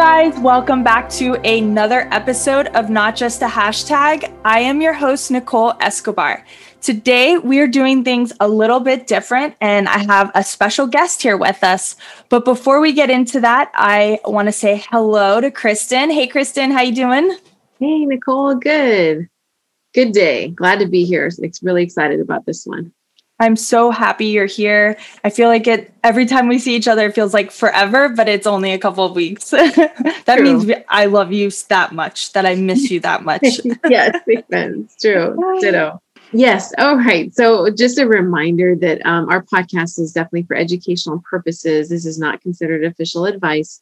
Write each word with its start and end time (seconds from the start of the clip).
guys, 0.00 0.38
welcome 0.38 0.82
back 0.82 1.10
to 1.10 1.34
another 1.46 2.08
episode 2.10 2.68
of 2.68 2.88
Not 2.88 3.14
Just 3.14 3.42
a 3.42 3.46
Hashtag. 3.46 4.34
I 4.46 4.60
am 4.60 4.80
your 4.80 4.94
host, 4.94 5.30
Nicole 5.30 5.74
Escobar. 5.78 6.42
Today, 6.80 7.36
we 7.36 7.60
are 7.60 7.66
doing 7.66 8.02
things 8.02 8.32
a 8.40 8.48
little 8.48 8.80
bit 8.80 9.06
different, 9.06 9.56
and 9.60 9.90
I 9.90 9.98
have 9.98 10.30
a 10.34 10.42
special 10.42 10.86
guest 10.86 11.20
here 11.20 11.36
with 11.36 11.62
us. 11.62 11.96
But 12.30 12.46
before 12.46 12.80
we 12.80 12.94
get 12.94 13.10
into 13.10 13.40
that, 13.40 13.70
I 13.74 14.20
want 14.24 14.48
to 14.48 14.52
say 14.52 14.82
hello 14.88 15.38
to 15.38 15.50
Kristen. 15.50 16.08
Hey, 16.08 16.26
Kristen, 16.26 16.70
how 16.70 16.80
you 16.80 16.94
doing? 16.94 17.36
Hey, 17.78 18.06
Nicole. 18.06 18.54
Good. 18.54 19.28
Good 19.92 20.12
day. 20.12 20.48
Glad 20.48 20.78
to 20.78 20.86
be 20.86 21.04
here. 21.04 21.30
It's 21.30 21.62
really 21.62 21.82
excited 21.82 22.20
about 22.20 22.46
this 22.46 22.64
one. 22.64 22.90
I'm 23.40 23.56
so 23.56 23.90
happy 23.90 24.26
you're 24.26 24.44
here. 24.44 24.98
I 25.24 25.30
feel 25.30 25.48
like 25.48 25.66
it 25.66 25.92
every 26.04 26.26
time 26.26 26.46
we 26.46 26.58
see 26.58 26.76
each 26.76 26.86
other, 26.86 27.06
it 27.06 27.14
feels 27.14 27.32
like 27.32 27.50
forever, 27.50 28.10
but 28.10 28.28
it's 28.28 28.46
only 28.46 28.72
a 28.72 28.78
couple 28.78 29.04
of 29.04 29.16
weeks. 29.16 29.50
that 29.50 30.24
true. 30.26 30.42
means 30.42 30.70
I 30.88 31.06
love 31.06 31.32
you 31.32 31.50
that 31.68 31.92
much, 31.92 32.32
that 32.34 32.44
I 32.44 32.54
miss 32.54 32.90
you 32.90 33.00
that 33.00 33.24
much. 33.24 33.42
yes, 33.88 34.20
it's 34.26 34.96
true. 35.00 35.58
Ditto. 35.60 36.00
Yes. 36.32 36.72
All 36.78 36.96
right. 36.96 37.34
So, 37.34 37.70
just 37.70 37.98
a 37.98 38.06
reminder 38.06 38.76
that 38.76 39.04
um, 39.04 39.28
our 39.30 39.42
podcast 39.42 39.98
is 39.98 40.12
definitely 40.12 40.44
for 40.44 40.54
educational 40.54 41.22
purposes. 41.28 41.88
This 41.88 42.06
is 42.06 42.18
not 42.18 42.42
considered 42.42 42.84
official 42.84 43.24
advice. 43.24 43.80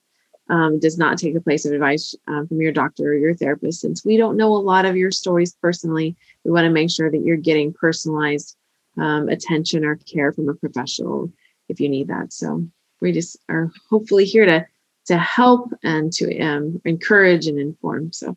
Um, 0.50 0.78
does 0.78 0.96
not 0.96 1.18
take 1.18 1.34
the 1.34 1.42
place 1.42 1.66
of 1.66 1.74
advice 1.74 2.14
um, 2.26 2.48
from 2.48 2.62
your 2.62 2.72
doctor 2.72 3.08
or 3.08 3.14
your 3.14 3.34
therapist. 3.34 3.82
Since 3.82 4.02
we 4.02 4.16
don't 4.16 4.38
know 4.38 4.54
a 4.54 4.56
lot 4.56 4.86
of 4.86 4.96
your 4.96 5.10
stories 5.10 5.54
personally, 5.60 6.16
we 6.42 6.50
want 6.50 6.64
to 6.64 6.70
make 6.70 6.90
sure 6.90 7.10
that 7.10 7.20
you're 7.20 7.36
getting 7.36 7.74
personalized 7.74 8.56
um, 9.00 9.28
attention 9.28 9.84
or 9.84 9.96
care 9.96 10.32
from 10.32 10.48
a 10.48 10.54
professional 10.54 11.30
if 11.68 11.80
you 11.80 11.88
need 11.88 12.08
that. 12.08 12.32
So 12.32 12.66
we 13.00 13.12
just 13.12 13.36
are 13.48 13.70
hopefully 13.90 14.24
here 14.24 14.46
to 14.46 14.66
to 15.06 15.16
help 15.16 15.72
and 15.82 16.12
to 16.12 16.38
um, 16.40 16.80
encourage 16.84 17.46
and 17.46 17.58
inform. 17.58 18.12
So. 18.12 18.36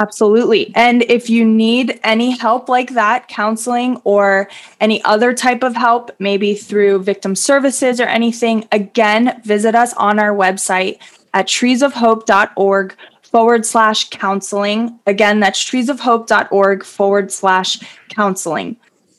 Absolutely. 0.00 0.72
And 0.76 1.02
if 1.02 1.28
you 1.28 1.44
need 1.44 1.98
any 2.04 2.30
help 2.30 2.68
like 2.68 2.90
that, 2.94 3.26
counseling 3.26 4.00
or 4.04 4.48
any 4.80 5.02
other 5.04 5.32
type 5.34 5.64
of 5.64 5.74
help, 5.74 6.10
maybe 6.20 6.54
through 6.54 7.02
victim 7.02 7.34
services 7.34 8.00
or 8.00 8.04
anything, 8.04 8.68
again, 8.70 9.40
visit 9.44 9.74
us 9.74 9.92
on 9.94 10.20
our 10.20 10.32
website 10.32 10.98
at 11.34 11.46
treesofhope.org 11.46 12.96
forward 13.22 13.66
slash 13.66 14.08
counseling. 14.10 14.98
Again, 15.06 15.40
that's 15.40 15.62
treesofhope.org 15.64 16.84
forward 16.84 17.32
slash 17.32 17.78
counseling. 18.08 18.76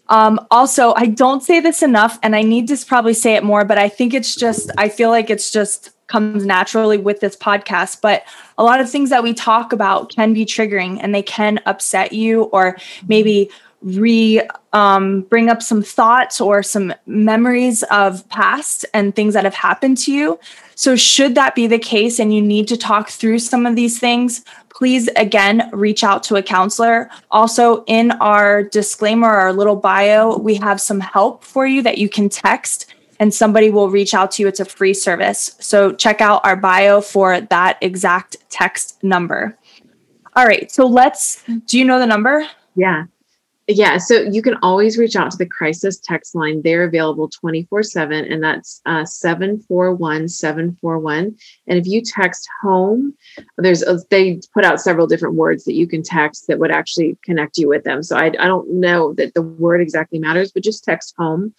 Um, 0.09 0.45
also, 0.51 0.93
I 0.95 1.05
don't 1.05 1.41
say 1.41 1.59
this 1.59 1.81
enough, 1.81 2.19
and 2.21 2.35
I 2.35 2.41
need 2.41 2.67
to 2.69 2.85
probably 2.85 3.13
say 3.13 3.35
it 3.35 3.43
more, 3.43 3.63
but 3.63 3.77
I 3.77 3.89
think 3.89 4.13
it's 4.13 4.35
just, 4.35 4.71
I 4.77 4.89
feel 4.89 5.09
like 5.09 5.29
it's 5.29 5.51
just 5.51 5.91
comes 6.07 6.45
naturally 6.45 6.97
with 6.97 7.21
this 7.21 7.35
podcast. 7.35 8.01
But 8.01 8.23
a 8.57 8.63
lot 8.63 8.81
of 8.81 8.89
things 8.89 9.11
that 9.11 9.23
we 9.23 9.33
talk 9.33 9.71
about 9.71 10.09
can 10.13 10.33
be 10.33 10.45
triggering 10.45 10.99
and 11.01 11.15
they 11.15 11.21
can 11.21 11.59
upset 11.65 12.11
you 12.11 12.43
or 12.45 12.77
maybe 13.07 13.49
re 13.81 14.41
um, 14.73 15.21
bring 15.21 15.49
up 15.49 15.61
some 15.61 15.81
thoughts 15.81 16.41
or 16.41 16.61
some 16.61 16.93
memories 17.05 17.83
of 17.83 18.27
past 18.29 18.85
and 18.93 19.15
things 19.15 19.33
that 19.33 19.45
have 19.45 19.53
happened 19.53 19.97
to 19.99 20.11
you. 20.11 20.39
So, 20.75 20.95
should 20.95 21.35
that 21.35 21.55
be 21.55 21.67
the 21.67 21.79
case 21.79 22.19
and 22.19 22.33
you 22.33 22.41
need 22.41 22.67
to 22.69 22.77
talk 22.77 23.09
through 23.09 23.39
some 23.39 23.65
of 23.65 23.75
these 23.75 23.99
things, 23.99 24.43
please 24.79 25.09
again 25.17 25.69
reach 25.73 26.05
out 26.05 26.23
to 26.23 26.37
a 26.37 26.41
counselor. 26.41 27.09
Also, 27.31 27.83
in 27.83 28.11
our 28.11 28.63
disclaimer, 28.63 29.27
our 29.27 29.51
little 29.51 29.75
bio, 29.75 30.37
we 30.37 30.55
have 30.55 30.79
some 30.79 31.01
help 31.01 31.43
for 31.43 31.67
you 31.67 31.81
that 31.81 31.97
you 31.97 32.07
can 32.07 32.29
text 32.29 32.85
and 33.19 33.33
somebody 33.33 33.69
will 33.69 33.89
reach 33.89 34.13
out 34.13 34.31
to 34.31 34.41
you. 34.41 34.47
It's 34.47 34.61
a 34.61 34.65
free 34.65 34.93
service. 34.93 35.57
So, 35.59 35.91
check 35.91 36.21
out 36.21 36.39
our 36.45 36.55
bio 36.55 37.01
for 37.01 37.41
that 37.41 37.77
exact 37.81 38.37
text 38.49 39.03
number. 39.03 39.57
All 40.37 40.45
right. 40.45 40.71
So, 40.71 40.87
let's 40.87 41.43
do 41.65 41.77
you 41.77 41.83
know 41.83 41.99
the 41.99 42.07
number? 42.07 42.47
Yeah. 42.75 43.03
Yeah, 43.71 43.99
so 43.99 44.21
you 44.21 44.41
can 44.41 44.55
always 44.63 44.97
reach 44.97 45.15
out 45.15 45.29
to 45.29 45.37
the 45.37 45.45
crisis 45.45 45.99
text 45.99 46.33
line. 46.33 46.63
They're 46.63 46.85
available 46.85 47.29
24 47.29 47.83
7, 47.83 48.25
and 48.25 48.43
that's 48.43 48.81
uh, 48.87 49.05
741 49.05 50.27
741. 50.27 51.37
And 51.67 51.77
if 51.77 51.85
you 51.85 52.01
text 52.01 52.49
home, 52.63 53.13
there's 53.59 53.83
a, 53.83 53.99
they 54.09 54.41
put 54.55 54.65
out 54.65 54.81
several 54.81 55.05
different 55.05 55.35
words 55.35 55.65
that 55.65 55.75
you 55.75 55.85
can 55.85 56.01
text 56.01 56.47
that 56.47 56.57
would 56.57 56.71
actually 56.71 57.15
connect 57.23 57.59
you 57.59 57.67
with 57.67 57.83
them. 57.83 58.01
So 58.01 58.17
I, 58.17 58.31
I 58.39 58.47
don't 58.47 58.67
know 58.71 59.13
that 59.13 59.35
the 59.35 59.43
word 59.43 59.81
exactly 59.81 60.17
matters, 60.17 60.51
but 60.51 60.63
just 60.63 60.83
text 60.83 61.13
home, 61.15 61.53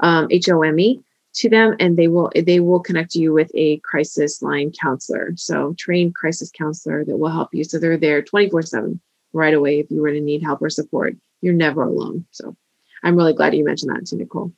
um, 0.00 0.26
H 0.30 0.50
O 0.50 0.60
M 0.60 0.78
E, 0.78 1.00
to 1.36 1.48
them, 1.48 1.76
and 1.80 1.96
they 1.96 2.08
will 2.08 2.30
they 2.36 2.60
will 2.60 2.80
connect 2.80 3.14
you 3.14 3.32
with 3.32 3.50
a 3.54 3.78
crisis 3.78 4.42
line 4.42 4.70
counselor. 4.70 5.32
So 5.36 5.74
trained 5.78 6.14
crisis 6.14 6.50
counselor 6.50 7.06
that 7.06 7.16
will 7.16 7.30
help 7.30 7.54
you. 7.54 7.64
So 7.64 7.78
they're 7.78 7.96
there 7.96 8.20
24 8.20 8.60
7 8.60 9.00
right 9.32 9.54
away 9.54 9.80
if 9.80 9.90
you 9.90 10.02
were 10.02 10.12
to 10.12 10.20
need 10.20 10.42
help 10.42 10.60
or 10.60 10.68
support 10.68 11.16
you're 11.44 11.54
never 11.54 11.82
alone. 11.82 12.24
So 12.30 12.56
I'm 13.02 13.16
really 13.16 13.34
glad 13.34 13.54
you 13.54 13.64
mentioned 13.64 13.94
that 13.94 14.06
to 14.06 14.16
Nicole. 14.16 14.52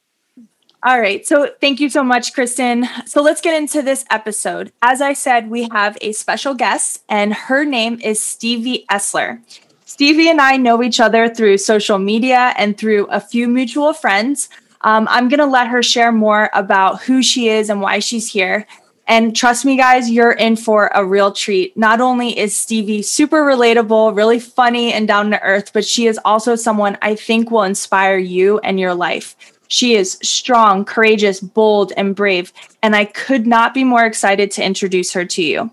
All 0.83 1.01
right. 1.01 1.27
So 1.27 1.51
thank 1.61 1.81
you 1.81 1.91
so 1.91 2.05
much, 2.05 2.33
Kristen. 2.33 2.87
So 3.07 3.21
let's 3.21 3.41
get 3.41 3.61
into 3.61 3.83
this 3.83 4.05
episode. 4.09 4.73
As 4.83 5.01
I 5.01 5.15
said, 5.15 5.51
we 5.51 5.69
have 5.73 5.99
a 6.01 6.13
special 6.13 6.55
guest, 6.55 7.03
and 7.09 7.35
her 7.35 7.65
name 7.65 7.99
is 8.05 8.21
Stevie 8.21 8.85
Essler. 8.89 9.41
Stevie 9.85 10.31
and 10.31 10.41
I 10.41 10.57
know 10.57 10.83
each 10.83 11.01
other 11.01 11.29
through 11.29 11.59
social 11.59 11.99
media 11.99 12.55
and 12.57 12.79
through 12.79 13.07
a 13.07 13.21
few 13.21 13.49
mutual 13.49 13.93
friends. 13.93 14.49
Um, 14.83 15.09
I'm 15.11 15.29
going 15.29 15.41
to 15.41 15.47
let 15.47 15.69
her 15.69 15.83
share 15.83 16.13
more 16.13 16.51
about 16.53 17.03
who 17.03 17.21
she 17.21 17.49
is 17.49 17.69
and 17.69 17.81
why 17.81 17.99
she's 17.99 18.31
here. 18.31 18.67
And 19.09 19.37
trust 19.37 19.65
me, 19.65 19.77
guys, 19.77 20.11
you're 20.11 20.33
in 20.33 20.57
for 20.57 20.91
a 20.93 21.05
real 21.05 21.33
treat. 21.33 21.77
Not 21.77 22.01
only 22.01 22.37
is 22.37 22.59
Stevie 22.59 23.03
super 23.03 23.43
relatable, 23.43 24.17
really 24.17 24.41
funny, 24.41 24.93
and 24.93 25.07
down 25.07 25.31
to 25.31 25.43
earth, 25.43 25.73
but 25.73 25.85
she 25.85 26.07
is 26.07 26.19
also 26.25 26.57
someone 26.57 26.99
I 27.03 27.15
think 27.15 27.51
will 27.51 27.63
inspire 27.63 28.19
you 28.19 28.59
and 28.61 28.81
your 28.81 28.95
life. 28.95 29.37
She 29.69 29.95
is 29.95 30.19
strong, 30.23 30.85
courageous, 30.85 31.41
bold, 31.41 31.93
and 31.97 32.15
brave. 32.15 32.53
And 32.83 32.97
I 32.97 33.05
could 33.05 33.47
not 33.47 33.75
be 33.75 33.85
more 33.85 34.05
excited 34.05 34.51
to 34.53 34.65
introduce 34.65 35.13
her 35.13 35.25
to 35.25 35.43
you. 35.43 35.71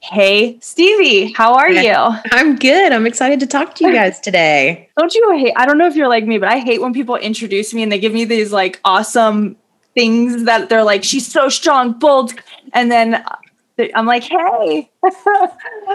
Hey, 0.00 0.58
Stevie, 0.60 1.32
how 1.32 1.54
are 1.54 1.70
you? 1.70 1.94
I'm 2.30 2.56
good. 2.56 2.92
I'm 2.92 3.06
excited 3.06 3.40
to 3.40 3.46
talk 3.46 3.74
to 3.76 3.86
you 3.86 3.92
guys 3.92 4.20
today. 4.20 4.88
don't 4.96 5.12
you 5.12 5.36
hate? 5.36 5.54
I 5.56 5.66
don't 5.66 5.78
know 5.78 5.86
if 5.86 5.96
you're 5.96 6.08
like 6.08 6.24
me, 6.24 6.38
but 6.38 6.48
I 6.48 6.58
hate 6.58 6.80
when 6.80 6.92
people 6.92 7.16
introduce 7.16 7.74
me 7.74 7.82
and 7.82 7.90
they 7.90 7.98
give 7.98 8.12
me 8.12 8.24
these 8.24 8.52
like 8.52 8.80
awesome 8.84 9.56
things 9.96 10.44
that 10.44 10.68
they're 10.68 10.84
like, 10.84 11.02
she's 11.02 11.26
so 11.26 11.48
strong, 11.48 11.94
bold. 11.94 12.34
And 12.74 12.92
then 12.92 13.24
I'm 13.94 14.06
like, 14.06 14.22
hey, 14.22 14.90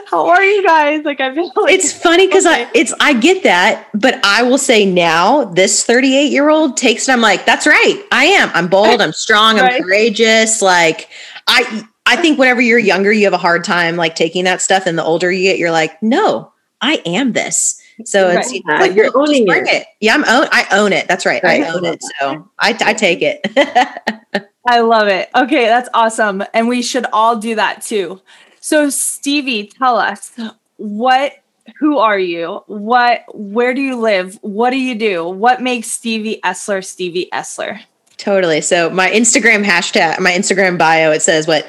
how 0.08 0.28
are 0.28 0.44
you 0.44 0.66
guys? 0.66 1.06
Like, 1.06 1.22
I 1.22 1.34
feel 1.34 1.52
like 1.56 1.74
it's 1.74 1.94
funny 1.94 2.28
because 2.28 2.46
okay. 2.46 2.66
I 2.66 2.72
it's 2.74 2.94
I 3.00 3.14
get 3.14 3.44
that, 3.44 3.88
but 3.94 4.20
I 4.26 4.44
will 4.44 4.58
say 4.58 4.86
now 4.86 5.46
this 5.46 5.86
38 5.86 6.32
year 6.32 6.50
old 6.50 6.78
takes 6.78 7.08
it. 7.08 7.12
I'm 7.12 7.22
like, 7.22 7.46
that's 7.46 7.66
right, 7.66 8.04
I 8.12 8.26
am. 8.26 8.52
I'm 8.54 8.68
bold. 8.68 9.02
I'm 9.02 9.14
strong. 9.14 9.58
I'm 9.58 9.66
right. 9.66 9.82
courageous. 9.82 10.62
Like, 10.62 11.10
I 11.48 11.88
I 12.06 12.18
think 12.18 12.38
whenever 12.38 12.62
you're 12.62 12.80
younger, 12.80 13.12
you 13.12 13.24
have 13.26 13.34
a 13.34 13.38
hard 13.38 13.64
time 13.64 13.96
like 13.96 14.16
taking 14.16 14.44
that 14.44 14.62
stuff, 14.62 14.86
and 14.86 14.98
the 14.98 15.04
older 15.04 15.32
you 15.32 15.44
get, 15.44 15.58
you're 15.58 15.72
like, 15.72 16.02
no, 16.04 16.52
I 16.82 17.02
am 17.06 17.34
this. 17.34 17.81
So 18.06 18.28
right. 18.28 18.40
it's 18.40 18.54
yeah, 18.54 18.80
like 18.80 18.96
you're 18.96 19.12
owning 19.16 19.48
it. 19.48 19.68
it. 19.68 19.88
Yeah, 20.00 20.16
I'm 20.16 20.24
own. 20.24 20.48
I 20.52 20.68
own 20.72 20.94
it. 20.94 21.08
That's 21.08 21.26
right. 21.26 21.44
I, 21.44 21.64
I 21.64 21.74
own 21.74 21.86
it. 21.86 22.04
So 22.20 22.50
I, 22.60 22.78
I 22.82 22.94
take 22.94 23.22
it. 23.22 23.42
I 24.68 24.80
love 24.82 25.08
it. 25.08 25.30
Okay, 25.36 25.66
that's 25.66 25.90
awesome, 25.94 26.44
and 26.54 26.68
we 26.68 26.82
should 26.82 27.06
all 27.12 27.38
do 27.38 27.56
that 27.56 27.82
too. 27.82 28.22
So 28.60 28.90
Stevie, 28.90 29.68
tell 29.68 29.98
us 29.98 30.32
what. 30.78 31.34
Who 31.80 32.00
are 32.00 32.20
you? 32.20 32.64
What? 32.66 33.24
Where 33.34 33.74
do 33.74 33.82
you 33.82 33.96
live? 33.96 34.38
What 34.42 34.72
do 34.72 34.78
you 34.78 34.96
do? 34.96 35.28
What 35.28 35.62
makes 35.62 35.90
Stevie 35.90 36.40
Essler 36.44 36.84
Stevie 36.84 37.30
Essler? 37.32 37.82
Totally. 38.18 38.62
So 38.62 38.90
my 38.92 39.10
Instagram 39.10 39.64
hashtag, 39.64 40.20
my 40.20 40.32
Instagram 40.32 40.78
bio, 40.78 41.12
it 41.12 41.22
says 41.22 41.48
what 41.48 41.68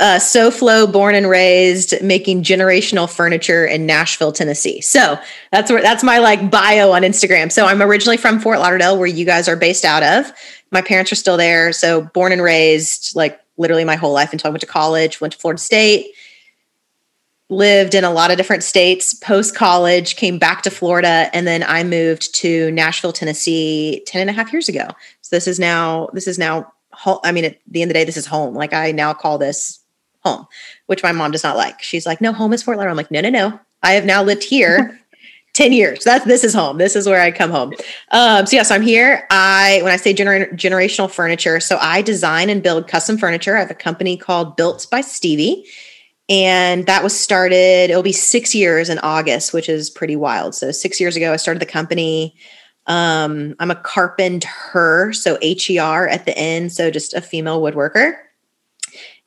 uh, 0.00 0.18
SoFlo, 0.18 0.90
born 0.90 1.14
and 1.14 1.28
raised, 1.28 2.00
making 2.02 2.42
generational 2.42 3.08
furniture 3.10 3.64
in 3.66 3.86
Nashville, 3.86 4.32
Tennessee. 4.32 4.80
So 4.80 5.18
that's 5.52 5.70
where 5.70 5.82
that's 5.82 6.02
my 6.02 6.18
like 6.18 6.50
bio 6.50 6.92
on 6.92 7.02
Instagram. 7.02 7.50
So 7.50 7.66
I'm 7.66 7.82
originally 7.82 8.16
from 8.16 8.40
Fort 8.40 8.58
Lauderdale, 8.58 8.98
where 8.98 9.06
you 9.06 9.24
guys 9.24 9.48
are 9.48 9.56
based 9.56 9.84
out 9.84 10.02
of. 10.02 10.32
My 10.70 10.82
parents 10.82 11.10
are 11.12 11.16
still 11.16 11.36
there. 11.36 11.72
So 11.72 12.02
born 12.02 12.32
and 12.32 12.42
raised, 12.42 13.16
like 13.16 13.40
literally 13.56 13.84
my 13.84 13.96
whole 13.96 14.12
life 14.12 14.32
until 14.32 14.48
I 14.48 14.50
went 14.50 14.60
to 14.60 14.66
college, 14.66 15.20
went 15.20 15.32
to 15.32 15.38
Florida 15.38 15.60
State, 15.60 16.14
lived 17.50 17.94
in 17.94 18.04
a 18.04 18.10
lot 18.10 18.30
of 18.30 18.36
different 18.36 18.62
states 18.62 19.12
post 19.12 19.54
college, 19.54 20.16
came 20.16 20.38
back 20.38 20.62
to 20.62 20.70
Florida, 20.70 21.28
and 21.32 21.46
then 21.46 21.62
I 21.62 21.84
moved 21.84 22.34
to 22.36 22.70
Nashville, 22.70 23.12
Tennessee 23.12 24.02
10 24.06 24.22
and 24.22 24.30
a 24.30 24.32
half 24.32 24.52
years 24.52 24.68
ago. 24.68 24.86
So 25.22 25.36
this 25.36 25.46
is 25.46 25.58
now, 25.58 26.08
this 26.12 26.26
is 26.26 26.38
now 26.38 26.72
home. 27.00 27.18
I 27.24 27.32
mean, 27.32 27.44
at 27.44 27.58
the 27.66 27.82
end 27.82 27.90
of 27.90 27.94
the 27.94 28.00
day, 28.00 28.04
this 28.04 28.16
is 28.16 28.26
home. 28.26 28.54
Like 28.54 28.72
I 28.72 28.92
now 28.92 29.14
call 29.14 29.38
this 29.38 29.80
home, 30.24 30.46
which 30.86 31.02
my 31.02 31.12
mom 31.12 31.30
does 31.30 31.42
not 31.44 31.56
like. 31.56 31.82
She's 31.82 32.06
like, 32.06 32.20
no, 32.20 32.32
home 32.32 32.52
is 32.52 32.62
Fort 32.62 32.76
Lauderdale. 32.76 32.92
I'm 32.92 32.96
like, 32.96 33.10
no, 33.10 33.20
no, 33.22 33.30
no. 33.30 33.60
I 33.82 33.92
have 33.92 34.04
now 34.04 34.22
lived 34.22 34.44
here 34.44 35.00
10 35.54 35.72
years. 35.72 36.04
That's 36.04 36.24
this 36.26 36.44
is 36.44 36.52
home. 36.54 36.76
This 36.78 36.94
is 36.94 37.06
where 37.06 37.20
I 37.20 37.30
come 37.30 37.50
home. 37.50 37.72
Um, 38.10 38.44
so 38.46 38.56
yeah, 38.56 38.62
so 38.62 38.74
I'm 38.74 38.82
here. 38.82 39.26
I 39.30 39.80
when 39.82 39.92
I 39.92 39.96
say 39.96 40.12
gener- 40.14 40.52
generational 40.52 41.10
furniture, 41.10 41.58
so 41.60 41.78
I 41.80 42.02
design 42.02 42.50
and 42.50 42.62
build 42.62 42.86
custom 42.86 43.16
furniture. 43.18 43.56
I 43.56 43.60
have 43.60 43.70
a 43.70 43.74
company 43.74 44.16
called 44.18 44.56
Built 44.56 44.86
by 44.90 45.00
Stevie. 45.00 45.64
and 46.28 46.86
that 46.86 47.02
was 47.02 47.18
started 47.18 47.90
it'll 47.90 48.04
be 48.04 48.12
six 48.12 48.54
years 48.54 48.88
in 48.88 48.98
august 49.00 49.52
which 49.52 49.68
is 49.68 49.90
pretty 49.90 50.14
wild 50.14 50.54
so 50.54 50.70
six 50.70 51.00
years 51.00 51.16
ago 51.16 51.32
i 51.32 51.36
started 51.36 51.60
the 51.60 51.66
company 51.66 52.36
um, 52.90 53.54
i'm 53.60 53.70
a 53.70 53.76
carpenter 53.76 55.12
so 55.12 55.38
her 55.40 56.08
at 56.08 56.24
the 56.26 56.36
end 56.36 56.72
so 56.72 56.90
just 56.90 57.14
a 57.14 57.20
female 57.20 57.62
woodworker 57.62 58.14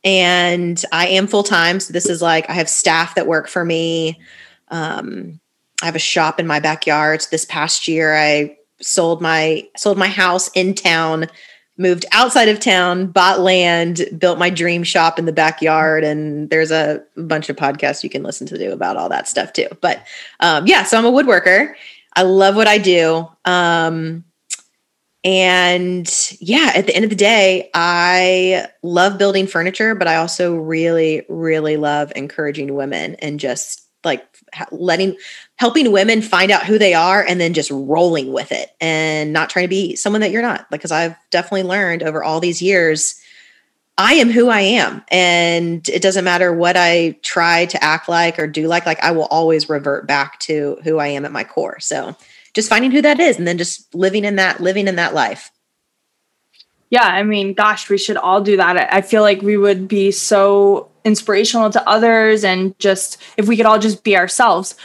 and 0.03 0.83
i 0.91 1.07
am 1.07 1.27
full-time 1.27 1.79
so 1.79 1.93
this 1.93 2.07
is 2.07 2.21
like 2.21 2.49
i 2.49 2.53
have 2.53 2.67
staff 2.67 3.15
that 3.15 3.25
work 3.25 3.47
for 3.47 3.63
me 3.63 4.19
um, 4.67 5.39
i 5.81 5.85
have 5.85 5.95
a 5.95 5.99
shop 5.99 6.41
in 6.41 6.45
my 6.45 6.59
backyard 6.59 7.25
this 7.31 7.45
past 7.45 7.87
year 7.87 8.15
i 8.15 8.55
sold 8.81 9.21
my 9.21 9.65
sold 9.77 9.97
my 9.97 10.07
house 10.07 10.49
in 10.49 10.73
town 10.73 11.25
moved 11.77 12.05
outside 12.11 12.49
of 12.49 12.59
town, 12.59 13.07
bought 13.07 13.39
land, 13.39 14.05
built 14.17 14.37
my 14.37 14.49
dream 14.49 14.83
shop 14.83 15.17
in 15.17 15.25
the 15.25 15.33
backyard, 15.33 16.03
and 16.03 16.49
there's 16.49 16.71
a 16.71 17.03
bunch 17.17 17.49
of 17.49 17.55
podcasts 17.55 18.03
you 18.03 18.09
can 18.09 18.21
listen 18.21 18.45
to 18.47 18.57
do 18.57 18.71
about 18.71 18.95
all 18.95 19.09
that 19.09 19.27
stuff 19.27 19.53
too. 19.53 19.67
But 19.81 20.05
um, 20.39 20.67
yeah, 20.67 20.83
so 20.83 20.97
I'm 20.97 21.05
a 21.05 21.11
woodworker. 21.11 21.73
I 22.15 22.23
love 22.23 22.55
what 22.55 22.67
I 22.67 22.77
do. 22.77 23.27
Um, 23.45 24.23
and 25.23 26.35
yeah, 26.39 26.71
at 26.75 26.85
the 26.85 26.95
end 26.95 27.05
of 27.05 27.09
the 27.09 27.15
day, 27.15 27.69
I 27.73 28.67
love 28.83 29.17
building 29.17 29.47
furniture, 29.47 29.95
but 29.95 30.07
I 30.07 30.17
also 30.17 30.55
really, 30.55 31.25
really 31.29 31.77
love 31.77 32.11
encouraging 32.15 32.75
women 32.75 33.15
and 33.15 33.39
just 33.39 33.83
like 34.03 34.25
letting 34.71 35.15
helping 35.55 35.91
women 35.91 36.21
find 36.21 36.51
out 36.51 36.65
who 36.65 36.77
they 36.77 36.93
are 36.93 37.23
and 37.23 37.39
then 37.39 37.53
just 37.53 37.71
rolling 37.71 38.33
with 38.33 38.51
it 38.51 38.69
and 38.81 39.31
not 39.31 39.49
trying 39.49 39.63
to 39.63 39.69
be 39.69 39.95
someone 39.95 40.21
that 40.21 40.31
you're 40.31 40.41
not 40.41 40.69
because 40.69 40.91
i've 40.91 41.15
definitely 41.31 41.63
learned 41.63 42.03
over 42.03 42.23
all 42.23 42.39
these 42.39 42.61
years 42.61 43.19
i 43.97 44.13
am 44.13 44.29
who 44.29 44.49
i 44.49 44.61
am 44.61 45.03
and 45.09 45.87
it 45.89 46.01
doesn't 46.01 46.25
matter 46.25 46.53
what 46.53 46.75
i 46.75 47.17
try 47.21 47.65
to 47.65 47.83
act 47.83 48.09
like 48.09 48.39
or 48.39 48.47
do 48.47 48.67
like 48.67 48.85
like 48.85 48.99
i 49.03 49.11
will 49.11 49.25
always 49.25 49.69
revert 49.69 50.07
back 50.07 50.39
to 50.39 50.77
who 50.83 50.97
i 50.97 51.07
am 51.07 51.25
at 51.25 51.31
my 51.31 51.43
core. 51.43 51.79
So 51.79 52.15
just 52.53 52.69
finding 52.69 52.91
who 52.91 53.01
that 53.01 53.19
is 53.19 53.37
and 53.37 53.47
then 53.47 53.57
just 53.57 53.93
living 53.95 54.25
in 54.25 54.35
that 54.35 54.59
living 54.59 54.87
in 54.87 54.95
that 54.95 55.13
life. 55.13 55.51
Yeah 56.89 57.05
i 57.05 57.23
mean 57.23 57.53
gosh 57.53 57.89
we 57.89 57.97
should 57.97 58.17
all 58.17 58.41
do 58.41 58.57
that. 58.57 58.93
I 58.93 59.01
feel 59.01 59.21
like 59.21 59.41
we 59.41 59.57
would 59.57 59.87
be 59.87 60.11
so 60.11 60.89
inspirational 61.05 61.69
to 61.69 61.89
others 61.89 62.43
and 62.43 62.77
just 62.79 63.21
if 63.37 63.47
we 63.47 63.57
could 63.57 63.65
all 63.65 63.79
just 63.79 64.03
be 64.03 64.17
ourselves. 64.17 64.75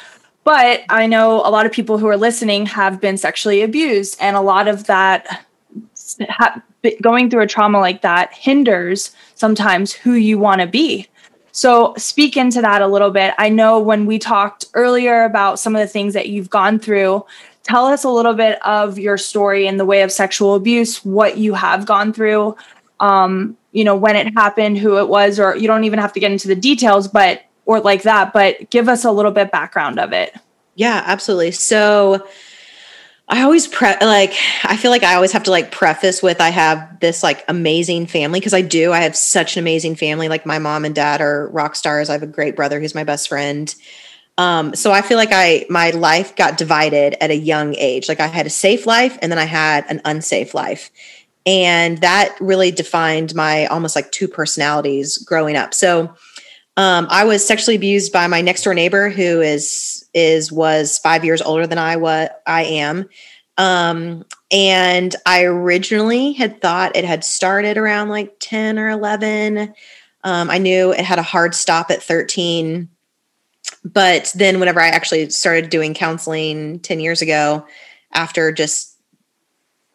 But 0.45 0.83
I 0.89 1.07
know 1.07 1.43
a 1.45 1.51
lot 1.51 1.67
of 1.67 1.73
people 1.73 1.99
who 1.99 2.07
are 2.07 2.17
listening 2.17 2.67
have 2.67 3.03
been 3.03 3.19
sexually 3.19 3.61
abused, 3.61 4.17
and 4.19 4.35
a 4.35 4.41
lot 4.41 4.67
of 4.67 4.85
that 4.85 5.45
going 7.01 7.31
through 7.31 7.43
a 7.43 7.47
trauma 7.47 7.79
like 7.79 8.03
that 8.03 8.33
hinders 8.33 9.15
sometimes 9.35 9.93
who 9.93 10.13
you 10.13 10.39
want 10.39 10.61
to 10.61 10.67
be. 10.67 11.07
So, 11.53 11.95
speak 11.97 12.37
into 12.37 12.61
that 12.61 12.83
a 12.83 12.87
little 12.87 13.11
bit. 13.11 13.35
I 13.37 13.49
know 13.49 13.81
when 13.81 14.07
we 14.07 14.19
talked 14.19 14.67
earlier 14.75 15.25
about 15.25 15.59
some 15.59 15.75
of 15.75 15.81
the 15.81 15.89
things 15.89 16.15
that 16.15 16.29
you've 16.29 16.51
gone 16.51 16.79
through, 16.79 17.25
tell 17.63 17.87
us 17.87 18.05
a 18.05 18.11
little 18.11 18.35
bit 18.35 18.65
of 18.65 18.99
your 18.99 19.19
story 19.19 19.67
in 19.67 19.77
the 19.77 19.85
way 19.85 20.03
of 20.03 20.13
sexual 20.13 20.55
abuse, 20.55 21.05
what 21.05 21.37
you 21.37 21.55
have 21.55 21.85
gone 21.85 22.13
through, 22.13 22.57
um, 23.01 23.57
you 23.73 23.85
know, 23.85 23.97
when 23.97 24.15
it 24.15 24.33
happened, 24.35 24.79
who 24.79 24.99
it 24.99 25.09
was, 25.09 25.41
or 25.41 25.57
you 25.57 25.67
don't 25.67 25.85
even 25.85 25.99
have 25.99 26.13
to 26.13 26.21
get 26.21 26.31
into 26.31 26.49
the 26.49 26.55
details, 26.55 27.09
but 27.09 27.43
or 27.67 27.81
like 27.81 28.03
that, 28.03 28.33
but 28.33 28.71
give 28.71 28.89
us 28.89 29.05
a 29.05 29.13
little 29.13 29.31
bit 29.31 29.51
background 29.51 29.99
of 29.99 30.13
it. 30.13 30.35
Yeah, 30.75 31.03
absolutely. 31.05 31.51
So 31.51 32.27
I 33.29 33.43
always 33.43 33.67
pre 33.67 33.95
like 34.01 34.35
I 34.65 34.77
feel 34.77 34.91
like 34.91 35.03
I 35.03 35.15
always 35.15 35.33
have 35.33 35.45
to 35.45 35.51
like 35.51 35.71
preface 35.71 36.23
with 36.23 36.41
I 36.41 36.49
have 36.49 37.01
this 37.01 37.23
like 37.23 37.45
amazing 37.49 38.07
family 38.07 38.41
because 38.41 38.55
I 38.55 38.63
do. 38.63 38.93
I 38.93 39.01
have 39.01 39.17
such 39.17 39.57
an 39.57 39.61
amazing 39.61 39.97
family. 39.97 40.29
Like 40.29 40.47
my 40.47 40.59
mom 40.59 40.85
and 40.85 40.95
dad 40.95 41.21
are 41.21 41.49
rock 41.49 41.77
stars. 41.77 42.09
I 42.09 42.15
have 42.15 42.23
a 42.23 42.27
great 42.27 42.57
brother 42.57 42.81
who's 42.81 42.95
my 42.95 43.05
best 43.05 43.29
friend. 43.29 43.75
Um, 44.39 44.75
so 44.75 44.93
I 44.93 45.03
feel 45.03 45.19
like 45.19 45.33
I 45.33 45.67
my 45.69 45.91
life 45.91 46.37
got 46.37 46.57
divided 46.57 47.23
at 47.23 47.31
a 47.31 47.37
young 47.37 47.75
age. 47.77 48.09
Like 48.09 48.21
I 48.21 48.29
had 48.29 48.47
a 48.47 48.51
safe 48.51 48.87
life 48.87 49.19
and 49.21 49.31
then 49.31 49.39
I 49.39 49.45
had 49.45 49.85
an 49.91 50.01
unsafe 50.05 50.55
life 50.55 50.91
and 51.49 51.99
that 51.99 52.37
really 52.41 52.71
defined 52.71 53.35
my 53.35 53.65
almost 53.67 53.97
like 53.97 54.13
two 54.13 54.29
personalities 54.29 55.19
growing 55.19 55.57
up 55.57 55.73
so 55.73 56.15
um, 56.77 57.07
i 57.11 57.25
was 57.25 57.45
sexually 57.45 57.75
abused 57.75 58.13
by 58.13 58.27
my 58.27 58.41
next 58.41 58.63
door 58.63 58.75
neighbor 58.75 59.09
who 59.09 59.41
is 59.41 59.98
is 60.19 60.53
was 60.53 60.99
five 60.99 61.25
years 61.25 61.41
older 61.41 61.67
than 61.67 61.79
i 61.79 61.97
was 61.97 62.29
i 62.47 62.65
am. 62.65 63.09
Um, 63.57 64.25
and 64.51 65.15
i 65.27 65.45
originally 65.45 66.33
had 66.33 66.61
thought 66.61 66.97
it 66.97 67.05
had 67.05 67.25
started 67.25 67.77
around 67.77 68.09
like 68.09 68.37
10 68.41 68.79
or 68.79 68.89
11 68.89 69.75
um, 70.25 70.51
i 70.51 70.59
knew 70.59 70.93
it 70.93 71.01
had 71.01 71.19
a 71.19 71.23
hard 71.23 71.55
stop 71.55 71.91
at 71.91 72.03
13 72.03 72.89
but 73.85 74.33
then 74.35 74.61
whenever 74.61 74.81
i 74.81 74.89
actually 74.89 75.29
started 75.31 75.71
doing 75.71 75.95
counseling 75.95 76.81
10 76.81 77.01
years 77.01 77.21
ago 77.21 77.67
after 78.13 78.53
just 78.53 78.97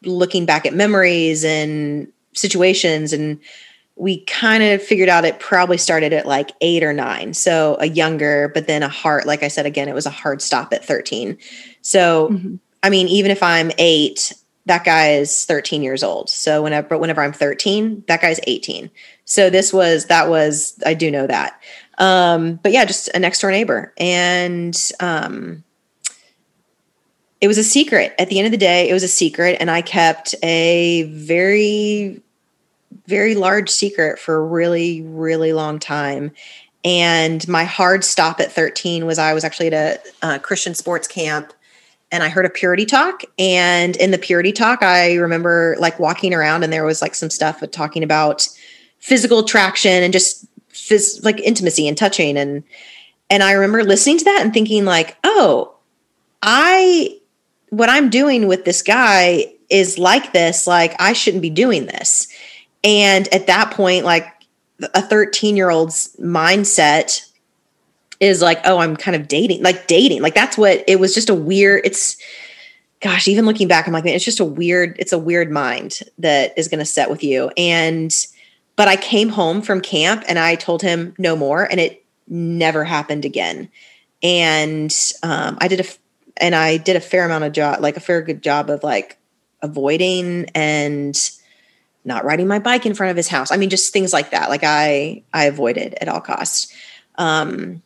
looking 0.04 0.46
back 0.46 0.66
at 0.66 0.74
memories 0.74 1.44
and 1.44 2.08
situations 2.34 3.12
and 3.12 3.40
we 3.96 4.24
kind 4.24 4.62
of 4.62 4.82
figured 4.82 5.08
out 5.08 5.24
it 5.24 5.38
probably 5.38 5.78
started 5.78 6.12
at 6.12 6.26
like 6.26 6.52
eight 6.60 6.82
or 6.82 6.92
nine. 6.92 7.32
So 7.32 7.76
a 7.78 7.86
younger, 7.86 8.50
but 8.52 8.66
then 8.66 8.82
a 8.82 8.88
hard, 8.88 9.24
like 9.24 9.42
I 9.42 9.48
said, 9.48 9.66
again, 9.66 9.88
it 9.88 9.94
was 9.94 10.06
a 10.06 10.10
hard 10.10 10.42
stop 10.42 10.72
at 10.72 10.84
13. 10.84 11.38
So, 11.80 12.30
mm-hmm. 12.30 12.56
I 12.82 12.90
mean, 12.90 13.06
even 13.08 13.30
if 13.30 13.42
I'm 13.42 13.70
eight, 13.78 14.32
that 14.66 14.84
guy 14.84 15.12
is 15.12 15.44
13 15.44 15.82
years 15.82 16.02
old. 16.02 16.28
So 16.28 16.62
whenever, 16.62 16.98
whenever 16.98 17.22
I'm 17.22 17.32
13, 17.32 18.04
that 18.08 18.20
guy's 18.20 18.40
18. 18.46 18.90
So 19.26 19.48
this 19.48 19.72
was, 19.72 20.06
that 20.06 20.28
was, 20.28 20.80
I 20.84 20.94
do 20.94 21.10
know 21.10 21.26
that. 21.26 21.60
Um, 21.98 22.56
but 22.56 22.72
yeah, 22.72 22.84
just 22.84 23.08
a 23.14 23.18
next 23.20 23.40
door 23.40 23.50
neighbor. 23.50 23.92
And, 23.96 24.76
um, 24.98 25.62
it 27.40 27.46
was 27.46 27.58
a 27.58 27.64
secret. 27.64 28.14
At 28.18 28.28
the 28.28 28.38
end 28.38 28.46
of 28.46 28.52
the 28.52 28.58
day, 28.58 28.88
it 28.88 28.92
was 28.92 29.02
a 29.02 29.08
secret. 29.08 29.58
And 29.60 29.70
I 29.70 29.82
kept 29.82 30.34
a 30.42 31.02
very, 31.12 32.22
very 33.06 33.34
large 33.34 33.68
secret 33.68 34.18
for 34.18 34.36
a 34.36 34.44
really, 34.44 35.02
really 35.02 35.52
long 35.52 35.78
time. 35.78 36.32
And 36.84 37.46
my 37.48 37.64
hard 37.64 38.04
stop 38.04 38.40
at 38.40 38.52
13 38.52 39.06
was 39.06 39.18
I 39.18 39.32
was 39.32 39.44
actually 39.44 39.72
at 39.72 40.06
a, 40.22 40.34
a 40.34 40.38
Christian 40.38 40.74
sports 40.74 41.08
camp 41.08 41.52
and 42.12 42.22
I 42.22 42.28
heard 42.28 42.44
a 42.44 42.50
purity 42.50 42.84
talk. 42.84 43.22
And 43.38 43.96
in 43.96 44.10
the 44.10 44.18
purity 44.18 44.52
talk, 44.52 44.82
I 44.82 45.14
remember 45.14 45.76
like 45.78 45.98
walking 45.98 46.34
around 46.34 46.62
and 46.62 46.72
there 46.72 46.84
was 46.84 47.00
like 47.00 47.14
some 47.14 47.30
stuff 47.30 47.62
talking 47.72 48.02
about 48.02 48.48
physical 48.98 49.38
attraction 49.38 50.02
and 50.02 50.12
just 50.12 50.46
phys- 50.70 51.24
like 51.24 51.40
intimacy 51.40 51.88
and 51.88 51.96
touching. 51.96 52.36
And, 52.36 52.62
and 53.30 53.42
I 53.42 53.52
remember 53.52 53.82
listening 53.82 54.18
to 54.18 54.24
that 54.24 54.42
and 54.42 54.52
thinking 54.52 54.84
like, 54.84 55.16
oh, 55.24 55.74
I 56.42 57.18
what 57.70 57.90
I'm 57.90 58.08
doing 58.08 58.46
with 58.46 58.64
this 58.64 58.82
guy 58.82 59.52
is 59.68 59.98
like 59.98 60.32
this, 60.32 60.66
like 60.66 60.94
I 61.00 61.12
shouldn't 61.12 61.42
be 61.42 61.50
doing 61.50 61.86
this. 61.86 62.28
And 62.84 63.32
at 63.32 63.46
that 63.46 63.70
point, 63.72 64.04
like 64.04 64.30
a 64.80 65.02
13 65.02 65.56
year 65.56 65.70
old's 65.70 66.14
mindset 66.16 67.28
is 68.20 68.42
like, 68.42 68.60
oh, 68.64 68.78
I'm 68.78 68.96
kind 68.96 69.16
of 69.16 69.26
dating, 69.26 69.62
like 69.62 69.86
dating. 69.86 70.22
Like 70.22 70.34
that's 70.34 70.56
what 70.56 70.84
it 70.86 71.00
was 71.00 71.14
just 71.14 71.30
a 71.30 71.34
weird, 71.34 71.82
it's 71.84 72.16
gosh, 73.00 73.28
even 73.28 73.44
looking 73.44 73.68
back, 73.68 73.86
I'm 73.86 73.92
like, 73.92 74.06
it's 74.06 74.24
just 74.24 74.40
a 74.40 74.44
weird, 74.44 74.96
it's 74.98 75.12
a 75.12 75.18
weird 75.18 75.50
mind 75.50 76.00
that 76.18 76.56
is 76.56 76.68
gonna 76.68 76.84
set 76.84 77.10
with 77.10 77.24
you. 77.24 77.50
And 77.56 78.14
but 78.76 78.88
I 78.88 78.96
came 78.96 79.28
home 79.28 79.62
from 79.62 79.80
camp 79.80 80.24
and 80.26 80.38
I 80.38 80.56
told 80.56 80.82
him 80.82 81.14
no 81.18 81.36
more, 81.36 81.64
and 81.64 81.78
it 81.78 82.04
never 82.26 82.84
happened 82.84 83.24
again. 83.24 83.68
And 84.22 84.94
um, 85.22 85.58
I 85.60 85.68
did 85.68 85.80
a 85.80 85.84
and 86.38 86.54
I 86.54 86.78
did 86.78 86.96
a 86.96 87.00
fair 87.00 87.24
amount 87.24 87.44
of 87.44 87.52
job, 87.52 87.80
like 87.80 87.96
a 87.96 88.00
fair 88.00 88.20
good 88.22 88.42
job 88.42 88.70
of 88.70 88.82
like 88.82 89.18
avoiding 89.62 90.46
and 90.54 91.16
not 92.04 92.24
riding 92.24 92.46
my 92.46 92.58
bike 92.58 92.86
in 92.86 92.94
front 92.94 93.10
of 93.10 93.16
his 93.16 93.28
house. 93.28 93.50
I 93.50 93.56
mean, 93.56 93.70
just 93.70 93.92
things 93.92 94.12
like 94.12 94.30
that. 94.30 94.50
Like 94.50 94.64
I, 94.64 95.22
I 95.32 95.44
avoided 95.44 95.94
at 96.00 96.08
all 96.08 96.20
costs. 96.20 96.72
Um, 97.16 97.82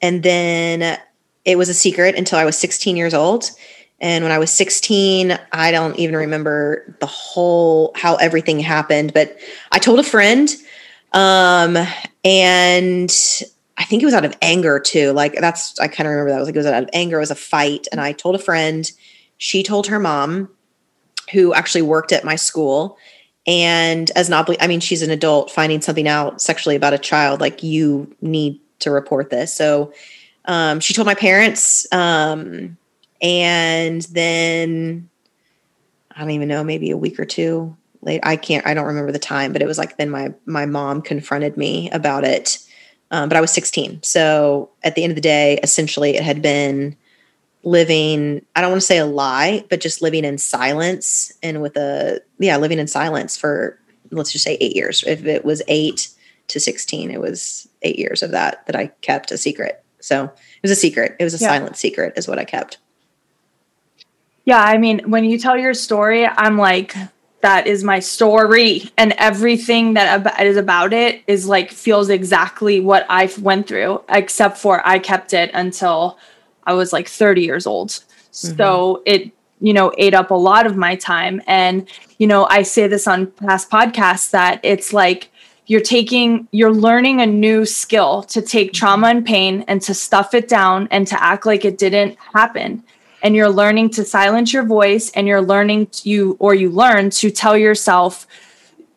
and 0.00 0.22
then 0.22 0.98
it 1.44 1.58
was 1.58 1.68
a 1.68 1.74
secret 1.74 2.14
until 2.14 2.38
I 2.38 2.44
was 2.44 2.56
16 2.58 2.96
years 2.96 3.14
old. 3.14 3.50
And 4.00 4.24
when 4.24 4.32
I 4.32 4.38
was 4.38 4.50
16, 4.50 5.38
I 5.52 5.70
don't 5.72 5.98
even 5.98 6.16
remember 6.16 6.96
the 7.00 7.06
whole 7.06 7.92
how 7.94 8.16
everything 8.16 8.60
happened, 8.60 9.12
but 9.12 9.36
I 9.72 9.78
told 9.78 9.98
a 9.98 10.02
friend 10.04 10.50
um, 11.12 11.76
and 12.24 13.10
I 13.76 13.84
think 13.84 14.02
it 14.02 14.06
was 14.06 14.14
out 14.14 14.24
of 14.24 14.36
anger 14.42 14.78
too. 14.78 15.12
Like 15.12 15.34
that's 15.34 15.78
I 15.80 15.88
kind 15.88 16.06
of 16.06 16.12
remember 16.12 16.30
that. 16.30 16.36
I 16.36 16.40
was 16.40 16.48
like 16.48 16.54
it 16.54 16.58
was 16.58 16.66
out 16.66 16.82
of 16.82 16.90
anger. 16.92 17.16
It 17.16 17.20
was 17.20 17.30
a 17.30 17.36
fight, 17.36 17.88
and 17.90 18.00
I 18.00 18.12
told 18.12 18.34
a 18.34 18.38
friend. 18.38 18.90
She 19.38 19.62
told 19.62 19.86
her 19.86 19.98
mom, 19.98 20.50
who 21.32 21.54
actually 21.54 21.82
worked 21.82 22.12
at 22.12 22.24
my 22.24 22.36
school, 22.36 22.98
and 23.46 24.10
as 24.16 24.28
an 24.28 24.34
obli- 24.34 24.58
I 24.60 24.66
mean, 24.66 24.80
she's 24.80 25.02
an 25.02 25.10
adult 25.10 25.50
finding 25.50 25.80
something 25.80 26.08
out 26.08 26.40
sexually 26.40 26.76
about 26.76 26.94
a 26.94 26.98
child. 26.98 27.40
Like 27.40 27.62
you 27.62 28.14
need 28.20 28.60
to 28.80 28.90
report 28.90 29.30
this. 29.30 29.52
So 29.54 29.92
um, 30.46 30.80
she 30.80 30.94
told 30.94 31.06
my 31.06 31.14
parents, 31.14 31.86
um, 31.92 32.76
and 33.22 34.02
then 34.02 35.08
I 36.14 36.20
don't 36.20 36.30
even 36.30 36.48
know, 36.48 36.64
maybe 36.64 36.90
a 36.90 36.96
week 36.96 37.18
or 37.20 37.24
two 37.24 37.76
late. 38.02 38.20
I 38.24 38.36
can't. 38.36 38.66
I 38.66 38.74
don't 38.74 38.86
remember 38.86 39.12
the 39.12 39.18
time, 39.18 39.52
but 39.52 39.62
it 39.62 39.66
was 39.66 39.78
like 39.78 39.96
then 39.96 40.10
my 40.10 40.32
my 40.46 40.66
mom 40.66 41.02
confronted 41.02 41.56
me 41.56 41.90
about 41.90 42.24
it 42.24 42.58
Um, 43.10 43.28
but 43.28 43.36
I 43.36 43.40
was 43.40 43.52
16. 43.52 44.02
So 44.02 44.70
at 44.82 44.94
the 44.94 45.02
end 45.04 45.10
of 45.12 45.16
the 45.16 45.20
day, 45.20 45.58
essentially, 45.62 46.16
it 46.16 46.22
had 46.22 46.42
been 46.42 46.96
living, 47.62 48.44
I 48.56 48.60
don't 48.60 48.70
want 48.70 48.80
to 48.80 48.86
say 48.86 48.98
a 48.98 49.06
lie, 49.06 49.64
but 49.68 49.80
just 49.80 50.02
living 50.02 50.24
in 50.24 50.38
silence 50.38 51.32
and 51.42 51.60
with 51.60 51.76
a, 51.76 52.20
yeah, 52.38 52.56
living 52.56 52.78
in 52.78 52.86
silence 52.86 53.36
for, 53.36 53.78
let's 54.10 54.32
just 54.32 54.44
say 54.44 54.56
eight 54.60 54.74
years. 54.74 55.04
If 55.06 55.24
it 55.26 55.44
was 55.44 55.62
eight 55.68 56.08
to 56.48 56.60
16, 56.60 57.10
it 57.10 57.20
was 57.20 57.68
eight 57.82 57.98
years 57.98 58.22
of 58.22 58.30
that 58.30 58.66
that 58.66 58.76
I 58.76 58.88
kept 59.02 59.30
a 59.30 59.38
secret. 59.38 59.82
So 60.00 60.24
it 60.24 60.62
was 60.62 60.70
a 60.70 60.76
secret. 60.76 61.16
It 61.20 61.24
was 61.24 61.34
a 61.34 61.42
yeah. 61.42 61.48
silent 61.48 61.76
secret, 61.76 62.14
is 62.16 62.26
what 62.26 62.38
I 62.38 62.44
kept. 62.44 62.78
Yeah. 64.44 64.62
I 64.62 64.78
mean, 64.78 65.10
when 65.10 65.24
you 65.24 65.38
tell 65.38 65.56
your 65.56 65.74
story, 65.74 66.26
I'm 66.26 66.56
like, 66.56 66.94
that 67.42 67.66
is 67.66 67.84
my 67.84 68.00
story 68.00 68.90
and 68.96 69.12
everything 69.12 69.94
that 69.94 70.40
is 70.40 70.56
about 70.56 70.92
it 70.92 71.22
is 71.26 71.46
like 71.46 71.70
feels 71.70 72.08
exactly 72.08 72.80
what 72.80 73.06
i 73.08 73.30
went 73.40 73.66
through 73.66 74.02
except 74.08 74.58
for 74.58 74.86
i 74.86 74.98
kept 74.98 75.32
it 75.32 75.50
until 75.54 76.18
i 76.70 76.72
was 76.72 76.92
like 76.92 77.08
30 77.08 77.42
years 77.42 77.66
old. 77.66 77.90
Mm-hmm. 77.90 78.56
so 78.56 79.02
it 79.06 79.32
you 79.60 79.72
know 79.72 79.92
ate 79.98 80.14
up 80.14 80.30
a 80.30 80.34
lot 80.34 80.66
of 80.66 80.76
my 80.76 80.94
time. 80.96 81.42
And 81.46 81.88
you 82.18 82.26
know 82.26 82.46
i 82.46 82.62
say 82.62 82.86
this 82.86 83.06
on 83.06 83.26
past 83.26 83.70
podcasts 83.70 84.30
that 84.30 84.60
it's 84.62 84.92
like 84.92 85.30
you're 85.70 85.80
taking 85.80 86.48
you're 86.50 86.72
learning 86.72 87.20
a 87.20 87.26
new 87.26 87.64
skill 87.64 88.24
to 88.24 88.42
take 88.42 88.72
trauma 88.72 89.06
and 89.06 89.24
pain 89.24 89.64
and 89.68 89.80
to 89.82 89.94
stuff 89.94 90.34
it 90.34 90.48
down 90.48 90.88
and 90.90 91.06
to 91.06 91.22
act 91.22 91.46
like 91.46 91.64
it 91.64 91.78
didn't 91.78 92.18
happen. 92.34 92.82
And 93.22 93.36
you're 93.36 93.50
learning 93.50 93.90
to 93.90 94.04
silence 94.04 94.52
your 94.52 94.64
voice 94.64 95.12
and 95.12 95.28
you're 95.28 95.42
learning 95.42 95.86
to 96.02 96.36
or 96.40 96.54
you 96.54 96.70
learn 96.70 97.10
to 97.10 97.30
tell 97.30 97.56
yourself 97.56 98.26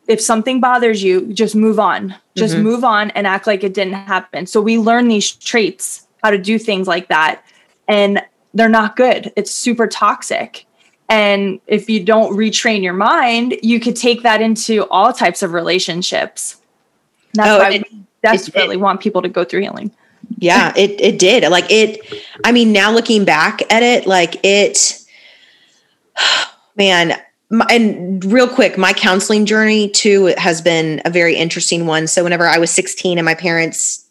if 0.08 0.20
something 0.20 0.60
bothers 0.60 1.00
you 1.00 1.32
just 1.32 1.54
move 1.54 1.78
on. 1.78 2.16
Just 2.34 2.54
mm-hmm. 2.54 2.64
move 2.64 2.82
on 2.82 3.10
and 3.12 3.24
act 3.24 3.46
like 3.46 3.62
it 3.62 3.74
didn't 3.74 3.94
happen. 3.94 4.46
So 4.46 4.60
we 4.60 4.76
learn 4.76 5.06
these 5.06 5.30
traits 5.30 6.08
how 6.24 6.30
to 6.30 6.38
do 6.38 6.58
things 6.58 6.88
like 6.88 7.06
that 7.08 7.44
and 7.88 8.22
they're 8.54 8.68
not 8.68 8.96
good 8.96 9.32
it's 9.36 9.50
super 9.50 9.86
toxic 9.86 10.66
and 11.08 11.60
if 11.66 11.90
you 11.90 12.02
don't 12.02 12.36
retrain 12.36 12.82
your 12.82 12.92
mind 12.92 13.56
you 13.62 13.80
could 13.80 13.96
take 13.96 14.22
that 14.22 14.40
into 14.40 14.86
all 14.88 15.12
types 15.12 15.42
of 15.42 15.52
relationships 15.52 16.60
that's 17.34 17.50
oh, 17.50 17.58
why 17.58 17.70
it, 17.70 17.86
we 17.90 18.02
desperately 18.22 18.76
it, 18.76 18.78
it, 18.78 18.82
want 18.82 19.00
people 19.00 19.22
to 19.22 19.28
go 19.28 19.44
through 19.44 19.60
healing 19.60 19.90
yeah, 20.38 20.72
it 20.76 21.00
it 21.00 21.18
did. 21.18 21.50
Like 21.50 21.70
it 21.70 22.00
I 22.44 22.52
mean, 22.52 22.72
now 22.72 22.92
looking 22.92 23.24
back 23.24 23.62
at 23.72 23.82
it, 23.82 24.06
like 24.06 24.36
it 24.42 25.00
man, 26.76 27.20
my, 27.50 27.66
and 27.70 28.24
real 28.24 28.48
quick, 28.48 28.76
my 28.78 28.92
counseling 28.92 29.46
journey 29.46 29.88
too 29.88 30.34
has 30.38 30.60
been 30.60 31.02
a 31.04 31.10
very 31.10 31.36
interesting 31.36 31.86
one. 31.86 32.06
So 32.06 32.24
whenever 32.24 32.46
I 32.46 32.58
was 32.58 32.70
16 32.70 33.18
and 33.18 33.24
my 33.24 33.34
parents 33.34 34.04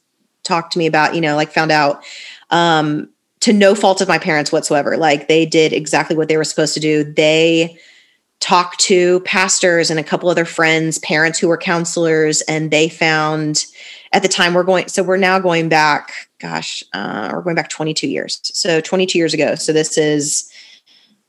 talked 0.44 0.74
to 0.74 0.80
me 0.80 0.88
about, 0.88 1.16
you 1.16 1.22
know, 1.22 1.36
like 1.36 1.52
found 1.52 1.72
out 1.72 2.04
um 2.50 3.10
to 3.44 3.52
no 3.52 3.76
fault 3.76 4.00
of 4.00 4.08
my 4.08 4.18
parents 4.18 4.54
whatsoever, 4.54 4.96
like 4.96 5.28
they 5.28 5.46
did 5.46 5.74
exactly 5.74 6.16
what 6.16 6.30
they 6.30 6.38
were 6.38 6.46
supposed 6.46 6.74
to 6.76 6.80
do. 6.80 7.04
They 7.04 7.78
talked 8.40 8.80
to 8.80 9.20
pastors 9.22 9.90
and 9.92 10.00
a 10.00 10.04
couple 10.04 10.30
other 10.30 10.46
friends, 10.46 10.98
parents 11.00 11.40
who 11.40 11.50
were 11.50 11.58
counselors, 11.58 12.40
and 12.44 12.72
they 12.72 12.88
found 12.88 13.66
at 14.14 14.22
the 14.22 14.30
time 14.30 14.54
we're 14.54 14.64
going 14.64 14.88
so 14.88 15.04
we're 15.04 15.18
now 15.18 15.40
going 15.40 15.68
back 15.68 16.30
gosh 16.40 16.86
uh, 16.94 17.32
we're 17.34 17.42
going 17.42 17.56
back 17.56 17.70
22 17.70 18.08
years. 18.08 18.40
So 18.54 18.80
22 18.80 19.18
years 19.18 19.34
ago. 19.34 19.56
So 19.56 19.74
this 19.74 19.98
is 19.98 20.50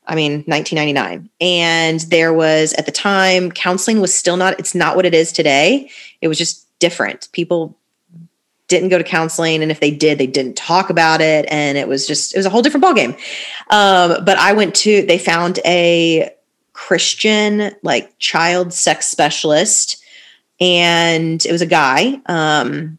i 0.06 0.14
mean 0.14 0.44
1999 0.46 1.30
and 1.40 2.00
there 2.00 2.32
was 2.32 2.74
at 2.74 2.84
the 2.86 2.92
time 2.92 3.50
counseling 3.50 4.02
was 4.02 4.14
still 4.14 4.36
not 4.36 4.60
it's 4.60 4.74
not 4.74 4.94
what 4.94 5.06
it 5.06 5.14
is 5.14 5.32
today. 5.32 5.90
It 6.20 6.28
was 6.28 6.38
just 6.38 6.68
different. 6.78 7.28
People 7.32 7.76
didn't 8.74 8.90
go 8.90 8.98
to 8.98 9.04
counseling 9.04 9.62
and 9.62 9.70
if 9.70 9.80
they 9.80 9.90
did 9.90 10.18
they 10.18 10.26
didn't 10.26 10.56
talk 10.56 10.90
about 10.90 11.20
it 11.20 11.46
and 11.48 11.78
it 11.78 11.88
was 11.88 12.06
just 12.06 12.34
it 12.34 12.38
was 12.38 12.46
a 12.46 12.50
whole 12.50 12.62
different 12.62 12.84
ballgame 12.84 13.14
um, 13.70 14.24
but 14.24 14.36
i 14.38 14.52
went 14.52 14.74
to 14.74 15.02
they 15.06 15.18
found 15.18 15.58
a 15.64 16.30
christian 16.72 17.70
like 17.82 18.18
child 18.18 18.72
sex 18.72 19.06
specialist 19.06 20.04
and 20.60 21.44
it 21.44 21.52
was 21.52 21.62
a 21.62 21.66
guy. 21.66 22.20
Um, 22.26 22.98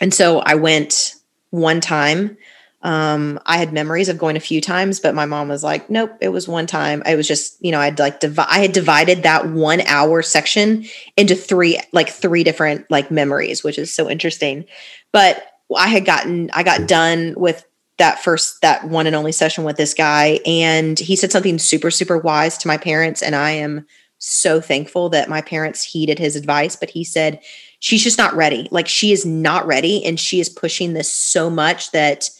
and 0.00 0.12
so 0.12 0.40
I 0.40 0.54
went 0.54 1.14
one 1.50 1.80
time. 1.80 2.36
Um, 2.82 3.38
I 3.46 3.58
had 3.58 3.72
memories 3.72 4.08
of 4.08 4.18
going 4.18 4.36
a 4.36 4.40
few 4.40 4.60
times, 4.60 5.00
but 5.00 5.14
my 5.14 5.24
mom 5.24 5.48
was 5.48 5.62
like, 5.62 5.88
"Nope, 5.88 6.12
it 6.20 6.30
was 6.30 6.48
one 6.48 6.66
time." 6.66 7.02
I 7.06 7.14
was 7.14 7.28
just, 7.28 7.56
you 7.64 7.70
know, 7.70 7.80
I'd 7.80 7.98
like 7.98 8.20
divi- 8.20 8.42
I 8.48 8.58
had 8.58 8.72
divided 8.72 9.22
that 9.22 9.48
one 9.48 9.82
hour 9.82 10.22
section 10.22 10.84
into 11.16 11.34
three, 11.34 11.78
like 11.92 12.08
three 12.08 12.44
different 12.44 12.90
like 12.90 13.10
memories, 13.10 13.62
which 13.62 13.78
is 13.78 13.94
so 13.94 14.10
interesting. 14.10 14.64
But 15.12 15.44
I 15.76 15.88
had 15.88 16.04
gotten, 16.04 16.50
I 16.52 16.62
got 16.62 16.88
done 16.88 17.34
with 17.36 17.64
that 17.98 18.22
first, 18.22 18.60
that 18.62 18.88
one 18.88 19.06
and 19.06 19.14
only 19.14 19.32
session 19.32 19.64
with 19.64 19.76
this 19.76 19.94
guy, 19.94 20.40
and 20.44 20.98
he 20.98 21.14
said 21.14 21.30
something 21.30 21.58
super, 21.58 21.90
super 21.90 22.18
wise 22.18 22.58
to 22.58 22.68
my 22.68 22.76
parents, 22.76 23.22
and 23.22 23.36
I 23.36 23.52
am 23.52 23.86
so 24.18 24.60
thankful 24.60 25.08
that 25.10 25.28
my 25.28 25.40
parents 25.40 25.82
heeded 25.82 26.18
his 26.18 26.36
advice, 26.36 26.76
but 26.76 26.90
he 26.90 27.04
said, 27.04 27.40
she's 27.80 28.04
just 28.04 28.18
not 28.18 28.34
ready. 28.34 28.68
Like 28.70 28.86
she 28.86 29.10
is 29.10 29.26
not 29.26 29.66
ready. 29.66 30.04
And 30.04 30.18
she 30.18 30.38
is 30.38 30.48
pushing 30.48 30.92
this 30.92 31.12
so 31.12 31.50
much 31.50 31.90
that 31.90 32.30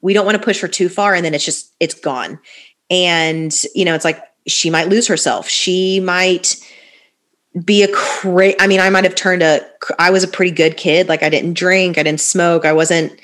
we 0.00 0.12
don't 0.12 0.24
want 0.24 0.36
to 0.36 0.44
push 0.44 0.60
her 0.60 0.68
too 0.68 0.88
far. 0.88 1.14
And 1.14 1.24
then 1.24 1.34
it's 1.34 1.44
just, 1.44 1.72
it's 1.80 1.94
gone. 1.94 2.38
And, 2.90 3.54
you 3.74 3.84
know, 3.84 3.94
it's 3.94 4.04
like 4.04 4.22
she 4.46 4.70
might 4.70 4.88
lose 4.88 5.06
herself. 5.06 5.48
She 5.48 6.00
might 6.00 6.56
be 7.64 7.82
a 7.82 7.92
crazy, 7.92 8.56
I 8.60 8.66
mean, 8.66 8.80
I 8.80 8.90
might 8.90 9.04
have 9.04 9.14
turned 9.14 9.42
a, 9.42 9.60
I 9.98 10.10
was 10.10 10.24
a 10.24 10.28
pretty 10.28 10.52
good 10.52 10.76
kid. 10.76 11.08
Like 11.08 11.22
I 11.22 11.28
didn't 11.28 11.54
drink, 11.54 11.98
I 11.98 12.02
didn't 12.02 12.20
smoke. 12.20 12.64
I 12.64 12.72
wasn't, 12.72 13.20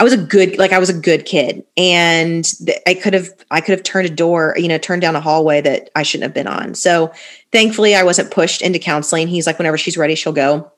I 0.00 0.02
was 0.02 0.14
a 0.14 0.16
good 0.16 0.56
like 0.56 0.72
I 0.72 0.78
was 0.78 0.88
a 0.88 0.98
good 0.98 1.26
kid 1.26 1.62
and 1.76 2.50
I 2.86 2.94
could 2.94 3.12
have 3.12 3.28
I 3.50 3.60
could 3.60 3.72
have 3.72 3.82
turned 3.82 4.06
a 4.06 4.10
door, 4.10 4.54
you 4.56 4.66
know, 4.66 4.78
turned 4.78 5.02
down 5.02 5.14
a 5.14 5.20
hallway 5.20 5.60
that 5.60 5.90
I 5.94 6.04
shouldn't 6.04 6.22
have 6.22 6.32
been 6.32 6.46
on. 6.46 6.74
So 6.74 7.12
thankfully 7.52 7.94
I 7.94 8.02
wasn't 8.02 8.30
pushed 8.30 8.62
into 8.62 8.78
counseling. 8.78 9.28
He's 9.28 9.46
like 9.46 9.58
whenever 9.58 9.76
she's 9.76 9.98
ready 9.98 10.14
she'll 10.14 10.32
go. 10.32 10.72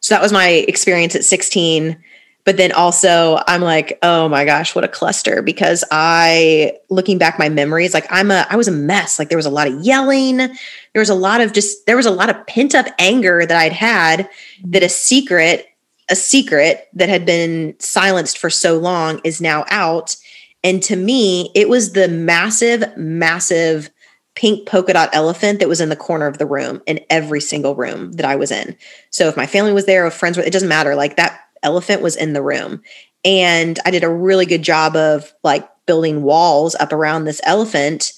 So 0.00 0.14
that 0.14 0.22
was 0.22 0.32
my 0.32 0.48
experience 0.48 1.14
at 1.14 1.26
16. 1.26 2.02
But 2.44 2.56
then 2.56 2.72
also 2.72 3.40
I'm 3.46 3.60
like, 3.60 3.98
oh 4.02 4.28
my 4.28 4.44
gosh, 4.44 4.74
what 4.74 4.84
a 4.84 4.88
cluster 4.88 5.42
because 5.42 5.84
I 5.90 6.78
looking 6.90 7.18
back 7.18 7.38
my 7.38 7.48
memories 7.48 7.94
like 7.94 8.06
I'm 8.10 8.30
a 8.30 8.46
I 8.50 8.56
was 8.56 8.68
a 8.68 8.72
mess. 8.72 9.18
Like 9.18 9.28
there 9.28 9.38
was 9.38 9.46
a 9.46 9.50
lot 9.50 9.68
of 9.68 9.80
yelling. 9.80 10.38
There 10.38 11.00
was 11.00 11.10
a 11.10 11.14
lot 11.14 11.40
of 11.40 11.52
just 11.52 11.86
there 11.86 11.96
was 11.96 12.06
a 12.06 12.10
lot 12.10 12.30
of 12.30 12.46
pent 12.46 12.74
up 12.74 12.86
anger 12.98 13.46
that 13.46 13.56
I'd 13.56 13.72
had 13.72 14.20
mm-hmm. 14.20 14.70
that 14.72 14.82
a 14.82 14.88
secret 14.88 15.68
a 16.10 16.16
secret 16.16 16.88
that 16.94 17.08
had 17.08 17.24
been 17.24 17.74
silenced 17.78 18.38
for 18.38 18.50
so 18.50 18.78
long 18.78 19.20
is 19.24 19.40
now 19.40 19.64
out. 19.68 20.16
And 20.64 20.82
to 20.84 20.96
me, 20.96 21.50
it 21.54 21.68
was 21.68 21.92
the 21.92 22.08
massive, 22.08 22.84
massive 22.96 23.90
pink 24.34 24.66
polka 24.66 24.92
dot 24.92 25.10
elephant 25.12 25.60
that 25.60 25.68
was 25.68 25.80
in 25.80 25.88
the 25.88 25.96
corner 25.96 26.26
of 26.26 26.38
the 26.38 26.46
room 26.46 26.82
in 26.86 27.00
every 27.10 27.40
single 27.40 27.74
room 27.74 28.12
that 28.12 28.26
I 28.26 28.36
was 28.36 28.50
in. 28.50 28.76
So 29.10 29.28
if 29.28 29.36
my 29.36 29.46
family 29.46 29.72
was 29.72 29.86
there, 29.86 30.06
if 30.06 30.14
friends 30.14 30.36
were, 30.36 30.42
it 30.42 30.52
doesn't 30.52 30.68
matter. 30.68 30.94
Like 30.94 31.16
that 31.16 31.40
elephant 31.62 32.02
was 32.02 32.16
in 32.16 32.32
the 32.32 32.42
room. 32.42 32.82
And 33.24 33.78
I 33.84 33.90
did 33.90 34.04
a 34.04 34.08
really 34.08 34.46
good 34.46 34.62
job 34.62 34.96
of 34.96 35.32
like 35.44 35.68
building 35.86 36.22
walls 36.22 36.74
up 36.76 36.92
around 36.92 37.24
this 37.24 37.40
elephant, 37.44 38.12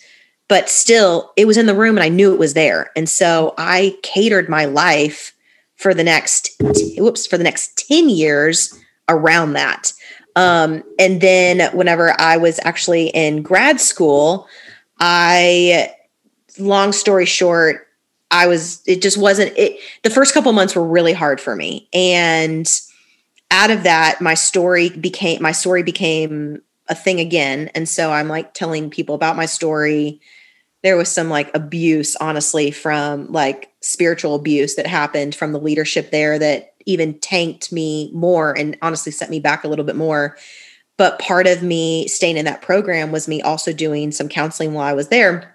but 0.49 0.69
still 0.69 1.33
it 1.37 1.47
was 1.47 1.57
in 1.57 1.67
the 1.67 1.75
room 1.75 1.97
and 1.97 2.05
I 2.05 2.09
knew 2.09 2.33
it 2.33 2.39
was 2.39 2.55
there. 2.55 2.91
And 2.97 3.09
so 3.09 3.55
I 3.59 3.97
catered 4.03 4.49
my 4.49 4.65
life 4.65 5.35
for 5.77 5.95
the 5.95 6.05
next 6.05 6.51
whoops 6.99 7.27
for 7.27 7.37
the 7.37 7.45
next 7.45 7.77
10 7.89 8.09
years 8.09 8.79
around 9.09 9.53
that 9.55 9.93
um, 10.37 10.83
and 10.99 11.21
then 11.21 11.71
whenever 11.77 12.19
i 12.21 12.37
was 12.37 12.61
actually 12.65 13.09
in 13.09 13.43
grad 13.43 13.81
school 13.81 14.47
i 15.01 15.93
long 16.59 16.93
story 16.93 17.27
short 17.27 17.89
i 18.31 18.47
was 18.47 18.83
it 18.87 19.03
just 19.03 19.19
wasn't 19.19 19.53
it 19.59 19.79
the 20.03 20.11
first 20.11 20.33
couple 20.33 20.53
months 20.53 20.75
were 20.75 20.87
really 20.87 21.13
hard 21.13 21.41
for 21.41 21.57
me 21.57 21.89
and 21.93 22.81
out 23.51 23.71
of 23.71 23.85
that 23.85 24.21
my 24.21 24.35
story 24.35 24.91
became 24.91 25.43
my 25.43 25.53
story 25.53 25.83
became 25.83 26.61
a 26.89 26.95
thing 26.95 27.21
again. 27.21 27.71
And 27.75 27.89
so 27.89 28.13
i'm 28.13 28.29
like 28.29 28.55
telling 28.55 28.91
people 28.91 29.15
about 29.15 29.37
my 29.37 29.47
story. 29.47 30.21
There 30.83 30.97
was 30.97 31.11
some 31.11 31.31
like 31.31 31.55
abuse 31.55 32.15
honestly 32.17 32.71
from 32.71 33.33
like 33.33 33.73
spiritual 33.81 34.35
abuse 34.35 34.75
that 34.75 34.87
happened 34.87 35.35
from 35.35 35.53
the 35.53 35.61
leadership 35.61 36.11
there 36.11 36.39
that 36.39 36.75
even 36.85 37.19
tanked 37.21 37.73
me 37.73 38.11
more 38.13 38.57
and 38.57 38.77
honestly 38.83 39.11
set 39.11 39.31
me 39.31 39.41
back 39.41 39.65
a 39.65 39.69
little 39.69 39.85
bit 39.85 39.97
more. 39.97 40.37
But 40.99 41.19
part 41.19 41.47
of 41.47 41.63
me 41.63 42.07
staying 42.07 42.37
in 42.37 42.45
that 42.45 42.63
program 42.63 43.13
was 43.13 43.27
me 43.27 43.41
also 43.41 43.73
doing 43.73 44.13
some 44.13 44.29
counseling 44.29 44.75
while 44.75 44.87
I 44.87 44.93
was 44.93 45.09
there 45.09 45.54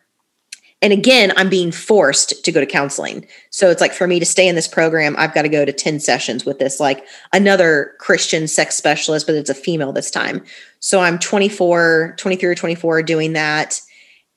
and 0.82 0.94
again 0.94 1.32
i'm 1.38 1.50
being 1.50 1.72
forced 1.72 2.44
to 2.44 2.52
go 2.52 2.60
to 2.60 2.66
counseling 2.66 3.26
so 3.50 3.70
it's 3.70 3.82
like 3.82 3.94
for 3.94 4.08
me 4.08 4.20
to 4.20 4.26
stay 4.26 4.48
in 4.48 4.56
this 4.56 4.68
program 4.68 5.16
i've 5.18 5.34
got 5.34 5.44
to 5.44 5.50
go 5.50 5.66
to 5.66 5.74
10 5.74 6.00
sessions 6.00 6.46
with 6.46 6.60
this 6.60 6.80
like 6.80 7.06
another 7.34 7.94
christian 8.00 8.48
sex 8.48 8.76
specialist 8.76 9.26
but 9.26 9.36
it's 9.36 9.50
a 9.50 9.56
female 9.56 9.92
this 9.92 10.12
time 10.12 10.44
so 10.80 11.00
i'm 11.00 11.20
24 11.20 12.16
23 12.18 12.50
or 12.50 12.56
24 12.56 13.04
doing 13.04 13.34
that 13.34 13.82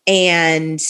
and 0.06 0.80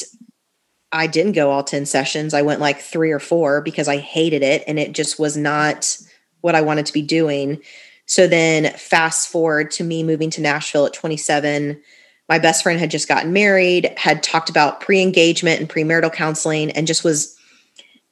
I 0.92 1.06
didn't 1.06 1.32
go 1.32 1.50
all 1.50 1.64
10 1.64 1.86
sessions. 1.86 2.34
I 2.34 2.42
went 2.42 2.60
like 2.60 2.80
three 2.80 3.10
or 3.10 3.18
four 3.18 3.62
because 3.62 3.88
I 3.88 3.96
hated 3.96 4.42
it 4.42 4.62
and 4.66 4.78
it 4.78 4.92
just 4.92 5.18
was 5.18 5.36
not 5.36 5.96
what 6.42 6.54
I 6.54 6.60
wanted 6.60 6.86
to 6.86 6.92
be 6.92 7.02
doing. 7.02 7.62
So 8.04 8.26
then 8.26 8.72
fast 8.74 9.28
forward 9.28 9.70
to 9.72 9.84
me 9.84 10.02
moving 10.02 10.28
to 10.30 10.42
Nashville 10.42 10.86
at 10.86 10.92
27. 10.92 11.80
My 12.28 12.38
best 12.38 12.62
friend 12.62 12.78
had 12.78 12.90
just 12.90 13.08
gotten 13.08 13.32
married, 13.32 13.92
had 13.96 14.22
talked 14.22 14.48
about 14.48 14.80
pre-engagement 14.80 15.60
and 15.60 15.68
premarital 15.68 16.12
counseling 16.12 16.70
and 16.70 16.86
just 16.86 17.04
was 17.04 17.36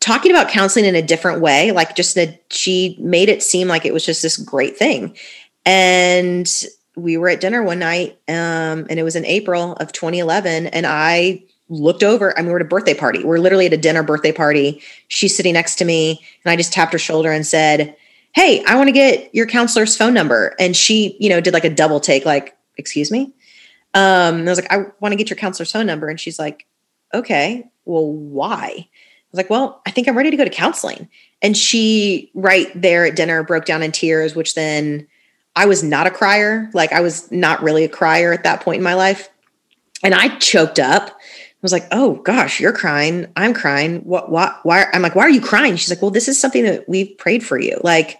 talking 0.00 0.30
about 0.30 0.48
counseling 0.48 0.84
in 0.84 0.94
a 0.94 1.02
different 1.02 1.40
way, 1.40 1.72
like 1.72 1.94
just 1.94 2.14
that 2.14 2.42
she 2.50 2.96
made 2.98 3.28
it 3.28 3.42
seem 3.42 3.68
like 3.68 3.84
it 3.84 3.92
was 3.92 4.04
just 4.04 4.22
this 4.22 4.36
great 4.36 4.76
thing. 4.76 5.16
And 5.64 6.50
we 6.96 7.16
were 7.16 7.28
at 7.28 7.40
dinner 7.40 7.62
one 7.62 7.78
night, 7.78 8.18
um, 8.28 8.86
and 8.88 8.98
it 8.98 9.02
was 9.02 9.16
in 9.16 9.24
April 9.24 9.74
of 9.74 9.92
2011, 9.92 10.66
and 10.68 10.86
I 10.86 11.42
looked 11.68 12.02
over. 12.02 12.36
I 12.36 12.42
mean, 12.42 12.50
we're 12.50 12.58
at 12.58 12.66
a 12.66 12.68
birthday 12.68 12.94
party. 12.94 13.24
We're 13.24 13.38
literally 13.38 13.66
at 13.66 13.72
a 13.72 13.78
dinner 13.78 14.02
birthday 14.02 14.32
party. 14.32 14.82
She's 15.08 15.36
sitting 15.36 15.54
next 15.54 15.76
to 15.76 15.84
me, 15.84 16.20
and 16.44 16.50
I 16.50 16.56
just 16.56 16.72
tapped 16.72 16.92
her 16.92 16.98
shoulder 16.98 17.30
and 17.30 17.46
said, 17.46 17.96
Hey, 18.32 18.62
I 18.64 18.76
want 18.76 18.88
to 18.88 18.92
get 18.92 19.32
your 19.34 19.46
counselor's 19.46 19.96
phone 19.96 20.14
number. 20.14 20.54
And 20.58 20.76
she, 20.76 21.16
you 21.18 21.28
know, 21.28 21.40
did 21.40 21.52
like 21.52 21.64
a 21.64 21.70
double 21.70 21.98
take, 21.98 22.24
like, 22.24 22.56
excuse 22.76 23.10
me. 23.10 23.32
Um, 23.94 24.40
I 24.40 24.50
was 24.50 24.60
like, 24.60 24.72
I 24.72 24.86
want 25.00 25.12
to 25.12 25.16
get 25.16 25.30
your 25.30 25.36
counselor's 25.36 25.72
phone 25.72 25.86
number. 25.86 26.08
And 26.08 26.20
she's 26.20 26.38
like, 26.38 26.66
okay, 27.12 27.70
well, 27.84 28.10
why? 28.10 28.66
I 28.68 29.32
was 29.32 29.36
like, 29.36 29.50
well, 29.50 29.82
I 29.86 29.90
think 29.90 30.08
I'm 30.08 30.16
ready 30.16 30.30
to 30.30 30.36
go 30.36 30.44
to 30.44 30.50
counseling. 30.50 31.08
And 31.42 31.56
she, 31.56 32.30
right 32.34 32.68
there 32.74 33.06
at 33.06 33.16
dinner, 33.16 33.42
broke 33.42 33.64
down 33.64 33.82
in 33.82 33.92
tears, 33.92 34.34
which 34.34 34.54
then 34.54 35.06
I 35.56 35.66
was 35.66 35.82
not 35.82 36.06
a 36.06 36.10
crier. 36.10 36.70
Like, 36.74 36.92
I 36.92 37.00
was 37.00 37.30
not 37.32 37.62
really 37.62 37.84
a 37.84 37.88
crier 37.88 38.32
at 38.32 38.44
that 38.44 38.60
point 38.60 38.78
in 38.78 38.84
my 38.84 38.94
life. 38.94 39.28
And 40.02 40.14
I 40.14 40.36
choked 40.38 40.78
up 40.78 41.20
I 41.60 41.66
was 41.66 41.72
like, 41.72 41.88
"Oh 41.92 42.14
gosh, 42.14 42.58
you're 42.58 42.72
crying. 42.72 43.26
I'm 43.36 43.52
crying. 43.52 44.00
What? 44.00 44.30
What? 44.30 44.60
Why?" 44.62 44.86
I'm 44.94 45.02
like, 45.02 45.14
"Why 45.14 45.24
are 45.24 45.30
you 45.30 45.42
crying?" 45.42 45.76
She's 45.76 45.90
like, 45.90 46.00
"Well, 46.00 46.10
this 46.10 46.26
is 46.26 46.40
something 46.40 46.64
that 46.64 46.88
we've 46.88 47.16
prayed 47.18 47.44
for 47.44 47.58
you. 47.58 47.78
Like 47.84 48.18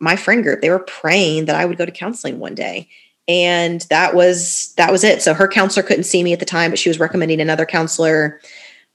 my 0.00 0.16
friend 0.16 0.42
group, 0.42 0.60
they 0.60 0.70
were 0.70 0.80
praying 0.80 1.44
that 1.44 1.54
I 1.54 1.66
would 1.66 1.78
go 1.78 1.86
to 1.86 1.92
counseling 1.92 2.40
one 2.40 2.56
day." 2.56 2.88
And 3.30 3.82
that 3.90 4.12
was 4.12 4.74
that 4.76 4.90
was 4.90 5.04
it. 5.04 5.22
So 5.22 5.34
her 5.34 5.46
counselor 5.46 5.86
couldn't 5.86 6.02
see 6.02 6.24
me 6.24 6.32
at 6.32 6.40
the 6.40 6.44
time, 6.44 6.72
but 6.72 6.80
she 6.80 6.88
was 6.88 6.98
recommending 6.98 7.40
another 7.40 7.64
counselor. 7.64 8.40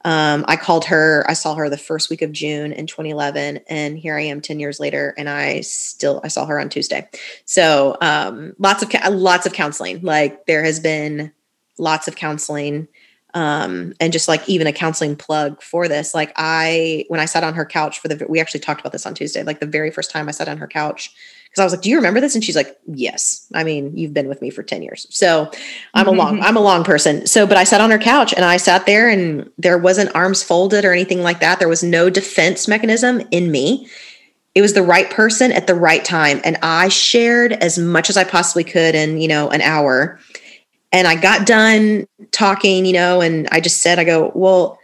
Um, 0.04 0.44
I 0.50 0.58
called 0.58 0.84
her. 0.86 1.24
I 1.30 1.34
saw 1.34 1.56
her 1.56 1.70
the 1.70 1.78
first 1.78 2.10
week 2.10 2.22
of 2.22 2.34
June 2.34 2.74
in 2.74 2.86
2011, 2.86 3.62
and 3.70 3.98
here 3.98 4.18
I 4.18 4.24
am 4.24 4.42
10 4.42 4.60
years 4.60 4.78
later, 4.78 5.14
and 5.18 5.30
I 5.30 5.62
still 5.62 6.20
I 6.22 6.28
saw 6.28 6.46
her 6.48 6.60
on 6.60 6.68
Tuesday. 6.68 7.08
So 7.46 7.96
um, 8.02 8.54
lots 8.60 8.84
of 8.84 8.92
lots 9.14 9.46
of 9.46 9.54
counseling. 9.54 10.02
Like 10.02 10.48
there 10.48 10.66
has 10.66 10.82
been 10.82 11.32
lots 11.78 12.10
of 12.10 12.18
counseling 12.18 12.90
um, 13.34 13.94
and 14.00 14.12
just 14.12 14.28
like 14.28 14.48
even 14.50 14.68
a 14.68 14.74
counseling 14.74 15.16
plug 15.16 15.62
for 15.62 15.88
this 15.88 16.16
like 16.16 16.32
i 16.38 17.04
when 17.10 17.20
i 17.20 17.26
sat 17.26 17.44
on 17.44 17.54
her 17.54 17.66
couch 17.66 18.00
for 18.00 18.08
the 18.08 18.26
we 18.30 18.40
actually 18.40 18.62
talked 18.62 18.80
about 18.80 18.94
this 18.94 19.06
on 19.06 19.14
tuesday 19.14 19.44
like 19.44 19.60
the 19.60 19.66
very 19.66 19.92
first 19.92 20.10
time 20.10 20.30
i 20.30 20.32
sat 20.32 20.48
on 20.48 20.58
her 20.58 20.68
couch 20.68 21.14
because 21.56 21.62
i 21.62 21.66
was 21.66 21.74
like 21.74 21.82
do 21.82 21.90
you 21.90 21.96
remember 21.96 22.20
this? 22.20 22.36
And 22.36 22.44
she's 22.44 22.56
like 22.56 22.78
yes. 22.86 23.48
I 23.54 23.64
mean 23.64 23.96
you've 23.96 24.14
been 24.14 24.28
with 24.28 24.42
me 24.42 24.50
for 24.50 24.62
10 24.62 24.82
years. 24.82 25.08
So 25.10 25.50
i'm 25.94 26.08
a 26.08 26.12
mm-hmm. 26.12 26.20
long 26.20 26.42
i'm 26.42 26.58
a 26.58 26.62
long 26.62 26.84
person. 26.84 27.26
So 27.26 27.48
but 27.48 27.56
i 27.56 27.64
sat 27.64 27.80
on 27.80 27.92
her 27.92 27.98
couch 27.98 28.34
and 28.34 28.44
i 28.44 28.58
sat 28.58 28.86
there 28.86 29.10
and 29.10 29.50
there 29.58 29.78
wasn't 29.78 30.14
arms 30.14 30.44
folded 30.44 30.84
or 30.84 30.92
anything 30.92 31.22
like 31.22 31.40
that. 31.40 31.60
There 31.60 31.70
was 31.70 31.84
no 31.84 32.10
defense 32.10 32.68
mechanism 32.68 33.22
in 33.32 33.52
me. 33.52 33.88
It 34.54 34.62
was 34.62 34.74
the 34.74 34.84
right 34.84 35.10
person 35.10 35.52
at 35.52 35.68
the 35.68 35.76
right 35.76 36.04
time. 36.04 36.42
And 36.44 36.58
i 36.62 36.90
shared 36.90 37.54
as 37.54 37.78
much 37.78 38.10
as 38.10 38.18
i 38.18 38.26
possibly 38.26 38.66
could 38.66 38.96
in 38.96 39.22
you 39.22 39.30
know 39.30 39.50
an 39.50 39.62
hour. 39.62 40.20
And 40.92 41.08
I 41.08 41.16
got 41.16 41.46
done 41.46 42.08
talking, 42.32 42.86
you 42.86 42.94
know, 42.94 43.20
and 43.20 43.50
I 43.52 43.60
just 43.60 43.82
said, 43.82 44.00
I 44.00 44.06
go, 44.06 44.32
well, 44.34 44.80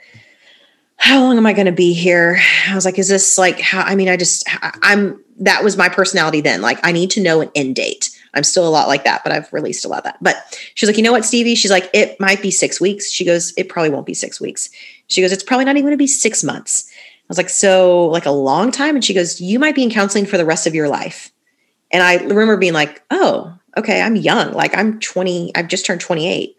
how 1.01 1.19
long 1.19 1.35
am 1.35 1.47
I 1.47 1.53
going 1.53 1.65
to 1.65 1.71
be 1.71 1.93
here? 1.93 2.39
I 2.69 2.75
was 2.75 2.85
like, 2.85 2.99
is 2.99 3.09
this 3.09 3.35
like 3.35 3.59
how, 3.59 3.81
I 3.81 3.95
mean, 3.95 4.07
I 4.07 4.17
just, 4.17 4.47
I'm, 4.83 5.19
that 5.39 5.63
was 5.63 5.75
my 5.75 5.89
personality 5.89 6.41
then. 6.41 6.61
Like, 6.61 6.79
I 6.83 6.91
need 6.91 7.09
to 7.11 7.23
know 7.23 7.41
an 7.41 7.49
end 7.55 7.75
date. 7.75 8.15
I'm 8.35 8.43
still 8.43 8.67
a 8.67 8.69
lot 8.69 8.87
like 8.87 9.03
that, 9.03 9.23
but 9.23 9.33
I've 9.33 9.51
released 9.51 9.83
a 9.83 9.87
lot 9.87 9.97
of 9.97 10.03
that. 10.03 10.17
But 10.21 10.59
she's 10.75 10.87
like, 10.87 10.97
you 10.97 11.03
know 11.03 11.11
what, 11.11 11.25
Stevie? 11.25 11.55
She's 11.55 11.71
like, 11.71 11.89
it 11.91 12.19
might 12.19 12.39
be 12.39 12.51
six 12.51 12.79
weeks. 12.79 13.09
She 13.09 13.25
goes, 13.25 13.51
it 13.57 13.67
probably 13.67 13.89
won't 13.89 14.05
be 14.05 14.13
six 14.13 14.39
weeks. 14.39 14.69
She 15.07 15.21
goes, 15.21 15.31
it's 15.31 15.43
probably 15.43 15.65
not 15.65 15.75
even 15.75 15.85
going 15.85 15.93
to 15.93 15.97
be 15.97 16.05
six 16.05 16.43
months. 16.43 16.87
I 16.91 17.25
was 17.27 17.37
like, 17.37 17.49
so 17.49 18.05
like 18.05 18.27
a 18.27 18.31
long 18.31 18.69
time? 18.69 18.93
And 18.93 19.03
she 19.03 19.15
goes, 19.15 19.41
you 19.41 19.57
might 19.57 19.73
be 19.73 19.81
in 19.81 19.89
counseling 19.89 20.27
for 20.27 20.37
the 20.37 20.45
rest 20.45 20.67
of 20.67 20.75
your 20.75 20.87
life. 20.87 21.31
And 21.91 22.03
I 22.03 22.17
remember 22.17 22.57
being 22.57 22.73
like, 22.73 23.01
oh, 23.09 23.57
okay, 23.75 24.03
I'm 24.03 24.15
young. 24.15 24.53
Like 24.53 24.77
I'm 24.77 24.99
20, 24.99 25.55
I've 25.55 25.67
just 25.67 25.83
turned 25.83 26.01
28. 26.01 26.55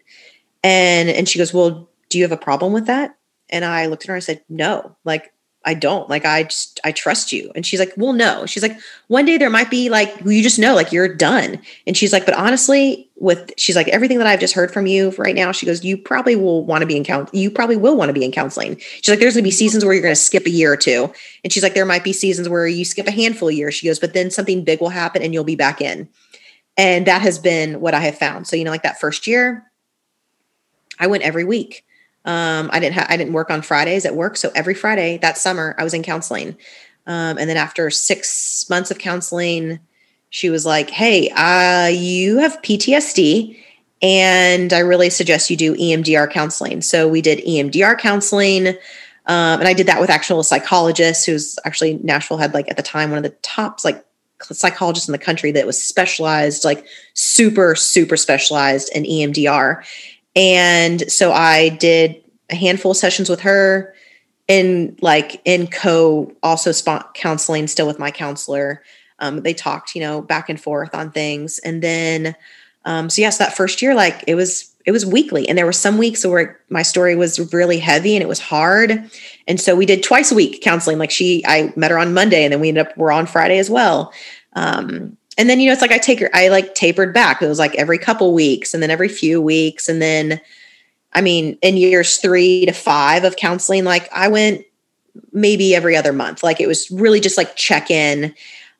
And 0.65 1.09
and 1.09 1.29
she 1.29 1.39
goes, 1.39 1.53
Well, 1.53 1.89
do 2.09 2.17
you 2.17 2.25
have 2.25 2.31
a 2.33 2.37
problem 2.37 2.73
with 2.73 2.87
that? 2.87 3.17
And 3.49 3.63
I 3.65 3.85
looked 3.85 4.03
at 4.03 4.07
her 4.07 4.13
and 4.15 4.21
I 4.21 4.25
said, 4.25 4.43
No, 4.49 4.95
like 5.03 5.33
I 5.65 5.73
don't. 5.73 6.09
Like 6.09 6.25
I 6.25 6.43
just 6.43 6.79
I 6.83 6.91
trust 6.91 7.31
you. 7.31 7.51
And 7.55 7.65
she's 7.65 7.79
like, 7.79 7.93
Well, 7.95 8.13
no. 8.13 8.45
She's 8.45 8.63
like, 8.63 8.77
one 9.07 9.25
day 9.25 9.37
there 9.37 9.49
might 9.49 9.69
be 9.69 9.89
like 9.89 10.13
you 10.25 10.43
just 10.43 10.59
know, 10.59 10.75
like 10.75 10.91
you're 10.91 11.13
done. 11.13 11.61
And 11.87 11.95
she's 11.95 12.11
like, 12.11 12.25
but 12.25 12.35
honestly, 12.35 13.09
with 13.15 13.51
she's 13.57 13.75
like, 13.75 13.87
everything 13.87 14.17
that 14.17 14.27
I've 14.27 14.39
just 14.39 14.53
heard 14.53 14.73
from 14.73 14.87
you 14.87 15.11
right 15.17 15.35
now, 15.35 15.51
she 15.51 15.65
goes, 15.65 15.83
You 15.83 15.97
probably 15.97 16.35
will 16.35 16.65
want 16.65 16.81
to 16.81 16.87
be 16.87 16.97
in 16.97 17.03
count, 17.03 17.33
you 17.33 17.49
probably 17.49 17.77
will 17.77 17.95
want 17.95 18.09
to 18.09 18.13
be 18.13 18.25
in 18.25 18.31
counseling. 18.31 18.77
She's 18.79 19.09
like, 19.09 19.19
There's 19.19 19.35
gonna 19.35 19.43
be 19.43 19.51
seasons 19.51 19.85
where 19.85 19.93
you're 19.93 20.03
gonna 20.03 20.15
skip 20.15 20.45
a 20.45 20.49
year 20.49 20.73
or 20.73 20.77
two. 20.77 21.11
And 21.43 21.53
she's 21.53 21.63
like, 21.63 21.73
There 21.73 21.85
might 21.85 22.03
be 22.03 22.13
seasons 22.13 22.49
where 22.49 22.67
you 22.67 22.83
skip 22.83 23.07
a 23.07 23.11
handful 23.11 23.47
of 23.47 23.53
years. 23.53 23.75
She 23.75 23.87
goes, 23.87 23.99
but 23.99 24.13
then 24.13 24.31
something 24.31 24.63
big 24.63 24.81
will 24.81 24.89
happen 24.89 25.21
and 25.21 25.33
you'll 25.33 25.43
be 25.43 25.55
back 25.55 25.81
in. 25.81 26.09
And 26.75 27.05
that 27.05 27.21
has 27.21 27.37
been 27.37 27.79
what 27.79 27.93
I 27.93 27.99
have 27.99 28.17
found. 28.17 28.47
So, 28.47 28.55
you 28.55 28.63
know, 28.63 28.71
like 28.71 28.83
that 28.83 28.99
first 28.99 29.27
year, 29.27 29.71
I 30.99 31.07
went 31.07 31.23
every 31.23 31.43
week. 31.43 31.85
Um, 32.25 32.69
I 32.71 32.79
didn't 32.79 32.95
ha- 32.95 33.07
I 33.09 33.17
didn't 33.17 33.33
work 33.33 33.49
on 33.49 33.61
Fridays 33.61 34.05
at 34.05 34.15
work. 34.15 34.37
So 34.37 34.51
every 34.55 34.73
Friday 34.73 35.17
that 35.17 35.37
summer 35.37 35.75
I 35.77 35.83
was 35.83 35.93
in 35.93 36.03
counseling. 36.03 36.57
Um, 37.05 37.37
and 37.37 37.49
then 37.49 37.57
after 37.57 37.89
six 37.89 38.69
months 38.69 38.91
of 38.91 38.97
counseling, 38.97 39.79
she 40.29 40.49
was 40.49 40.65
like, 40.65 40.89
Hey, 40.89 41.29
uh, 41.29 41.87
you 41.87 42.37
have 42.37 42.61
PTSD 42.61 43.57
and 44.01 44.73
I 44.73 44.79
really 44.79 45.09
suggest 45.09 45.49
you 45.49 45.57
do 45.57 45.75
EMDR 45.75 46.29
counseling. 46.29 46.81
So 46.81 47.07
we 47.07 47.21
did 47.21 47.39
EMDR 47.39 47.97
counseling. 47.97 48.67
Um, 49.25 49.59
and 49.59 49.67
I 49.67 49.73
did 49.73 49.87
that 49.87 50.01
with 50.01 50.09
actual 50.09 50.43
psychologists 50.43 51.25
who's 51.25 51.57
actually 51.65 51.95
Nashville 52.03 52.37
had 52.37 52.53
like 52.53 52.69
at 52.69 52.75
the 52.75 52.83
time 52.83 53.09
one 53.09 53.17
of 53.17 53.23
the 53.23 53.37
tops 53.41 53.85
like 53.85 54.05
psychologist 54.41 55.07
in 55.07 55.13
the 55.13 55.17
country 55.17 55.51
that 55.51 55.65
was 55.65 55.81
specialized, 55.81 56.65
like 56.65 56.85
super, 57.13 57.75
super 57.75 58.17
specialized 58.17 58.89
in 58.93 59.03
EMDR. 59.03 59.83
And 60.35 61.11
so 61.11 61.31
I 61.31 61.69
did 61.69 62.23
a 62.49 62.55
handful 62.55 62.91
of 62.91 62.97
sessions 62.97 63.29
with 63.29 63.41
her 63.41 63.93
in 64.47 64.97
like 65.01 65.41
in 65.45 65.67
co 65.67 66.31
also 66.43 66.71
spot 66.71 67.13
counseling 67.13 67.67
still 67.67 67.87
with 67.87 67.99
my 67.99 68.11
counselor. 68.11 68.83
Um, 69.19 69.41
they 69.41 69.53
talked, 69.53 69.95
you 69.95 70.01
know, 70.01 70.21
back 70.21 70.49
and 70.49 70.59
forth 70.59 70.93
on 70.93 71.11
things. 71.11 71.59
And 71.59 71.81
then, 71.81 72.35
um, 72.85 73.09
so 73.09 73.21
yes, 73.21 73.37
that 73.37 73.55
first 73.55 73.81
year, 73.81 73.95
like 73.95 74.23
it 74.27 74.35
was, 74.35 74.73
it 74.85 74.91
was 74.91 75.05
weekly. 75.05 75.47
And 75.47 75.57
there 75.57 75.65
were 75.65 75.71
some 75.71 75.97
weeks 75.97 76.25
where 76.25 76.59
my 76.69 76.81
story 76.81 77.15
was 77.15 77.53
really 77.53 77.79
heavy 77.79 78.15
and 78.15 78.23
it 78.23 78.27
was 78.27 78.39
hard. 78.39 79.09
And 79.47 79.61
so 79.61 79.75
we 79.75 79.85
did 79.85 80.03
twice 80.03 80.31
a 80.31 80.35
week 80.35 80.61
counseling. 80.61 80.97
Like 80.97 81.11
she, 81.11 81.43
I 81.45 81.71
met 81.77 81.91
her 81.91 81.97
on 81.97 82.13
Monday 82.13 82.43
and 82.43 82.51
then 82.51 82.59
we 82.59 82.67
ended 82.67 82.87
up, 82.87 82.97
we're 82.97 83.11
on 83.11 83.27
Friday 83.27 83.59
as 83.59 83.69
well. 83.69 84.11
Um, 84.53 85.17
and 85.37 85.49
then, 85.49 85.59
you 85.59 85.67
know, 85.67 85.73
it's 85.73 85.81
like 85.81 85.91
I 85.91 85.97
take 85.97 86.23
I 86.33 86.49
like 86.49 86.75
tapered 86.75 87.13
back. 87.13 87.41
It 87.41 87.47
was 87.47 87.59
like 87.59 87.75
every 87.75 87.97
couple 87.97 88.33
weeks 88.33 88.73
and 88.73 88.83
then 88.83 88.91
every 88.91 89.09
few 89.09 89.41
weeks. 89.41 89.89
And 89.89 90.01
then, 90.01 90.39
I 91.13 91.21
mean, 91.21 91.57
in 91.61 91.77
years 91.77 92.17
three 92.17 92.65
to 92.65 92.71
five 92.71 93.23
of 93.23 93.35
counseling, 93.35 93.83
like 93.83 94.11
I 94.13 94.27
went 94.27 94.65
maybe 95.31 95.75
every 95.75 95.95
other 95.95 96.13
month. 96.13 96.43
Like 96.43 96.59
it 96.59 96.67
was 96.67 96.89
really 96.91 97.19
just 97.19 97.37
like 97.37 97.55
check 97.55 97.89
in. 97.89 98.33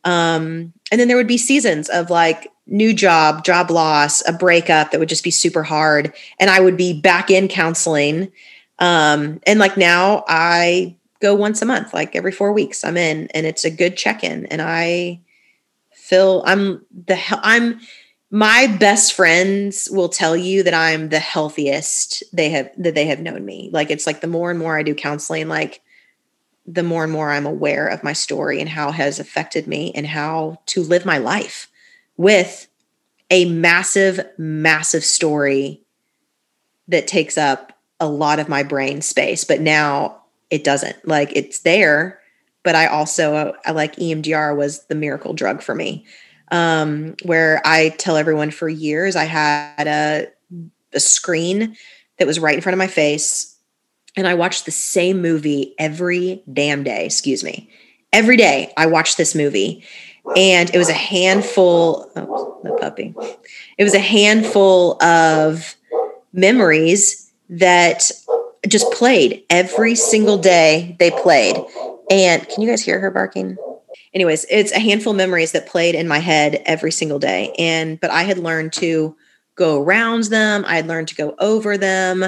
Um, 0.03 0.73
and 0.91 0.99
then 0.99 1.07
there 1.07 1.17
would 1.17 1.27
be 1.27 1.37
seasons 1.37 1.89
of 1.89 2.09
like 2.09 2.51
new 2.67 2.93
job, 2.93 3.43
job 3.43 3.71
loss, 3.71 4.27
a 4.27 4.33
breakup 4.33 4.91
that 4.91 4.99
would 4.99 5.09
just 5.09 5.23
be 5.23 5.31
super 5.31 5.63
hard. 5.63 6.13
And 6.39 6.49
I 6.49 6.59
would 6.59 6.77
be 6.77 6.99
back 6.99 7.29
in 7.29 7.47
counseling. 7.47 8.31
Um, 8.79 9.39
and 9.45 9.59
like 9.59 9.77
now 9.77 10.23
I 10.27 10.95
go 11.19 11.33
once 11.33 11.61
a 11.61 11.65
month, 11.65 11.93
like 11.93 12.15
every 12.15 12.31
four 12.31 12.51
weeks 12.51 12.83
I'm 12.83 12.97
in 12.97 13.27
and 13.33 13.45
it's 13.45 13.63
a 13.63 13.71
good 13.71 13.97
check 13.97 14.23
in. 14.23 14.45
And 14.47 14.61
I, 14.61 15.21
Phil, 16.03 16.43
I'm 16.45 16.85
the 16.91 17.17
I'm 17.31 17.79
my 18.29 18.67
best 18.67 19.13
friends 19.13 19.87
will 19.89 20.09
tell 20.09 20.35
you 20.35 20.61
that 20.63 20.73
I'm 20.73 21.07
the 21.07 21.19
healthiest 21.19 22.23
they 22.33 22.49
have 22.49 22.71
that 22.77 22.93
they 22.93 23.05
have 23.05 23.21
known 23.21 23.45
me. 23.45 23.69
Like 23.71 23.89
it's 23.89 24.05
like 24.05 24.19
the 24.19 24.27
more 24.27 24.49
and 24.49 24.59
more 24.59 24.77
I 24.77 24.83
do 24.83 24.93
counseling, 24.93 25.47
like 25.47 25.81
the 26.65 26.83
more 26.83 27.05
and 27.05 27.13
more 27.13 27.31
I'm 27.31 27.45
aware 27.45 27.87
of 27.87 28.03
my 28.03 28.11
story 28.11 28.59
and 28.59 28.67
how 28.67 28.91
has 28.91 29.17
affected 29.17 29.65
me 29.65 29.93
and 29.95 30.05
how 30.05 30.59
to 30.67 30.83
live 30.83 31.05
my 31.05 31.19
life 31.19 31.69
with 32.17 32.67
a 33.31 33.45
massive, 33.45 34.19
massive 34.37 35.05
story 35.05 35.83
that 36.89 37.07
takes 37.07 37.37
up 37.37 37.79
a 38.01 38.09
lot 38.09 38.39
of 38.39 38.49
my 38.49 38.61
brain 38.61 39.01
space. 39.01 39.45
But 39.45 39.61
now 39.61 40.23
it 40.49 40.65
doesn't. 40.65 41.07
Like 41.07 41.31
it's 41.33 41.59
there, 41.59 42.19
but 42.63 42.75
I 42.75 42.87
also 42.87 43.53
I 43.65 43.71
like 43.71 43.95
EMDR 43.97 44.55
was 44.55 44.85
the 44.85 44.95
miracle 44.95 45.33
drug 45.33 45.61
for 45.61 45.75
me. 45.75 46.05
Um, 46.51 47.15
where 47.23 47.61
I 47.65 47.89
tell 47.89 48.15
everyone 48.15 48.51
for 48.51 48.69
years 48.69 49.15
I 49.15 49.23
had 49.23 49.87
a, 49.87 50.27
a 50.93 50.99
screen 50.99 51.75
that 52.19 52.27
was 52.27 52.39
right 52.39 52.53
in 52.55 52.61
front 52.61 52.73
of 52.73 52.77
my 52.77 52.87
face, 52.87 53.57
and 54.15 54.27
I 54.27 54.35
watched 54.35 54.65
the 54.65 54.71
same 54.71 55.21
movie 55.21 55.73
every 55.79 56.43
damn 56.51 56.83
day. 56.83 57.05
Excuse 57.05 57.43
me, 57.43 57.69
every 58.11 58.37
day 58.37 58.71
I 58.77 58.85
watched 58.85 59.17
this 59.17 59.33
movie, 59.33 59.83
and 60.37 60.73
it 60.73 60.77
was 60.77 60.89
a 60.89 60.93
handful. 60.93 62.11
Oh, 62.15 62.59
the 62.63 62.71
puppy. 62.73 63.15
It 63.77 63.83
was 63.83 63.95
a 63.95 63.99
handful 63.99 65.01
of 65.03 65.75
memories 66.33 67.31
that 67.49 68.11
just 68.67 68.91
played 68.93 69.43
every 69.49 69.95
single 69.95 70.37
day 70.37 70.95
they 70.99 71.11
played. 71.11 71.57
And 72.09 72.47
can 72.47 72.61
you 72.61 72.69
guys 72.69 72.81
hear 72.81 72.99
her 72.99 73.11
barking? 73.11 73.57
Anyways, 74.13 74.45
it's 74.49 74.71
a 74.71 74.79
handful 74.79 75.11
of 75.11 75.17
memories 75.17 75.51
that 75.53 75.67
played 75.67 75.95
in 75.95 76.07
my 76.07 76.19
head 76.19 76.61
every 76.65 76.91
single 76.91 77.19
day. 77.19 77.53
And 77.57 77.99
but 77.99 78.11
I 78.11 78.23
had 78.23 78.37
learned 78.37 78.73
to 78.73 79.15
go 79.55 79.81
around 79.81 80.25
them, 80.25 80.63
I 80.67 80.75
had 80.75 80.87
learned 80.87 81.09
to 81.09 81.15
go 81.15 81.35
over 81.39 81.77
them, 81.77 82.25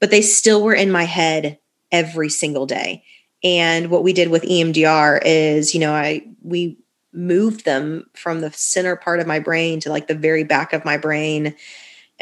but 0.00 0.10
they 0.10 0.22
still 0.22 0.62
were 0.62 0.74
in 0.74 0.90
my 0.90 1.04
head 1.04 1.58
every 1.90 2.28
single 2.28 2.66
day. 2.66 3.04
And 3.44 3.90
what 3.90 4.02
we 4.02 4.12
did 4.12 4.30
with 4.30 4.42
EMDR 4.42 5.20
is, 5.24 5.74
you 5.74 5.80
know, 5.80 5.92
I 5.92 6.22
we 6.42 6.78
moved 7.12 7.64
them 7.64 8.06
from 8.14 8.40
the 8.40 8.50
center 8.52 8.96
part 8.96 9.20
of 9.20 9.26
my 9.26 9.38
brain 9.38 9.80
to 9.80 9.90
like 9.90 10.06
the 10.06 10.14
very 10.14 10.44
back 10.44 10.72
of 10.72 10.84
my 10.84 10.96
brain 10.96 11.54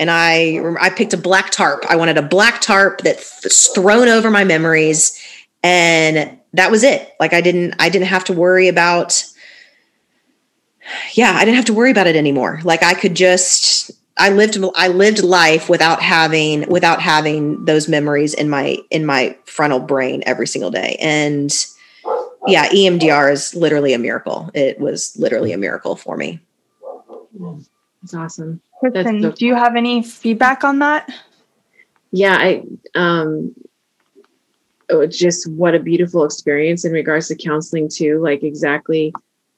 and 0.00 0.10
I 0.10 0.58
I 0.80 0.90
picked 0.90 1.12
a 1.12 1.18
black 1.18 1.50
tarp. 1.50 1.84
I 1.88 1.94
wanted 1.94 2.16
a 2.16 2.22
black 2.22 2.60
tarp 2.62 3.02
that's 3.02 3.68
thrown 3.68 4.08
over 4.08 4.30
my 4.30 4.44
memories, 4.44 5.16
and 5.62 6.38
that 6.54 6.70
was 6.70 6.82
it. 6.82 7.12
Like 7.20 7.34
I 7.34 7.42
didn't 7.42 7.74
I 7.78 7.90
didn't 7.90 8.08
have 8.08 8.24
to 8.24 8.32
worry 8.32 8.66
about. 8.66 9.22
Yeah, 11.12 11.32
I 11.36 11.44
didn't 11.44 11.56
have 11.56 11.66
to 11.66 11.74
worry 11.74 11.90
about 11.92 12.08
it 12.08 12.16
anymore. 12.16 12.60
Like 12.64 12.82
I 12.82 12.94
could 12.94 13.14
just 13.14 13.92
I 14.16 14.30
lived 14.30 14.58
I 14.74 14.88
lived 14.88 15.22
life 15.22 15.68
without 15.68 16.02
having 16.02 16.68
without 16.68 17.00
having 17.00 17.64
those 17.66 17.86
memories 17.86 18.32
in 18.32 18.48
my 18.48 18.78
in 18.90 19.04
my 19.04 19.36
frontal 19.44 19.80
brain 19.80 20.22
every 20.24 20.46
single 20.46 20.70
day. 20.70 20.96
And 20.98 21.52
yeah, 22.46 22.70
EMDR 22.70 23.30
is 23.30 23.54
literally 23.54 23.92
a 23.92 23.98
miracle. 23.98 24.50
It 24.54 24.80
was 24.80 25.14
literally 25.18 25.52
a 25.52 25.58
miracle 25.58 25.94
for 25.94 26.16
me. 26.16 26.40
It's 28.02 28.14
awesome. 28.14 28.62
Kristen, 28.80 29.22
so 29.22 29.32
do 29.32 29.46
you 29.46 29.54
have 29.54 29.76
any 29.76 30.02
feedback 30.02 30.64
on 30.64 30.78
that? 30.80 31.12
Yeah, 32.10 32.36
I 32.36 32.64
um 32.94 33.54
oh, 34.88 35.06
just 35.06 35.50
what 35.50 35.74
a 35.74 35.78
beautiful 35.78 36.24
experience 36.24 36.84
in 36.84 36.92
regards 36.92 37.28
to 37.28 37.36
counseling 37.36 37.88
too. 37.88 38.20
Like 38.20 38.42
exactly 38.42 39.12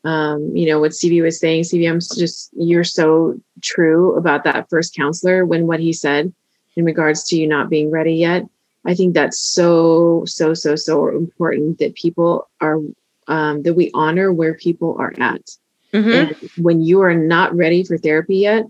um, 0.05 0.55
you 0.55 0.67
know, 0.67 0.81
what 0.81 0.95
Stevie 0.95 1.21
was 1.21 1.39
saying. 1.39 1.65
Stevie, 1.65 1.87
I'm 1.87 2.01
just 2.01 2.51
you're 2.57 2.85
so 2.85 3.39
true 3.61 4.17
about 4.17 4.45
that 4.45 4.69
first 4.69 4.95
counselor 4.97 5.47
when 5.47 5.67
what 5.67 5.81
he 5.81 5.93
said 5.93 6.33
in 6.77 6.85
regards 6.85 7.25
to 7.25 7.37
you 7.37 7.47
not 7.47 7.71
being 7.71 7.91
ready 7.91 8.15
yet. 8.15 8.45
I 8.85 8.95
think 8.95 9.15
that's 9.15 9.39
so, 9.39 10.25
so, 10.27 10.55
so, 10.55 10.75
so 10.75 11.09
important 11.09 11.79
that 11.79 11.95
people 11.95 12.49
are 12.61 12.81
um, 13.29 13.63
that 13.63 13.75
we 13.75 13.93
honor 13.95 14.33
where 14.33 14.55
people 14.55 14.97
are 14.99 15.15
at. 15.21 15.51
Mm-hmm. 15.93 16.11
And 16.11 16.51
when 16.57 16.81
you 16.81 17.01
are 17.03 17.15
not 17.15 17.55
ready 17.55 17.85
for 17.85 17.97
therapy 17.97 18.39
yet, 18.39 18.65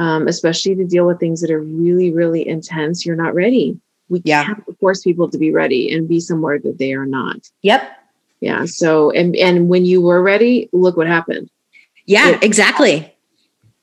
um, 0.00 0.26
especially 0.28 0.74
to 0.74 0.84
deal 0.84 1.06
with 1.06 1.20
things 1.20 1.42
that 1.42 1.50
are 1.50 1.60
really, 1.60 2.10
really 2.10 2.48
intense, 2.48 3.04
you're 3.04 3.14
not 3.14 3.34
ready. 3.34 3.78
We 4.08 4.22
yeah. 4.24 4.46
can't 4.46 4.78
force 4.80 5.02
people 5.02 5.30
to 5.30 5.36
be 5.36 5.52
ready 5.52 5.92
and 5.92 6.08
be 6.08 6.20
somewhere 6.20 6.58
that 6.58 6.78
they 6.78 6.94
are 6.94 7.04
not. 7.04 7.50
Yep. 7.60 7.82
Yeah. 8.40 8.64
So, 8.64 9.10
and 9.10 9.36
and 9.36 9.68
when 9.68 9.84
you 9.84 10.00
were 10.00 10.22
ready, 10.22 10.70
look 10.72 10.96
what 10.96 11.06
happened. 11.06 11.50
Yeah, 12.06 12.30
it, 12.30 12.42
exactly. 12.42 13.14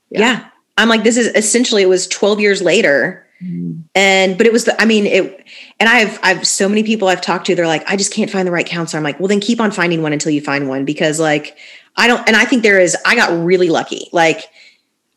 Yeah. 0.09 0.19
yeah. 0.19 0.49
I'm 0.75 0.89
like, 0.89 1.03
this 1.03 1.17
is 1.17 1.27
essentially 1.35 1.83
it 1.83 1.89
was 1.89 2.07
12 2.07 2.39
years 2.39 2.63
later. 2.63 3.27
Mm. 3.43 3.83
And 3.93 4.37
but 4.37 4.47
it 4.47 4.51
was 4.51 4.65
the 4.65 4.79
I 4.81 4.85
mean 4.85 5.05
it 5.05 5.45
and 5.79 5.87
I've 5.87 6.19
I've 6.23 6.47
so 6.47 6.67
many 6.67 6.81
people 6.81 7.09
I've 7.09 7.21
talked 7.21 7.45
to, 7.45 7.55
they're 7.55 7.67
like, 7.67 7.87
I 7.87 7.95
just 7.95 8.11
can't 8.11 8.31
find 8.31 8.47
the 8.47 8.51
right 8.51 8.65
counselor. 8.65 8.97
I'm 8.97 9.03
like, 9.03 9.19
well 9.19 9.27
then 9.27 9.39
keep 9.39 9.61
on 9.61 9.69
finding 9.69 10.01
one 10.01 10.13
until 10.13 10.31
you 10.31 10.41
find 10.41 10.67
one 10.67 10.83
because 10.83 11.19
like 11.19 11.55
I 11.95 12.07
don't 12.07 12.27
and 12.27 12.35
I 12.35 12.45
think 12.45 12.63
there 12.63 12.79
is 12.79 12.97
I 13.05 13.15
got 13.15 13.45
really 13.45 13.69
lucky. 13.69 14.09
Like 14.11 14.45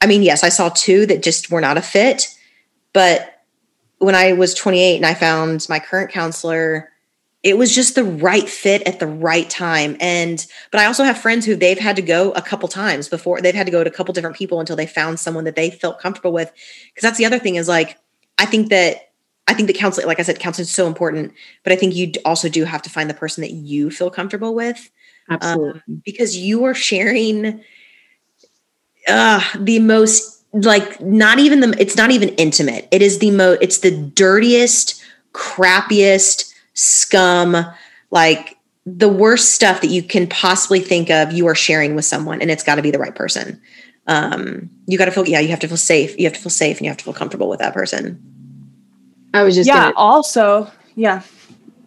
I 0.00 0.06
mean, 0.06 0.22
yes, 0.22 0.42
I 0.42 0.48
saw 0.48 0.70
two 0.70 1.06
that 1.06 1.22
just 1.22 1.50
were 1.50 1.60
not 1.60 1.76
a 1.76 1.82
fit. 1.82 2.28
But 2.92 3.44
when 3.98 4.14
I 4.14 4.32
was 4.32 4.54
28 4.54 4.96
and 4.96 5.06
I 5.06 5.14
found 5.14 5.66
my 5.68 5.78
current 5.78 6.10
counselor, 6.10 6.90
it 7.42 7.56
was 7.56 7.74
just 7.74 7.94
the 7.94 8.04
right 8.04 8.48
fit 8.48 8.82
at 8.86 8.98
the 8.98 9.06
right 9.06 9.48
time. 9.48 9.96
And, 10.00 10.44
but 10.70 10.80
I 10.80 10.86
also 10.86 11.04
have 11.04 11.18
friends 11.18 11.46
who 11.46 11.56
they've 11.56 11.78
had 11.78 11.96
to 11.96 12.02
go 12.02 12.32
a 12.32 12.42
couple 12.42 12.68
times 12.68 13.08
before 13.08 13.40
they've 13.40 13.54
had 13.54 13.66
to 13.66 13.72
go 13.72 13.82
to 13.82 13.90
a 13.90 13.92
couple 13.92 14.12
different 14.12 14.36
people 14.36 14.60
until 14.60 14.76
they 14.76 14.86
found 14.86 15.20
someone 15.20 15.44
that 15.44 15.56
they 15.56 15.70
felt 15.70 16.00
comfortable 16.00 16.32
with. 16.32 16.48
Cause 16.94 17.02
that's 17.02 17.18
the 17.18 17.24
other 17.24 17.38
thing 17.38 17.56
is 17.56 17.68
like, 17.68 17.98
I 18.38 18.46
think 18.46 18.68
that, 18.70 19.12
I 19.48 19.54
think 19.54 19.68
that 19.68 19.76
counseling, 19.76 20.06
like 20.06 20.20
I 20.20 20.22
said, 20.22 20.38
counseling 20.38 20.64
is 20.64 20.70
so 20.70 20.86
important, 20.86 21.32
but 21.64 21.72
I 21.72 21.76
think 21.76 21.94
you 21.94 22.12
also 22.24 22.48
do 22.48 22.64
have 22.64 22.82
to 22.82 22.90
find 22.90 23.08
the 23.08 23.14
person 23.14 23.42
that 23.42 23.52
you 23.52 23.90
feel 23.90 24.10
comfortable 24.10 24.54
with. 24.54 24.90
Absolutely. 25.28 25.80
Um, 25.88 26.02
because 26.04 26.36
you 26.36 26.64
are 26.64 26.74
sharing 26.74 27.62
uh, 29.08 29.40
the 29.58 29.78
most 29.78 30.44
like 30.52 31.00
not 31.00 31.38
even 31.38 31.60
the 31.60 31.76
it's 31.78 31.96
not 31.96 32.10
even 32.10 32.30
intimate. 32.30 32.88
It 32.90 33.02
is 33.02 33.18
the 33.18 33.30
most 33.30 33.58
it's 33.62 33.78
the 33.78 33.90
dirtiest, 33.90 35.02
crappiest 35.32 36.52
scum 36.74 37.66
like 38.10 38.56
the 38.86 39.08
worst 39.08 39.54
stuff 39.54 39.80
that 39.82 39.88
you 39.88 40.02
can 40.02 40.26
possibly 40.26 40.80
think 40.80 41.10
of 41.10 41.32
you 41.32 41.46
are 41.46 41.54
sharing 41.54 41.94
with 41.94 42.04
someone 42.04 42.40
and 42.40 42.50
it's 42.50 42.62
got 42.64 42.76
to 42.76 42.82
be 42.82 42.90
the 42.90 42.98
right 42.98 43.14
person. 43.14 43.60
Um 44.06 44.70
you 44.86 44.98
got 44.98 45.04
to 45.04 45.10
feel 45.12 45.28
yeah, 45.28 45.40
you 45.40 45.48
have 45.48 45.60
to 45.60 45.68
feel 45.68 45.76
safe. 45.76 46.18
You 46.18 46.24
have 46.24 46.32
to 46.34 46.40
feel 46.40 46.50
safe 46.50 46.78
and 46.78 46.84
you 46.84 46.90
have 46.90 46.96
to 46.98 47.04
feel 47.04 47.14
comfortable 47.14 47.48
with 47.48 47.60
that 47.60 47.74
person. 47.74 48.20
I 49.32 49.44
was 49.44 49.54
just 49.54 49.68
Yeah, 49.68 49.84
gonna- 49.84 49.94
also, 49.96 50.70
yeah 50.96 51.22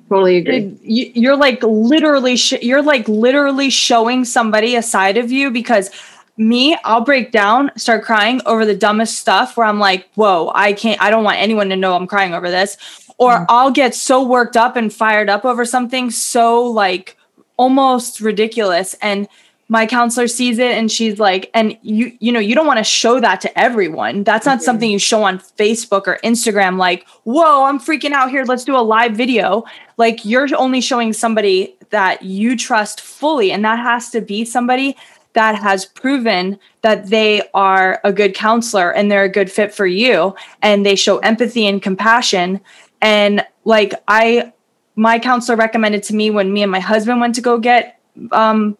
totally 0.10 0.38
agree 0.38 0.78
you're 0.84 1.36
like 1.36 1.64
literally 1.64 2.36
sh- 2.36 2.62
you're 2.62 2.84
like 2.84 3.08
literally 3.08 3.70
showing 3.72 4.24
somebody 4.26 4.76
a 4.76 4.82
side 4.84 5.18
of 5.18 5.32
you 5.32 5.50
because 5.50 5.90
me, 6.38 6.76
I'll 6.84 7.02
break 7.02 7.32
down, 7.32 7.72
start 7.76 8.04
crying 8.04 8.42
over 8.46 8.66
the 8.66 8.76
dumbest 8.76 9.20
stuff 9.20 9.56
where 9.56 9.68
I'm 9.68 9.80
like, 9.80 10.10
whoa, 10.16 10.52
I 10.56 10.74
can't, 10.74 11.02
I 11.02 11.10
don't 11.10 11.24
want 11.24 11.38
anyone 11.38 11.70
to 11.70 11.76
know 11.76 11.96
I'm 11.96 12.08
crying 12.08 12.34
over 12.34 12.50
this. 12.50 12.78
Or 13.18 13.40
mm. 13.40 13.46
I'll 13.50 13.72
get 13.72 13.94
so 13.94 14.24
worked 14.24 14.58
up 14.58 14.76
and 14.76 14.92
fired 14.92 15.30
up 15.30 15.46
over 15.46 15.66
something 15.66 16.10
so 16.10 16.64
like 16.64 17.18
almost 17.58 18.20
ridiculous. 18.20 18.96
And 18.96 19.28
my 19.70 19.86
counselor 19.86 20.28
sees 20.28 20.60
it 20.60 20.72
and 20.72 20.92
she's 20.92 21.20
like, 21.20 21.50
and 21.54 21.78
you, 21.84 22.12
you 22.20 22.32
know, 22.32 22.40
you 22.40 22.56
don't 22.56 22.68
want 22.68 22.80
to 22.80 22.84
show 22.84 23.20
that 23.20 23.40
to 23.42 23.60
everyone. 23.60 24.24
That's 24.24 24.46
not 24.46 24.58
mm-hmm. 24.58 24.66
something 24.66 24.90
you 24.90 25.00
show 25.00 25.24
on 25.24 25.40
Facebook 25.40 26.08
or 26.08 26.20
Instagram, 26.24 26.78
like, 26.78 27.08
whoa, 27.24 27.64
I'm 27.66 27.80
freaking 27.80 28.12
out 28.12 28.30
here. 28.30 28.44
Let's 28.44 28.64
do 28.64 28.76
a 28.76 28.82
live 28.82 29.16
video. 29.16 29.64
Like 29.98 30.26
you're 30.26 30.48
only 30.58 30.82
showing 30.82 31.14
somebody 31.14 31.76
that 31.92 32.24
you 32.24 32.58
trust 32.58 33.02
fully. 33.02 33.52
And 33.52 33.64
that 33.64 33.78
has 33.80 34.10
to 34.12 34.22
be 34.22 34.46
somebody 34.46 34.98
that 35.34 35.56
has 35.56 35.86
proven 35.86 36.60
that 36.82 37.08
they 37.08 37.42
are 37.54 38.00
a 38.04 38.14
good 38.14 38.34
counselor 38.36 38.92
and 38.92 39.12
they're 39.12 39.24
a 39.24 39.30
good 39.30 39.52
fit 39.52 39.74
for 39.74 39.86
you 39.86 40.36
and 40.62 40.86
they 40.86 40.96
show 40.96 41.18
empathy 41.20 41.68
and 41.68 41.82
compassion. 41.82 42.62
And 43.02 43.46
like 43.66 43.94
i 44.08 44.52
my 44.96 45.18
counselor 45.18 45.58
recommended 45.58 46.04
to 46.04 46.16
me 46.16 46.30
when 46.30 46.54
me 46.54 46.62
and 46.62 46.72
my 46.72 46.80
husband 46.80 47.20
went 47.20 47.34
to 47.36 47.42
go 47.42 47.58
get 47.58 48.00
um, 48.32 48.78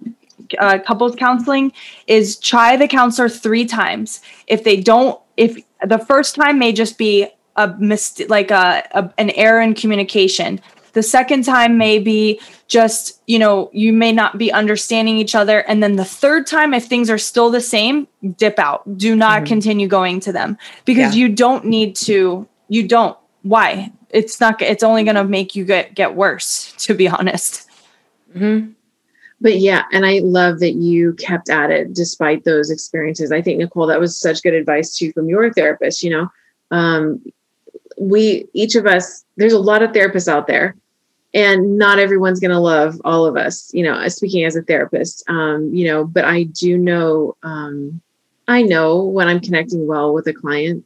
uh, 0.60 0.78
couples 0.86 1.16
counseling 1.16 1.72
is 2.06 2.38
try 2.38 2.78
the 2.78 2.88
counselor 2.88 3.30
three 3.30 3.66
times. 3.66 4.22
If 4.48 4.64
they 4.64 4.78
don't 4.78 5.20
if 5.38 5.58
the 5.84 5.98
first 5.98 6.36
time 6.36 6.60
may 6.60 6.72
just 6.72 6.98
be 6.98 7.28
a 7.56 7.68
mistake 7.80 8.30
like 8.30 8.52
a, 8.52 8.88
a 8.92 9.12
an 9.18 9.30
error 9.32 9.62
in 9.62 9.74
communication 9.74 10.60
the 10.94 11.04
second 11.04 11.44
time 11.44 11.78
may 11.78 12.00
be 12.00 12.40
just, 12.68 13.22
you 13.28 13.38
know, 13.38 13.70
you 13.74 13.92
may 13.92 14.12
not 14.12 14.38
be 14.38 14.52
understanding 14.52 15.18
each 15.18 15.36
other. 15.36 15.60
And 15.60 15.84
then 15.84 15.96
the 15.96 16.06
third 16.06 16.48
time, 16.48 16.74
if 16.74 16.86
things 16.86 17.10
are 17.10 17.18
still 17.18 17.50
the 17.50 17.62
same, 17.62 18.08
dip 18.38 18.58
out. 18.58 18.98
Do 18.98 19.16
not 19.16 19.40
mm-hmm. 19.40 19.48
continue 19.48 19.88
going 19.88 20.20
to 20.22 20.32
them 20.32 20.58
because 20.86 21.16
yeah. 21.16 21.22
you 21.22 21.30
don't 21.30 21.66
need 21.66 21.96
to, 21.98 22.48
you 22.70 22.88
don't. 22.88 23.18
Why? 23.42 23.92
It's 24.10 24.40
not, 24.40 24.62
it's 24.62 24.84
only 24.84 25.04
going 25.04 25.16
to 25.16 25.24
make 25.24 25.56
you 25.56 25.66
get, 25.66 25.96
get 25.96 26.16
worse, 26.16 26.74
to 26.80 26.94
be 26.94 27.08
honest. 27.08 27.68
Mm-hmm. 28.36 28.72
But 29.42 29.58
yeah, 29.60 29.84
and 29.92 30.06
I 30.06 30.20
love 30.20 30.60
that 30.60 30.76
you 30.76 31.14
kept 31.14 31.50
at 31.50 31.70
it 31.70 31.94
despite 31.94 32.46
those 32.46 32.70
experiences. 32.70 33.32
I 33.32 33.42
think, 33.42 33.58
Nicole, 33.58 33.88
that 33.88 34.00
was 34.00 34.18
such 34.18 34.42
good 34.42 34.54
advice 34.54 34.96
too 34.96 35.12
from 35.12 35.28
your 35.28 35.52
therapist. 35.52 36.02
You 36.02 36.12
know, 36.12 36.32
um, 36.72 37.22
we, 38.00 38.48
each 38.54 38.76
of 38.76 38.86
us, 38.86 39.26
there's 39.36 39.52
a 39.52 39.60
lot 39.60 39.84
of 39.84 39.92
therapists 39.92 40.30
out 40.30 40.48
there 40.48 40.78
and 41.34 41.78
not 41.78 41.98
everyone's 42.00 42.40
going 42.40 42.52
to 42.52 42.60
love 42.60 43.00
all 43.04 43.26
of 43.26 43.36
us 43.36 43.72
you 43.74 43.84
know 43.84 44.08
speaking 44.08 44.46
as 44.46 44.56
a 44.56 44.62
therapist. 44.62 45.24
Um, 45.28 45.74
you 45.74 45.88
know 45.88 46.06
but 46.06 46.26
i 46.26 46.44
do 46.44 46.78
know 46.78 47.36
um, 47.44 48.02
i 48.48 48.62
know 48.62 49.04
when 49.04 49.28
i'm 49.28 49.40
connecting 49.40 49.88
well 49.88 50.14
with 50.14 50.28
a 50.28 50.34
client 50.34 50.86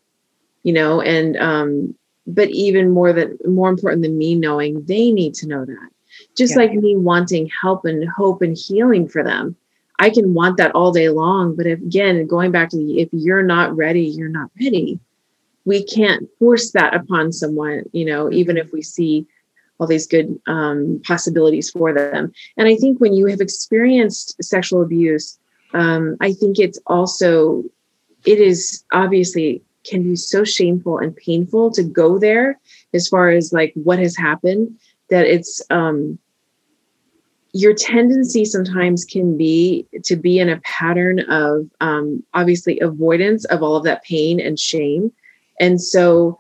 you 0.64 0.74
know 0.74 1.02
and 1.02 1.38
um, 1.38 1.96
but 2.26 2.50
even 2.50 2.92
more 2.92 3.14
than 3.14 3.38
more 3.46 3.70
important 3.70 4.04
than 4.04 4.18
me 4.18 4.36
knowing 4.36 4.84
they 4.86 5.12
need 5.12 5.34
to 5.36 5.48
know 5.48 5.64
that. 5.64 5.90
Just 6.36 6.54
yeah. 6.54 6.64
like 6.64 6.74
me 6.74 6.96
wanting 6.96 7.50
help 7.62 7.86
and 7.86 8.08
hope 8.10 8.42
and 8.42 8.58
healing 8.58 9.08
for 9.08 9.24
them 9.24 9.56
i 10.00 10.10
can 10.10 10.34
want 10.34 10.58
that 10.58 10.74
all 10.76 10.92
day 10.92 11.10
long 11.10 11.56
but 11.56 11.66
if, 11.66 11.80
again 11.80 12.26
going 12.28 12.52
back 12.52 12.70
to 12.70 12.78
the 12.78 13.00
if 13.00 13.10
you're 13.12 13.44
not 13.44 13.76
ready 13.76 14.04
you're 14.04 14.30
not 14.30 14.50
ready. 14.62 15.00
We 15.66 15.84
can't 15.84 16.30
force 16.40 16.72
that 16.72 16.96
upon 16.96 17.34
someone 17.34 17.84
you 17.92 18.06
know 18.06 18.32
even 18.32 18.58
if 18.58 18.72
we 18.72 18.82
see 18.82 19.28
all 19.80 19.88
these 19.88 20.08
good 20.08 20.40
um, 20.48 21.02
possibilities 21.06 21.70
for 21.70 21.94
them. 21.94 22.32
And 22.58 22.68
I 22.68 22.76
think 22.76 23.00
when 23.00 23.13
you 23.13 23.28
have 23.28 23.42
experienced 23.42 24.36
sexual 24.44 24.82
abuse 24.82 25.38
um, 25.74 26.18
I 26.22 26.34
think 26.34 26.60
it's 26.60 26.80
also, 26.88 27.63
it 28.26 28.40
is 28.40 28.84
obviously 28.92 29.62
can 29.84 30.04
be 30.04 30.16
so 30.16 30.44
shameful 30.44 30.98
and 30.98 31.16
painful 31.16 31.72
to 31.72 31.84
go 31.84 32.20
there 32.20 32.60
as 32.94 33.08
far 33.08 33.30
as 33.30 33.54
like 33.54 33.72
what 33.76 34.00
has 34.00 34.18
happened 34.18 34.78
that 35.10 35.26
it's, 35.26 35.62
um, 35.70 36.20
your 37.54 37.74
tendency 37.74 38.44
sometimes 38.44 39.06
can 39.06 39.38
be 39.38 39.88
to 40.04 40.16
be 40.16 40.38
in 40.38 40.50
a 40.50 40.60
pattern 40.62 41.22
of 41.30 41.68
um, 41.80 42.24
obviously 42.34 42.80
avoidance 42.82 43.46
of 43.46 43.63
all 43.63 43.76
of 43.76 43.84
that 43.84 44.04
pain 44.04 44.40
and 44.40 44.60
shame. 44.60 45.12
And 45.60 45.82
so 45.82 46.38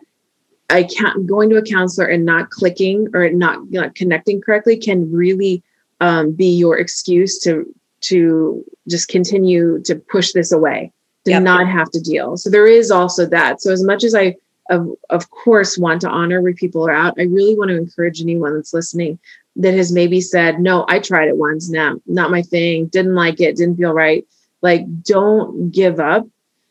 I 0.69 0.83
can't 0.83 1.25
going 1.25 1.49
to 1.49 1.57
a 1.57 1.61
counselor 1.61 2.07
and 2.07 2.25
not 2.25 2.49
clicking 2.49 3.07
or 3.13 3.29
not, 3.29 3.71
not 3.71 3.95
connecting 3.95 4.41
correctly 4.41 4.77
can 4.77 5.11
really 5.11 5.63
um, 6.01 6.31
be 6.33 6.49
your 6.49 6.77
excuse 6.77 7.39
to 7.39 7.73
to 7.99 8.63
just 8.87 9.07
continue 9.07 9.81
to 9.83 9.95
push 9.95 10.33
this 10.33 10.51
away, 10.51 10.91
to 11.25 11.31
yep. 11.31 11.43
not 11.43 11.67
have 11.67 11.89
to 11.91 11.99
deal. 11.99 12.37
So 12.37 12.49
there 12.49 12.67
is 12.67 12.91
also 12.91 13.25
that. 13.27 13.61
So 13.61 13.71
as 13.71 13.83
much 13.83 14.03
as 14.03 14.13
I 14.13 14.35
of 14.69 14.91
of 15.09 15.29
course 15.31 15.77
want 15.77 16.01
to 16.01 16.09
honor 16.09 16.41
where 16.41 16.53
people 16.53 16.85
are 16.85 16.93
out, 16.93 17.15
I 17.17 17.23
really 17.23 17.57
want 17.57 17.69
to 17.69 17.77
encourage 17.77 18.21
anyone 18.21 18.53
that's 18.53 18.73
listening 18.73 19.19
that 19.55 19.73
has 19.73 19.91
maybe 19.91 20.21
said, 20.21 20.59
no, 20.59 20.85
I 20.87 20.99
tried 20.99 21.29
it 21.29 21.37
once, 21.37 21.69
now 21.69 21.95
not 22.05 22.29
my 22.29 22.43
thing, 22.43 22.87
didn't 22.87 23.15
like 23.15 23.39
it, 23.41 23.55
didn't 23.55 23.77
feel 23.77 23.93
right. 23.93 24.27
Like, 24.61 25.03
don't 25.03 25.71
give 25.71 25.99
up. 25.99 26.27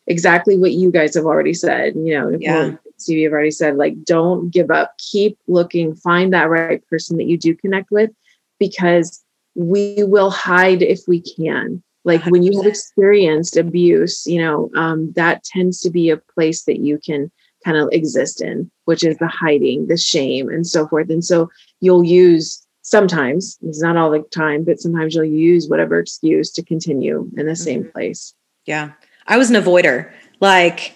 Exactly 0.06 0.56
what 0.56 0.72
you 0.72 0.92
guys 0.92 1.14
have 1.14 1.24
already 1.24 1.54
said. 1.54 1.94
You 1.96 2.14
know, 2.14 2.36
yeah. 2.38 2.76
Stevie 2.98 3.22
you've 3.22 3.32
already 3.32 3.50
said, 3.50 3.76
like, 3.76 4.02
don't 4.04 4.50
give 4.50 4.70
up. 4.70 4.94
Keep 4.98 5.38
looking, 5.46 5.94
find 5.94 6.32
that 6.32 6.48
right 6.48 6.86
person 6.88 7.16
that 7.18 7.26
you 7.26 7.36
do 7.36 7.54
connect 7.54 7.90
with, 7.90 8.10
because 8.58 9.22
we 9.54 9.96
will 10.04 10.30
hide 10.30 10.82
if 10.82 11.00
we 11.06 11.20
can. 11.20 11.82
Like 12.04 12.22
100%. 12.22 12.30
when 12.30 12.42
you 12.44 12.56
have 12.58 12.66
experienced 12.66 13.56
abuse, 13.56 14.26
you 14.26 14.40
know, 14.40 14.70
um, 14.76 15.12
that 15.16 15.42
tends 15.42 15.80
to 15.80 15.90
be 15.90 16.10
a 16.10 16.16
place 16.16 16.62
that 16.64 16.78
you 16.78 17.00
can 17.04 17.32
kind 17.64 17.76
of 17.76 17.88
exist 17.90 18.40
in, 18.40 18.70
which 18.84 19.02
is 19.02 19.18
the 19.18 19.26
hiding, 19.26 19.88
the 19.88 19.96
shame, 19.96 20.48
and 20.48 20.66
so 20.66 20.86
forth. 20.86 21.10
And 21.10 21.24
so 21.24 21.50
you'll 21.80 22.04
use 22.04 22.66
sometimes 22.86 23.58
it's 23.62 23.82
not 23.82 23.96
all 23.96 24.10
the 24.10 24.22
time 24.30 24.62
but 24.62 24.78
sometimes 24.78 25.12
you'll 25.12 25.24
use 25.24 25.68
whatever 25.68 25.98
excuse 25.98 26.52
to 26.52 26.62
continue 26.62 27.28
in 27.36 27.46
the 27.46 27.52
mm-hmm. 27.52 27.54
same 27.54 27.90
place 27.90 28.32
yeah 28.64 28.92
i 29.26 29.36
was 29.36 29.50
an 29.50 29.60
avoider 29.60 30.12
like 30.38 30.95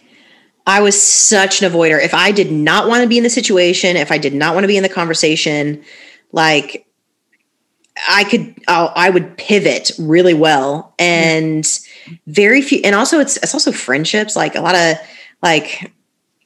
i 0.66 0.80
was 0.80 1.00
such 1.00 1.62
an 1.62 1.70
avoider 1.70 2.02
if 2.02 2.14
i 2.14 2.30
did 2.30 2.50
not 2.52 2.88
want 2.88 3.02
to 3.02 3.08
be 3.08 3.16
in 3.16 3.22
the 3.22 3.30
situation 3.30 3.96
if 3.96 4.12
i 4.12 4.18
did 4.18 4.34
not 4.34 4.54
want 4.54 4.64
to 4.64 4.68
be 4.68 4.76
in 4.76 4.82
the 4.82 4.88
conversation 4.88 5.82
like 6.32 6.86
i 8.08 8.24
could 8.24 8.54
I'll, 8.68 8.92
i 8.96 9.10
would 9.10 9.36
pivot 9.36 9.92
really 9.98 10.34
well 10.34 10.94
and 10.98 11.66
very 12.26 12.62
few 12.62 12.80
and 12.84 12.94
also 12.94 13.20
it's 13.20 13.36
it's 13.38 13.54
also 13.54 13.72
friendships 13.72 14.36
like 14.36 14.54
a 14.54 14.60
lot 14.60 14.74
of 14.74 14.96
like 15.42 15.92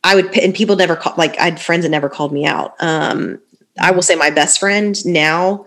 I 0.05 0.15
would, 0.15 0.39
and 0.39 0.55
people 0.55 0.77
never 0.77 0.97
call, 0.97 1.15
like 1.17 1.39
I 1.41 1.45
had 1.45 1.61
friends 1.61 1.83
that 1.85 1.89
never 1.89 2.11
called 2.11 2.33
me 2.33 2.45
out. 2.45 2.75
Um, 2.79 3.41
I 3.81 3.91
will 3.91 4.03
say 4.03 4.15
my 4.15 4.31
best 4.31 4.61
friend 4.61 4.95
now, 5.07 5.67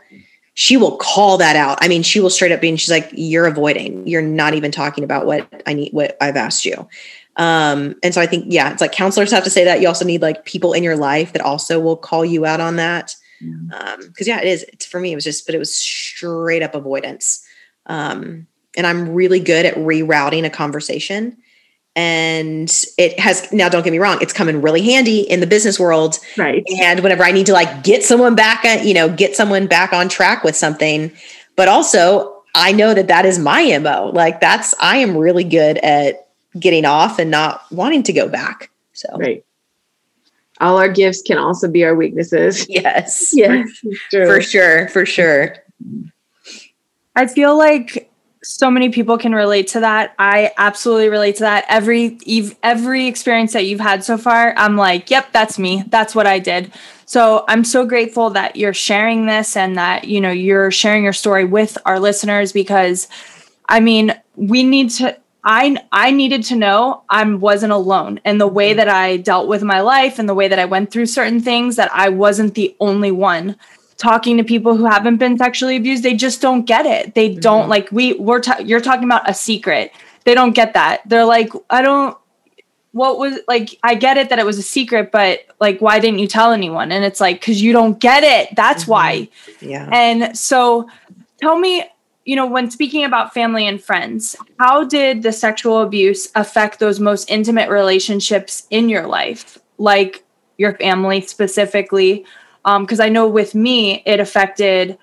she 0.54 0.78
will 0.78 0.96
call 0.98 1.38
that 1.40 1.56
out. 1.56 1.80
I 1.82 1.88
mean, 1.88 2.04
she 2.04 2.20
will 2.20 2.30
straight 2.30 2.52
up 2.52 2.62
be, 2.62 2.70
and 2.70 2.80
she's 2.80 2.92
like, 2.92 3.10
you're 3.14 3.48
avoiding, 3.48 4.08
you're 4.08 4.22
not 4.22 4.54
even 4.54 4.72
talking 4.72 5.04
about 5.04 5.26
what 5.26 5.64
I 5.66 5.74
need, 5.74 5.92
what 5.92 6.16
I've 6.22 6.38
asked 6.38 6.66
you. 6.66 6.88
Um, 7.38 7.96
and 8.02 8.14
so 8.14 8.20
I 8.20 8.26
think, 8.26 8.46
yeah, 8.50 8.72
it's 8.72 8.82
like 8.82 8.92
counselors 8.92 9.32
have 9.32 9.44
to 9.44 9.50
say 9.50 9.64
that. 9.64 9.80
You 9.80 9.88
also 9.88 10.06
need 10.06 10.22
like 10.22 10.46
people 10.46 10.74
in 10.74 10.84
your 10.84 10.98
life 10.98 11.34
that 11.34 11.42
also 11.42 11.80
will 11.80 11.96
call 11.96 12.26
you 12.26 12.46
out 12.46 12.60
on 12.60 12.78
that. 12.78 13.16
Um, 13.72 14.14
cause 14.18 14.28
yeah, 14.28 14.42
it 14.42 14.48
is, 14.48 14.64
it's 14.74 14.86
for 14.86 15.00
me, 15.00 15.12
it 15.12 15.16
was 15.16 15.24
just, 15.24 15.46
but 15.46 15.54
it 15.54 15.60
was 15.60 15.74
straight 15.74 16.64
up 16.64 16.74
avoidance. 16.74 17.46
Um, 17.86 18.48
and 18.76 18.88
I'm 18.88 19.10
really 19.10 19.40
good 19.40 19.66
at 19.66 19.76
rerouting 19.76 20.46
a 20.46 20.50
conversation. 20.50 21.38
And 21.96 22.72
it 23.00 23.20
has 23.20 23.52
now 23.52 23.70
don't 23.70 23.84
get 23.84 23.90
me 23.90 23.98
wrong 23.98 24.20
it's 24.22 24.32
coming 24.32 24.62
really 24.62 24.84
handy 24.84 25.22
in 25.22 25.40
the 25.40 25.48
business 25.48 25.80
world. 25.80 26.20
Right. 26.38 26.64
And 26.80 27.00
whenever 27.00 27.24
i 27.24 27.32
need 27.32 27.48
to 27.48 27.54
like 27.54 27.84
get 27.84 28.04
someone 28.04 28.36
back 28.36 28.64
uh, 28.64 28.84
you 28.84 28.94
know 28.94 29.10
get 29.10 29.36
someone 29.36 29.66
back 29.66 29.94
on 29.94 30.08
track 30.08 30.44
with 30.44 30.56
something. 30.56 31.12
But 31.56 31.70
also 31.70 32.44
i 32.54 32.72
know 32.72 32.94
that 32.94 33.08
that 33.08 33.26
is 33.26 33.40
my 33.40 33.80
mo 33.80 34.12
like 34.14 34.40
that's 34.40 34.76
i 34.80 34.98
am 34.98 35.18
really 35.18 35.44
good 35.44 35.80
at 35.80 36.27
getting 36.60 36.86
off 36.86 37.20
and 37.20 37.32
not 37.32 37.64
wanting 37.72 38.04
to 38.04 38.14
go 38.14 38.28
back 38.28 38.70
so 38.94 39.08
right 39.18 39.44
all 40.60 40.78
our 40.78 40.90
gifts 40.90 41.22
can 41.22 41.38
also 41.38 41.68
be 41.68 41.84
our 41.84 41.96
weaknesses 41.96 42.66
yes 42.70 43.32
yes 43.34 43.70
for 44.10 44.42
sure 44.42 44.88
for 44.90 45.06
sure 45.06 45.56
i 47.16 47.26
feel 47.26 47.58
like 47.58 48.10
so 48.48 48.72
many 48.72 48.88
people 48.90 49.18
can 49.18 49.34
relate 49.34 49.68
to 49.68 49.82
that. 49.82 50.16
I 50.18 50.52
absolutely 50.58 51.10
relate 51.10 51.36
to 51.38 51.44
that. 51.44 51.66
Every 51.68 52.18
every 52.64 53.08
experience 53.08 53.52
that 53.54 53.66
you've 53.66 53.82
had 53.82 54.06
so 54.06 54.18
far, 54.18 54.54
I'm 54.56 54.78
like, 54.78 55.10
"Yep, 55.12 55.34
that's 55.34 55.60
me. 55.60 55.84
That's 55.90 56.16
what 56.16 56.28
I 56.28 56.40
did." 56.40 56.72
So, 57.06 57.44
I'm 57.48 57.64
so 57.64 57.86
grateful 57.86 58.30
that 58.32 58.56
you're 58.56 58.74
sharing 58.74 59.26
this 59.26 59.58
and 59.58 59.78
that, 59.78 60.06
you 60.06 60.22
know, 60.22 60.32
you're 60.32 60.72
sharing 60.72 61.04
your 61.04 61.14
story 61.14 61.46
with 61.46 61.78
our 61.86 62.00
listeners 62.00 62.54
because 62.54 63.08
I 63.68 63.82
mean, 63.82 64.14
we 64.36 64.64
need 64.64 64.92
to 64.92 65.18
I 65.48 65.78
I 65.94 66.12
needed 66.12 66.44
to 66.44 66.58
know 66.58 67.04
I 67.10 67.24
wasn't 67.24 67.72
alone. 67.72 68.20
And 68.26 68.40
the 68.40 68.48
way 68.48 68.74
that 68.74 68.90
I 68.90 69.16
dealt 69.18 69.48
with 69.48 69.64
my 69.64 69.80
life 69.80 70.20
and 70.20 70.28
the 70.28 70.36
way 70.36 70.50
that 70.50 70.60
I 70.60 70.66
went 70.66 70.92
through 70.92 71.06
certain 71.06 71.40
things 71.40 71.78
that 71.78 71.90
I 71.94 72.10
wasn't 72.10 72.54
the 72.54 72.76
only 72.82 73.12
one. 73.12 73.56
Talking 73.96 74.38
to 74.38 74.44
people 74.44 74.76
who 74.76 74.86
haven't 74.86 75.18
been 75.18 75.38
sexually 75.38 75.78
abused 75.78 76.04
they 76.04 76.16
just 76.16 76.42
don't 76.42 76.66
get 76.66 76.86
it. 76.86 77.16
They 77.16 77.30
mm-hmm. 77.30 77.40
don't 77.40 77.70
like 77.70 77.90
we 77.94 78.14
we're 78.16 78.42
ta- 78.42 78.60
you're 78.60 78.82
talking 78.82 79.06
about 79.06 79.28
a 79.28 79.34
secret. 79.34 79.94
They 80.26 80.36
don't 80.36 80.52
get 80.52 80.74
that. 80.74 81.02
They're 81.08 81.26
like 81.26 81.50
i 81.70 81.82
don't 81.82 82.18
what 82.92 83.18
was 83.18 83.40
like 83.48 83.78
i 83.84 83.96
get 83.96 84.18
it 84.18 84.30
that 84.30 84.40
it 84.40 84.46
was 84.46 84.58
a 84.58 84.64
secret 84.64 85.12
but 85.12 85.42
like 85.62 85.80
why 85.80 86.00
didn't 86.00 86.20
you 86.20 86.28
tell 86.28 86.52
anyone? 86.52 86.92
And 86.92 87.06
it's 87.06 87.22
like 87.22 87.40
because 87.40 87.62
you 87.62 87.72
don't 87.72 87.98
get 88.00 88.24
it. 88.26 88.54
That's 88.54 88.84
mm-hmm. 88.84 88.92
why. 88.92 89.30
Yeah. 89.62 89.90
And 89.94 90.38
so 90.38 90.90
tell 91.40 91.58
me 91.58 91.86
you 92.28 92.36
know 92.36 92.46
when 92.46 92.70
speaking 92.70 93.04
about 93.04 93.34
family 93.34 93.68
and 93.68 93.82
friends 93.82 94.36
how 94.60 94.84
did 94.84 95.24
the 95.24 95.32
sexual 95.32 95.82
abuse 95.82 96.30
affect 96.36 96.80
those 96.80 97.00
most 97.00 97.30
intimate 97.30 97.70
relationships 97.70 98.68
in 98.70 98.90
your 98.90 99.08
life 99.08 99.58
like 99.78 100.24
your 100.58 100.76
family 100.78 101.22
specifically 101.22 102.26
because 102.64 103.00
um, 103.00 103.06
I 103.06 103.10
know 103.10 103.28
with 103.28 103.56
me 103.56 104.04
it 104.06 104.20
affected 104.20 104.98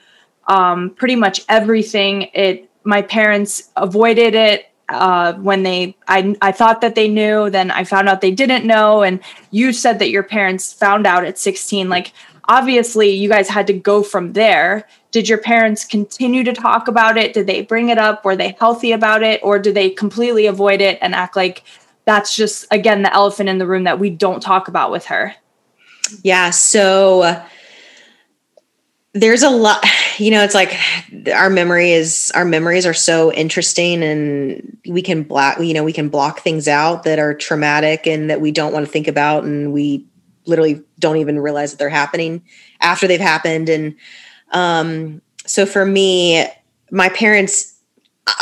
um, 0.47 0.91
pretty 0.91 1.17
much 1.17 1.41
everything. 1.49 2.29
It 2.35 2.71
my 2.85 3.01
parents 3.03 3.71
avoided 3.77 4.35
it 4.35 4.67
uh, 4.91 5.33
when 5.35 5.63
they 5.63 5.97
I 6.07 6.37
I 6.43 6.53
thought 6.53 6.83
that 6.83 6.95
they 6.95 7.09
knew, 7.09 7.49
then 7.49 7.71
I 7.71 7.85
found 7.85 8.09
out 8.09 8.21
they 8.21 8.31
didn't 8.31 8.67
know, 8.67 9.03
and 9.03 9.21
you 9.51 9.73
said 9.73 9.99
that 10.01 10.11
your 10.11 10.23
parents 10.23 10.73
found 10.73 11.07
out 11.07 11.25
at 11.25 11.39
16. 11.39 11.89
Like 11.89 12.13
obviously, 12.49 13.11
you 13.11 13.29
guys 13.29 13.49
had 13.49 13.67
to 13.69 13.73
go 13.73 14.03
from 14.03 14.35
there. 14.35 14.87
Did 15.15 15.29
your 15.29 15.39
parents 15.39 15.85
continue 15.85 16.43
to 16.43 16.53
talk 16.53 16.89
about 16.89 17.17
it? 17.17 17.35
Did 17.35 17.47
they 17.47 17.63
bring 17.63 17.89
it 17.89 17.99
up? 17.99 18.25
Were 18.25 18.35
they 18.35 18.57
healthy 18.59 18.91
about 18.91 19.23
it, 19.23 19.41
or 19.45 19.61
do 19.61 19.73
they 19.73 19.89
completely 19.89 20.47
avoid 20.47 20.81
it 20.81 20.99
and 21.01 21.15
act 21.15 21.37
like 21.37 21.63
that's 22.05 22.35
just 22.35 22.67
again 22.73 23.03
the 23.03 23.15
elephant 23.15 23.49
in 23.49 23.59
the 23.59 23.67
room 23.67 23.85
that 23.85 24.01
we 24.01 24.11
don't 24.11 24.41
talk 24.41 24.67
about 24.67 24.91
with 24.91 25.05
her? 25.05 25.33
Yeah. 26.25 26.51
So 26.51 27.23
uh, 27.23 27.47
there's 29.13 29.45
a 29.45 29.51
lot, 29.51 29.85
you 30.19 30.33
know, 30.33 30.43
it's 30.43 30.53
like 30.53 30.77
our 31.33 31.45
our 31.45 32.45
memories 32.45 32.85
are 32.85 32.93
so 32.93 33.33
interesting 33.33 34.03
and 34.03 34.77
we 34.89 35.01
can 35.01 35.23
block, 35.23 35.61
you 35.61 35.75
know, 35.75 35.85
we 35.85 35.93
can 35.93 36.09
block 36.09 36.41
things 36.41 36.67
out 36.67 37.05
that 37.05 37.21
are 37.21 37.35
traumatic 37.35 38.09
and 38.09 38.31
that 38.31 38.41
we 38.41 38.51
don't 38.51 38.73
want 38.73 38.85
to 38.85 38.91
think 38.91 39.07
about. 39.07 39.45
And 39.45 39.73
we 39.73 40.05
literally 40.45 40.83
don't 40.99 41.19
even 41.19 41.39
realize 41.39 41.71
that 41.71 41.79
they're 41.79 41.89
happening 41.89 42.43
after 42.81 43.07
they've 43.07 43.21
happened. 43.21 43.69
And 43.69 43.95
um, 44.55 45.21
so 45.47 45.67
for 45.67 45.85
me, 45.85 46.47
my 46.91 47.11
parents, 47.11 47.75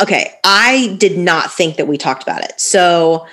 okay, 0.01 0.35
I 0.44 0.94
did 0.98 1.18
not 1.18 1.53
think 1.53 1.77
that 1.77 1.88
we 1.88 1.98
talked 1.98 2.22
about 2.22 2.44
it. 2.44 2.61
So 2.61 3.27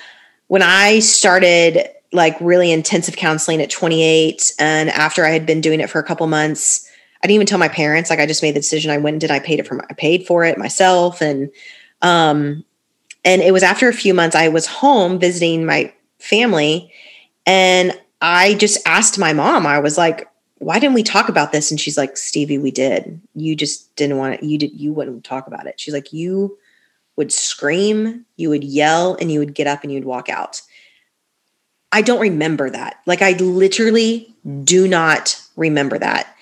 when 0.47 0.63
I 0.63 0.99
started 0.99 1.87
like 2.11 2.35
really 2.41 2.71
intensive 2.71 3.15
counseling 3.15 3.61
at 3.61 3.69
28 3.69 4.53
and 4.57 4.89
after 4.89 5.25
I 5.25 5.29
had 5.29 5.45
been 5.45 5.61
doing 5.61 5.79
it 5.79 5.89
for 5.89 5.99
a 5.99 6.03
couple 6.03 6.25
months, 6.25 6.89
I 7.21 7.27
didn't 7.27 7.35
even 7.35 7.47
tell 7.47 7.59
my 7.59 7.67
parents. 7.67 8.09
Like 8.09 8.19
I 8.19 8.25
just 8.25 8.41
made 8.41 8.55
the 8.55 8.61
decision. 8.61 8.91
I 8.91 8.97
went 8.97 9.15
and 9.15 9.21
did. 9.21 9.29
I 9.29 9.39
paid 9.39 9.59
it 9.59 9.67
for. 9.67 9.75
My, 9.75 9.83
I 9.89 9.93
paid 9.93 10.25
for 10.25 10.45
it 10.45 10.57
myself, 10.57 11.21
and 11.21 11.51
um, 12.01 12.63
and 13.25 13.41
it 13.41 13.51
was 13.51 13.61
after 13.61 13.89
a 13.89 13.93
few 13.93 14.13
months. 14.13 14.37
I 14.37 14.47
was 14.47 14.65
home 14.65 15.19
visiting 15.19 15.65
my 15.65 15.93
family, 16.19 16.93
and 17.45 17.91
I 18.21 18.53
just 18.53 18.79
asked 18.87 19.19
my 19.19 19.33
mom. 19.33 19.67
I 19.67 19.79
was 19.79 19.97
like, 19.97 20.28
"Why 20.59 20.79
didn't 20.79 20.95
we 20.95 21.03
talk 21.03 21.29
about 21.29 21.51
this?" 21.51 21.71
And 21.71 21.79
she's 21.79 21.97
like, 21.97 22.17
"Stevie, 22.17 22.57
we 22.57 22.71
did. 22.71 23.19
You 23.35 23.55
just 23.55 23.95
didn't 23.95 24.17
want 24.17 24.35
it. 24.35 24.43
You 24.43 24.57
did. 24.57 24.79
You 24.79 24.93
wouldn't 24.93 25.23
talk 25.23 25.47
about 25.47 25.67
it." 25.67 25.79
She's 25.79 25.93
like, 25.93 26.13
"You 26.13 26.57
would 27.15 27.31
scream, 27.33 28.25
you 28.37 28.49
would 28.49 28.63
yell, 28.63 29.15
and 29.19 29.31
you 29.31 29.39
would 29.39 29.55
get 29.55 29.67
up 29.67 29.83
and 29.83 29.91
you'd 29.91 30.05
walk 30.05 30.29
out." 30.29 30.61
I 31.91 32.01
don't 32.01 32.19
remember 32.19 32.69
that. 32.69 32.97
Like 33.05 33.21
I 33.21 33.31
literally 33.33 34.33
do 34.63 34.87
not 34.87 35.41
remember 35.55 35.97
that. 35.97 36.35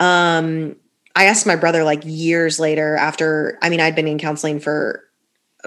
Um, 0.00 0.76
I 1.14 1.24
asked 1.24 1.46
my 1.46 1.56
brother 1.56 1.84
like 1.84 2.02
years 2.04 2.60
later 2.60 2.96
after, 2.96 3.58
I 3.62 3.68
mean, 3.68 3.80
I'd 3.80 3.96
been 3.96 4.08
in 4.08 4.18
counseling 4.18 4.60
for 4.60 5.04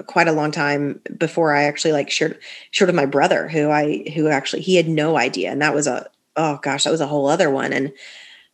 quite 0.06 0.28
a 0.28 0.32
long 0.32 0.50
time 0.50 1.00
before 1.18 1.54
I 1.54 1.64
actually 1.64 1.92
like 1.92 2.10
shared 2.10 2.38
shared 2.70 2.88
with 2.88 2.96
my 2.96 3.04
brother 3.04 3.48
who 3.48 3.70
I 3.70 4.10
who 4.14 4.28
actually 4.28 4.62
he 4.62 4.76
had 4.76 4.88
no 4.88 5.18
idea 5.18 5.50
and 5.50 5.60
that 5.60 5.74
was 5.74 5.86
a 5.86 6.08
oh 6.36 6.58
gosh 6.62 6.84
that 6.84 6.90
was 6.90 7.00
a 7.00 7.06
whole 7.06 7.26
other 7.26 7.50
one. 7.50 7.72
And 7.72 7.92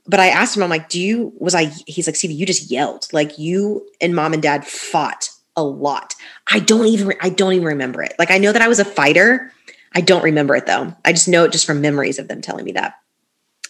but 0.06 0.20
I 0.20 0.28
asked 0.28 0.56
him 0.56 0.62
I'm 0.62 0.70
like 0.70 0.88
do 0.88 1.00
you 1.00 1.32
was 1.38 1.54
I 1.54 1.66
he's 1.86 2.06
like 2.06 2.16
Stevie 2.16 2.34
you 2.34 2.46
just 2.46 2.70
yelled. 2.70 3.08
Like 3.12 3.38
you 3.38 3.86
and 4.00 4.14
mom 4.14 4.32
and 4.32 4.42
dad 4.42 4.66
fought 4.66 5.30
a 5.56 5.62
lot. 5.62 6.14
I 6.50 6.60
don't 6.60 6.86
even 6.86 7.14
I 7.20 7.30
don't 7.30 7.52
even 7.52 7.66
remember 7.66 8.02
it. 8.02 8.14
Like 8.18 8.30
I 8.30 8.38
know 8.38 8.52
that 8.52 8.62
I 8.62 8.68
was 8.68 8.78
a 8.78 8.84
fighter. 8.84 9.52
I 9.94 10.00
don't 10.00 10.24
remember 10.24 10.54
it 10.54 10.66
though. 10.66 10.94
I 11.04 11.12
just 11.12 11.28
know 11.28 11.44
it 11.44 11.52
just 11.52 11.66
from 11.66 11.80
memories 11.80 12.18
of 12.18 12.28
them 12.28 12.40
telling 12.40 12.64
me 12.64 12.72
that. 12.72 12.94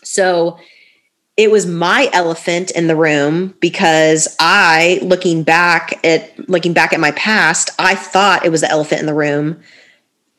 So 0.02 0.58
it 1.38 1.52
was 1.52 1.66
my 1.66 2.10
elephant 2.12 2.72
in 2.72 2.88
the 2.88 2.96
room 2.96 3.54
because 3.60 4.36
I, 4.40 4.98
looking 5.02 5.44
back 5.44 6.04
at 6.04 6.48
looking 6.48 6.72
back 6.72 6.92
at 6.92 6.98
my 6.98 7.12
past, 7.12 7.70
I 7.78 7.94
thought 7.94 8.44
it 8.44 8.50
was 8.50 8.62
the 8.62 8.70
elephant 8.70 9.00
in 9.00 9.06
the 9.06 9.14
room, 9.14 9.60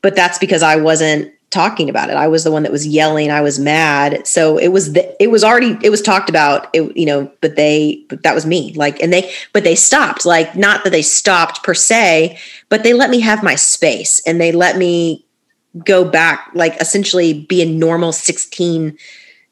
but 0.02 0.14
that's 0.14 0.38
because 0.38 0.62
I 0.62 0.76
wasn't 0.76 1.34
talking 1.50 1.90
about 1.90 2.10
it. 2.10 2.16
I 2.16 2.28
was 2.28 2.44
the 2.44 2.52
one 2.52 2.64
that 2.64 2.72
was 2.72 2.86
yelling. 2.86 3.32
I 3.32 3.42
was 3.42 3.60
mad. 3.60 4.26
So 4.28 4.58
it 4.58 4.70
was 4.70 4.94
the, 4.94 5.24
it 5.24 5.32
was 5.32 5.44
already 5.44 5.78
it 5.84 5.90
was 5.90 6.02
talked 6.02 6.30
about. 6.30 6.70
It, 6.74 6.96
you 6.96 7.06
know, 7.06 7.32
but 7.42 7.56
they 7.56 8.04
but 8.10 8.24
that 8.24 8.36
was 8.36 8.46
me. 8.46 8.74
Like 8.74 9.02
and 9.02 9.12
they 9.12 9.32
but 9.54 9.64
they 9.64 9.76
stopped. 9.76 10.26
Like 10.26 10.56
not 10.56 10.84
that 10.84 10.92
they 10.92 11.02
stopped 11.02 11.64
per 11.64 11.74
se, 11.74 12.38
but 12.70 12.84
they 12.84 12.94
let 12.94 13.10
me 13.10 13.20
have 13.20 13.44
my 13.44 13.56
space 13.56 14.22
and 14.26 14.40
they 14.40 14.52
let 14.52 14.78
me 14.78 15.26
go 15.84 16.04
back 16.04 16.50
like 16.54 16.76
essentially 16.82 17.46
be 17.46 17.62
a 17.62 17.66
normal 17.66 18.12
16 18.12 18.98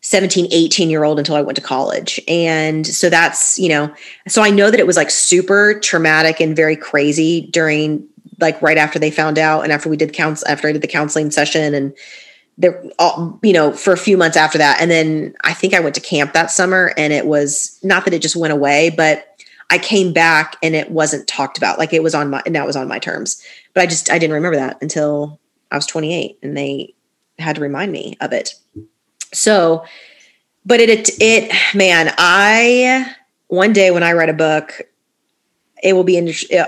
17 0.02 0.48
18 0.52 0.90
year 0.90 1.04
old 1.04 1.20
until 1.20 1.36
i 1.36 1.42
went 1.42 1.56
to 1.56 1.62
college 1.62 2.20
and 2.28 2.88
so 2.88 3.08
that's 3.08 3.60
you 3.60 3.70
know 3.70 3.94
so 4.28 4.42
i 4.42 4.50
know 4.50 4.72
that 4.72 4.80
it 4.80 4.88
was 4.88 4.98
like 4.98 5.12
super 5.12 5.80
traumatic 5.80 6.40
and 6.40 6.56
very 6.56 6.76
crazy 6.76 7.42
during 7.52 8.04
like 8.40 8.62
right 8.62 8.78
after 8.78 9.00
they 9.00 9.12
found 9.12 9.38
out 9.38 9.62
and 9.62 9.72
after 9.72 9.90
we 9.90 9.98
did 9.98 10.14
counsel 10.14 10.48
after 10.48 10.68
i 10.68 10.72
did 10.72 10.82
the 10.82 10.88
counseling 10.88 11.32
session 11.32 11.74
and 11.74 11.96
there 12.58 12.84
all 12.98 13.40
you 13.44 13.54
know 13.54 13.72
for 13.72 13.94
a 13.94 13.98
few 13.98 14.18
months 14.18 14.36
after 14.36 14.58
that. 14.58 14.82
And 14.82 14.90
then 14.90 15.36
i 15.44 15.54
think 15.54 15.74
i 15.74 15.80
went 15.80 15.96
to 15.96 16.02
camp 16.02 16.34
that 16.34 16.52
summer 16.52 16.94
and 16.98 17.14
it 17.14 17.26
was 17.26 17.80
not 17.84 18.06
that 18.06 18.14
it 18.14 18.22
just 18.22 18.36
went 18.36 18.54
away 18.54 18.90
but 18.90 19.28
i 19.70 19.78
came 19.78 20.14
back 20.14 20.56
and 20.64 20.76
it 20.76 20.92
wasn't 20.92 21.28
talked 21.28 21.58
about. 21.58 21.78
Like 21.78 21.94
it 21.94 22.04
was 22.04 22.16
on 22.16 22.30
my 22.30 22.42
and 22.46 22.56
that 22.56 22.66
was 22.66 22.76
on 22.76 22.88
my 22.88 23.00
terms. 23.00 23.42
But 23.74 23.82
i 23.82 23.86
just 23.86 24.12
i 24.12 24.18
didn't 24.18 24.34
remember 24.34 24.58
that 24.58 24.78
until 24.82 25.40
i 25.72 25.76
was 25.76 25.86
28 25.86 26.40
and 26.42 26.58
they 26.58 26.94
had 27.40 27.56
to 27.56 27.62
remind 27.62 27.92
me 27.92 28.18
of 28.22 28.34
it. 28.34 28.54
So, 29.34 29.86
but 30.66 30.80
it, 30.80 30.90
it, 30.90 31.10
it, 31.22 31.76
man, 31.76 32.14
I, 32.18 33.14
one 33.48 33.74
day 33.74 33.92
when 33.92 34.04
I 34.04 34.14
write 34.14 34.30
a 34.30 34.34
book, 34.34 34.82
it 35.84 35.94
will 35.94 36.04
be, 36.04 36.18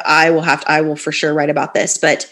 I 0.05 0.31
will 0.31 0.41
have 0.41 0.61
to, 0.61 0.71
I 0.71 0.81
will 0.81 0.95
for 0.95 1.11
sure 1.11 1.33
write 1.33 1.49
about 1.49 1.73
this, 1.73 1.97
but 1.97 2.29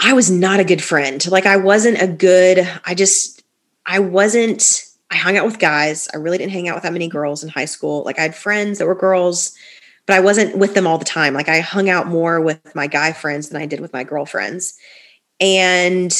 I 0.00 0.12
was 0.12 0.30
not 0.30 0.60
a 0.60 0.64
good 0.64 0.82
friend. 0.82 1.24
Like 1.30 1.46
I 1.46 1.56
wasn't 1.56 2.00
a 2.00 2.06
good, 2.06 2.68
I 2.84 2.94
just, 2.94 3.42
I 3.84 3.98
wasn't, 3.98 4.84
I 5.10 5.16
hung 5.16 5.36
out 5.36 5.46
with 5.46 5.58
guys. 5.58 6.08
I 6.12 6.18
really 6.18 6.38
didn't 6.38 6.52
hang 6.52 6.68
out 6.68 6.76
with 6.76 6.84
that 6.84 6.92
many 6.92 7.08
girls 7.08 7.42
in 7.42 7.48
high 7.48 7.64
school. 7.64 8.02
Like 8.04 8.18
I 8.18 8.22
had 8.22 8.34
friends 8.34 8.78
that 8.78 8.86
were 8.86 8.94
girls, 8.94 9.56
but 10.06 10.16
I 10.16 10.20
wasn't 10.20 10.56
with 10.56 10.74
them 10.74 10.86
all 10.86 10.98
the 10.98 11.04
time. 11.04 11.34
Like 11.34 11.48
I 11.48 11.60
hung 11.60 11.88
out 11.88 12.06
more 12.06 12.40
with 12.40 12.74
my 12.74 12.86
guy 12.86 13.12
friends 13.12 13.48
than 13.48 13.60
I 13.60 13.66
did 13.66 13.80
with 13.80 13.92
my 13.92 14.04
girlfriends. 14.04 14.74
And 15.40 16.14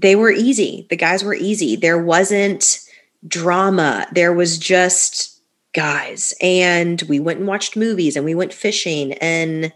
they 0.00 0.16
were 0.16 0.30
easy. 0.30 0.86
The 0.90 0.96
guys 0.96 1.22
were 1.24 1.34
easy. 1.34 1.76
There 1.76 2.02
wasn't 2.02 2.80
drama. 3.26 4.06
There 4.12 4.32
was 4.32 4.58
just 4.58 5.33
guys. 5.74 6.34
And 6.40 7.02
we 7.02 7.20
went 7.20 7.40
and 7.40 7.48
watched 7.48 7.76
movies 7.76 8.16
and 8.16 8.24
we 8.24 8.34
went 8.34 8.52
fishing 8.52 9.12
and 9.14 9.72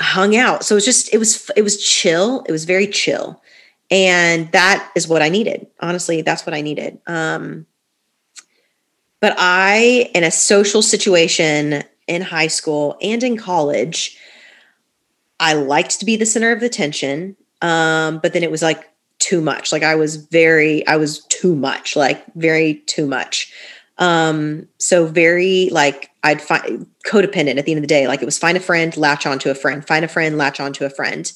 hung 0.00 0.36
out. 0.36 0.64
So 0.64 0.74
it 0.74 0.78
was 0.78 0.84
just 0.84 1.12
it 1.14 1.18
was 1.18 1.50
it 1.56 1.62
was 1.62 1.82
chill. 1.82 2.42
It 2.48 2.52
was 2.52 2.64
very 2.64 2.86
chill. 2.86 3.40
And 3.90 4.50
that 4.52 4.90
is 4.96 5.08
what 5.08 5.22
I 5.22 5.28
needed. 5.28 5.66
Honestly, 5.80 6.22
that's 6.22 6.46
what 6.46 6.54
I 6.54 6.60
needed. 6.60 6.98
Um 7.06 7.66
but 9.20 9.34
I 9.38 10.10
in 10.14 10.24
a 10.24 10.30
social 10.30 10.82
situation 10.82 11.84
in 12.06 12.22
high 12.22 12.48
school 12.48 12.96
and 13.00 13.22
in 13.22 13.36
college 13.36 14.18
I 15.40 15.54
liked 15.54 15.98
to 15.98 16.04
be 16.04 16.16
the 16.16 16.26
center 16.26 16.52
of 16.52 16.62
attention. 16.62 17.34
Um, 17.62 18.18
but 18.18 18.34
then 18.34 18.42
it 18.42 18.50
was 18.50 18.62
like 18.62 18.88
too 19.18 19.40
much. 19.40 19.72
Like 19.72 19.82
I 19.82 19.94
was 19.94 20.16
very, 20.16 20.86
I 20.86 20.96
was 20.96 21.24
too 21.26 21.56
much, 21.56 21.96
like 21.96 22.24
very 22.34 22.74
too 22.86 23.06
much. 23.06 23.52
Um, 24.00 24.66
so 24.78 25.06
very 25.06 25.68
like 25.70 26.10
I'd 26.24 26.42
find 26.42 26.86
codependent 27.06 27.58
at 27.58 27.66
the 27.66 27.72
end 27.72 27.78
of 27.78 27.82
the 27.82 27.86
day. 27.86 28.08
Like 28.08 28.22
it 28.22 28.24
was 28.24 28.38
find 28.38 28.56
a 28.56 28.60
friend, 28.60 28.96
latch 28.96 29.26
onto 29.26 29.50
a 29.50 29.54
friend, 29.54 29.86
find 29.86 30.04
a 30.04 30.08
friend, 30.08 30.36
latch 30.38 30.58
onto 30.58 30.84
a 30.84 30.90
friend, 30.90 31.30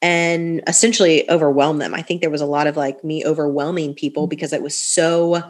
and 0.00 0.62
essentially 0.66 1.28
overwhelm 1.28 1.78
them. 1.78 1.94
I 1.94 2.02
think 2.02 2.20
there 2.20 2.30
was 2.30 2.40
a 2.40 2.46
lot 2.46 2.66
of 2.66 2.76
like 2.76 3.02
me 3.04 3.24
overwhelming 3.24 3.94
people 3.94 4.24
mm-hmm. 4.24 4.30
because 4.30 4.52
it 4.52 4.62
was 4.62 4.78
so 4.78 5.42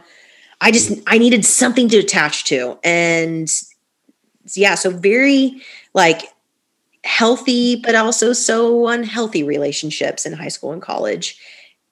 I 0.61 0.71
just 0.71 0.99
I 1.07 1.19
needed 1.19 1.45
something 1.45 1.89
to 1.91 1.99
attach 1.99 2.45
to. 2.45 2.79
And 2.83 3.49
yeah, 4.55 4.75
so 4.75 4.91
very 4.91 5.63
like 5.93 6.23
healthy, 7.05 7.77
but 7.77 7.95
also 7.95 8.33
so 8.33 8.89
unhealthy 8.89 9.45
relationships 9.45 10.25
in 10.25 10.33
high 10.33 10.49
school 10.49 10.73
and 10.73 10.83
college 10.83 11.39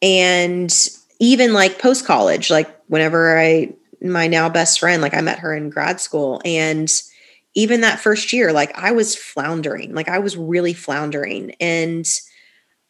and 0.05 0.89
even 1.19 1.53
like 1.53 1.79
post 1.79 2.05
college 2.05 2.51
like 2.51 2.69
whenever 2.89 3.39
i 3.39 3.73
my 4.11 4.27
now 4.27 4.49
best 4.49 4.81
friend 4.81 5.03
like 5.03 5.15
i 5.15 5.21
met 5.21 5.39
her 5.39 5.55
in 5.55 5.71
grad 5.71 6.01
school 6.01 6.41
and 6.45 7.03
even 7.55 7.81
that 7.81 8.01
first 8.01 8.33
year 8.33 8.53
like 8.53 8.77
i 8.79 8.93
was 8.93 9.17
floundering 9.17 9.95
like 9.95 10.09
i 10.09 10.19
was 10.19 10.37
really 10.37 10.73
floundering 10.73 11.55
and 11.61 12.21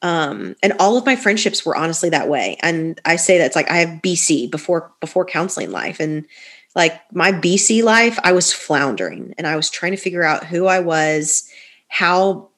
um 0.02 0.54
and 0.62 0.72
all 0.78 0.96
of 0.96 1.06
my 1.06 1.16
friendships 1.16 1.64
were 1.64 1.76
honestly 1.76 2.10
that 2.10 2.28
way 2.28 2.56
and 2.60 3.00
i 3.04 3.16
say 3.16 3.38
that's 3.38 3.56
like 3.56 3.70
i 3.70 3.78
have 3.78 4.02
bc 4.02 4.50
before 4.50 4.92
before 5.00 5.24
counseling 5.24 5.70
life 5.70 6.00
and 6.00 6.26
like 6.74 7.00
my 7.12 7.32
bc 7.32 7.82
life 7.82 8.18
i 8.24 8.32
was 8.32 8.52
floundering 8.52 9.34
and 9.38 9.46
i 9.46 9.56
was 9.56 9.70
trying 9.70 9.92
to 9.92 9.98
figure 9.98 10.24
out 10.24 10.44
who 10.44 10.66
i 10.66 10.80
was 10.80 11.48
how 11.88 12.48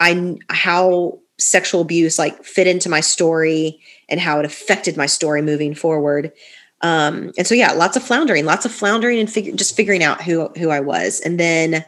i 0.00 0.36
how 0.48 1.18
sexual 1.38 1.82
abuse 1.82 2.18
like 2.18 2.42
fit 2.44 2.66
into 2.66 2.88
my 2.88 3.00
story 3.00 3.80
and 4.08 4.20
how 4.20 4.38
it 4.38 4.46
affected 4.46 4.96
my 4.96 5.06
story 5.06 5.42
moving 5.42 5.74
forward. 5.74 6.32
Um, 6.82 7.32
and 7.38 7.46
so 7.46 7.54
yeah, 7.54 7.72
lots 7.72 7.96
of 7.96 8.02
floundering, 8.02 8.44
lots 8.44 8.64
of 8.64 8.72
floundering 8.72 9.18
and 9.18 9.30
fig- 9.30 9.56
just 9.56 9.76
figuring 9.76 10.02
out 10.02 10.22
who 10.22 10.48
who 10.50 10.70
I 10.70 10.80
was. 10.80 11.20
And 11.20 11.40
then 11.40 11.84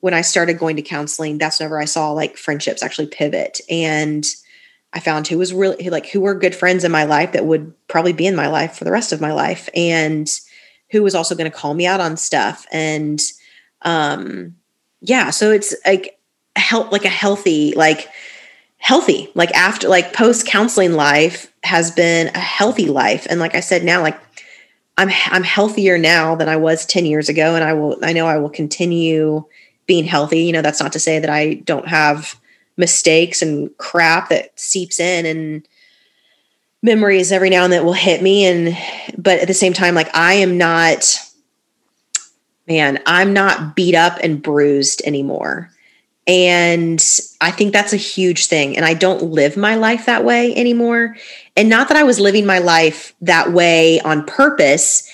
when 0.00 0.14
I 0.14 0.22
started 0.22 0.58
going 0.58 0.76
to 0.76 0.82
counseling, 0.82 1.38
that's 1.38 1.60
whenever 1.60 1.80
I 1.80 1.84
saw 1.84 2.12
like 2.12 2.36
friendships 2.36 2.82
actually 2.82 3.08
pivot. 3.08 3.60
And 3.68 4.26
I 4.92 5.00
found 5.00 5.28
who 5.28 5.38
was 5.38 5.52
really 5.52 5.90
like 5.90 6.06
who 6.08 6.20
were 6.20 6.34
good 6.34 6.54
friends 6.54 6.84
in 6.84 6.90
my 6.90 7.04
life 7.04 7.32
that 7.32 7.46
would 7.46 7.72
probably 7.86 8.12
be 8.12 8.26
in 8.26 8.34
my 8.34 8.48
life 8.48 8.76
for 8.76 8.84
the 8.84 8.92
rest 8.92 9.12
of 9.12 9.20
my 9.20 9.32
life, 9.32 9.68
and 9.74 10.28
who 10.90 11.02
was 11.02 11.14
also 11.14 11.34
going 11.34 11.50
to 11.50 11.56
call 11.56 11.74
me 11.74 11.86
out 11.86 12.00
on 12.00 12.16
stuff. 12.16 12.66
And 12.72 13.20
um, 13.82 14.56
yeah, 15.00 15.30
so 15.30 15.50
it's 15.50 15.74
like 15.86 16.18
help 16.56 16.92
like 16.92 17.04
a 17.04 17.08
healthy 17.08 17.72
like 17.74 18.08
healthy 18.78 19.30
like 19.34 19.50
after 19.52 19.88
like 19.88 20.12
post 20.12 20.46
counseling 20.46 20.92
life 20.92 21.52
has 21.62 21.90
been 21.90 22.28
a 22.28 22.38
healthy 22.38 22.86
life 22.86 23.26
and 23.28 23.38
like 23.38 23.54
i 23.54 23.60
said 23.60 23.84
now 23.84 24.02
like 24.02 24.18
i'm 25.00 25.10
i'm 25.30 25.42
healthier 25.42 25.96
now 25.96 26.34
than 26.34 26.48
i 26.48 26.56
was 26.56 26.84
10 26.84 27.06
years 27.06 27.28
ago 27.28 27.54
and 27.54 27.64
i 27.64 27.72
will 27.72 27.98
i 28.02 28.12
know 28.12 28.26
i 28.26 28.36
will 28.36 28.50
continue 28.50 29.42
being 29.86 30.04
healthy 30.04 30.40
you 30.40 30.52
know 30.52 30.62
that's 30.62 30.80
not 30.80 30.92
to 30.92 31.00
say 31.00 31.18
that 31.18 31.30
i 31.30 31.54
don't 31.54 31.88
have 31.88 32.38
mistakes 32.76 33.40
and 33.40 33.76
crap 33.78 34.28
that 34.28 34.58
seeps 34.58 35.00
in 35.00 35.24
and 35.24 35.66
memories 36.82 37.32
every 37.32 37.50
now 37.50 37.64
and 37.64 37.72
then 37.72 37.84
will 37.84 37.92
hit 37.92 38.22
me 38.22 38.44
and 38.44 38.76
but 39.16 39.38
at 39.40 39.48
the 39.48 39.54
same 39.54 39.72
time 39.72 39.94
like 39.94 40.14
i 40.14 40.34
am 40.34 40.58
not 40.58 41.18
man 42.68 42.98
i'm 43.06 43.32
not 43.32 43.74
beat 43.74 43.94
up 43.94 44.18
and 44.22 44.42
bruised 44.42 45.00
anymore 45.06 45.70
and 46.30 47.04
I 47.40 47.50
think 47.50 47.72
that's 47.72 47.92
a 47.92 47.96
huge 47.96 48.46
thing. 48.46 48.76
And 48.76 48.84
I 48.84 48.94
don't 48.94 49.32
live 49.32 49.56
my 49.56 49.74
life 49.74 50.06
that 50.06 50.24
way 50.24 50.54
anymore. 50.54 51.16
And 51.60 51.68
not 51.68 51.88
that 51.88 51.96
I 51.98 52.04
was 52.04 52.18
living 52.18 52.46
my 52.46 52.58
life 52.58 53.14
that 53.20 53.52
way 53.52 54.00
on 54.00 54.24
purpose. 54.24 55.06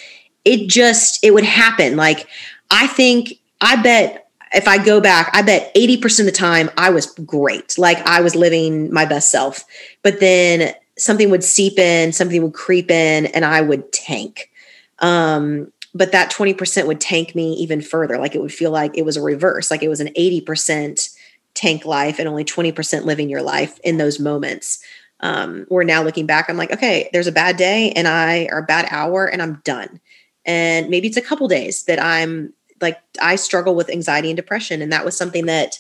It 0.45 0.69
just, 0.69 1.19
it 1.25 1.35
would 1.35 1.43
happen. 1.43 1.97
Like, 1.97 2.29
I 2.71 2.87
think, 2.87 3.41
I 3.61 3.83
bet 3.83 4.29
if 4.55 4.69
I 4.69 4.79
go 4.79 5.01
back, 5.01 5.29
I 5.33 5.43
bet 5.43 5.75
80% 5.75 6.21
of 6.21 6.27
the 6.27 6.31
time 6.31 6.71
I 6.79 6.91
was 6.91 7.07
great. 7.07 7.77
Like, 7.79 7.99
I 8.07 8.21
was 8.21 8.37
living 8.37 8.95
my 8.95 9.05
best 9.05 9.33
self. 9.33 9.65
But 10.05 10.21
then 10.21 10.73
something 10.97 11.31
would 11.31 11.43
seep 11.43 11.81
in, 11.81 12.13
something 12.13 12.41
would 12.41 12.55
creep 12.55 12.93
in, 12.93 13.27
and 13.27 13.45
I 13.45 13.61
would 13.61 13.93
tank. 13.93 14.53
Um, 15.01 15.73
but 15.95 16.13
that 16.13 16.31
20% 16.31 16.87
would 16.87 17.01
tank 17.01 17.35
me 17.35 17.55
even 17.55 17.81
further. 17.81 18.19
Like 18.19 18.37
it 18.37 18.41
would 18.41 18.55
feel 18.55 18.71
like 18.71 18.97
it 18.97 19.05
was 19.05 19.17
a 19.17 19.23
reverse, 19.23 19.69
like 19.69 19.83
it 19.83 19.89
was 19.89 19.99
an 19.99 20.15
80% 20.17 21.13
tank 21.55 21.85
life 21.85 22.21
and 22.21 22.29
only 22.29 22.45
20% 22.45 23.05
living 23.05 23.29
your 23.29 23.43
life 23.43 23.81
in 23.83 23.97
those 23.97 24.21
moments. 24.21 24.79
Um, 25.21 25.65
where 25.69 25.85
now 25.85 26.03
looking 26.03 26.27
back, 26.27 26.51
I'm 26.51 26.59
like, 26.59 26.73
okay, 26.73 27.09
there's 27.13 27.27
a 27.27 27.33
bad 27.33 27.57
day 27.57 27.91
and 27.93 28.07
I, 28.07 28.49
or 28.53 28.59
a 28.59 28.67
bad 28.67 28.87
hour 28.91 29.27
and 29.27 29.41
I'm 29.41 29.63
done. 29.65 30.01
And 30.45 30.91
maybe 30.91 31.09
it's 31.09 31.17
a 31.17 31.23
couple 31.23 31.49
days 31.49 31.85
that 31.85 31.99
I'm 31.99 32.53
like, 32.81 32.99
I 33.21 33.37
struggle 33.37 33.75
with 33.75 33.91
anxiety 33.91 34.29
and 34.29 34.37
depression. 34.37 34.83
And 34.83 34.93
that 34.93 35.05
was 35.05 35.17
something 35.17 35.47
that 35.47 35.79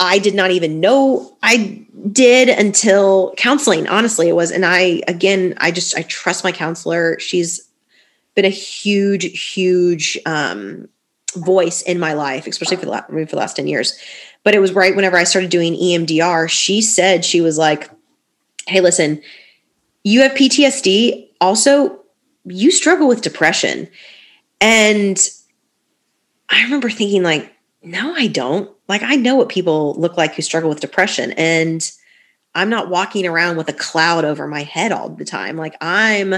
I 0.00 0.18
did 0.18 0.34
not 0.34 0.50
even 0.50 0.80
know 0.80 1.36
I 1.42 1.84
did 2.12 2.48
until 2.48 3.34
counseling. 3.36 3.88
Honestly, 3.88 4.28
it 4.28 4.36
was. 4.36 4.50
And 4.50 4.64
I, 4.64 5.02
again, 5.08 5.54
I 5.58 5.70
just, 5.70 5.96
I 5.96 6.02
trust 6.02 6.44
my 6.44 6.52
counselor. 6.52 7.18
She's 7.18 7.68
been 8.34 8.44
a 8.44 8.50
huge, 8.50 9.52
huge 9.52 10.16
um, 10.24 10.88
voice 11.34 11.82
in 11.82 11.98
my 11.98 12.12
life, 12.12 12.46
especially 12.46 12.76
for 12.76 12.84
the, 12.84 12.92
last, 12.92 13.08
for 13.08 13.24
the 13.24 13.36
last 13.36 13.56
10 13.56 13.66
years. 13.66 13.98
But 14.44 14.54
it 14.54 14.60
was 14.60 14.72
right 14.72 14.94
whenever 14.94 15.16
I 15.16 15.24
started 15.24 15.50
doing 15.50 15.74
EMDR, 15.74 16.48
she 16.48 16.80
said, 16.80 17.24
she 17.24 17.40
was 17.40 17.58
like, 17.58 17.90
hey, 18.68 18.80
listen, 18.80 19.22
you 20.04 20.20
have 20.22 20.32
PTSD. 20.32 21.28
Also, 21.40 22.00
you 22.44 22.70
struggle 22.70 23.08
with 23.08 23.22
depression. 23.22 23.88
And 24.60 25.18
I 26.48 26.62
remember 26.62 26.90
thinking, 26.90 27.22
like, 27.22 27.52
no, 27.82 28.14
I 28.14 28.26
don't. 28.26 28.70
Like, 28.88 29.02
I 29.02 29.16
know 29.16 29.36
what 29.36 29.48
people 29.48 29.94
look 29.94 30.16
like 30.16 30.34
who 30.34 30.42
struggle 30.42 30.68
with 30.70 30.80
depression. 30.80 31.32
And 31.32 31.90
I'm 32.54 32.70
not 32.70 32.90
walking 32.90 33.26
around 33.26 33.56
with 33.56 33.68
a 33.68 33.74
cloud 33.74 34.24
over 34.24 34.46
my 34.46 34.62
head 34.62 34.92
all 34.92 35.08
the 35.08 35.24
time. 35.24 35.56
Like, 35.56 35.76
I'm 35.80 36.36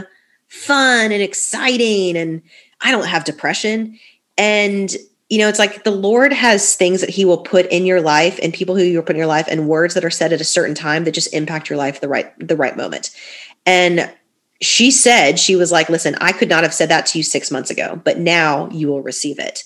fun 0.48 1.12
and 1.12 1.22
exciting 1.22 2.16
and 2.16 2.42
I 2.80 2.90
don't 2.90 3.06
have 3.06 3.24
depression. 3.24 3.98
And, 4.36 4.94
you 5.30 5.38
know, 5.38 5.48
it's 5.48 5.60
like 5.60 5.84
the 5.84 5.92
Lord 5.92 6.32
has 6.32 6.74
things 6.74 7.00
that 7.00 7.08
He 7.08 7.24
will 7.24 7.38
put 7.38 7.66
in 7.66 7.86
your 7.86 8.00
life 8.00 8.38
and 8.42 8.52
people 8.52 8.76
who 8.76 8.82
you 8.82 9.00
put 9.00 9.14
in 9.14 9.18
your 9.18 9.26
life 9.26 9.46
and 9.48 9.68
words 9.68 9.94
that 9.94 10.04
are 10.04 10.10
said 10.10 10.32
at 10.32 10.40
a 10.40 10.44
certain 10.44 10.74
time 10.74 11.04
that 11.04 11.14
just 11.14 11.32
impact 11.32 11.70
your 11.70 11.78
life 11.78 12.00
the 12.00 12.08
right 12.08 12.32
the 12.38 12.56
right 12.56 12.76
moment. 12.76 13.14
And 13.64 14.12
she 14.60 14.90
said, 14.90 15.38
she 15.38 15.56
was 15.56 15.72
like, 15.72 15.88
listen, 15.88 16.16
I 16.20 16.32
could 16.32 16.48
not 16.48 16.64
have 16.64 16.74
said 16.74 16.90
that 16.90 17.06
to 17.06 17.18
you 17.18 17.24
six 17.24 17.50
months 17.50 17.70
ago, 17.70 18.00
but 18.04 18.18
now 18.18 18.68
you 18.70 18.88
will 18.88 19.02
receive 19.02 19.38
it. 19.38 19.64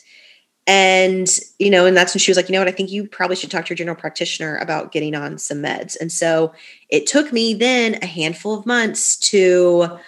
And, 0.66 1.28
you 1.58 1.68
know, 1.68 1.84
and 1.84 1.96
that's 1.96 2.14
when 2.14 2.20
she 2.20 2.30
was 2.30 2.36
like, 2.36 2.48
you 2.48 2.52
know 2.52 2.60
what, 2.60 2.68
I 2.68 2.72
think 2.72 2.90
you 2.90 3.06
probably 3.06 3.36
should 3.36 3.50
talk 3.50 3.66
to 3.66 3.70
your 3.70 3.76
general 3.76 3.96
practitioner 3.96 4.56
about 4.58 4.92
getting 4.92 5.14
on 5.14 5.36
some 5.38 5.58
meds. 5.58 5.96
And 6.00 6.12
so 6.12 6.54
it 6.90 7.06
took 7.06 7.32
me 7.32 7.54
then 7.54 7.98
a 8.02 8.06
handful 8.06 8.54
of 8.58 8.64
months 8.64 9.16
to 9.30 9.98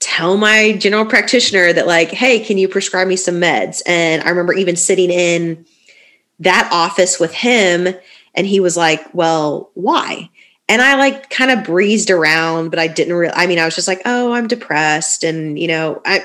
tell 0.00 0.36
my 0.36 0.72
general 0.72 1.06
practitioner 1.06 1.72
that, 1.72 1.86
like, 1.86 2.10
hey, 2.10 2.40
can 2.40 2.58
you 2.58 2.68
prescribe 2.68 3.08
me 3.08 3.16
some 3.16 3.36
meds? 3.36 3.82
And 3.86 4.22
I 4.22 4.28
remember 4.28 4.52
even 4.52 4.76
sitting 4.76 5.10
in 5.10 5.66
that 6.40 6.68
office 6.72 7.18
with 7.18 7.32
him, 7.32 7.94
and 8.34 8.46
he 8.46 8.60
was 8.60 8.76
like, 8.76 9.02
well, 9.14 9.70
why? 9.74 10.30
and 10.68 10.82
I 10.82 10.96
like 10.96 11.30
kind 11.30 11.50
of 11.50 11.64
breezed 11.64 12.10
around, 12.10 12.70
but 12.70 12.78
I 12.78 12.88
didn't 12.88 13.14
really. 13.14 13.32
I 13.34 13.46
mean, 13.46 13.58
I 13.58 13.64
was 13.64 13.74
just 13.74 13.88
like, 13.88 14.02
"Oh, 14.04 14.32
I'm 14.32 14.48
depressed," 14.48 15.22
and 15.22 15.58
you 15.58 15.68
know, 15.68 16.02
I 16.04 16.24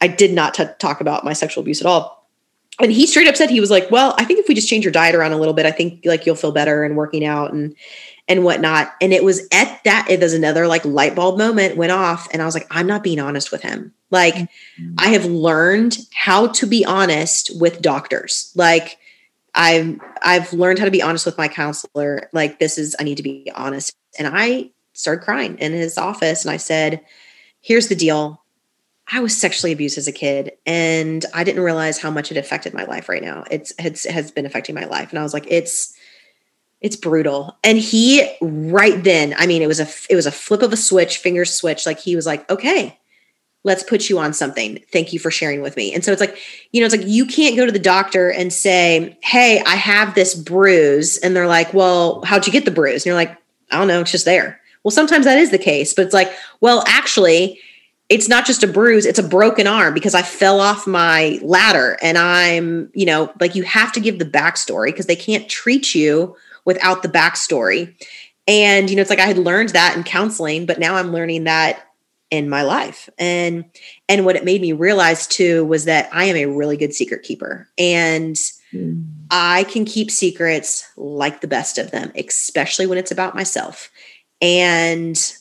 I 0.00 0.08
did 0.08 0.32
not 0.32 0.54
t- 0.54 0.64
talk 0.78 1.00
about 1.00 1.24
my 1.24 1.32
sexual 1.32 1.62
abuse 1.62 1.80
at 1.80 1.86
all. 1.86 2.28
And 2.80 2.90
he 2.92 3.06
straight 3.06 3.28
up 3.28 3.36
said 3.36 3.50
he 3.50 3.60
was 3.60 3.70
like, 3.70 3.90
"Well, 3.90 4.14
I 4.16 4.24
think 4.24 4.38
if 4.38 4.48
we 4.48 4.54
just 4.54 4.68
change 4.68 4.84
your 4.84 4.92
diet 4.92 5.14
around 5.14 5.32
a 5.32 5.38
little 5.38 5.54
bit, 5.54 5.66
I 5.66 5.72
think 5.72 6.04
like 6.04 6.24
you'll 6.24 6.36
feel 6.36 6.52
better 6.52 6.84
and 6.84 6.96
working 6.96 7.24
out 7.24 7.52
and 7.52 7.74
and 8.30 8.44
whatnot." 8.44 8.94
And 9.02 9.12
it 9.12 9.22
was 9.22 9.46
at 9.52 9.84
that 9.84 10.06
it 10.08 10.20
was 10.20 10.32
another 10.32 10.66
like 10.66 10.86
light 10.86 11.14
bulb 11.14 11.36
moment 11.36 11.76
went 11.76 11.92
off, 11.92 12.28
and 12.32 12.40
I 12.40 12.46
was 12.46 12.54
like, 12.54 12.66
"I'm 12.70 12.86
not 12.86 13.02
being 13.02 13.20
honest 13.20 13.52
with 13.52 13.60
him." 13.60 13.92
Like, 14.10 14.34
mm-hmm. 14.34 14.94
I 14.98 15.08
have 15.08 15.26
learned 15.26 15.98
how 16.14 16.48
to 16.48 16.66
be 16.66 16.84
honest 16.84 17.50
with 17.60 17.82
doctors. 17.82 18.52
Like 18.56 18.98
I've 19.54 19.98
I've 20.22 20.52
learned 20.52 20.78
how 20.78 20.84
to 20.84 20.90
be 20.90 21.02
honest 21.02 21.26
with 21.26 21.38
my 21.38 21.48
counselor. 21.48 22.28
Like 22.32 22.58
this 22.58 22.78
is 22.78 22.96
I 22.98 23.04
need 23.04 23.16
to 23.16 23.22
be 23.22 23.50
honest. 23.54 23.94
And 24.18 24.28
I 24.32 24.70
started 24.92 25.24
crying 25.24 25.58
in 25.58 25.72
his 25.72 25.98
office 25.98 26.44
and 26.44 26.52
I 26.52 26.56
said, 26.56 27.04
"Here's 27.60 27.88
the 27.88 27.96
deal. 27.96 28.42
I 29.12 29.20
was 29.20 29.36
sexually 29.36 29.72
abused 29.72 29.98
as 29.98 30.06
a 30.06 30.12
kid 30.12 30.52
and 30.66 31.24
I 31.34 31.42
didn't 31.42 31.64
realize 31.64 31.98
how 31.98 32.10
much 32.10 32.30
it 32.30 32.36
affected 32.36 32.74
my 32.74 32.84
life 32.84 33.08
right 33.08 33.22
now. 33.22 33.42
It's, 33.50 33.72
it's 33.76 34.04
has 34.04 34.30
been 34.30 34.46
affecting 34.46 34.74
my 34.74 34.84
life." 34.84 35.10
And 35.10 35.18
I 35.18 35.22
was 35.22 35.34
like, 35.34 35.46
"It's 35.48 35.94
it's 36.80 36.96
brutal." 36.96 37.58
And 37.64 37.78
he 37.78 38.30
right 38.40 39.02
then, 39.02 39.34
I 39.38 39.46
mean, 39.46 39.62
it 39.62 39.68
was 39.68 39.80
a 39.80 39.88
it 40.08 40.16
was 40.16 40.26
a 40.26 40.32
flip 40.32 40.62
of 40.62 40.72
a 40.72 40.76
switch, 40.76 41.18
finger 41.18 41.44
switch. 41.44 41.86
Like 41.86 42.00
he 42.00 42.16
was 42.16 42.26
like, 42.26 42.48
"Okay, 42.50 42.98
let's 43.64 43.82
put 43.82 44.08
you 44.08 44.18
on 44.18 44.32
something. 44.32 44.82
Thank 44.92 45.12
you 45.12 45.18
for 45.18 45.30
sharing 45.30 45.60
with 45.60 45.76
me. 45.76 45.92
And 45.92 46.04
so 46.04 46.12
it's 46.12 46.20
like, 46.20 46.38
you 46.72 46.80
know, 46.80 46.86
it's 46.86 46.96
like 46.96 47.06
you 47.06 47.26
can't 47.26 47.56
go 47.56 47.66
to 47.66 47.72
the 47.72 47.78
doctor 47.78 48.30
and 48.30 48.52
say, 48.52 49.18
Hey, 49.22 49.62
I 49.66 49.76
have 49.76 50.14
this 50.14 50.34
bruise. 50.34 51.18
And 51.18 51.36
they're 51.36 51.46
like, 51.46 51.74
Well, 51.74 52.22
how'd 52.22 52.46
you 52.46 52.52
get 52.52 52.64
the 52.64 52.70
bruise? 52.70 53.02
And 53.02 53.06
you're 53.06 53.14
like, 53.14 53.36
I 53.70 53.78
don't 53.78 53.88
know, 53.88 54.00
it's 54.00 54.12
just 54.12 54.24
there. 54.24 54.60
Well, 54.82 54.90
sometimes 54.90 55.26
that 55.26 55.38
is 55.38 55.50
the 55.50 55.58
case, 55.58 55.92
but 55.92 56.06
it's 56.06 56.14
like, 56.14 56.32
well, 56.60 56.82
actually, 56.86 57.60
it's 58.08 58.28
not 58.28 58.46
just 58.46 58.62
a 58.62 58.66
bruise, 58.66 59.04
it's 59.06 59.18
a 59.18 59.28
broken 59.28 59.66
arm 59.66 59.94
because 59.94 60.14
I 60.14 60.22
fell 60.22 60.58
off 60.58 60.86
my 60.86 61.38
ladder 61.42 61.98
and 62.02 62.16
I'm, 62.16 62.90
you 62.94 63.04
know, 63.04 63.32
like 63.40 63.54
you 63.54 63.62
have 63.64 63.92
to 63.92 64.00
give 64.00 64.18
the 64.18 64.24
backstory 64.24 64.86
because 64.86 65.06
they 65.06 65.16
can't 65.16 65.48
treat 65.48 65.94
you 65.94 66.34
without 66.70 67.02
the 67.02 67.08
backstory. 67.08 67.96
And, 68.46 68.88
you 68.88 68.94
know, 68.94 69.02
it's 69.02 69.10
like 69.10 69.18
I 69.18 69.26
had 69.26 69.38
learned 69.38 69.70
that 69.70 69.96
in 69.96 70.04
counseling, 70.04 70.66
but 70.66 70.78
now 70.78 70.94
I'm 70.94 71.10
learning 71.10 71.44
that 71.44 71.84
in 72.30 72.48
my 72.48 72.62
life 72.62 73.08
and 73.18 73.64
and 74.08 74.24
what 74.24 74.36
it 74.36 74.44
made 74.44 74.60
me 74.60 74.72
realize 74.72 75.26
too 75.26 75.64
was 75.64 75.86
that 75.86 76.08
i 76.12 76.26
am 76.26 76.36
a 76.36 76.46
really 76.46 76.76
good 76.76 76.94
secret 76.94 77.24
keeper 77.24 77.68
and 77.76 78.36
mm. 78.72 79.04
i 79.32 79.64
can 79.64 79.84
keep 79.84 80.12
secrets 80.12 80.88
like 80.96 81.40
the 81.40 81.48
best 81.48 81.76
of 81.76 81.90
them 81.90 82.12
especially 82.14 82.86
when 82.86 82.98
it's 82.98 83.10
about 83.10 83.34
myself 83.34 83.90
and 84.40 85.34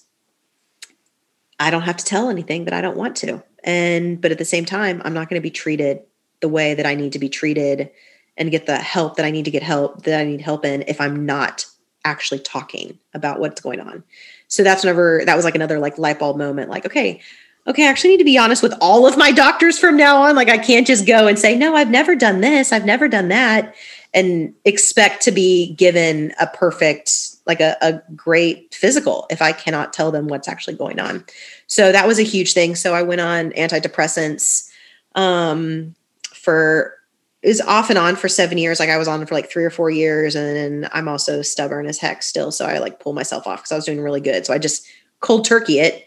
i 1.59 1.69
don't 1.69 1.83
have 1.83 1.97
to 1.97 2.05
tell 2.05 2.27
anything 2.27 2.65
that 2.65 2.73
i 2.73 2.81
don't 2.81 2.97
want 2.97 3.15
to 3.15 3.39
and 3.63 4.19
but 4.19 4.31
at 4.31 4.39
the 4.39 4.43
same 4.43 4.65
time 4.65 4.99
i'm 5.05 5.13
not 5.13 5.29
going 5.29 5.39
to 5.39 5.45
be 5.45 5.51
treated 5.51 6.01
the 6.39 6.49
way 6.49 6.73
that 6.73 6.87
i 6.87 6.95
need 6.95 7.13
to 7.13 7.19
be 7.19 7.29
treated 7.29 7.91
and 8.39 8.49
get 8.49 8.65
the 8.65 8.77
help 8.77 9.17
that 9.17 9.25
i 9.25 9.31
need 9.31 9.45
to 9.45 9.51
get 9.51 9.61
help 9.61 10.03
that 10.03 10.19
i 10.19 10.23
need 10.23 10.41
help 10.41 10.65
in 10.65 10.83
if 10.87 10.99
i'm 10.99 11.25
not 11.25 11.65
actually 12.05 12.39
talking 12.39 12.97
about 13.13 13.39
what's 13.39 13.61
going 13.61 13.79
on 13.79 14.03
so 14.49 14.63
that's 14.63 14.83
whenever 14.83 15.21
that 15.25 15.35
was 15.35 15.45
like 15.45 15.55
another 15.55 15.79
like 15.79 15.97
light 15.97 16.19
bulb 16.19 16.37
moment. 16.37 16.69
Like, 16.69 16.85
okay, 16.85 17.21
okay, 17.67 17.85
I 17.85 17.89
actually 17.89 18.11
need 18.11 18.17
to 18.17 18.23
be 18.23 18.37
honest 18.37 18.63
with 18.63 18.73
all 18.81 19.07
of 19.07 19.15
my 19.15 19.31
doctors 19.31 19.77
from 19.77 19.95
now 19.95 20.23
on. 20.23 20.35
Like, 20.35 20.49
I 20.49 20.57
can't 20.57 20.87
just 20.87 21.05
go 21.05 21.27
and 21.27 21.37
say, 21.37 21.55
no, 21.55 21.75
I've 21.75 21.91
never 21.91 22.15
done 22.15 22.41
this, 22.41 22.73
I've 22.73 22.85
never 22.85 23.07
done 23.07 23.29
that, 23.29 23.75
and 24.13 24.53
expect 24.65 25.21
to 25.23 25.31
be 25.31 25.75
given 25.75 26.33
a 26.41 26.47
perfect, 26.47 27.11
like 27.45 27.61
a, 27.61 27.77
a 27.81 28.01
great 28.15 28.73
physical 28.73 29.27
if 29.29 29.39
I 29.39 29.51
cannot 29.51 29.93
tell 29.93 30.11
them 30.11 30.27
what's 30.27 30.47
actually 30.47 30.75
going 30.75 30.99
on. 30.99 31.23
So 31.67 31.91
that 31.91 32.07
was 32.07 32.17
a 32.17 32.23
huge 32.23 32.53
thing. 32.53 32.73
So 32.73 32.95
I 32.95 33.03
went 33.03 33.21
on 33.21 33.51
antidepressants 33.51 34.67
um, 35.13 35.93
for 36.33 36.95
is 37.41 37.61
off 37.61 37.89
and 37.89 37.97
on 37.97 38.15
for 38.15 38.27
seven 38.27 38.57
years. 38.57 38.79
Like 38.79 38.89
I 38.89 38.97
was 38.97 39.07
on 39.07 39.25
for 39.25 39.33
like 39.33 39.49
three 39.49 39.63
or 39.63 39.69
four 39.69 39.89
years, 39.89 40.35
and 40.35 40.89
I'm 40.91 41.07
also 41.07 41.41
stubborn 41.41 41.85
as 41.85 41.97
heck 41.97 42.21
still. 42.21 42.51
So 42.51 42.65
I 42.65 42.79
like 42.79 42.99
pull 42.99 43.13
myself 43.13 43.47
off 43.47 43.59
because 43.59 43.71
I 43.71 43.75
was 43.75 43.85
doing 43.85 44.01
really 44.01 44.21
good. 44.21 44.45
So 44.45 44.53
I 44.53 44.57
just 44.57 44.85
cold 45.21 45.45
turkey 45.45 45.79
it. 45.79 46.05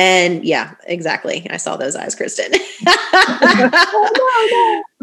And 0.00 0.44
yeah, 0.44 0.74
exactly. 0.86 1.44
I 1.50 1.56
saw 1.56 1.76
those 1.76 1.96
eyes, 1.96 2.14
Kristen. 2.14 2.52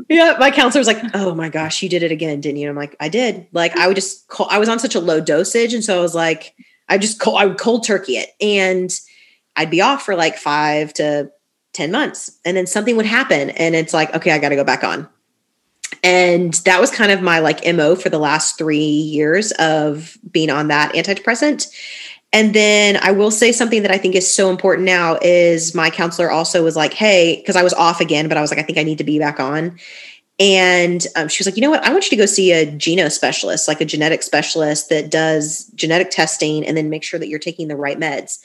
yeah, 0.09 0.37
my 0.39 0.51
counselor 0.51 0.79
was 0.79 0.87
like, 0.87 1.03
"Oh 1.13 1.35
my 1.35 1.49
gosh, 1.49 1.83
you 1.83 1.89
did 1.89 2.01
it 2.01 2.13
again, 2.13 2.39
didn't 2.39 2.59
you?" 2.59 2.69
I'm 2.69 2.77
like, 2.77 2.95
"I 3.01 3.09
did." 3.09 3.45
Like 3.51 3.75
I 3.75 3.87
would 3.87 3.95
just, 3.95 4.29
call, 4.29 4.47
I 4.49 4.57
was 4.57 4.69
on 4.69 4.79
such 4.79 4.95
a 4.95 5.01
low 5.01 5.19
dosage, 5.19 5.73
and 5.73 5.83
so 5.83 5.97
I 5.97 6.01
was 6.01 6.15
like, 6.15 6.55
I 6.87 6.97
just, 6.97 7.21
I 7.27 7.45
would 7.45 7.57
cold 7.57 7.85
turkey 7.85 8.13
it, 8.15 8.29
and 8.39 8.89
I'd 9.57 9.69
be 9.69 9.81
off 9.81 10.03
for 10.03 10.15
like 10.15 10.37
five 10.37 10.93
to 10.93 11.29
ten 11.73 11.91
months, 11.91 12.31
and 12.45 12.55
then 12.55 12.65
something 12.65 12.95
would 12.95 13.05
happen, 13.05 13.49
and 13.49 13.75
it's 13.75 13.93
like, 13.93 14.15
okay, 14.15 14.31
I 14.31 14.37
got 14.37 14.49
to 14.49 14.55
go 14.55 14.63
back 14.63 14.85
on 14.85 15.09
and 16.05 16.53
that 16.65 16.79
was 16.79 16.91
kind 16.91 17.11
of 17.11 17.21
my 17.21 17.39
like 17.39 17.65
mo 17.75 17.95
for 17.95 18.09
the 18.09 18.19
last 18.19 18.57
three 18.57 18.77
years 18.77 19.51
of 19.53 20.17
being 20.31 20.51
on 20.51 20.67
that 20.67 20.93
antidepressant. 20.93 21.67
And 22.31 22.53
then 22.53 22.97
i 23.01 23.11
will 23.11 23.31
say 23.31 23.51
something 23.51 23.81
that 23.81 23.91
i 23.91 23.97
think 23.97 24.13
is 24.13 24.33
so 24.33 24.49
important 24.49 24.85
now 24.85 25.17
is 25.21 25.73
my 25.73 25.89
counselor 25.89 26.29
also 26.29 26.63
was 26.63 26.75
like 26.75 26.93
hey 26.93 27.37
because 27.37 27.55
i 27.55 27.63
was 27.63 27.73
off 27.73 28.01
again 28.01 28.27
but 28.27 28.37
i 28.37 28.41
was 28.41 28.51
like 28.51 28.59
i 28.59 28.63
think 28.63 28.77
i 28.77 28.83
need 28.83 28.97
to 28.97 29.03
be 29.03 29.19
back 29.19 29.39
on. 29.39 29.77
And 30.37 31.07
um, 31.15 31.29
she 31.29 31.39
was 31.39 31.47
like 31.47 31.55
you 31.55 31.61
know 31.61 31.69
what? 31.69 31.85
I 31.85 31.91
want 31.91 32.03
you 32.05 32.09
to 32.09 32.15
go 32.17 32.25
see 32.25 32.51
a 32.51 32.69
geno 32.69 33.09
specialist 33.09 33.67
like 33.67 33.81
a 33.81 33.85
genetic 33.85 34.21
specialist 34.21 34.89
that 34.89 35.09
does 35.09 35.65
genetic 35.75 36.11
testing 36.11 36.65
and 36.65 36.75
then 36.75 36.89
make 36.89 37.03
sure 37.03 37.19
that 37.19 37.29
you're 37.29 37.39
taking 37.39 37.67
the 37.67 37.77
right 37.77 37.99
meds. 37.99 38.39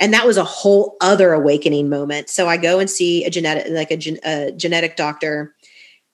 And 0.00 0.12
that 0.12 0.26
was 0.26 0.36
a 0.36 0.44
whole 0.44 0.96
other 1.00 1.32
awakening 1.32 1.90
moment. 1.90 2.30
So 2.30 2.48
i 2.48 2.56
go 2.56 2.78
and 2.78 2.88
see 2.88 3.24
a 3.24 3.30
genetic 3.30 3.70
like 3.70 3.90
a, 3.90 3.96
gen- 3.98 4.20
a 4.24 4.52
genetic 4.52 4.96
doctor 4.96 5.54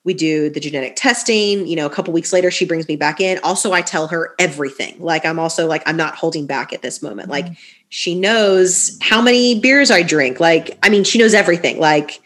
we 0.03 0.13
do 0.13 0.49
the 0.49 0.59
genetic 0.59 0.95
testing 0.95 1.67
you 1.67 1.75
know 1.75 1.85
a 1.85 1.89
couple 1.89 2.11
weeks 2.13 2.33
later 2.33 2.49
she 2.49 2.65
brings 2.65 2.87
me 2.87 2.95
back 2.95 3.19
in. 3.19 3.39
Also 3.43 3.71
i 3.71 3.81
tell 3.81 4.07
her 4.07 4.35
everything. 4.39 4.95
Like 4.99 5.25
i'm 5.25 5.39
also 5.39 5.67
like 5.67 5.83
i'm 5.85 5.97
not 5.97 6.15
holding 6.15 6.45
back 6.45 6.73
at 6.73 6.81
this 6.81 7.01
moment. 7.01 7.29
Mm-hmm. 7.29 7.47
like 7.47 7.57
she 7.89 8.15
knows 8.15 8.97
how 9.01 9.21
many 9.21 9.59
beers 9.59 9.91
i 9.91 10.01
drink. 10.01 10.39
Like 10.39 10.77
i 10.83 10.89
mean 10.89 11.03
she 11.03 11.19
knows 11.19 11.33
everything 11.33 11.79
like 11.79 12.21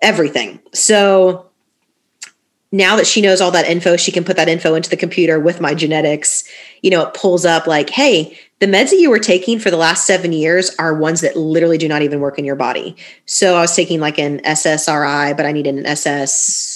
everything. 0.00 0.60
So 0.72 1.46
now 2.74 2.96
that 2.96 3.06
she 3.06 3.20
knows 3.20 3.40
all 3.42 3.50
that 3.50 3.68
info 3.68 3.96
she 3.96 4.12
can 4.12 4.24
put 4.24 4.36
that 4.36 4.48
info 4.48 4.74
into 4.74 4.88
the 4.88 4.96
computer 4.96 5.38
with 5.38 5.60
my 5.60 5.74
genetics. 5.74 6.44
You 6.80 6.90
know 6.90 7.02
it 7.02 7.14
pulls 7.14 7.44
up 7.44 7.66
like 7.66 7.90
hey 7.90 8.38
the 8.60 8.66
meds 8.66 8.90
that 8.90 9.00
you 9.00 9.10
were 9.10 9.18
taking 9.18 9.58
for 9.58 9.70
the 9.70 9.76
last 9.76 10.06
seven 10.06 10.32
years 10.32 10.74
are 10.78 10.94
ones 10.94 11.20
that 11.20 11.36
literally 11.36 11.76
do 11.76 11.88
not 11.88 12.02
even 12.02 12.20
work 12.20 12.38
in 12.38 12.44
your 12.46 12.56
body. 12.56 12.96
So 13.26 13.56
i 13.56 13.60
was 13.60 13.76
taking 13.76 14.00
like 14.00 14.18
an 14.18 14.38
ssri 14.40 15.36
but 15.36 15.44
i 15.44 15.52
needed 15.52 15.74
an 15.74 15.84
ss 15.84 16.71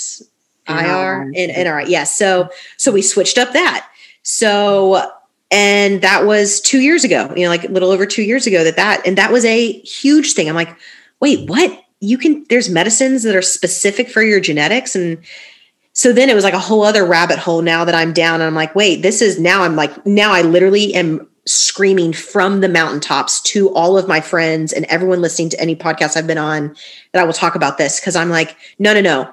IR 0.69 1.23
and 1.23 1.35
NRI. 1.35 1.89
Yes. 1.89 2.17
So 2.17 2.49
so 2.77 2.93
we 2.93 3.03
switched 3.03 3.39
up 3.39 3.53
that. 3.53 3.89
So, 4.29 5.09
and 5.53 6.03
that 6.03 6.27
was 6.27 6.61
two 6.61 6.81
years 6.81 7.05
ago, 7.05 7.33
you 7.37 7.45
know, 7.45 7.49
like 7.49 7.63
a 7.63 7.69
little 7.71 7.93
over 7.93 8.07
two 8.07 8.25
years 8.25 8.45
ago 8.49 8.65
that 8.65 8.75
that, 8.75 9.07
and 9.07 9.17
that 9.17 9.31
was 9.31 9.45
a 9.45 9.71
huge 9.83 10.33
thing. 10.33 10.49
I'm 10.49 10.57
like, 10.57 10.77
wait, 11.21 11.49
what? 11.49 11.81
You 12.01 12.19
can, 12.19 12.45
there's 12.49 12.69
medicines 12.69 13.23
that 13.23 13.37
are 13.37 13.43
specific 13.43 14.11
for 14.11 14.23
your 14.23 14.41
genetics. 14.41 14.97
And 14.97 15.19
so 15.93 16.13
then 16.13 16.29
it 16.29 16.35
was 16.35 16.43
like 16.43 16.55
a 16.55 16.59
whole 16.59 16.83
other 16.83 17.07
rabbit 17.07 17.39
hole 17.39 17.63
now 17.63 17.85
that 17.85 17.95
I'm 17.95 18.13
down. 18.13 18.41
And 18.41 18.49
I'm 18.49 18.55
like, 18.57 18.75
wait, 18.75 19.03
this 19.03 19.23
is 19.23 19.39
now 19.39 19.63
I'm 19.63 19.77
like, 19.77 20.05
now 20.05 20.33
I 20.33 20.43
literally 20.43 20.93
am 20.97 21.29
screaming 21.47 22.13
from 22.13 22.63
the 22.63 22.69
mountaintops 22.69 23.41
to 23.43 23.73
all 23.77 23.97
of 23.97 24.09
my 24.09 24.21
friends 24.21 24.73
and 24.73 24.85
everyone 24.87 25.23
listening 25.23 25.51
to 25.51 25.61
any 25.61 25.77
podcast 25.77 26.17
I've 26.17 26.27
been 26.27 26.37
on 26.37 26.75
that 27.13 27.23
I 27.23 27.25
will 27.25 27.33
talk 27.33 27.55
about 27.55 27.79
this. 27.79 28.01
Cause 28.01 28.17
I'm 28.17 28.31
like, 28.31 28.57
no, 28.81 28.93
no, 28.93 29.01
no. 29.01 29.33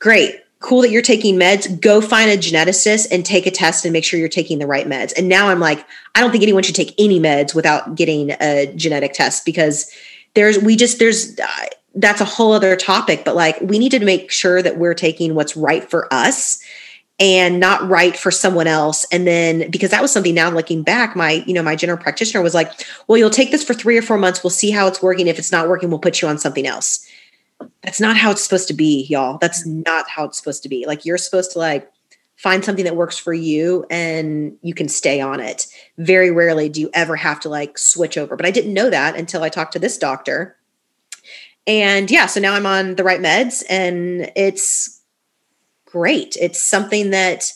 Great 0.00 0.34
cool 0.60 0.82
that 0.82 0.90
you're 0.90 1.02
taking 1.02 1.36
meds 1.36 1.80
go 1.80 2.00
find 2.00 2.30
a 2.30 2.36
geneticist 2.36 3.08
and 3.10 3.26
take 3.26 3.46
a 3.46 3.50
test 3.50 3.84
and 3.84 3.92
make 3.92 4.04
sure 4.04 4.18
you're 4.18 4.28
taking 4.28 4.58
the 4.58 4.66
right 4.66 4.86
meds. 4.86 5.12
And 5.16 5.28
now 5.28 5.48
i'm 5.48 5.60
like 5.60 5.84
i 6.14 6.20
don't 6.20 6.30
think 6.30 6.42
anyone 6.42 6.62
should 6.62 6.74
take 6.74 6.94
any 6.98 7.20
meds 7.20 7.54
without 7.54 7.94
getting 7.94 8.30
a 8.40 8.72
genetic 8.74 9.12
test 9.12 9.44
because 9.44 9.90
there's 10.34 10.58
we 10.58 10.76
just 10.76 10.98
there's 10.98 11.38
uh, 11.38 11.66
that's 11.94 12.20
a 12.20 12.24
whole 12.24 12.52
other 12.52 12.76
topic 12.76 13.24
but 13.24 13.34
like 13.34 13.60
we 13.60 13.78
need 13.78 13.90
to 13.90 14.04
make 14.04 14.30
sure 14.30 14.62
that 14.62 14.78
we're 14.78 14.94
taking 14.94 15.34
what's 15.34 15.56
right 15.56 15.88
for 15.88 16.12
us 16.12 16.62
and 17.18 17.58
not 17.58 17.88
right 17.88 18.14
for 18.14 18.30
someone 18.30 18.66
else. 18.66 19.06
And 19.10 19.26
then 19.26 19.70
because 19.70 19.90
that 19.90 20.02
was 20.02 20.12
something 20.12 20.34
now 20.34 20.50
looking 20.50 20.82
back 20.82 21.16
my 21.16 21.44
you 21.46 21.54
know 21.54 21.62
my 21.62 21.76
general 21.76 21.98
practitioner 21.98 22.42
was 22.42 22.54
like 22.54 22.70
well 23.06 23.16
you'll 23.16 23.30
take 23.30 23.50
this 23.50 23.64
for 23.64 23.74
3 23.74 23.96
or 23.96 24.02
4 24.02 24.18
months. 24.18 24.44
We'll 24.44 24.50
see 24.50 24.70
how 24.70 24.86
it's 24.86 25.02
working. 25.02 25.26
If 25.26 25.38
it's 25.38 25.52
not 25.52 25.68
working 25.68 25.88
we'll 25.88 25.98
put 25.98 26.20
you 26.20 26.28
on 26.28 26.38
something 26.38 26.66
else 26.66 27.05
that's 27.82 28.00
not 28.00 28.16
how 28.16 28.30
it's 28.30 28.42
supposed 28.42 28.68
to 28.68 28.74
be, 28.74 29.06
y'all. 29.08 29.38
That's 29.38 29.66
mm-hmm. 29.66 29.82
not 29.86 30.08
how 30.08 30.24
it's 30.24 30.38
supposed 30.38 30.62
to 30.64 30.68
be. 30.68 30.86
Like 30.86 31.04
you're 31.04 31.18
supposed 31.18 31.52
to 31.52 31.58
like 31.58 31.90
find 32.36 32.64
something 32.64 32.84
that 32.84 32.96
works 32.96 33.18
for 33.18 33.32
you 33.32 33.86
and 33.90 34.56
you 34.62 34.74
can 34.74 34.88
stay 34.88 35.20
on 35.20 35.40
it. 35.40 35.66
Very 35.96 36.30
rarely 36.30 36.68
do 36.68 36.80
you 36.80 36.90
ever 36.92 37.16
have 37.16 37.40
to 37.40 37.48
like 37.48 37.78
switch 37.78 38.18
over. 38.18 38.36
But 38.36 38.46
I 38.46 38.50
didn't 38.50 38.74
know 38.74 38.90
that 38.90 39.16
until 39.16 39.42
I 39.42 39.48
talked 39.48 39.72
to 39.72 39.78
this 39.78 39.96
doctor. 39.96 40.56
And 41.66 42.10
yeah, 42.10 42.26
so 42.26 42.40
now 42.40 42.54
I'm 42.54 42.66
on 42.66 42.96
the 42.96 43.04
right 43.04 43.20
meds 43.20 43.64
and 43.68 44.30
it's 44.36 45.00
great. 45.86 46.36
It's 46.40 46.62
something 46.62 47.10
that 47.10 47.52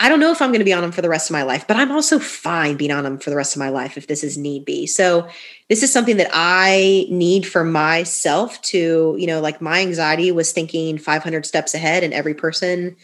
I 0.00 0.08
don't 0.08 0.20
know 0.20 0.32
if 0.32 0.42
I'm 0.42 0.50
going 0.50 0.58
to 0.58 0.64
be 0.64 0.72
on 0.72 0.82
them 0.82 0.90
for 0.90 1.02
the 1.02 1.08
rest 1.08 1.30
of 1.30 1.34
my 1.34 1.42
life, 1.44 1.66
but 1.68 1.76
I'm 1.76 1.92
also 1.92 2.18
fine 2.18 2.76
being 2.76 2.90
on 2.90 3.04
them 3.04 3.18
for 3.18 3.30
the 3.30 3.36
rest 3.36 3.54
of 3.54 3.60
my 3.60 3.68
life 3.68 3.96
if 3.96 4.08
this 4.08 4.24
is 4.24 4.36
need 4.36 4.64
be. 4.64 4.86
So 4.86 5.28
this 5.68 5.82
is 5.82 5.92
something 5.92 6.16
that 6.16 6.30
I 6.32 7.06
need 7.10 7.46
for 7.46 7.62
myself 7.62 8.60
to, 8.62 9.16
you 9.18 9.26
know, 9.26 9.40
like 9.40 9.60
my 9.60 9.80
anxiety 9.80 10.32
was 10.32 10.52
thinking 10.52 10.98
500 10.98 11.46
steps 11.46 11.74
ahead 11.74 12.02
and 12.02 12.12
every 12.12 12.34
person 12.34 12.96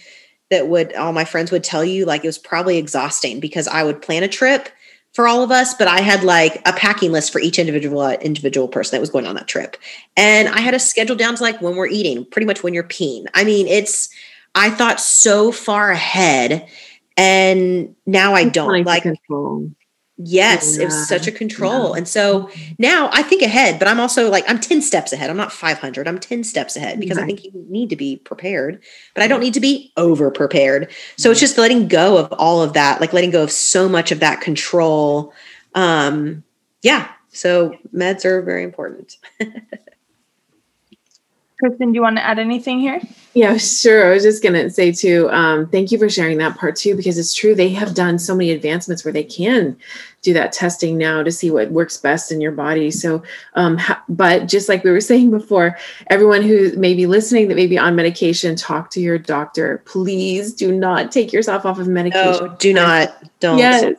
that 0.51 0.67
would 0.67 0.93
all 0.95 1.13
my 1.13 1.25
friends 1.25 1.53
would 1.53 1.63
tell 1.63 1.85
you 1.85 2.05
like 2.05 2.25
it 2.25 2.29
was 2.29 2.39
probably 2.39 2.77
exhausting 2.77 3.39
because 3.39 3.69
I 3.69 3.85
would 3.85 4.03
plan 4.03 4.25
a 4.25 4.29
trip 4.29 4.69
for 5.13 5.27
all 5.27 5.43
of 5.43 5.51
us, 5.51 5.75
but 5.75 5.89
I 5.89 6.01
had 6.01 6.23
like 6.23 6.61
a 6.67 6.73
packing 6.73 7.13
list 7.13 7.33
for 7.33 7.41
each 7.41 7.59
individual 7.59 8.01
uh, 8.01 8.15
individual 8.15 8.69
person 8.69 8.97
that 8.97 9.01
was 9.01 9.11
going 9.11 9.27
on 9.27 9.37
that 9.37 9.49
trip. 9.49 9.77
And 10.17 10.49
I 10.49 10.61
had 10.61 10.75
a 10.75 10.79
schedule 10.79 11.17
down 11.17 11.37
to 11.37 11.43
like 11.43 11.61
when 11.61 11.77
we're 11.77 11.89
eating, 11.89 12.25
pretty 12.25 12.47
much 12.47 12.63
when 12.63 12.75
you're 12.75 12.85
peeing. 12.85 13.27
I 13.35 13.45
mean, 13.45 13.67
it's 13.67 14.09
I 14.55 14.71
thought 14.71 15.01
so 15.01 15.53
far 15.53 15.91
ahead 15.91 16.69
and 17.17 17.95
now 18.07 18.35
I 18.35 18.49
don't 18.49 18.85
like 18.85 19.03
control. 19.03 19.71
Yes, 20.23 20.77
yeah. 20.77 20.83
it 20.83 20.85
was 20.87 21.09
such 21.09 21.27
a 21.27 21.33
control. 21.33 21.91
Yeah. 21.91 21.99
And 21.99 22.09
so 22.09 22.51
now 22.79 23.09
I 23.13 23.23
think 23.23 23.41
ahead, 23.43 23.79
but 23.79 23.89
I'm 23.89 23.99
also 23.99 24.31
like, 24.31 24.45
I'm 24.49 24.61
10 24.61 24.83
steps 24.83 25.13
ahead. 25.15 25.31
I'm 25.31 25.37
not 25.37 25.51
500. 25.51 26.07
I'm 26.07 26.19
10 26.19 26.45
steps 26.45 26.77
ahead 26.77 27.01
because 27.01 27.17
right. 27.17 27.25
I 27.25 27.27
think 27.27 27.45
you 27.45 27.51
need 27.69 27.89
to 27.91 27.97
be 27.97 28.17
prepared, 28.17 28.83
but 29.15 29.23
I 29.23 29.29
don't 29.29 29.41
need 29.41 29.55
to 29.55 29.61
be 29.61 29.93
over 29.97 30.31
prepared. 30.31 30.91
So 31.17 31.31
it's 31.31 31.41
just 31.41 31.57
letting 31.57 31.89
go 31.89 32.19
of 32.19 32.33
all 32.35 32.63
of 32.63 32.75
that, 32.75 33.01
like 33.01 33.15
letting 33.15 33.31
go 33.31 33.43
of 33.43 33.51
so 33.51 33.89
much 33.89 34.13
of 34.13 34.21
that 34.21 34.43
control. 34.43 35.33
Um, 35.75 36.45
yeah. 36.83 37.09
So 37.31 37.77
meds 37.95 38.25
are 38.27 38.43
very 38.43 38.65
important. 38.65 39.17
Kristen, 41.61 41.93
do 41.93 41.97
you 41.97 42.03
want 42.03 42.17
to 42.17 42.25
add 42.25 42.39
anything 42.39 42.81
here? 42.81 43.01
Yeah, 43.35 43.59
sure. 43.59 44.11
I 44.11 44.15
was 44.15 44.23
just 44.23 44.43
going 44.43 44.55
to 44.55 44.71
say 44.71 44.91
too, 44.91 45.29
um, 45.31 45.69
thank 45.69 45.93
you 45.93 45.99
for 45.99 46.09
sharing 46.09 46.39
that 46.39 46.57
part 46.57 46.75
too, 46.75 46.97
because 46.97 47.19
it's 47.19 47.35
true. 47.35 47.55
They 47.55 47.69
have 47.69 47.95
done 47.95 48.19
so 48.19 48.35
many 48.35 48.51
advancements 48.51 49.05
where 49.05 49.13
they 49.13 49.23
can 49.23 49.77
do 50.23 50.33
that 50.33 50.53
testing 50.53 50.99
now 50.99 51.23
to 51.23 51.31
see 51.31 51.51
what 51.51 51.71
works 51.71 51.97
best 51.97 52.33
in 52.33 52.41
your 52.41 52.53
body. 52.53 52.91
So, 52.91 53.23
um, 53.55 53.77
ha- 53.77 54.03
but 54.09 54.49
just 54.49 54.69
like 54.69 54.83
we 54.83 54.91
were 54.91 55.01
saying 55.03 55.31
before, 55.31 55.77
everyone 56.09 56.43
who 56.43 56.75
may 56.77 56.95
be 56.95 57.07
listening 57.07 57.49
that 57.49 57.57
may 57.57 57.67
be 57.67 57.79
on 57.79 57.95
medication, 57.95 58.57
talk 58.57 58.91
to 58.93 59.01
your 59.01 59.19
doctor. 59.19 59.83
Please 59.85 60.55
do 60.55 60.73
not 60.73 61.13
take 61.13 61.33
yourself 61.33 61.67
off 61.67 61.79
of 61.79 61.89
medication. 61.89 62.47
No, 62.47 62.57
do 62.59 62.73
not. 62.73 63.23
Don't. 63.39 63.59
Yes. 63.59 63.95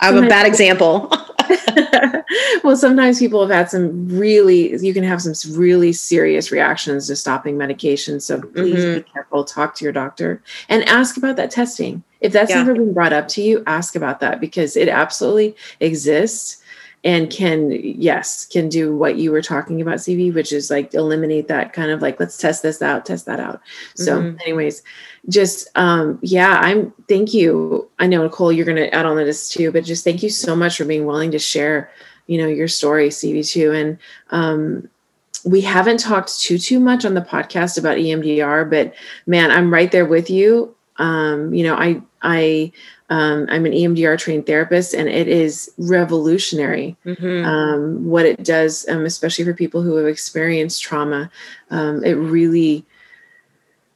I'm 0.00 0.22
a 0.22 0.28
bad 0.28 0.46
example. 0.52 1.10
well, 2.64 2.76
sometimes 2.76 3.18
people 3.18 3.40
have 3.40 3.56
had 3.56 3.70
some 3.70 4.08
really, 4.08 4.76
you 4.84 4.94
can 4.94 5.04
have 5.04 5.22
some 5.22 5.34
really 5.56 5.92
serious 5.92 6.50
reactions 6.50 7.06
to 7.06 7.16
stopping 7.16 7.56
medication. 7.56 8.20
So 8.20 8.40
please 8.40 8.84
mm-hmm. 8.84 8.98
be 8.98 9.02
careful, 9.02 9.44
talk 9.44 9.74
to 9.76 9.84
your 9.84 9.92
doctor 9.92 10.42
and 10.68 10.84
ask 10.84 11.16
about 11.16 11.36
that 11.36 11.50
testing. 11.50 12.02
If 12.20 12.32
that's 12.32 12.50
yeah. 12.50 12.58
never 12.58 12.74
been 12.74 12.94
brought 12.94 13.12
up 13.12 13.28
to 13.28 13.42
you, 13.42 13.62
ask 13.66 13.94
about 13.94 14.20
that 14.20 14.40
because 14.40 14.76
it 14.76 14.88
absolutely 14.88 15.54
exists 15.80 16.62
and 17.06 17.30
can 17.30 17.70
yes 17.70 18.44
can 18.46 18.68
do 18.68 18.94
what 18.94 19.16
you 19.16 19.30
were 19.30 19.40
talking 19.40 19.80
about 19.80 20.00
Stevie 20.00 20.32
which 20.32 20.52
is 20.52 20.70
like 20.70 20.92
eliminate 20.92 21.46
that 21.48 21.72
kind 21.72 21.90
of 21.90 22.02
like 22.02 22.18
let's 22.18 22.36
test 22.36 22.62
this 22.62 22.82
out 22.82 23.06
test 23.06 23.26
that 23.26 23.38
out 23.38 23.60
so 23.94 24.20
mm-hmm. 24.20 24.36
anyways 24.40 24.82
just 25.28 25.68
um 25.76 26.18
yeah 26.22 26.58
i'm 26.62 26.92
thank 27.08 27.32
you 27.32 27.88
i 27.98 28.06
know 28.06 28.22
nicole 28.22 28.50
you're 28.50 28.64
going 28.64 28.76
to 28.76 28.92
add 28.92 29.06
on 29.06 29.16
to 29.16 29.24
this 29.24 29.48
too 29.48 29.70
but 29.70 29.84
just 29.84 30.04
thank 30.04 30.22
you 30.22 30.30
so 30.30 30.56
much 30.56 30.78
for 30.78 30.84
being 30.84 31.06
willing 31.06 31.30
to 31.30 31.38
share 31.38 31.90
you 32.26 32.38
know 32.38 32.46
your 32.46 32.68
story 32.68 33.10
Stevie 33.10 33.42
too 33.42 33.72
and 33.72 33.98
um 34.30 34.88
we 35.44 35.60
haven't 35.60 35.98
talked 35.98 36.40
too 36.40 36.58
too 36.58 36.80
much 36.80 37.04
on 37.04 37.14
the 37.14 37.20
podcast 37.20 37.78
about 37.78 37.98
emdr 37.98 38.68
but 38.68 38.94
man 39.26 39.50
i'm 39.50 39.72
right 39.72 39.92
there 39.92 40.06
with 40.06 40.30
you. 40.30 40.74
Um 40.98 41.54
you 41.54 41.62
know 41.64 41.74
i 41.74 42.00
i 42.22 42.72
um, 43.08 43.46
i'm 43.50 43.66
an 43.66 43.72
emdr 43.72 44.18
trained 44.18 44.46
therapist 44.46 44.94
and 44.94 45.08
it 45.08 45.28
is 45.28 45.70
revolutionary 45.78 46.96
mm-hmm. 47.04 47.44
um, 47.44 48.04
what 48.06 48.24
it 48.26 48.42
does 48.42 48.88
um, 48.88 49.04
especially 49.04 49.44
for 49.44 49.54
people 49.54 49.82
who 49.82 49.96
have 49.96 50.06
experienced 50.06 50.82
trauma. 50.82 51.30
Um, 51.70 52.02
it 52.02 52.14
really 52.14 52.84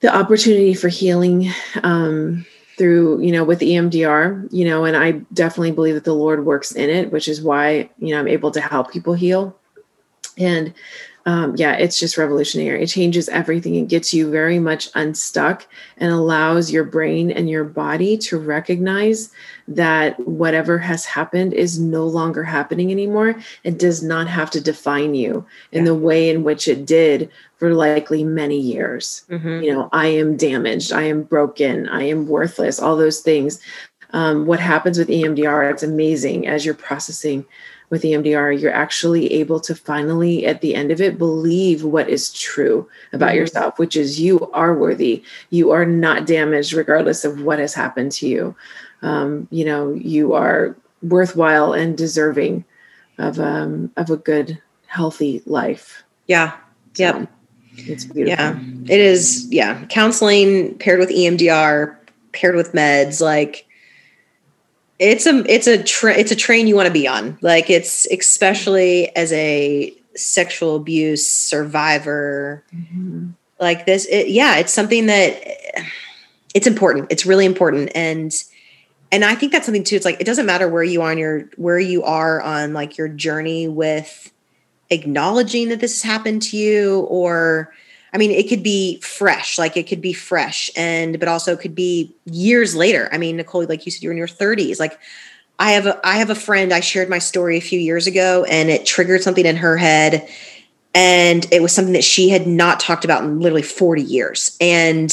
the 0.01 0.15
opportunity 0.15 0.75
for 0.75 0.89
healing 0.89 1.51
um, 1.83 2.47
through 2.81 3.21
you 3.21 3.31
know 3.31 3.45
with 3.45 3.61
emdr 3.61 4.51
you 4.51 4.65
know 4.65 4.87
and 4.87 4.97
i 4.97 5.13
definitely 5.35 5.71
believe 5.71 5.93
that 5.93 6.05
the 6.05 6.15
lord 6.15 6.47
works 6.47 6.73
in 6.73 6.89
it 6.89 7.13
which 7.13 7.29
is 7.29 7.43
why 7.43 7.91
you 7.99 8.09
know 8.09 8.19
i'm 8.19 8.27
able 8.27 8.51
to 8.51 8.61
help 8.61 8.91
people 8.91 9.13
heal. 9.13 9.55
And 10.39 10.73
um, 11.27 11.55
yeah 11.57 11.75
it's 11.75 12.01
just 12.01 12.17
revolutionary. 12.17 12.83
It 12.83 12.87
changes 12.87 13.29
everything. 13.29 13.75
It 13.75 13.89
gets 13.89 14.15
you 14.15 14.31
very 14.31 14.59
much 14.59 14.89
unstuck 14.95 15.67
and 15.99 16.11
allows 16.11 16.71
your 16.71 16.85
brain 16.85 17.31
and 17.31 17.51
your 17.51 17.65
body 17.65 18.17
to 18.17 18.39
recognize 18.39 19.31
that 19.69 20.19
whatever 20.27 20.79
has 20.79 21.05
happened 21.05 21.53
is 21.53 21.79
no 21.79 22.07
longer 22.07 22.43
happening 22.43 22.91
anymore 22.91 23.37
it 23.63 23.79
does 23.79 24.03
not 24.03 24.27
have 24.27 24.51
to 24.51 24.61
define 24.61 25.15
you 25.15 25.45
in 25.71 25.85
yeah. 25.85 25.91
the 25.91 25.95
way 25.95 26.31
in 26.31 26.43
which 26.43 26.67
it 26.67 26.87
did 26.87 27.31
for 27.61 27.75
likely 27.75 28.25
many 28.25 28.59
years. 28.59 29.25
Mm-hmm. 29.29 29.63
You 29.63 29.75
know, 29.75 29.89
I 29.93 30.07
am 30.07 30.39
damaged, 30.39 30.93
I 30.93 31.03
am 31.03 31.23
broken, 31.23 31.87
I 31.91 32.05
am 32.05 32.27
worthless, 32.27 32.81
all 32.81 32.97
those 32.97 33.21
things. 33.21 33.61
Um, 34.13 34.47
what 34.47 34.59
happens 34.59 34.99
with 34.99 35.09
EMDR, 35.09 35.71
it's 35.71 35.83
amazing 35.83 36.49
as 36.49 36.65
you're 36.65 36.75
processing 36.75 37.45
with 37.91 38.03
EMDR, 38.03 38.59
you're 38.59 38.73
actually 38.73 39.31
able 39.35 39.61
to 39.61 39.75
finally, 39.75 40.47
at 40.47 40.63
the 40.63 40.75
end 40.75 40.91
of 40.91 41.03
it, 41.03 41.19
believe 41.19 41.85
what 41.85 42.09
is 42.09 42.33
true 42.33 42.89
about 43.13 43.31
mm-hmm. 43.31 43.37
yourself, 43.37 43.79
which 43.79 43.95
is 43.95 44.19
you 44.19 44.51
are 44.53 44.75
worthy. 44.75 45.23
You 45.51 45.71
are 45.73 45.85
not 45.85 46.27
damaged, 46.27 46.73
regardless 46.73 47.27
of 47.27 47.43
what 47.43 47.59
has 47.59 47.75
happened 47.75 48.13
to 48.13 48.27
you. 48.27 48.57
Um, 49.03 49.49
you 49.51 49.67
know, 49.67 49.93
you 49.93 50.33
are 50.33 50.75
worthwhile 51.03 51.75
and 51.75 51.97
deserving 51.97 52.65
of 53.19 53.39
um, 53.39 53.93
of 53.99 54.09
a 54.09 54.17
good, 54.17 54.63
healthy 54.87 55.43
life. 55.45 56.05
Yeah. 56.27 56.57
Yep. 56.97 57.29
It's 57.89 58.05
beautiful. 58.05 58.39
Yeah, 58.39 58.59
it 58.89 59.01
is. 59.01 59.47
Yeah, 59.51 59.85
counseling 59.87 60.79
paired 60.79 60.99
with 60.99 61.11
EMDR, 61.11 61.97
paired 62.33 62.57
with 62.57 62.73
meds, 62.73 63.21
like 63.21 63.67
it's 65.01 65.27
a 65.27 65.43
it's 65.51 65.67
a 65.67 65.83
tra- 65.83 66.17
it's 66.17 66.31
a 66.31 66.37
train 66.37 66.67
you 66.67 66.77
want 66.77 66.87
to 66.87 66.93
be 66.93 67.09
on. 67.09 67.39
Like 67.41 67.71
it's 67.71 68.07
especially 68.07 69.15
as 69.17 69.33
a 69.33 69.95
sexual 70.15 70.77
abuse 70.77 71.29
survivor. 71.29 72.63
Mm-hmm. 72.75 73.31
Like 73.59 73.87
this, 73.87 74.07
it, 74.07 74.29
yeah, 74.29 74.57
it's 74.57 74.73
something 74.73 75.07
that 75.07 75.43
it's 76.55 76.67
important. 76.67 77.11
It's 77.11 77.25
really 77.25 77.47
important, 77.47 77.91
and 77.95 78.33
and 79.11 79.25
I 79.25 79.35
think 79.35 79.53
that's 79.53 79.65
something 79.65 79.85
too. 79.85 79.97
It's 79.97 80.05
like 80.05 80.21
it 80.21 80.25
doesn't 80.25 80.47
matter 80.47 80.69
where 80.69 80.83
you 80.83 81.01
are 81.03 81.11
on 81.11 81.19
your 81.19 81.49
where 81.57 81.79
you 81.79 82.03
are 82.03 82.41
on 82.43 82.75
like 82.75 82.99
your 82.99 83.09
journey 83.09 83.69
with 83.69 84.31
acknowledging 84.91 85.69
that 85.69 85.81
this 85.81 86.03
has 86.03 86.11
happened 86.11 86.43
to 86.43 86.57
you 86.57 87.01
or 87.09 87.73
I 88.13 88.19
mean, 88.19 88.33
it 88.33 88.49
could 88.49 88.63
be 88.63 89.01
fresh, 89.01 89.59
like 89.59 89.77
it 89.77 89.87
could 89.87 90.01
be 90.01 90.13
fresh, 90.13 90.71
and 90.77 91.19
but 91.21 91.29
also 91.29 91.57
could 91.57 91.75
be 91.75 92.15
years 92.25 92.75
later. 92.75 93.09
I 93.13 93.19
mean, 93.19 93.37
Nicole, 93.37 93.65
like 93.67 93.87
you 93.87 93.93
said, 93.93 94.03
you're 94.03 94.13
in 94.13 94.19
your 94.19 94.27
30s. 94.27 94.81
Like 94.81 94.99
I 95.61 95.73
have 95.73 95.87
a 95.87 96.01
I 96.03 96.17
have 96.17 96.31
a 96.31 96.35
friend. 96.35 96.73
I 96.73 96.81
shared 96.81 97.09
my 97.09 97.21
story 97.21 97.57
a 97.57 97.61
few 97.61 97.79
years 97.79 98.07
ago, 98.07 98.45
and 98.45 98.69
it 98.69 98.85
triggered 98.85 99.23
something 99.23 99.47
in 99.47 99.57
her 99.57 99.77
head, 99.77 100.29
and 100.93 101.47
it 101.53 101.63
was 101.63 101.73
something 101.73 101.93
that 101.93 102.03
she 102.05 102.31
had 102.31 102.47
not 102.47 102.81
talked 102.81 103.05
about 103.05 103.23
in 103.23 103.39
literally 103.39 103.63
40 103.63 104.03
years, 104.03 104.57
and 104.61 105.13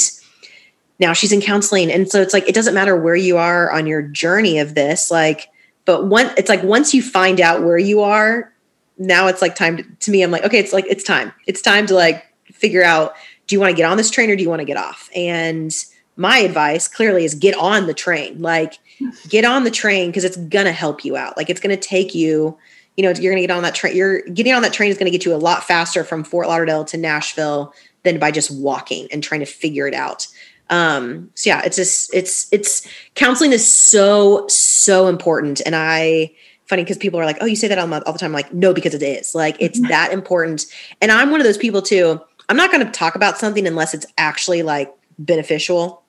now 0.99 1.13
she's 1.13 1.31
in 1.31 1.41
counseling, 1.41 1.91
and 1.91 2.09
so 2.09 2.19
it's 2.19 2.33
like 2.33 2.49
it 2.49 2.55
doesn't 2.55 2.73
matter 2.73 2.95
where 2.95 3.15
you 3.15 3.37
are 3.37 3.71
on 3.71 3.85
your 3.85 4.01
journey 4.01 4.59
of 4.59 4.73
this, 4.73 5.11
like. 5.11 5.49
But 5.85 6.07
one, 6.07 6.29
it's 6.35 6.49
like 6.49 6.63
once 6.63 6.93
you 6.93 7.01
find 7.01 7.39
out 7.39 7.63
where 7.63 7.77
you 7.77 8.01
are, 8.01 8.51
now 8.97 9.27
it's 9.27 9.41
like 9.41 9.55
time 9.55 9.77
to, 9.77 9.83
to 9.83 10.11
me. 10.11 10.23
I'm 10.23 10.31
like, 10.31 10.43
okay, 10.43 10.59
it's 10.59 10.73
like 10.73 10.85
it's 10.87 11.03
time. 11.03 11.31
It's 11.45 11.61
time 11.61 11.85
to 11.87 11.93
like 11.95 12.25
figure 12.51 12.83
out 12.83 13.13
do 13.47 13.55
you 13.55 13.59
want 13.59 13.71
to 13.71 13.77
get 13.77 13.89
on 13.89 13.97
this 13.97 14.11
train 14.11 14.29
or 14.29 14.35
do 14.35 14.43
you 14.43 14.49
want 14.49 14.59
to 14.59 14.65
get 14.65 14.77
off? 14.77 15.09
And 15.15 15.73
my 16.17 16.39
advice 16.39 16.87
clearly 16.87 17.23
is 17.23 17.33
get 17.33 17.55
on 17.55 17.87
the 17.87 17.93
train. 17.93 18.41
Like 18.41 18.79
get 19.29 19.45
on 19.45 19.63
the 19.63 19.71
train 19.71 20.09
because 20.09 20.23
it's 20.23 20.37
gonna 20.37 20.71
help 20.71 21.05
you 21.05 21.15
out. 21.15 21.37
Like 21.37 21.49
it's 21.49 21.61
gonna 21.61 21.77
take 21.77 22.13
you, 22.13 22.57
you 22.95 23.03
know, 23.03 23.11
you're 23.11 23.31
gonna 23.31 23.41
get 23.41 23.51
on 23.51 23.63
that 23.63 23.75
train. 23.75 23.95
You're 23.95 24.21
getting 24.23 24.53
on 24.53 24.61
that 24.63 24.73
train 24.73 24.91
is 24.91 24.97
gonna 24.97 25.11
get 25.11 25.25
you 25.25 25.33
a 25.33 25.37
lot 25.37 25.63
faster 25.63 26.03
from 26.03 26.23
Fort 26.23 26.47
Lauderdale 26.47 26.85
to 26.85 26.97
Nashville 26.97 27.73
than 28.03 28.19
by 28.19 28.31
just 28.31 28.51
walking 28.51 29.07
and 29.11 29.23
trying 29.23 29.41
to 29.41 29.45
figure 29.45 29.87
it 29.87 29.93
out. 29.93 30.27
Um, 30.69 31.29
so 31.35 31.49
yeah, 31.49 31.61
it's 31.63 31.77
just 31.77 32.13
it's 32.13 32.51
it's 32.51 32.87
counseling 33.15 33.53
is 33.53 33.65
so, 33.65 34.47
so 34.47 35.07
important. 35.07 35.61
And 35.65 35.75
I 35.75 36.31
funny 36.67 36.83
because 36.83 36.97
people 36.97 37.19
are 37.19 37.25
like, 37.25 37.37
oh, 37.41 37.45
you 37.45 37.55
say 37.55 37.67
that 37.67 37.77
all, 37.77 37.93
all 37.93 38.13
the 38.13 38.19
time. 38.19 38.27
I'm 38.27 38.33
like, 38.33 38.53
no, 38.53 38.73
because 38.73 38.93
it 38.93 39.03
is. 39.03 39.33
Like 39.33 39.57
it's 39.59 39.79
mm-hmm. 39.79 39.89
that 39.89 40.11
important. 40.11 40.65
And 41.01 41.11
I'm 41.11 41.31
one 41.31 41.39
of 41.39 41.45
those 41.45 41.57
people 41.57 41.81
too 41.81 42.21
I'm 42.49 42.57
not 42.57 42.71
going 42.71 42.85
to 42.85 42.91
talk 42.91 43.15
about 43.15 43.37
something 43.37 43.67
unless 43.67 43.93
it's 43.93 44.05
actually 44.17 44.63
like 44.63 44.93
beneficial. 45.19 46.03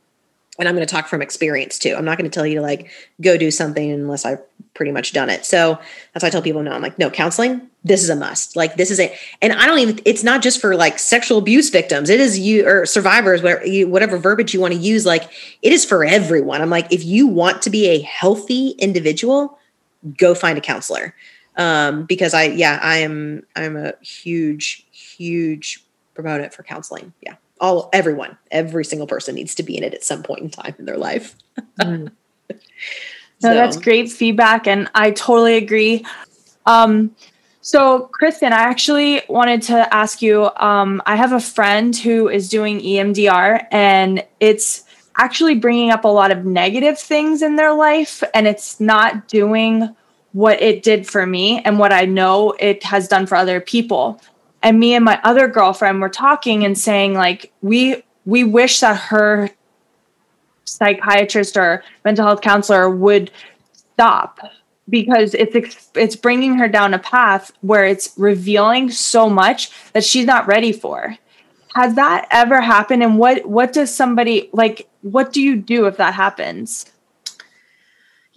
And 0.58 0.68
I'm 0.68 0.74
going 0.74 0.86
to 0.86 0.92
talk 0.92 1.06
from 1.06 1.22
experience 1.22 1.78
too. 1.78 1.94
I'm 1.96 2.04
not 2.04 2.18
going 2.18 2.28
to 2.28 2.34
tell 2.34 2.46
you 2.46 2.56
to 2.56 2.62
like 2.62 2.90
go 3.20 3.36
do 3.36 3.50
something 3.50 3.92
unless 3.92 4.24
I've 4.24 4.40
pretty 4.74 4.90
much 4.90 5.12
done 5.12 5.30
it. 5.30 5.44
So 5.44 5.78
that's 6.12 6.22
why 6.22 6.28
I 6.28 6.30
tell 6.30 6.42
people 6.42 6.62
no, 6.62 6.72
I'm 6.72 6.82
like, 6.82 6.98
no, 6.98 7.10
counseling, 7.10 7.68
this 7.84 8.02
is 8.02 8.10
a 8.10 8.16
must. 8.16 8.56
Like 8.56 8.74
this 8.76 8.90
is 8.90 8.98
it. 8.98 9.16
and 9.40 9.52
I 9.52 9.66
don't 9.66 9.78
even, 9.78 10.00
it's 10.04 10.24
not 10.24 10.42
just 10.42 10.60
for 10.60 10.74
like 10.74 10.98
sexual 10.98 11.38
abuse 11.38 11.70
victims. 11.70 12.10
It 12.10 12.20
is 12.20 12.38
you 12.38 12.66
or 12.66 12.86
survivors, 12.86 13.40
whatever, 13.40 13.66
you, 13.66 13.88
whatever 13.88 14.18
verbiage 14.18 14.52
you 14.52 14.60
want 14.60 14.74
to 14.74 14.80
use. 14.80 15.06
Like 15.06 15.30
it 15.62 15.72
is 15.72 15.84
for 15.84 16.04
everyone. 16.04 16.60
I'm 16.60 16.70
like, 16.70 16.92
if 16.92 17.04
you 17.04 17.28
want 17.28 17.62
to 17.62 17.70
be 17.70 17.86
a 17.88 18.00
healthy 18.00 18.70
individual, 18.70 19.58
go 20.16 20.34
find 20.34 20.58
a 20.58 20.60
counselor. 20.60 21.14
Um, 21.56 22.04
because 22.04 22.34
I, 22.34 22.44
yeah, 22.44 22.78
I 22.80 22.98
am, 22.98 23.44
I'm 23.56 23.76
a 23.76 23.94
huge, 24.00 24.86
huge 24.92 25.84
promote 26.14 26.40
it 26.40 26.54
for 26.54 26.62
counseling. 26.62 27.12
Yeah. 27.20 27.34
All 27.60 27.88
everyone, 27.92 28.38
every 28.50 28.84
single 28.84 29.08
person 29.08 29.34
needs 29.34 29.54
to 29.56 29.62
be 29.64 29.76
in 29.76 29.82
it 29.82 29.94
at 29.94 30.04
some 30.04 30.22
point 30.22 30.40
in 30.42 30.50
time 30.50 30.74
in 30.78 30.84
their 30.84 30.96
life. 30.96 31.34
mm. 31.80 32.10
so. 32.48 32.56
No, 33.40 33.54
that's 33.54 33.76
great 33.76 34.10
feedback. 34.10 34.66
And 34.66 34.90
I 34.96 35.12
totally 35.12 35.56
agree. 35.56 36.04
Um, 36.66 37.14
so, 37.60 38.08
Kristen, 38.12 38.52
I 38.52 38.60
actually 38.60 39.20
wanted 39.28 39.62
to 39.62 39.94
ask 39.94 40.22
you 40.22 40.50
um, 40.56 41.02
I 41.06 41.16
have 41.16 41.32
a 41.32 41.40
friend 41.40 41.94
who 41.94 42.28
is 42.28 42.48
doing 42.48 42.80
EMDR, 42.80 43.66
and 43.70 44.24
it's 44.40 44.84
actually 45.18 45.56
bringing 45.56 45.90
up 45.90 46.04
a 46.04 46.08
lot 46.08 46.30
of 46.30 46.44
negative 46.44 46.98
things 46.98 47.42
in 47.42 47.56
their 47.56 47.74
life, 47.74 48.22
and 48.34 48.46
it's 48.46 48.80
not 48.80 49.28
doing 49.28 49.94
what 50.32 50.60
it 50.62 50.82
did 50.82 51.06
for 51.06 51.26
me 51.26 51.60
and 51.62 51.78
what 51.78 51.92
I 51.92 52.04
know 52.04 52.54
it 52.60 52.84
has 52.84 53.08
done 53.08 53.26
for 53.26 53.34
other 53.34 53.60
people. 53.60 54.20
And 54.62 54.78
me 54.78 54.94
and 54.94 55.04
my 55.04 55.20
other 55.24 55.48
girlfriend 55.48 56.00
were 56.00 56.08
talking 56.08 56.64
and 56.64 56.76
saying 56.76 57.14
like 57.14 57.52
we 57.62 58.02
we 58.24 58.44
wish 58.44 58.80
that 58.80 58.96
her 58.96 59.50
psychiatrist 60.64 61.56
or 61.56 61.82
mental 62.04 62.26
health 62.26 62.40
counselor 62.40 62.90
would 62.90 63.30
stop 63.72 64.38
because 64.88 65.34
it's 65.34 65.90
it's 65.94 66.16
bringing 66.16 66.54
her 66.54 66.68
down 66.68 66.94
a 66.94 66.98
path 66.98 67.52
where 67.60 67.84
it's 67.84 68.12
revealing 68.16 68.90
so 68.90 69.28
much 69.30 69.70
that 69.92 70.04
she's 70.04 70.26
not 70.26 70.46
ready 70.46 70.72
for. 70.72 71.16
Has 71.74 71.94
that 71.94 72.26
ever 72.30 72.60
happened? 72.60 73.02
And 73.02 73.18
what 73.18 73.46
what 73.46 73.72
does 73.72 73.94
somebody 73.94 74.50
like 74.52 74.87
what 75.02 75.32
do 75.32 75.40
you 75.40 75.56
do 75.56 75.86
if 75.86 75.96
that 75.96 76.14
happens 76.14 76.90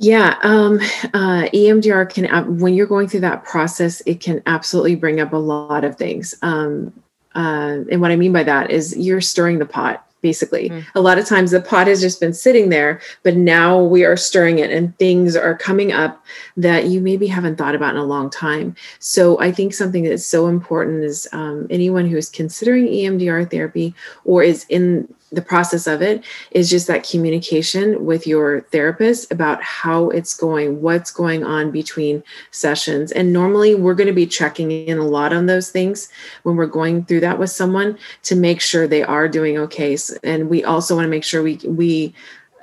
yeah, 0.01 0.39
um, 0.41 0.79
uh, 1.13 1.45
EMDR 1.53 2.11
can, 2.11 2.25
uh, 2.25 2.43
when 2.45 2.73
you're 2.73 2.87
going 2.87 3.07
through 3.07 3.19
that 3.19 3.43
process, 3.43 4.01
it 4.07 4.19
can 4.19 4.41
absolutely 4.47 4.95
bring 4.95 5.19
up 5.19 5.31
a 5.31 5.37
lot 5.37 5.83
of 5.83 5.95
things. 5.95 6.33
Um, 6.41 6.91
uh, 7.35 7.85
and 7.91 8.01
what 8.01 8.09
I 8.09 8.15
mean 8.15 8.33
by 8.33 8.41
that 8.41 8.71
is 8.71 8.97
you're 8.97 9.21
stirring 9.21 9.59
the 9.59 9.65
pot 9.67 10.03
basically. 10.21 10.69
Mm. 10.69 10.85
A 10.95 11.01
lot 11.01 11.17
of 11.17 11.25
times 11.25 11.51
the 11.51 11.61
pot 11.61 11.87
has 11.87 12.01
just 12.01 12.19
been 12.19 12.33
sitting 12.33 12.69
there, 12.69 13.01
but 13.23 13.35
now 13.35 13.81
we 13.81 14.05
are 14.05 14.15
stirring 14.15 14.59
it 14.59 14.71
and 14.71 14.97
things 14.97 15.35
are 15.35 15.55
coming 15.55 15.91
up 15.91 16.23
that 16.57 16.85
you 16.85 17.01
maybe 17.01 17.27
haven't 17.27 17.57
thought 17.57 17.75
about 17.75 17.95
in 17.95 17.99
a 17.99 18.05
long 18.05 18.29
time. 18.29 18.75
So 18.99 19.39
I 19.39 19.51
think 19.51 19.73
something 19.73 20.03
that's 20.03 20.25
so 20.25 20.47
important 20.47 21.03
is 21.03 21.27
um, 21.31 21.67
anyone 21.69 22.07
who 22.07 22.17
is 22.17 22.29
considering 22.29 22.85
EMDR 22.87 23.49
therapy 23.49 23.95
or 24.23 24.43
is 24.43 24.65
in 24.69 25.11
the 25.31 25.41
process 25.41 25.87
of 25.87 26.01
it 26.01 26.23
is 26.51 26.69
just 26.69 26.87
that 26.87 27.07
communication 27.07 28.05
with 28.05 28.27
your 28.27 28.61
therapist 28.71 29.31
about 29.31 29.63
how 29.63 30.09
it's 30.09 30.35
going, 30.35 30.81
what's 30.81 31.11
going 31.11 31.43
on 31.43 31.71
between 31.71 32.21
sessions. 32.51 33.11
And 33.13 33.31
normally 33.31 33.73
we're 33.73 33.93
going 33.93 34.07
to 34.07 34.13
be 34.13 34.27
checking 34.27 34.71
in 34.71 34.97
a 34.97 35.07
lot 35.07 35.31
on 35.31 35.45
those 35.45 35.71
things 35.71 36.09
when 36.43 36.57
we're 36.57 36.65
going 36.65 37.05
through 37.05 37.21
that 37.21 37.39
with 37.39 37.49
someone 37.49 37.97
to 38.23 38.35
make 38.35 38.59
sure 38.59 38.87
they 38.87 39.03
are 39.03 39.29
doing 39.29 39.57
okay. 39.57 39.97
And 40.23 40.49
we 40.49 40.63
also 40.63 40.95
want 40.95 41.05
to 41.05 41.09
make 41.09 41.23
sure 41.23 41.41
we 41.41 41.55
we 41.65 42.13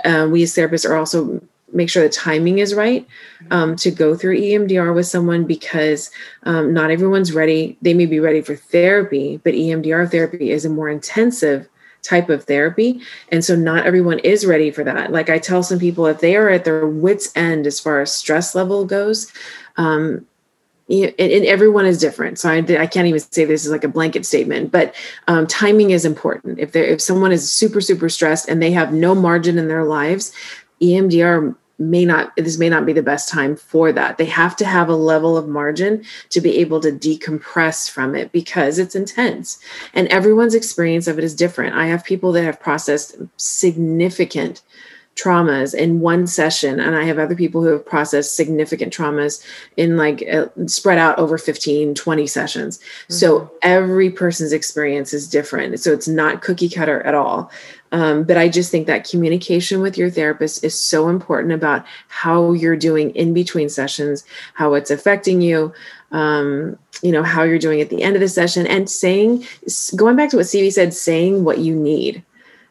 uh, 0.05 0.29
we 0.31 0.43
as 0.43 0.55
therapists 0.55 0.89
are 0.89 0.97
also 0.97 1.41
make 1.73 1.91
sure 1.91 2.03
the 2.03 2.09
timing 2.09 2.59
is 2.59 2.75
right 2.75 3.07
um, 3.51 3.77
to 3.77 3.91
go 3.91 4.17
through 4.17 4.39
EMDR 4.39 4.95
with 4.95 5.07
someone 5.07 5.45
because 5.45 6.11
um, 6.45 6.73
not 6.73 6.91
everyone's 6.91 7.33
ready. 7.33 7.77
They 7.83 7.93
may 7.93 8.07
be 8.07 8.21
ready 8.21 8.41
for 8.41 8.57
therapy, 8.57 9.39
but 9.45 9.55
EMDR 9.55 10.11
therapy 10.11 10.51
is 10.51 10.65
a 10.65 10.71
more 10.71 10.89
intensive 10.89 11.69
type 12.03 12.29
of 12.29 12.45
therapy. 12.45 13.01
And 13.31 13.45
so 13.45 13.55
not 13.55 13.87
everyone 13.87 14.19
is 14.21 14.47
ready 14.47 14.71
for 14.71 14.85
that. 14.85 15.13
Like 15.13 15.29
I 15.29 15.39
tell 15.39 15.63
some 15.63 15.79
people, 15.79 16.07
if 16.07 16.21
they 16.21 16.37
are 16.37 16.49
at 16.49 16.65
their 16.65 16.87
wits' 16.87 17.31
end 17.37 17.67
as 17.67 17.81
far 17.81 18.01
as 18.01 18.15
stress 18.15 18.55
level 18.55 18.85
goes, 18.85 19.33
um, 19.77 20.27
and, 20.89 21.15
and 21.19 21.45
everyone 21.45 21.87
is 21.87 21.99
different. 21.99 22.39
So 22.39 22.49
I, 22.51 22.57
I, 22.57 22.87
can't 22.87 23.07
even 23.07 23.21
say 23.21 23.45
this 23.45 23.67
is 23.67 23.71
like 23.71 23.85
a 23.85 23.89
blanket 23.89 24.25
statement, 24.25 24.73
but 24.73 24.95
um, 25.27 25.47
timing 25.47 25.91
is 25.91 26.07
important. 26.07 26.59
If 26.59 26.75
if 26.75 27.03
someone 27.03 27.31
is 27.31 27.51
super 27.51 27.83
super 27.83 28.09
stressed 28.09 28.49
and 28.49 28.63
they 28.63 28.71
have 28.73 28.93
no 28.93 29.15
margin 29.15 29.59
in 29.59 29.69
their 29.69 29.85
lives, 29.85 30.33
EMDR 30.81 31.55
may 31.79 32.05
not 32.05 32.35
this 32.37 32.59
may 32.59 32.69
not 32.69 32.85
be 32.85 32.93
the 32.93 33.03
best 33.03 33.29
time 33.29 33.57
for 33.57 33.93
that. 33.93 34.19
They 34.19 34.25
have 34.27 34.57
to 34.57 34.65
have 34.65 34.89
a 34.89 34.97
level 34.97 35.37
of 35.37 35.49
margin 35.49 36.05
to 36.31 36.41
be 36.41 36.59
able 36.59 36.81
to 36.81 36.93
decompress 36.93 37.89
from 37.91 38.15
it 38.15 38.33
because 38.33 38.79
it's 38.79 38.97
intense 38.97 39.59
and 39.95 40.09
everyone's 40.09 40.55
experience 40.55 41.07
of 41.07 41.19
it 41.19 41.25
is 41.25 41.35
different. 41.35 41.77
I 41.77 41.87
have 41.87 42.05
people 42.05 42.33
that 42.33 42.45
have 42.45 42.61
processed 42.61 43.17
significant 43.37 44.63
traumas 45.19 45.75
in 45.75 45.99
one 45.99 46.27
session 46.29 46.79
and 46.79 46.95
i 46.95 47.03
have 47.03 47.19
other 47.19 47.35
people 47.35 47.61
who 47.61 47.69
have 47.69 47.85
processed 47.85 48.37
significant 48.37 48.93
traumas 48.93 49.45
in 49.77 49.97
like 49.97 50.23
uh, 50.33 50.47
spread 50.67 50.97
out 50.97 51.19
over 51.19 51.37
15 51.37 51.95
20 51.95 52.27
sessions. 52.27 52.79
Mm-hmm. 52.79 53.15
so 53.15 53.51
every 53.63 54.11
person's 54.11 54.53
experience 54.53 55.13
is 55.13 55.29
different. 55.29 55.81
So 55.81 55.93
it's 55.93 56.07
not 56.07 56.43
cookie 56.43 56.69
cutter 56.69 57.03
at 57.03 57.15
all 57.15 57.51
um, 57.93 58.25
but 58.25 58.37
i 58.37 58.49
just 58.49 58.71
think 58.71 58.87
that 58.87 59.09
communication 59.09 59.81
with 59.81 59.97
your 59.97 60.11
therapist 60.11 60.65
is 60.65 60.79
so 60.79 61.09
important 61.09 61.53
about 61.53 61.85
how 62.09 62.53
you're 62.53 62.77
doing 62.77 63.11
in 63.11 63.33
between 63.33 63.69
sessions 63.69 64.25
how 64.55 64.75
it's 64.75 64.91
affecting 64.91 65.41
you 65.41 65.73
um, 66.11 66.79
you 67.03 67.13
know 67.13 67.23
how 67.23 67.43
you're 67.43 67.59
doing 67.59 67.81
at 67.81 67.91
the 67.91 68.03
end 68.03 68.17
of 68.17 68.21
the 68.21 68.29
session 68.29 68.67
and 68.67 68.89
saying 68.89 69.45
going 69.97 70.17
back 70.17 70.31
to 70.31 70.37
what 70.37 70.47
Stevie 70.47 70.71
said 70.71 70.95
saying 70.95 71.45
what 71.45 71.59
you 71.59 71.75
need. 71.75 72.25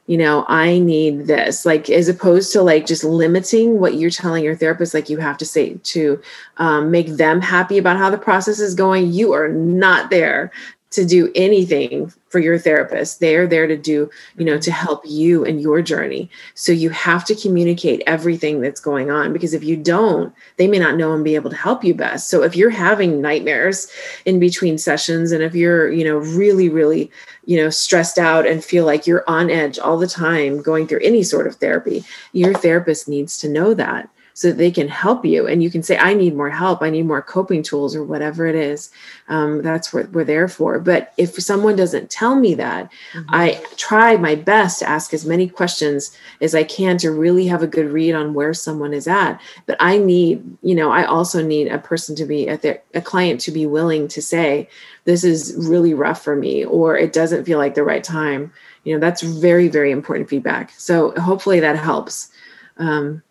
You 0.07 0.17
know 0.17 0.45
i 0.47 0.79
need 0.79 1.27
this 1.27 1.65
like 1.65 1.89
as 1.89 2.07
opposed 2.07 2.53
to 2.53 2.61
like 2.61 2.85
just 2.85 3.03
limiting 3.03 3.81
what 3.81 3.95
you're 3.95 4.09
telling 4.09 4.41
your 4.41 4.55
therapist 4.55 4.93
like 4.93 5.09
you 5.09 5.17
have 5.17 5.37
to 5.39 5.45
say 5.45 5.73
to 5.73 6.21
um, 6.55 6.91
make 6.91 7.07
them 7.17 7.41
happy 7.41 7.77
about 7.77 7.97
how 7.97 8.09
the 8.09 8.17
process 8.17 8.61
is 8.61 8.73
going 8.73 9.11
you 9.11 9.33
are 9.33 9.49
not 9.49 10.09
there 10.09 10.49
to 10.89 11.05
do 11.05 11.31
anything 11.35 12.13
for 12.29 12.39
your 12.39 12.57
therapist. 12.57 13.19
They're 13.19 13.47
there 13.47 13.67
to 13.67 13.77
do 13.77 14.09
you 14.37 14.45
know 14.45 14.57
to 14.57 14.69
mm-hmm. 14.69 14.85
help 14.85 15.01
you 15.05 15.43
in 15.43 15.59
your 15.59 15.81
journey. 15.81 16.29
So 16.55 16.71
you 16.71 16.89
have 16.89 17.25
to 17.25 17.35
communicate 17.35 18.03
everything 18.07 18.61
that's 18.61 18.79
going 18.79 19.11
on 19.11 19.33
because 19.33 19.53
if 19.53 19.63
you 19.63 19.77
don't 19.77 20.33
they 20.57 20.67
may 20.67 20.79
not 20.79 20.97
know 20.97 21.13
and 21.13 21.23
be 21.23 21.35
able 21.35 21.49
to 21.49 21.55
help 21.55 21.83
you 21.83 21.93
best. 21.93 22.29
So 22.29 22.43
if 22.43 22.55
you're 22.55 22.69
having 22.69 23.21
nightmares 23.21 23.87
in 24.25 24.39
between 24.39 24.77
sessions 24.77 25.31
and 25.31 25.43
if 25.43 25.55
you're 25.55 25.91
you 25.91 26.03
know 26.03 26.17
really 26.17 26.69
really 26.69 27.11
you 27.45 27.57
know 27.57 27.69
stressed 27.69 28.17
out 28.17 28.45
and 28.45 28.63
feel 28.63 28.85
like 28.85 29.07
you're 29.07 29.23
on 29.27 29.49
edge 29.49 29.79
all 29.79 29.97
the 29.97 30.07
time 30.07 30.61
going 30.61 30.87
through 30.87 31.01
any 31.01 31.23
sort 31.23 31.47
of 31.47 31.55
therapy 31.55 32.03
your 32.33 32.53
therapist 32.53 33.07
needs 33.07 33.37
to 33.37 33.49
know 33.49 33.73
that 33.73 34.09
so 34.37 34.49
that 34.49 34.57
they 34.59 34.69
can 34.69 34.87
help 34.87 35.25
you. 35.25 35.47
And 35.47 35.63
you 35.63 35.71
can 35.71 35.81
say 35.81 35.97
i 35.97 36.13
need 36.13 36.35
more 36.35 36.51
help. 36.51 36.83
I 36.83 36.91
need 36.91 37.07
more 37.07 37.23
coping 37.23 37.63
tools 37.63 37.95
or 37.95 38.03
whatever 38.03 38.45
it 38.45 38.53
is 38.53 38.91
um, 39.29 39.63
that's 39.63 39.91
what 39.91 40.11
we're 40.11 40.23
there 40.23 40.47
for. 40.47 40.79
But 40.79 41.11
if 41.17 41.33
someone 41.41 41.75
doesn't 41.75 42.11
tell 42.11 42.35
me 42.35 42.53
that 42.53 42.91
mm-hmm. 43.13 43.25
i 43.29 43.59
try 43.77 44.15
my 44.15 44.35
best 44.35 44.79
to 44.79 44.87
ask 44.87 45.11
as 45.11 45.25
many 45.25 45.49
questions 45.49 46.15
as 46.39 46.53
i 46.53 46.63
can 46.63 46.99
to 46.99 47.09
really 47.09 47.47
have 47.47 47.63
a 47.63 47.67
good 47.67 47.89
read 47.89 48.13
on 48.13 48.35
where 48.35 48.53
someone 48.53 48.93
is 48.93 49.07
at. 49.07 49.41
But 49.65 49.77
i 49.79 49.97
need 49.97 50.43
you 50.61 50.75
know 50.75 50.91
i 50.91 51.03
also 51.03 51.41
need 51.41 51.67
a 51.67 51.79
person 51.79 52.15
to 52.17 52.25
be 52.25 52.47
at 52.47 52.61
their 52.61 52.79
a 52.93 53.01
client 53.01 53.41
to 53.41 53.51
be 53.51 53.65
willing 53.65 54.07
to 54.09 54.21
say 54.21 54.69
this 55.05 55.23
is 55.23 55.55
really 55.67 55.95
rough 55.95 56.21
for 56.23 56.35
me 56.35 56.63
or 56.63 56.95
it 56.95 57.11
doesn't 57.11 57.45
feel 57.45 57.57
like 57.57 57.73
the 57.73 57.83
right 57.83 58.03
time. 58.03 58.53
You 58.83 58.93
know 58.93 58.99
that's 58.99 59.23
very 59.23 59.67
very 59.67 59.91
important 59.91 60.29
feedback. 60.29 60.71
So 60.77 61.11
hopefully 61.19 61.59
that 61.59 61.75
helps. 61.75 62.29
Um 62.77 63.23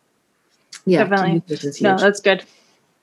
yeah 0.87 1.05
definitely 1.05 1.43
no 1.80 1.99
that's 1.99 2.20
good 2.20 2.45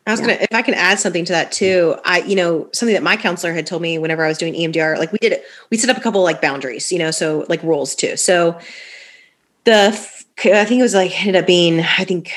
I 0.06 0.12
was 0.12 0.20
yeah. 0.20 0.28
gonna, 0.28 0.40
if 0.42 0.54
I 0.54 0.62
can 0.62 0.74
add 0.74 1.00
something 1.00 1.24
to 1.26 1.32
that 1.32 1.54
too, 1.54 1.96
I, 2.04 2.20
you 2.24 2.36
know, 2.36 2.70
something 2.74 2.94
that 2.94 3.04
my 3.04 3.16
counselor 3.16 3.54
had 3.54 3.66
told 3.66 3.82
me 3.82 3.98
whenever 3.98 4.26
I 4.26 4.28
was 4.28 4.38
doing 4.38 4.54
EMDR, 4.54 4.98
like 4.98 5.14
we 5.14 5.18
did 5.18 5.42
we 5.70 5.78
set 5.78 5.90
up 5.90 5.96
a 5.96 6.02
couple 6.02 6.22
like 6.24 6.42
boundaries, 6.42 6.92
you 6.92 7.00
know, 7.00 7.10
so 7.10 7.46
like 7.48 7.64
rules 7.64 7.96
too. 7.96 8.18
So 8.18 8.60
the, 9.64 9.88
I 9.88 10.66
think 10.66 10.80
it 10.80 10.82
was 10.82 10.94
like 10.94 11.18
ended 11.22 11.42
up 11.42 11.48
being, 11.48 11.80
I 11.80 12.04
think 12.04 12.34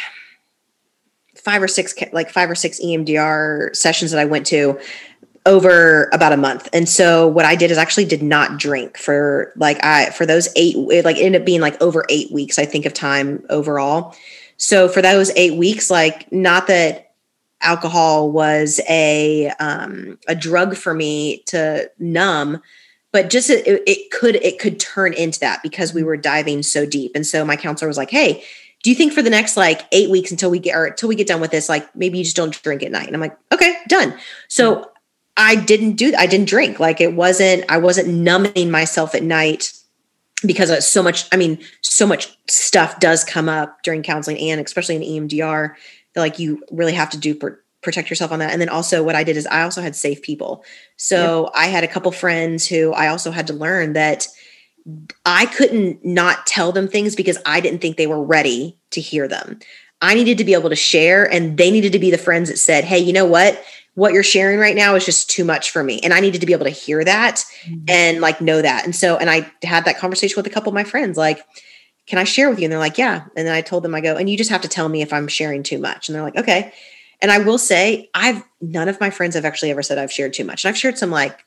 five 1.35 1.61
or 1.61 1.67
six, 1.67 1.93
like 2.13 2.31
five 2.31 2.49
or 2.49 2.55
six 2.55 2.81
EMDR 2.81 3.75
sessions 3.75 4.13
that 4.13 4.21
I 4.21 4.27
went 4.27 4.47
to 4.47 4.79
over 5.45 6.11
about 6.13 6.33
a 6.33 6.37
month. 6.37 6.69
And 6.73 6.89
so 6.89 7.27
what 7.27 7.45
I 7.45 7.55
did 7.57 7.71
is 7.71 7.79
actually 7.79 8.05
did 8.05 8.23
not 8.23 8.59
drink 8.59 8.97
for 8.99 9.53
like 9.57 9.83
I 9.85 10.11
for 10.11 10.27
those 10.27 10.49
eight 10.57 10.77
it 10.77 11.05
like 11.05 11.17
ended 11.17 11.43
up 11.43 11.47
being 11.47 11.61
like 11.61 11.81
over 11.81 12.05
8 12.09 12.33
weeks 12.33 12.59
I 12.59 12.65
think 12.65 12.85
of 12.85 12.93
time 12.93 13.45
overall. 13.49 14.15
So 14.57 14.89
for 14.89 15.03
those 15.03 15.31
8 15.31 15.57
weeks 15.57 15.91
like 15.91 16.31
not 16.33 16.67
that 16.67 17.15
alcohol 17.63 18.31
was 18.31 18.81
a 18.89 19.49
um 19.61 20.19
a 20.29 20.35
drug 20.35 20.77
for 20.77 20.93
me 20.93 21.43
to 21.47 21.91
numb 21.99 22.61
but 23.13 23.31
just 23.31 23.49
it, 23.49 23.83
it 23.87 24.11
could 24.11 24.37
it 24.37 24.59
could 24.59 24.79
turn 24.79 25.15
into 25.15 25.41
that 25.41 25.63
because 25.63 25.95
we 25.95 26.03
were 26.03 26.19
diving 26.19 26.63
so 26.63 26.85
deep. 26.85 27.13
And 27.15 27.27
so 27.27 27.47
my 27.47 27.57
counselor 27.57 27.89
was 27.89 27.97
like, 27.97 28.11
"Hey, 28.11 28.45
do 28.83 28.91
you 28.91 28.97
think 28.97 29.13
for 29.13 29.23
the 29.23 29.31
next 29.31 29.57
like 29.57 29.83
eight 29.91 30.11
weeks 30.11 30.31
until 30.31 30.51
we 30.51 30.59
get 30.59 30.77
or 30.77 30.87
until 30.87 31.09
we 31.09 31.15
get 31.15 31.27
done 31.27 31.41
with 31.41 31.51
this, 31.51 31.69
like 31.69 31.95
maybe 31.97 32.19
you 32.19 32.25
just 32.25 32.37
don't 32.37 32.53
drink 32.63 32.83
at 32.83 32.93
night? 32.93 33.07
And 33.07 33.17
I'm 33.17 33.21
like, 33.21 33.37
okay, 33.53 33.79
done. 33.89 34.17
So 34.49 34.91
I 35.37 35.57
didn't 35.57 35.95
do 35.95 36.15
I 36.17 36.27
didn't 36.27 36.49
drink. 36.49 36.79
Like 36.79 37.01
it 37.01 37.15
wasn't 37.15 37.65
I 37.69 37.79
wasn't 37.79 38.09
numbing 38.09 38.71
myself 38.71 39.15
at 39.15 39.23
night 39.23 39.73
because 40.45 40.71
uh, 40.71 40.81
so 40.81 41.03
much 41.03 41.27
I 41.33 41.37
mean 41.37 41.59
so 41.81 42.07
much 42.07 42.37
stuff 42.49 43.01
does 43.01 43.25
come 43.25 43.49
up 43.49 43.83
during 43.83 44.03
counseling 44.03 44.39
and 44.39 44.61
especially 44.61 44.97
in 44.97 45.29
EMDR 45.29 45.75
that 46.15 46.21
like 46.21 46.39
you 46.39 46.63
really 46.71 46.93
have 46.93 47.11
to 47.11 47.19
do 47.19 47.35
pr- 47.35 47.49
protect 47.83 48.11
yourself 48.11 48.33
on 48.33 48.41
that. 48.41 48.51
And 48.51 48.61
then 48.61 48.69
also 48.69 49.03
what 49.03 49.15
I 49.15 49.23
did 49.23 49.37
is 49.37 49.47
I 49.47 49.63
also 49.63 49.81
had 49.81 49.95
safe 49.95 50.21
people. 50.21 50.65
So 50.97 51.45
yep. 51.45 51.53
I 51.55 51.67
had 51.69 51.85
a 51.85 51.89
couple 51.89 52.11
friends 52.11 52.67
who 52.67 52.93
I 52.93 53.09
also 53.09 53.31
had 53.31 53.47
to 53.47 53.53
learn 53.53 53.93
that 53.93 54.27
I 55.25 55.47
couldn't 55.47 56.05
not 56.05 56.47
tell 56.47 56.73
them 56.73 56.89
things 56.89 57.15
because 57.15 57.39
I 57.47 57.61
didn't 57.61 57.81
think 57.81 57.97
they 57.97 58.07
were 58.07 58.23
ready 58.23 58.77
to 58.91 59.01
hear 59.01 59.29
them. 59.29 59.61
I 60.03 60.15
needed 60.15 60.39
to 60.39 60.45
be 60.45 60.55
able 60.55 60.69
to 60.71 60.77
share 60.77 61.31
and 61.33 61.57
they 61.57 61.71
needed 61.71 61.93
to 61.93 61.99
be 61.99 62.11
the 62.11 62.19
friends 62.19 62.51
that 62.51 62.59
said, 62.59 62.85
"Hey, 62.85 62.99
you 62.99 63.13
know 63.13 63.25
what? 63.25 63.63
What 63.97 64.13
you're 64.13 64.23
sharing 64.23 64.61
right 64.61 64.77
now 64.77 64.95
is 64.95 65.07
just 65.07 65.31
too 65.31 65.43
much 65.43 65.71
for 65.71 65.83
me. 65.83 65.99
And 66.01 66.13
I 66.13 66.21
needed 66.21 66.43
to 66.43 66.47
be 66.47 66.53
able 66.53 66.67
to 66.67 66.71
hear 66.71 67.03
that 67.03 67.43
mm-hmm. 67.65 67.85
and 67.89 68.21
like 68.21 68.43
know 68.43 68.61
that. 68.61 68.85
And 68.85 68.95
so, 68.95 69.17
and 69.17 69.31
I 69.31 69.51
had 69.63 69.87
that 69.87 69.99
conversation 69.99 70.37
with 70.37 70.47
a 70.47 70.51
couple 70.51 70.69
of 70.69 70.75
my 70.75 70.85
friends, 70.85 71.17
like, 71.17 71.43
can 72.07 72.19
I 72.19 72.25
share 72.25 72.51
with 72.51 72.59
you? 72.59 72.67
And 72.67 72.73
they're 72.73 72.79
like, 72.79 72.99
yeah. 72.99 73.25
And 73.37 73.47
then 73.47 73.55
I 73.55 73.63
told 73.63 73.83
them, 73.83 73.95
I 73.95 74.03
go, 74.03 74.15
and 74.15 74.29
you 74.29 74.37
just 74.37 74.51
have 74.51 74.61
to 74.61 74.69
tell 74.69 74.91
me 74.91 75.01
if 75.01 75.15
I'm 75.15 75.29
sharing 75.29 75.63
too 75.63 75.79
much. 75.79 76.09
And 76.09 76.15
they're 76.15 76.23
like, 76.23 76.37
okay. 76.37 76.73
And 77.23 77.33
I 77.33 77.39
will 77.39 77.57
say, 77.57 78.11
I've 78.15 78.45
none 78.61 78.89
of 78.91 79.01
my 79.01 79.09
friends 79.09 79.35
have 79.35 79.47
actually 79.47 79.71
ever 79.71 79.83
said 79.83 79.97
I've 79.97 80.13
shared 80.13 80.35
too 80.35 80.45
much. 80.45 80.65
And 80.65 80.69
I've 80.69 80.79
shared 80.79 80.99
some 80.99 81.11
like 81.11 81.45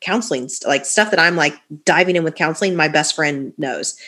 counseling, 0.00 0.48
like 0.66 0.86
stuff 0.86 1.10
that 1.10 1.20
I'm 1.20 1.36
like 1.36 1.60
diving 1.84 2.16
in 2.16 2.24
with 2.24 2.34
counseling. 2.34 2.76
My 2.76 2.88
best 2.88 3.14
friend 3.14 3.52
knows. 3.58 3.98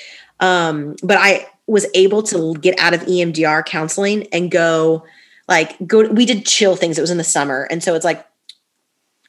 Um, 0.40 0.96
but 1.02 1.18
I 1.20 1.46
was 1.66 1.86
able 1.94 2.22
to 2.24 2.54
get 2.54 2.78
out 2.78 2.94
of 2.94 3.02
EMDR 3.02 3.66
counseling 3.66 4.26
and 4.32 4.50
go, 4.50 5.04
like 5.48 5.76
go 5.86 6.08
we 6.08 6.26
did 6.26 6.46
chill 6.46 6.76
things. 6.76 6.98
It 6.98 7.02
was 7.02 7.10
in 7.10 7.18
the 7.18 7.24
summer. 7.24 7.66
And 7.70 7.82
so 7.82 7.94
it's 7.94 8.04
like 8.04 8.26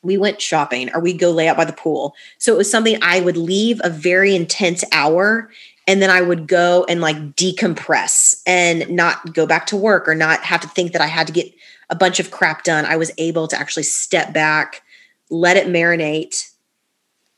we 0.02 0.18
went 0.18 0.42
shopping 0.42 0.94
or 0.94 1.00
we 1.00 1.14
go 1.14 1.32
lay 1.32 1.48
out 1.48 1.58
by 1.58 1.66
the 1.66 1.74
pool. 1.74 2.16
So 2.38 2.54
it 2.54 2.58
was 2.58 2.70
something 2.70 2.98
i 3.02 3.20
would 3.20 3.38
leave 3.38 3.82
a 3.84 3.90
very 3.90 4.36
intense 4.36 4.84
hour 4.92 5.50
and 5.88 6.02
then 6.02 6.10
i 6.10 6.22
would 6.22 6.48
go 6.48 6.86
and 6.88 7.02
like 7.02 7.18
decompress 7.36 8.42
and 8.46 8.90
not 8.90 9.34
go 9.34 9.46
back 9.46 9.66
to 9.68 9.76
work 9.76 10.08
or 10.08 10.16
not 10.16 10.40
have 10.42 10.62
to 10.62 10.68
think 10.70 10.94
that 10.94 11.02
i 11.02 11.08
had 11.08 11.28
to 11.28 11.34
get 11.34 11.54
a 11.90 11.96
bunch 11.96 12.20
of 12.20 12.32
crap 12.32 12.64
done. 12.64 12.86
I 12.86 12.96
was 12.96 13.12
able 13.18 13.48
to 13.48 13.60
actually 13.60 13.84
step 13.84 14.34
back 14.34 14.82
let 15.30 15.58
it 15.58 15.68
marinate 15.68 16.52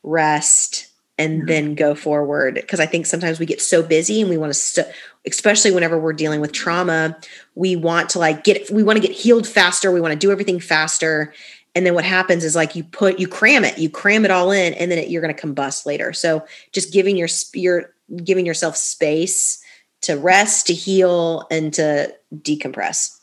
rest 0.02 0.88
and 1.18 1.38
mm-hmm. 1.38 1.46
then 1.46 1.74
go 1.74 1.94
forward. 1.94 2.54
Because 2.54 2.80
i 2.80 2.86
think 2.86 3.06
sometimes 3.06 3.38
we 3.38 3.46
get 3.46 3.60
so 3.60 3.82
busy 3.82 4.20
and 4.20 4.30
we 4.30 4.38
want 4.38 4.50
to 4.50 4.58
st- 4.58 4.88
especially 5.26 5.72
whenever 5.72 5.98
we're 5.98 6.12
dealing 6.12 6.40
with 6.40 6.52
trauma 6.52 7.16
we 7.56 7.74
want 7.74 8.08
to 8.10 8.18
like 8.18 8.44
get 8.44 8.70
we 8.70 8.82
want 8.82 9.00
to 9.00 9.06
get 9.06 9.14
healed 9.14 9.46
faster 9.46 9.90
we 9.90 10.00
want 10.00 10.12
to 10.12 10.18
do 10.18 10.30
everything 10.30 10.60
faster. 10.60 11.34
And 11.74 11.84
then 11.84 11.92
what 11.92 12.04
happens 12.04 12.42
is 12.42 12.56
like 12.56 12.74
you 12.74 12.84
put 12.84 13.18
you 13.18 13.26
cram 13.26 13.64
it 13.64 13.78
you 13.78 13.90
cram 13.90 14.24
it 14.24 14.30
all 14.30 14.50
in 14.50 14.72
and 14.74 14.90
then 14.90 14.98
it, 14.98 15.08
you're 15.08 15.22
going 15.22 15.34
to 15.34 15.46
combust 15.46 15.84
later. 15.84 16.12
So 16.12 16.46
just 16.72 16.92
giving 16.92 17.16
your 17.16 17.28
your 17.54 17.92
giving 18.22 18.46
yourself 18.46 18.76
space 18.76 19.62
to 20.02 20.16
rest 20.16 20.68
to 20.68 20.74
heal 20.74 21.46
and 21.50 21.74
to 21.74 22.14
decompress. 22.34 23.18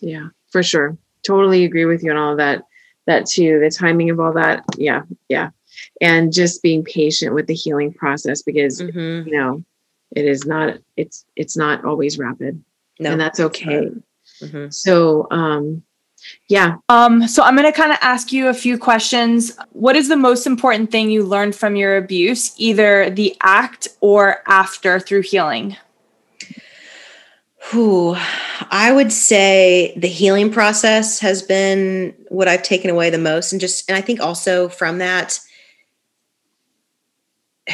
Yeah 0.00 0.28
for 0.50 0.62
sure. 0.62 0.96
Totally 1.26 1.64
agree 1.64 1.84
with 1.84 2.02
you 2.02 2.10
on 2.10 2.16
all 2.16 2.36
that 2.36 2.64
that 3.06 3.26
too 3.26 3.60
the 3.60 3.70
timing 3.70 4.10
of 4.10 4.18
all 4.20 4.32
that. 4.32 4.64
Yeah 4.76 5.02
yeah. 5.28 5.50
And 6.00 6.32
just 6.32 6.62
being 6.62 6.82
patient 6.84 7.34
with 7.34 7.46
the 7.46 7.54
healing 7.54 7.92
process 7.92 8.42
because 8.42 8.80
mm-hmm. 8.80 9.28
you 9.28 9.36
know 9.36 9.64
it 10.12 10.24
is 10.24 10.46
not 10.46 10.78
it's 10.96 11.24
it's 11.36 11.56
not 11.56 11.84
always 11.84 12.18
rapid. 12.18 12.62
No, 12.98 13.12
and 13.12 13.20
that's 13.20 13.40
okay. 13.40 13.90
Mm-hmm. 14.42 14.68
so 14.70 15.26
um 15.30 15.82
yeah. 16.48 16.76
Um 16.88 17.26
so 17.26 17.42
i'm 17.42 17.56
going 17.56 17.70
to 17.70 17.76
kind 17.76 17.92
of 17.92 17.98
ask 18.00 18.32
you 18.32 18.48
a 18.48 18.54
few 18.54 18.78
questions. 18.78 19.56
What 19.72 19.96
is 19.96 20.08
the 20.08 20.16
most 20.16 20.46
important 20.46 20.90
thing 20.90 21.10
you 21.10 21.24
learned 21.24 21.54
from 21.54 21.76
your 21.76 21.96
abuse 21.96 22.54
either 22.58 23.10
the 23.10 23.36
act 23.42 23.88
or 24.00 24.42
after 24.46 25.00
through 25.00 25.22
healing? 25.22 25.76
Who 27.70 28.16
I 28.70 28.92
would 28.92 29.12
say 29.12 29.94
the 29.96 30.08
healing 30.08 30.50
process 30.50 31.18
has 31.20 31.42
been 31.42 32.14
what 32.28 32.48
I've 32.48 32.62
taken 32.62 32.90
away 32.90 33.10
the 33.10 33.18
most. 33.18 33.52
And 33.52 33.60
just, 33.60 33.88
and 33.88 33.96
I 33.96 34.00
think 34.00 34.20
also 34.20 34.68
from 34.68 34.98
that, 34.98 35.40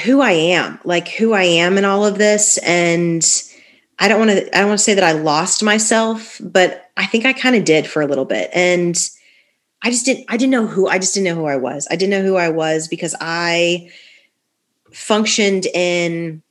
who 0.03 0.21
I 0.21 0.33
am, 0.33 0.81
like 0.85 1.09
who 1.09 1.33
I 1.33 1.45
am 1.45 1.79
in 1.79 1.85
all 1.85 2.05
of 2.05 2.19
this. 2.19 2.59
And 2.59 3.25
I 3.99 4.09
don't 4.09 4.19
want 4.19 4.31
to, 4.33 4.57
I 4.57 4.61
don't 4.61 4.69
want 4.69 4.79
to 4.79 4.85
say 4.85 4.95
that 4.95 5.05
I 5.05 5.13
lost 5.13 5.63
myself, 5.63 6.41
but 6.43 6.91
I 6.97 7.07
think 7.07 7.25
I 7.25 7.33
kind 7.33 7.57
of 7.57 7.65
did 7.65 7.87
for 7.87 8.03
a 8.03 8.07
little 8.07 8.25
bit. 8.25 8.51
And 8.53 8.97
I 9.83 9.91
just 9.91 10.05
didn't, 10.05 10.27
I 10.29 10.37
didn't 10.37 10.53
know 10.53 10.67
who, 10.67 10.89
I 10.89 10.99
just 10.99 11.15
didn't 11.15 11.27
know 11.27 11.35
who 11.35 11.47
I 11.47 11.57
was. 11.57 11.87
I 11.91 11.97
didn't 11.97 12.11
know 12.11 12.23
who 12.23 12.37
I 12.37 12.49
was 12.49 12.89
because 12.89 13.15
I 13.21 13.91
functioned 14.93 15.67
in, 15.67 16.43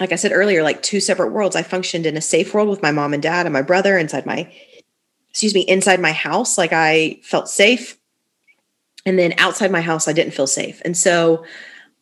like 0.00 0.12
I 0.12 0.16
said 0.16 0.32
earlier, 0.32 0.62
like 0.62 0.82
two 0.82 1.00
separate 1.00 1.30
worlds. 1.30 1.56
I 1.56 1.62
functioned 1.62 2.04
in 2.04 2.16
a 2.16 2.20
safe 2.20 2.52
world 2.52 2.68
with 2.68 2.82
my 2.82 2.90
mom 2.90 3.14
and 3.14 3.22
dad 3.22 3.46
and 3.46 3.52
my 3.52 3.62
brother 3.62 3.96
inside 3.96 4.26
my, 4.26 4.52
excuse 5.30 5.54
me, 5.54 5.60
inside 5.60 6.00
my 6.00 6.12
house. 6.12 6.58
Like 6.58 6.72
I 6.72 7.20
felt 7.22 7.48
safe. 7.48 7.96
And 9.06 9.18
then 9.18 9.34
outside 9.38 9.70
my 9.70 9.82
house, 9.82 10.08
I 10.08 10.12
didn't 10.12 10.34
feel 10.34 10.46
safe. 10.46 10.82
And 10.84 10.96
so, 10.96 11.44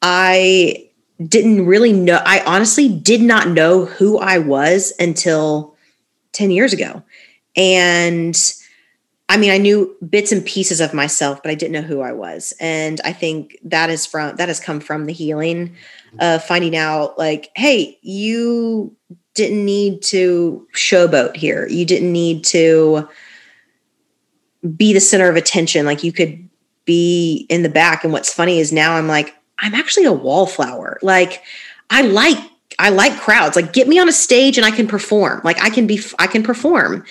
I 0.02 0.90
didn't 1.26 1.66
really 1.66 1.92
know, 1.92 2.20
I 2.24 2.42
honestly 2.44 2.88
did 2.88 3.22
not 3.22 3.48
know 3.48 3.84
who 3.84 4.18
I 4.18 4.38
was 4.38 4.92
until 4.98 5.76
10 6.32 6.50
years 6.50 6.72
ago. 6.72 7.02
And 7.56 8.36
I 9.28 9.36
mean, 9.36 9.50
I 9.50 9.58
knew 9.58 9.96
bits 10.08 10.32
and 10.32 10.44
pieces 10.44 10.80
of 10.80 10.92
myself, 10.92 11.42
but 11.42 11.50
I 11.50 11.54
didn't 11.54 11.72
know 11.72 11.88
who 11.88 12.00
I 12.00 12.12
was. 12.12 12.52
And 12.60 13.00
I 13.04 13.12
think 13.12 13.56
that 13.64 13.88
is 13.88 14.04
from 14.04 14.36
that 14.36 14.48
has 14.48 14.60
come 14.60 14.80
from 14.80 15.06
the 15.06 15.12
healing 15.12 15.76
of 16.18 16.44
finding 16.44 16.76
out 16.76 17.16
like, 17.18 17.50
hey, 17.54 17.98
you 18.02 18.94
didn't 19.34 19.64
need 19.64 20.02
to 20.02 20.66
showboat 20.74 21.36
here. 21.36 21.66
You 21.68 21.86
didn't 21.86 22.12
need 22.12 22.44
to 22.46 23.08
be 24.76 24.92
the 24.92 25.00
center 25.00 25.30
of 25.30 25.36
attention. 25.36 25.86
Like 25.86 26.04
you 26.04 26.12
could 26.12 26.48
be 26.84 27.46
in 27.48 27.62
the 27.62 27.70
back. 27.70 28.04
And 28.04 28.12
what's 28.12 28.32
funny 28.32 28.58
is 28.58 28.72
now 28.72 28.96
I'm 28.96 29.08
like, 29.08 29.34
I'm 29.62 29.74
actually 29.74 30.04
a 30.04 30.12
wallflower. 30.12 30.98
Like 31.00 31.42
I 31.88 32.02
like 32.02 32.38
I 32.78 32.90
like 32.90 33.18
crowds. 33.18 33.56
Like 33.56 33.72
get 33.72 33.88
me 33.88 33.98
on 33.98 34.08
a 34.08 34.12
stage 34.12 34.58
and 34.58 34.66
I 34.66 34.70
can 34.70 34.86
perform. 34.86 35.40
Like 35.44 35.62
I 35.62 35.70
can 35.70 35.86
be 35.86 36.00
I 36.18 36.26
can 36.26 36.42
perform. 36.42 37.04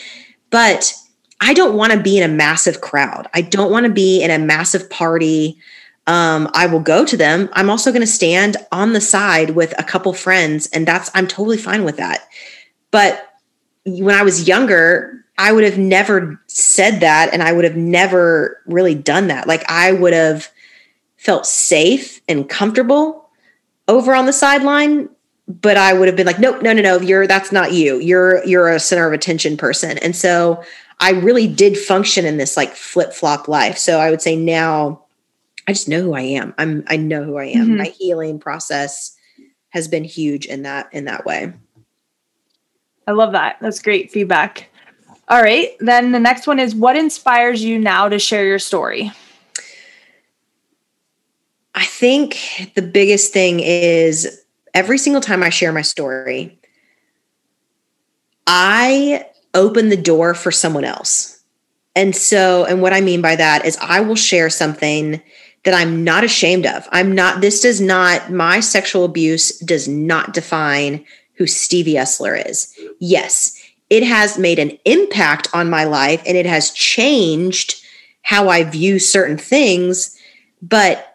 But 0.51 0.93
I 1.39 1.53
don't 1.53 1.75
want 1.75 1.93
to 1.93 1.99
be 1.99 2.17
in 2.17 2.29
a 2.29 2.33
massive 2.33 2.81
crowd. 2.81 3.27
I 3.33 3.41
don't 3.41 3.71
want 3.71 3.85
to 3.85 3.91
be 3.91 4.21
in 4.21 4.29
a 4.29 4.37
massive 4.37 4.89
party. 4.89 5.57
Um, 6.05 6.49
I 6.53 6.67
will 6.67 6.81
go 6.81 7.05
to 7.05 7.17
them. 7.17 7.49
I'm 7.53 7.69
also 7.69 7.91
going 7.91 8.01
to 8.01 8.07
stand 8.07 8.57
on 8.71 8.93
the 8.93 9.01
side 9.01 9.51
with 9.51 9.73
a 9.79 9.83
couple 9.83 10.13
friends, 10.13 10.67
and 10.67 10.87
that's 10.87 11.09
I'm 11.15 11.27
totally 11.27 11.57
fine 11.57 11.83
with 11.83 11.97
that. 11.97 12.27
But 12.91 13.27
when 13.85 14.15
I 14.15 14.23
was 14.23 14.47
younger, 14.47 15.25
I 15.37 15.51
would 15.51 15.63
have 15.63 15.77
never 15.77 16.39
said 16.47 16.99
that 16.99 17.33
and 17.33 17.41
I 17.41 17.51
would 17.51 17.63
have 17.63 17.75
never 17.75 18.61
really 18.67 18.93
done 18.93 19.27
that. 19.27 19.47
Like 19.47 19.63
I 19.69 19.91
would 19.91 20.13
have 20.13 20.49
felt 21.21 21.45
safe 21.45 22.19
and 22.27 22.49
comfortable 22.49 23.29
over 23.87 24.15
on 24.15 24.25
the 24.25 24.33
sideline, 24.33 25.07
but 25.47 25.77
I 25.77 25.93
would 25.93 26.07
have 26.07 26.17
been 26.17 26.25
like, 26.25 26.39
nope, 26.39 26.63
no, 26.63 26.73
no, 26.73 26.81
no, 26.81 26.99
you're 26.99 27.27
that's 27.27 27.51
not 27.51 27.73
you. 27.73 27.99
You're 27.99 28.43
you're 28.43 28.69
a 28.69 28.79
center 28.79 29.05
of 29.05 29.13
attention 29.13 29.55
person. 29.55 29.99
And 29.99 30.15
so 30.15 30.63
I 30.99 31.11
really 31.11 31.45
did 31.45 31.77
function 31.77 32.25
in 32.25 32.37
this 32.37 32.57
like 32.57 32.75
flip-flop 32.75 33.47
life. 33.47 33.77
So 33.77 33.99
I 33.99 34.09
would 34.09 34.21
say 34.21 34.35
now 34.35 35.03
I 35.67 35.73
just 35.73 35.87
know 35.87 36.01
who 36.01 36.13
I 36.15 36.21
am. 36.21 36.55
I'm 36.57 36.83
I 36.87 36.97
know 36.97 37.23
who 37.23 37.37
I 37.37 37.45
am. 37.45 37.67
Mm-hmm. 37.67 37.77
My 37.77 37.93
healing 37.99 38.39
process 38.39 39.15
has 39.69 39.87
been 39.87 40.03
huge 40.03 40.47
in 40.47 40.63
that 40.63 40.89
in 40.91 41.05
that 41.05 41.23
way. 41.23 41.53
I 43.05 43.11
love 43.11 43.33
that. 43.33 43.57
That's 43.61 43.79
great 43.79 44.11
feedback. 44.11 44.69
All 45.27 45.41
right. 45.41 45.75
Then 45.79 46.13
the 46.13 46.19
next 46.19 46.47
one 46.47 46.57
is 46.57 46.73
what 46.73 46.95
inspires 46.95 47.63
you 47.63 47.77
now 47.77 48.09
to 48.09 48.17
share 48.17 48.45
your 48.45 48.59
story? 48.59 49.11
I 51.73 51.85
think 51.85 52.71
the 52.75 52.81
biggest 52.81 53.31
thing 53.31 53.59
is 53.59 54.43
every 54.73 54.97
single 54.97 55.21
time 55.21 55.43
I 55.43 55.49
share 55.49 55.71
my 55.71 55.81
story, 55.81 56.59
I 58.47 59.25
open 59.53 59.89
the 59.89 59.97
door 59.97 60.33
for 60.33 60.51
someone 60.51 60.83
else. 60.83 61.41
And 61.95 62.15
so, 62.15 62.65
and 62.65 62.81
what 62.81 62.93
I 62.93 63.01
mean 63.01 63.21
by 63.21 63.35
that 63.35 63.65
is 63.65 63.77
I 63.81 64.01
will 64.01 64.15
share 64.15 64.49
something 64.49 65.21
that 65.63 65.73
I'm 65.73 66.03
not 66.03 66.23
ashamed 66.23 66.65
of. 66.65 66.87
I'm 66.91 67.13
not, 67.13 67.41
this 67.41 67.61
does 67.61 67.79
not, 67.79 68.31
my 68.31 68.59
sexual 68.59 69.05
abuse 69.05 69.59
does 69.59 69.87
not 69.87 70.33
define 70.33 71.05
who 71.35 71.47
Stevie 71.47 71.93
Essler 71.93 72.45
is. 72.49 72.73
Yes, 72.99 73.57
it 73.89 74.03
has 74.03 74.37
made 74.37 74.57
an 74.57 74.77
impact 74.85 75.49
on 75.53 75.69
my 75.69 75.83
life 75.83 76.21
and 76.25 76.37
it 76.37 76.45
has 76.45 76.71
changed 76.71 77.83
how 78.23 78.49
I 78.49 78.63
view 78.63 78.99
certain 78.99 79.37
things, 79.37 80.17
but 80.61 81.10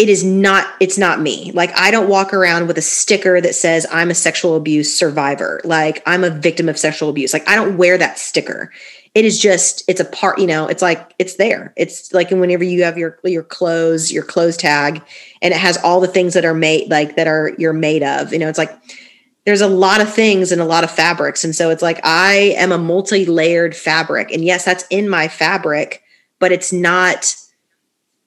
it 0.00 0.08
is 0.08 0.24
not 0.24 0.66
it's 0.80 0.96
not 0.96 1.20
me. 1.20 1.52
Like 1.52 1.76
I 1.76 1.90
don't 1.90 2.08
walk 2.08 2.32
around 2.32 2.66
with 2.66 2.78
a 2.78 2.82
sticker 2.82 3.38
that 3.38 3.54
says 3.54 3.86
I'm 3.92 4.10
a 4.10 4.14
sexual 4.14 4.56
abuse 4.56 4.98
survivor. 4.98 5.60
Like 5.62 6.02
I'm 6.06 6.24
a 6.24 6.30
victim 6.30 6.70
of 6.70 6.78
sexual 6.78 7.10
abuse. 7.10 7.34
Like 7.34 7.46
I 7.46 7.54
don't 7.54 7.76
wear 7.76 7.98
that 7.98 8.18
sticker. 8.18 8.72
It 9.14 9.26
is 9.26 9.38
just 9.38 9.84
it's 9.88 10.00
a 10.00 10.06
part, 10.06 10.38
you 10.38 10.46
know, 10.46 10.68
it's 10.68 10.80
like 10.80 11.14
it's 11.18 11.36
there. 11.36 11.74
It's 11.76 12.14
like 12.14 12.30
whenever 12.30 12.64
you 12.64 12.82
have 12.82 12.96
your 12.96 13.18
your 13.24 13.42
clothes, 13.42 14.10
your 14.10 14.24
clothes 14.24 14.56
tag 14.56 15.02
and 15.42 15.52
it 15.52 15.58
has 15.58 15.76
all 15.84 16.00
the 16.00 16.08
things 16.08 16.32
that 16.32 16.46
are 16.46 16.54
made 16.54 16.88
like 16.88 17.16
that 17.16 17.26
are 17.26 17.52
you're 17.58 17.74
made 17.74 18.02
of. 18.02 18.32
You 18.32 18.38
know, 18.38 18.48
it's 18.48 18.56
like 18.56 18.74
there's 19.44 19.60
a 19.60 19.68
lot 19.68 20.00
of 20.00 20.10
things 20.10 20.50
and 20.50 20.62
a 20.62 20.64
lot 20.66 20.82
of 20.82 20.90
fabrics. 20.90 21.44
And 21.44 21.54
so 21.54 21.68
it's 21.68 21.82
like 21.82 22.00
I 22.04 22.54
am 22.56 22.72
a 22.72 22.78
multi 22.78 23.26
layered 23.26 23.76
fabric. 23.76 24.32
And 24.32 24.46
yes, 24.46 24.64
that's 24.64 24.86
in 24.88 25.10
my 25.10 25.28
fabric, 25.28 26.02
but 26.38 26.52
it's 26.52 26.72
not 26.72 27.36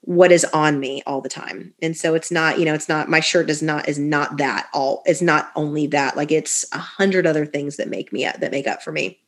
what 0.06 0.30
is 0.30 0.44
on 0.46 0.78
me 0.78 1.02
all 1.06 1.22
the 1.22 1.30
time. 1.30 1.72
And 1.80 1.96
so 1.96 2.14
it's 2.14 2.30
not, 2.30 2.58
you 2.58 2.66
know, 2.66 2.74
it's 2.74 2.90
not 2.90 3.08
my 3.08 3.20
shirt 3.20 3.46
does 3.46 3.62
not 3.62 3.88
is 3.88 3.98
not 3.98 4.36
that 4.36 4.68
all 4.74 5.02
it's 5.06 5.22
not 5.22 5.50
only 5.56 5.86
that. 5.88 6.16
Like 6.16 6.30
it's 6.30 6.64
a 6.72 6.78
hundred 6.78 7.26
other 7.26 7.46
things 7.46 7.76
that 7.76 7.88
make 7.88 8.12
me 8.12 8.24
that 8.24 8.50
make 8.50 8.66
up 8.66 8.82
for 8.82 8.92
me. 8.92 9.18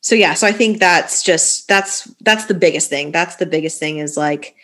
So 0.00 0.14
yeah, 0.14 0.34
so 0.34 0.46
I 0.46 0.52
think 0.52 0.80
that's 0.80 1.22
just 1.22 1.68
that's 1.68 2.04
that's 2.20 2.46
the 2.46 2.54
biggest 2.54 2.90
thing. 2.90 3.12
That's 3.12 3.36
the 3.36 3.46
biggest 3.46 3.78
thing 3.78 3.98
is 3.98 4.16
like 4.16 4.56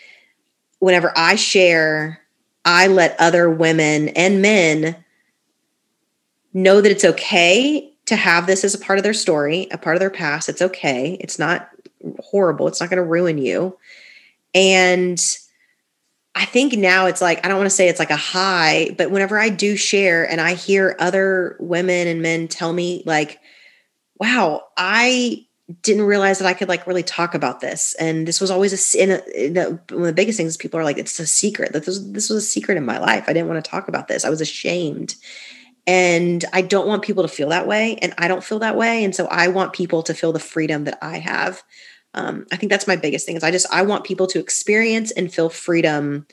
whenever 0.80 1.12
I 1.16 1.36
share, 1.36 2.20
I 2.64 2.88
let 2.88 3.18
other 3.20 3.48
women 3.48 4.08
and 4.10 4.42
men 4.42 4.96
know 6.52 6.80
that 6.80 6.90
it's 6.90 7.04
okay 7.04 7.94
to 8.06 8.16
have 8.16 8.48
this 8.48 8.64
as 8.64 8.74
a 8.74 8.78
part 8.78 8.98
of 8.98 9.04
their 9.04 9.14
story, 9.14 9.68
a 9.70 9.78
part 9.78 9.94
of 9.94 10.00
their 10.00 10.10
past. 10.10 10.48
It's 10.48 10.62
okay. 10.62 11.16
It's 11.20 11.38
not 11.38 11.70
horrible. 12.18 12.66
It's 12.66 12.80
not 12.80 12.90
going 12.90 13.02
to 13.02 13.08
ruin 13.08 13.38
you. 13.38 13.78
And 14.54 15.20
I 16.34 16.44
think 16.44 16.74
now 16.74 17.06
it's 17.06 17.20
like, 17.20 17.44
I 17.44 17.48
don't 17.48 17.58
want 17.58 17.68
to 17.68 17.74
say 17.74 17.88
it's 17.88 17.98
like 17.98 18.10
a 18.10 18.16
high, 18.16 18.94
but 18.96 19.10
whenever 19.10 19.38
I 19.38 19.48
do 19.48 19.76
share 19.76 20.28
and 20.30 20.40
I 20.40 20.54
hear 20.54 20.96
other 20.98 21.56
women 21.58 22.06
and 22.06 22.22
men 22.22 22.48
tell 22.48 22.72
me, 22.72 23.02
like, 23.04 23.40
wow, 24.18 24.62
I 24.76 25.46
didn't 25.82 26.04
realize 26.04 26.38
that 26.38 26.48
I 26.48 26.54
could 26.54 26.68
like 26.68 26.86
really 26.86 27.02
talk 27.02 27.34
about 27.34 27.60
this. 27.60 27.94
And 27.94 28.26
this 28.26 28.40
was 28.40 28.50
always 28.50 28.94
a, 28.94 29.02
in 29.02 29.10
a, 29.10 29.22
in 29.34 29.54
one 29.56 30.02
of 30.02 30.06
the 30.06 30.12
biggest 30.12 30.36
things 30.36 30.56
people 30.56 30.78
are 30.80 30.84
like, 30.84 30.98
it's 30.98 31.18
a 31.20 31.26
secret 31.26 31.72
that 31.72 31.84
this, 31.84 31.98
this 31.98 32.28
was 32.28 32.44
a 32.44 32.46
secret 32.46 32.76
in 32.76 32.84
my 32.84 32.98
life. 32.98 33.24
I 33.26 33.32
didn't 33.32 33.48
want 33.48 33.64
to 33.64 33.70
talk 33.70 33.88
about 33.88 34.08
this. 34.08 34.24
I 34.24 34.30
was 34.30 34.40
ashamed. 34.40 35.14
And 35.86 36.44
I 36.52 36.62
don't 36.62 36.86
want 36.86 37.02
people 37.02 37.22
to 37.22 37.28
feel 37.28 37.48
that 37.48 37.66
way. 37.66 37.96
And 38.02 38.14
I 38.18 38.28
don't 38.28 38.44
feel 38.44 38.58
that 38.60 38.76
way. 38.76 39.02
And 39.04 39.14
so 39.14 39.26
I 39.26 39.48
want 39.48 39.72
people 39.72 40.02
to 40.04 40.14
feel 40.14 40.32
the 40.32 40.38
freedom 40.38 40.84
that 40.84 40.98
I 41.02 41.18
have. 41.18 41.62
Um, 42.14 42.46
I 42.50 42.56
think 42.56 42.70
that's 42.70 42.86
my 42.86 42.96
biggest 42.96 43.26
thing 43.26 43.36
is 43.36 43.44
I 43.44 43.50
just, 43.50 43.72
I 43.72 43.82
want 43.82 44.04
people 44.04 44.26
to 44.28 44.40
experience 44.40 45.10
and 45.12 45.32
feel 45.32 45.48
freedom 45.48 46.26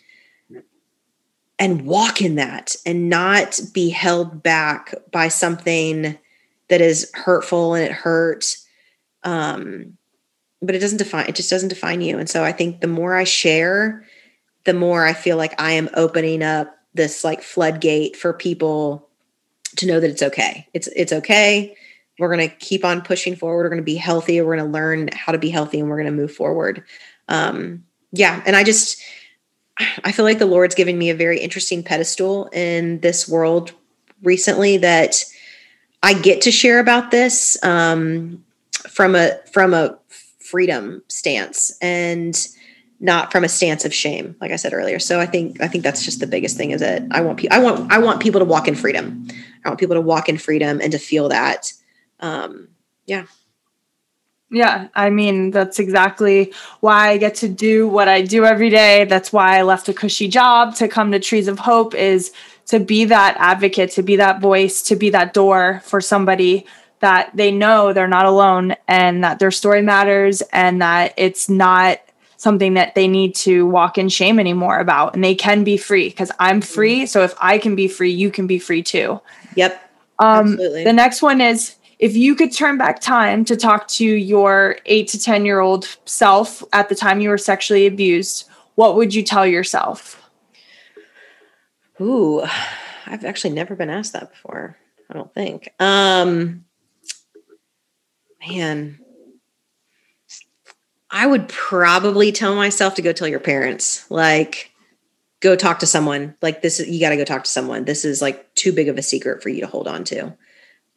and 1.60 1.86
walk 1.86 2.22
in 2.22 2.36
that 2.36 2.76
and 2.86 3.10
not 3.10 3.60
be 3.74 3.90
held 3.90 4.42
back 4.44 4.94
by 5.12 5.28
something 5.28 6.18
that 6.70 6.82
is 6.82 7.12
hurtful 7.14 7.74
and 7.74 7.84
it 7.84 7.92
hurts. 7.92 8.66
Um, 9.24 9.98
but 10.62 10.76
it 10.76 10.80
doesn't 10.80 10.98
define, 10.98 11.28
it 11.28 11.36
just 11.36 11.50
doesn't 11.50 11.70
define 11.70 12.02
you. 12.02 12.18
And 12.18 12.30
so 12.30 12.44
I 12.44 12.52
think 12.52 12.82
the 12.82 12.88
more 12.88 13.16
I 13.16 13.24
share, 13.24 14.06
the 14.66 14.74
more 14.74 15.06
I 15.06 15.14
feel 15.14 15.38
like 15.38 15.60
I 15.62 15.72
am 15.74 15.90
opening 15.94 16.44
up 16.44 16.76
this 16.94 17.24
like 17.24 17.42
floodgate 17.42 18.16
for 18.16 18.34
people 18.34 19.08
to 19.78 19.86
know 19.86 20.00
that 20.00 20.10
it's 20.10 20.24
okay. 20.24 20.68
It's 20.74 20.88
it's 20.88 21.14
okay. 21.14 21.76
We're 22.20 22.34
going 22.34 22.50
to 22.50 22.56
keep 22.56 22.84
on 22.84 23.02
pushing 23.02 23.36
forward. 23.36 23.64
We're 23.64 23.70
going 23.70 23.82
to 23.82 23.84
be 23.84 23.96
healthy. 23.96 24.42
We're 24.42 24.56
going 24.56 24.68
to 24.68 24.74
learn 24.74 25.10
how 25.14 25.32
to 25.32 25.38
be 25.38 25.50
healthy, 25.50 25.80
and 25.80 25.90
we're 25.90 25.98
going 25.98 26.08
to 26.08 26.12
move 26.12 26.32
forward. 26.32 26.84
Um, 27.28 27.84
yeah, 28.12 28.42
and 28.46 28.56
I 28.56 28.64
just 28.64 29.02
I 30.04 30.12
feel 30.12 30.26
like 30.26 30.40
the 30.40 30.46
Lord's 30.46 30.76
giving 30.76 30.98
me 30.98 31.10
a 31.10 31.16
very 31.16 31.40
interesting 31.40 31.84
pedestal 31.84 32.50
in 32.54 33.00
this 33.02 33.28
world 33.28 33.74
recently 34.24 34.78
that 34.78 35.24
I 36.02 36.14
get 36.14 36.42
to 36.42 36.52
share 36.52 36.80
about 36.80 37.12
this 37.12 37.62
um, 37.64 38.44
from 38.90 39.16
a 39.16 39.40
from 39.52 39.74
a 39.74 39.98
freedom 40.40 41.04
stance 41.10 41.78
and 41.82 42.48
not 43.00 43.32
from 43.32 43.44
a 43.44 43.50
stance 43.50 43.86
of 43.86 43.94
shame 43.94 44.36
like 44.40 44.50
i 44.50 44.56
said 44.56 44.74
earlier 44.74 44.98
so 44.98 45.20
i 45.20 45.26
think 45.26 45.62
i 45.62 45.68
think 45.68 45.84
that's 45.84 46.04
just 46.04 46.20
the 46.22 46.26
biggest 46.26 46.58
thing 46.58 46.72
is 46.72 46.80
that 46.80 47.04
i 47.12 47.20
want 47.22 47.46
i 47.52 47.60
want 47.60 47.92
i 47.92 47.98
want 48.00 48.22
people 48.22 48.40
to 48.40 48.46
walk 48.46 48.68
in 48.68 48.74
freedom 48.74 49.28
I 49.68 49.70
want 49.70 49.80
people 49.82 49.96
to 49.96 50.02
walk 50.02 50.30
in 50.30 50.38
freedom 50.38 50.80
and 50.82 50.92
to 50.94 50.98
feel 50.98 51.28
that. 51.30 51.74
Um, 52.20 52.70
yeah. 53.06 53.26
Yeah, 54.50 54.88
I 54.96 55.10
mean, 55.10 55.52
that's 55.52 55.78
exactly 55.78 56.54
why 56.80 57.10
I 57.10 57.18
get 57.18 57.36
to 57.36 57.50
do 57.50 57.88
what 57.88 58.08
I 58.08 58.22
do 58.22 58.46
every 58.46 58.70
day. 58.70 59.04
That's 59.04 59.34
why 59.34 59.58
I 59.60 59.64
left 59.64 59.90
a 59.90 59.94
cushy 59.94 60.30
job 60.30 60.74
to 60.76 60.88
come 60.88 61.12
to 61.12 61.20
Trees 61.20 61.50
of 61.50 61.60
Hope 61.60 61.94
is 61.94 62.32
to 62.68 62.80
be 62.80 63.06
that 63.06 63.36
advocate, 63.40 63.92
to 63.92 64.04
be 64.04 64.16
that 64.16 64.40
voice, 64.40 64.82
to 64.84 64.96
be 64.96 65.10
that 65.10 65.34
door 65.34 65.82
for 65.84 66.00
somebody 66.00 66.66
that 67.00 67.30
they 67.36 67.52
know 67.52 67.94
they're 67.94 68.08
not 68.08 68.26
alone 68.26 68.76
and 68.88 69.24
that 69.24 69.40
their 69.40 69.52
story 69.52 69.82
matters 69.82 70.42
and 70.54 70.82
that 70.82 71.14
it's 71.18 71.50
not 71.50 72.00
something 72.38 72.76
that 72.76 72.96
they 72.96 73.08
need 73.08 73.36
to 73.36 73.66
walk 73.66 73.98
in 73.98 74.10
shame 74.10 74.40
anymore 74.40 74.80
about 74.80 75.14
and 75.14 75.24
they 75.24 75.36
can 75.36 75.64
be 75.64 75.76
free 75.76 76.10
because 76.10 76.32
I'm 76.40 76.62
free. 76.62 77.06
So 77.06 77.24
if 77.24 77.34
I 77.40 77.58
can 77.58 77.76
be 77.76 77.88
free, 77.88 78.12
you 78.12 78.32
can 78.32 78.48
be 78.48 78.60
free 78.60 78.84
too. 78.84 79.20
Yep. 79.56 79.84
Um, 80.20 80.54
Absolutely. 80.54 80.84
The 80.84 80.94
next 80.94 81.22
one 81.22 81.42
is 81.42 81.76
if 82.00 82.16
you 82.16 82.36
could 82.36 82.52
turn 82.52 82.78
back 82.78 83.00
time 83.00 83.44
to 83.46 83.56
talk 83.56 83.88
to 83.88 84.06
your 84.06 84.78
eight 84.86 85.08
to 85.10 85.20
10 85.20 85.46
year 85.46 85.60
old 85.60 85.98
self 86.06 86.64
at 86.74 86.90
the 86.90 86.96
time 86.96 87.20
you 87.20 87.30
were 87.30 87.38
sexually 87.38 87.88
abused, 87.88 88.48
what 88.76 88.96
would 88.96 89.16
you 89.16 89.24
tell 89.24 89.46
yourself? 89.46 90.22
Ooh, 92.00 92.44
I've 93.08 93.26
actually 93.26 93.54
never 93.54 93.76
been 93.76 93.90
asked 93.90 94.14
that 94.14 94.32
before. 94.32 94.78
I 95.10 95.14
don't 95.14 95.34
think. 95.34 95.70
Um, 95.80 96.66
man, 98.48 99.00
I 101.10 101.26
would 101.26 101.48
probably 101.48 102.32
tell 102.32 102.56
myself 102.56 102.96
to 102.96 103.02
go 103.02 103.14
tell 103.14 103.28
your 103.28 103.40
parents. 103.40 104.10
Like, 104.12 104.72
go 105.40 105.56
talk 105.56 105.80
to 105.80 105.86
someone 105.86 106.36
like 106.42 106.62
this 106.62 106.80
you 106.80 107.00
got 107.00 107.10
to 107.10 107.18
go 107.18 107.24
talk 107.24 107.44
to 107.44 107.50
someone 107.50 107.86
this 107.86 108.04
is 108.04 108.22
like 108.22 108.54
too 108.56 108.74
big 108.74 108.88
of 108.90 108.98
a 108.98 109.04
secret 109.04 109.44
for 109.44 109.50
you 109.50 109.62
to 109.62 109.68
hold 109.68 109.88
on 109.88 110.04
to 110.04 110.36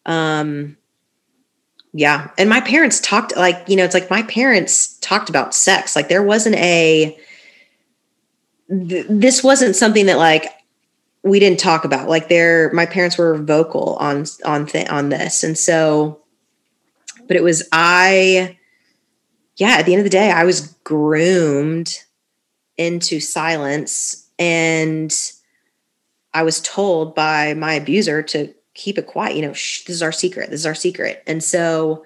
um 0.07 0.79
yeah. 1.93 2.31
And 2.39 2.49
my 2.49 2.61
parents 2.61 3.01
talked 3.01 3.37
like 3.37 3.65
you 3.69 3.77
know 3.77 3.85
it's 3.85 3.95
like 3.95 4.11
my 4.11 4.23
parents 4.23 4.99
talked 4.99 5.29
about 5.29 5.55
sex. 5.55 5.97
Like 5.97 6.09
there 6.09 6.23
wasn't 6.23 6.57
a 6.57 7.19
th- 8.69 9.07
this 9.09 9.43
wasn't 9.43 9.77
something 9.77 10.07
that 10.07 10.19
like 10.19 10.47
we 11.23 11.39
didn't 11.39 11.61
talk 11.61 11.85
about. 11.85 12.09
Like 12.09 12.29
there 12.29 12.73
my 12.73 12.87
parents 12.87 13.19
were 13.19 13.37
vocal 13.39 13.97
on 13.97 14.25
on 14.45 14.67
th- 14.67 14.89
on 14.89 15.09
this. 15.09 15.45
And 15.45 15.57
so 15.59 16.21
but 17.27 17.37
it 17.37 17.45
was 17.45 17.69
i 17.71 18.59
yeah 19.57 19.77
at 19.79 19.87
the 19.87 19.93
end 19.93 20.01
of 20.01 20.05
the 20.05 20.11
day 20.11 20.33
i 20.33 20.43
was 20.43 20.73
groomed 20.83 21.97
into 22.81 23.21
silence. 23.21 24.27
And 24.39 25.15
I 26.33 26.43
was 26.43 26.61
told 26.63 27.15
by 27.15 27.53
my 27.53 27.75
abuser 27.75 28.23
to 28.23 28.55
keep 28.75 28.99
it 28.99 29.07
quiet. 29.07 29.37
You 29.37 29.43
know, 29.43 29.53
shh, 29.53 29.85
this 29.85 29.97
is 29.97 30.03
our 30.03 30.13
secret. 30.13 30.51
This 30.51 30.61
is 30.61 30.67
our 30.67 30.75
secret. 30.75 31.23
And 31.27 31.43
so 31.43 32.05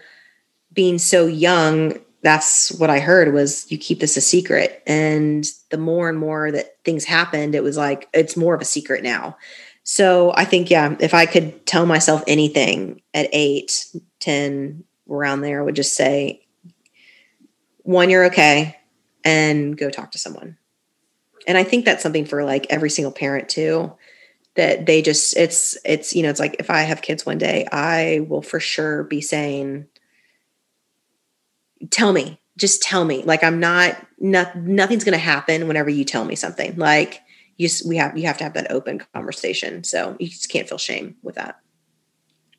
being 0.73 0.99
so 0.99 1.27
young, 1.27 2.01
that's 2.23 2.73
what 2.73 2.91
I 2.91 3.01
heard 3.01 3.33
was 3.35 3.71
you 3.71 3.79
keep 3.79 4.01
this 4.01 4.17
a 4.17 4.21
secret. 4.21 4.83
And 4.87 5.47
the 5.71 5.79
more 5.79 6.09
and 6.09 6.19
more 6.19 6.51
that 6.51 6.77
things 6.85 7.05
happened, 7.05 7.55
it 7.55 7.63
was 7.63 7.77
like 7.77 8.09
it's 8.13 8.37
more 8.37 8.55
of 8.55 8.61
a 8.61 8.67
secret 8.67 9.03
now. 9.03 9.37
So 9.83 10.33
I 10.35 10.47
think, 10.47 10.71
yeah, 10.71 10.97
if 10.99 11.13
I 11.13 11.27
could 11.27 11.67
tell 11.67 11.85
myself 11.85 12.25
anything 12.27 13.03
at 13.13 13.29
eight, 13.33 13.87
10, 14.21 14.83
around 15.09 15.43
there, 15.43 15.61
I 15.61 15.65
would 15.65 15.77
just 15.77 15.95
say, 15.95 16.47
one, 17.83 18.09
you're 18.09 18.25
okay, 18.27 18.77
and 19.25 19.77
go 19.77 19.91
talk 19.91 20.13
to 20.13 20.19
someone. 20.19 20.57
And 21.47 21.59
I 21.59 21.65
think 21.65 21.85
that's 21.85 22.03
something 22.03 22.25
for 22.25 22.45
like 22.45 22.67
every 22.71 22.89
single 22.91 23.13
parent 23.13 23.49
too 23.49 23.93
that 24.57 24.87
they 24.87 25.03
just 25.03 25.37
it's 25.37 25.77
it's 25.85 26.15
you 26.15 26.23
know 26.23 26.31
it's 26.31 26.41
like 26.41 26.57
if 26.59 26.71
i 26.71 26.83
have 26.83 27.03
kids 27.03 27.27
one 27.27 27.39
day 27.39 27.67
i 27.73 28.25
will 28.29 28.43
for 28.43 28.61
sure 28.61 29.05
be 29.05 29.21
saying 29.21 29.87
tell 31.91 32.13
me 32.13 32.41
just 32.57 32.83
tell 32.83 33.05
me 33.05 33.23
like 33.25 33.43
i'm 33.43 33.61
not, 33.61 33.97
not 34.19 34.57
nothing's 34.57 35.05
going 35.05 35.13
to 35.13 35.19
happen 35.19 35.67
whenever 35.67 35.91
you 35.91 36.05
tell 36.05 36.25
me 36.25 36.35
something 36.35 36.77
like 36.77 37.21
you 37.57 37.69
we 37.87 37.97
have 37.97 38.17
you 38.17 38.27
have 38.27 38.39
to 38.39 38.45
have 38.45 38.55
that 38.55 38.71
open 38.71 39.01
conversation 39.15 39.85
so 39.85 40.17
you 40.19 40.29
just 40.29 40.51
can't 40.51 40.69
feel 40.69 40.79
shame 40.79 41.17
with 41.23 41.35
that 41.35 41.61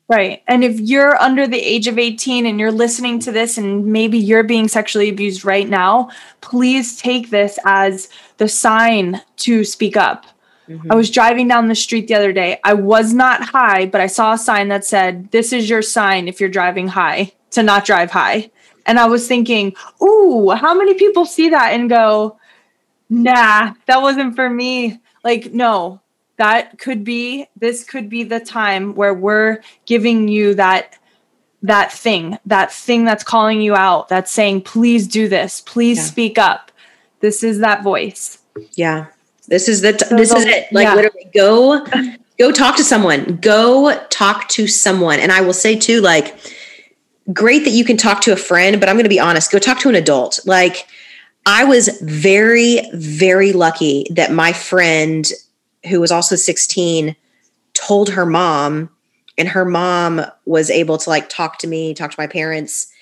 Right. 0.08 0.42
And 0.46 0.62
if 0.62 0.78
you're 0.78 1.20
under 1.20 1.48
the 1.48 1.58
age 1.58 1.88
of 1.88 1.98
18 1.98 2.46
and 2.46 2.60
you're 2.60 2.70
listening 2.70 3.18
to 3.20 3.32
this 3.32 3.58
and 3.58 3.86
maybe 3.86 4.18
you're 4.18 4.44
being 4.44 4.68
sexually 4.68 5.08
abused 5.08 5.44
right 5.44 5.68
now, 5.68 6.10
please 6.42 6.96
take 6.96 7.30
this 7.30 7.58
as 7.64 8.08
the 8.36 8.48
sign 8.48 9.20
to 9.38 9.64
speak 9.64 9.96
up. 9.96 10.26
Mm-hmm. 10.68 10.90
I 10.90 10.94
was 10.94 11.10
driving 11.10 11.48
down 11.48 11.68
the 11.68 11.74
street 11.74 12.08
the 12.08 12.14
other 12.14 12.32
day. 12.32 12.58
I 12.64 12.74
was 12.74 13.12
not 13.12 13.42
high, 13.42 13.86
but 13.86 14.00
I 14.00 14.06
saw 14.06 14.32
a 14.32 14.38
sign 14.38 14.68
that 14.68 14.84
said, 14.84 15.30
This 15.30 15.52
is 15.52 15.70
your 15.70 15.82
sign 15.82 16.28
if 16.28 16.40
you're 16.40 16.48
driving 16.48 16.88
high 16.88 17.32
to 17.52 17.62
not 17.62 17.84
drive 17.84 18.10
high. 18.10 18.50
And 18.84 18.98
I 18.98 19.06
was 19.06 19.26
thinking, 19.26 19.74
Ooh, 20.02 20.50
how 20.50 20.74
many 20.74 20.94
people 20.94 21.24
see 21.24 21.50
that 21.50 21.72
and 21.72 21.88
go, 21.88 22.38
Nah, 23.08 23.74
that 23.86 24.02
wasn't 24.02 24.34
for 24.34 24.50
me? 24.50 25.00
Like, 25.22 25.52
no, 25.52 26.00
that 26.36 26.78
could 26.78 27.04
be, 27.04 27.46
this 27.56 27.84
could 27.84 28.08
be 28.08 28.24
the 28.24 28.40
time 28.40 28.94
where 28.94 29.14
we're 29.14 29.60
giving 29.86 30.28
you 30.28 30.54
that 30.54 30.98
that 31.62 31.90
thing 31.90 32.38
that 32.46 32.70
thing 32.72 33.04
that's 33.04 33.24
calling 33.24 33.60
you 33.60 33.74
out 33.74 34.08
that's 34.08 34.30
saying 34.30 34.60
please 34.60 35.08
do 35.08 35.26
this 35.26 35.62
please 35.62 35.96
yeah. 35.96 36.04
speak 36.04 36.38
up 36.38 36.70
this 37.20 37.42
is 37.42 37.58
that 37.60 37.82
voice 37.82 38.38
yeah 38.74 39.06
this 39.48 39.68
is 39.68 39.80
the 39.80 39.92
t- 39.92 40.06
this 40.10 40.32
is 40.32 40.44
it. 40.44 40.72
Like 40.72 40.84
yeah. 40.84 40.94
literally 40.94 41.30
go 41.34 41.84
go 42.38 42.52
talk 42.52 42.76
to 42.76 42.84
someone. 42.84 43.36
Go 43.36 44.04
talk 44.10 44.48
to 44.50 44.66
someone. 44.66 45.18
And 45.18 45.32
I 45.32 45.40
will 45.40 45.52
say 45.52 45.76
too 45.76 46.00
like 46.00 46.38
great 47.32 47.64
that 47.64 47.70
you 47.70 47.84
can 47.84 47.96
talk 47.96 48.20
to 48.22 48.32
a 48.32 48.36
friend, 48.36 48.78
but 48.80 48.88
I'm 48.88 48.96
going 48.96 49.04
to 49.04 49.10
be 49.10 49.20
honest, 49.20 49.50
go 49.50 49.58
talk 49.58 49.80
to 49.80 49.88
an 49.88 49.94
adult. 49.94 50.40
Like 50.44 50.86
I 51.44 51.64
was 51.64 51.88
very 52.02 52.80
very 52.92 53.52
lucky 53.52 54.06
that 54.10 54.32
my 54.32 54.52
friend 54.52 55.30
who 55.88 56.00
was 56.00 56.10
also 56.10 56.34
16 56.34 57.14
told 57.74 58.10
her 58.10 58.26
mom 58.26 58.90
and 59.38 59.48
her 59.48 59.64
mom 59.64 60.22
was 60.44 60.70
able 60.70 60.98
to 60.98 61.10
like 61.10 61.28
talk 61.28 61.58
to 61.58 61.66
me, 61.66 61.94
talk 61.94 62.10
to 62.10 62.20
my 62.20 62.26
parents 62.26 62.92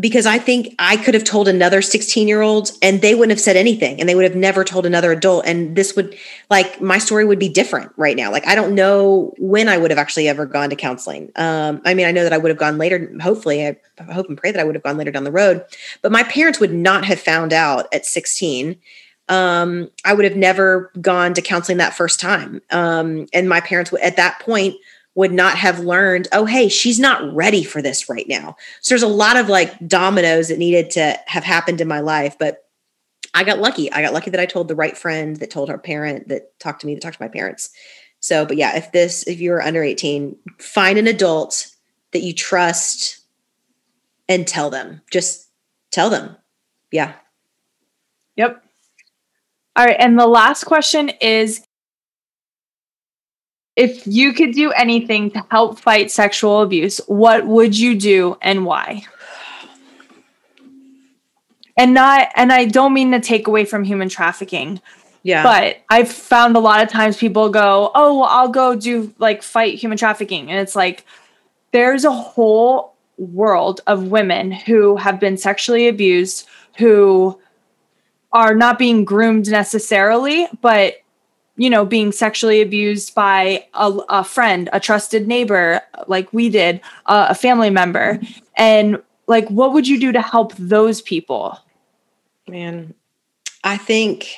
because 0.00 0.24
I 0.24 0.38
think 0.38 0.74
I 0.78 0.96
could 0.96 1.12
have 1.12 1.24
told 1.24 1.48
another 1.48 1.82
16 1.82 2.26
year 2.26 2.40
old 2.40 2.70
and 2.80 3.02
they 3.02 3.14
wouldn't 3.14 3.30
have 3.30 3.40
said 3.40 3.56
anything 3.56 4.00
and 4.00 4.08
they 4.08 4.14
would 4.14 4.24
have 4.24 4.34
never 4.34 4.64
told 4.64 4.86
another 4.86 5.12
adult. 5.12 5.44
And 5.44 5.76
this 5.76 5.94
would, 5.94 6.16
like, 6.48 6.80
my 6.80 6.96
story 6.96 7.26
would 7.26 7.38
be 7.38 7.50
different 7.50 7.92
right 7.98 8.16
now. 8.16 8.32
Like, 8.32 8.46
I 8.46 8.54
don't 8.54 8.74
know 8.74 9.34
when 9.38 9.68
I 9.68 9.76
would 9.76 9.90
have 9.90 9.98
actually 9.98 10.28
ever 10.28 10.46
gone 10.46 10.70
to 10.70 10.76
counseling. 10.76 11.30
Um, 11.36 11.82
I 11.84 11.92
mean, 11.92 12.06
I 12.06 12.10
know 12.10 12.22
that 12.22 12.32
I 12.32 12.38
would 12.38 12.48
have 12.48 12.58
gone 12.58 12.78
later. 12.78 13.12
Hopefully, 13.20 13.66
I 13.66 13.76
hope 14.10 14.28
and 14.28 14.38
pray 14.38 14.50
that 14.50 14.60
I 14.60 14.64
would 14.64 14.74
have 14.74 14.84
gone 14.84 14.96
later 14.96 15.10
down 15.10 15.24
the 15.24 15.32
road. 15.32 15.62
But 16.00 16.10
my 16.10 16.22
parents 16.22 16.58
would 16.58 16.72
not 16.72 17.04
have 17.04 17.20
found 17.20 17.52
out 17.52 17.86
at 17.92 18.06
16 18.06 18.78
um, 19.28 19.88
I 20.04 20.12
would 20.12 20.24
have 20.24 20.36
never 20.36 20.90
gone 21.00 21.32
to 21.34 21.40
counseling 21.40 21.78
that 21.78 21.94
first 21.94 22.20
time. 22.20 22.60
Um, 22.70 23.26
and 23.32 23.48
my 23.48 23.60
parents 23.60 23.92
would, 23.92 24.02
at 24.02 24.16
that 24.16 24.40
point 24.40 24.74
would 25.14 25.32
not 25.32 25.56
have 25.56 25.80
learned, 25.80 26.28
oh, 26.32 26.46
hey, 26.46 26.68
she's 26.68 26.98
not 26.98 27.34
ready 27.34 27.62
for 27.62 27.82
this 27.82 28.08
right 28.08 28.26
now. 28.28 28.56
So 28.80 28.94
there's 28.94 29.02
a 29.02 29.08
lot 29.08 29.36
of 29.36 29.48
like 29.48 29.86
dominoes 29.86 30.48
that 30.48 30.58
needed 30.58 30.90
to 30.92 31.18
have 31.26 31.44
happened 31.44 31.80
in 31.80 31.88
my 31.88 32.00
life. 32.00 32.38
But 32.38 32.64
I 33.34 33.44
got 33.44 33.58
lucky. 33.58 33.92
I 33.92 34.02
got 34.02 34.14
lucky 34.14 34.30
that 34.30 34.40
I 34.40 34.46
told 34.46 34.68
the 34.68 34.74
right 34.74 34.96
friend 34.96 35.36
that 35.36 35.50
told 35.50 35.68
her 35.68 35.78
parent 35.78 36.28
that 36.28 36.58
talked 36.58 36.80
to 36.80 36.86
me, 36.86 36.94
that 36.94 37.00
talked 37.00 37.18
to 37.18 37.22
my 37.22 37.28
parents. 37.28 37.70
So, 38.20 38.46
but 38.46 38.56
yeah, 38.56 38.76
if 38.76 38.92
this, 38.92 39.26
if 39.26 39.40
you're 39.40 39.60
under 39.60 39.82
18, 39.82 40.36
find 40.58 40.98
an 40.98 41.06
adult 41.06 41.66
that 42.12 42.22
you 42.22 42.32
trust 42.32 43.20
and 44.28 44.46
tell 44.46 44.70
them. 44.70 45.02
Just 45.10 45.48
tell 45.90 46.08
them. 46.08 46.36
Yeah. 46.90 47.14
Yep. 48.36 48.62
All 49.76 49.84
right. 49.84 49.96
And 49.98 50.18
the 50.18 50.26
last 50.26 50.64
question 50.64 51.10
is 51.20 51.66
if 53.76 54.06
you 54.06 54.32
could 54.32 54.52
do 54.52 54.70
anything 54.72 55.30
to 55.30 55.44
help 55.50 55.78
fight 55.78 56.10
sexual 56.10 56.60
abuse, 56.60 57.00
what 57.06 57.46
would 57.46 57.78
you 57.78 57.94
do 57.94 58.36
and 58.42 58.64
why? 58.64 59.04
And 61.76 61.94
not 61.94 62.28
and 62.36 62.52
I 62.52 62.66
don't 62.66 62.92
mean 62.92 63.12
to 63.12 63.20
take 63.20 63.46
away 63.46 63.64
from 63.64 63.84
human 63.84 64.08
trafficking. 64.08 64.80
Yeah. 65.22 65.42
But 65.42 65.78
I've 65.88 66.10
found 66.10 66.56
a 66.56 66.60
lot 66.60 66.82
of 66.82 66.90
times 66.90 67.16
people 67.16 67.48
go, 67.48 67.90
"Oh, 67.94 68.18
well, 68.18 68.28
I'll 68.28 68.48
go 68.48 68.74
do 68.74 69.14
like 69.18 69.42
fight 69.42 69.76
human 69.76 69.96
trafficking." 69.96 70.50
And 70.50 70.60
it's 70.60 70.76
like 70.76 71.06
there's 71.70 72.04
a 72.04 72.12
whole 72.12 72.94
world 73.16 73.80
of 73.86 74.08
women 74.08 74.50
who 74.50 74.96
have 74.96 75.18
been 75.18 75.36
sexually 75.36 75.88
abused 75.88 76.46
who 76.76 77.38
are 78.32 78.54
not 78.54 78.78
being 78.78 79.04
groomed 79.04 79.48
necessarily, 79.48 80.48
but 80.60 81.01
you 81.56 81.68
know, 81.68 81.84
being 81.84 82.12
sexually 82.12 82.62
abused 82.62 83.14
by 83.14 83.66
a, 83.74 83.90
a 84.08 84.24
friend, 84.24 84.70
a 84.72 84.80
trusted 84.80 85.28
neighbor, 85.28 85.80
like 86.06 86.32
we 86.32 86.48
did, 86.48 86.80
uh, 87.06 87.26
a 87.28 87.34
family 87.34 87.70
member. 87.70 88.20
And 88.56 89.02
like, 89.26 89.48
what 89.48 89.72
would 89.72 89.86
you 89.86 90.00
do 90.00 90.12
to 90.12 90.20
help 90.20 90.54
those 90.56 91.02
people? 91.02 91.58
Man, 92.48 92.94
I 93.62 93.76
think, 93.76 94.34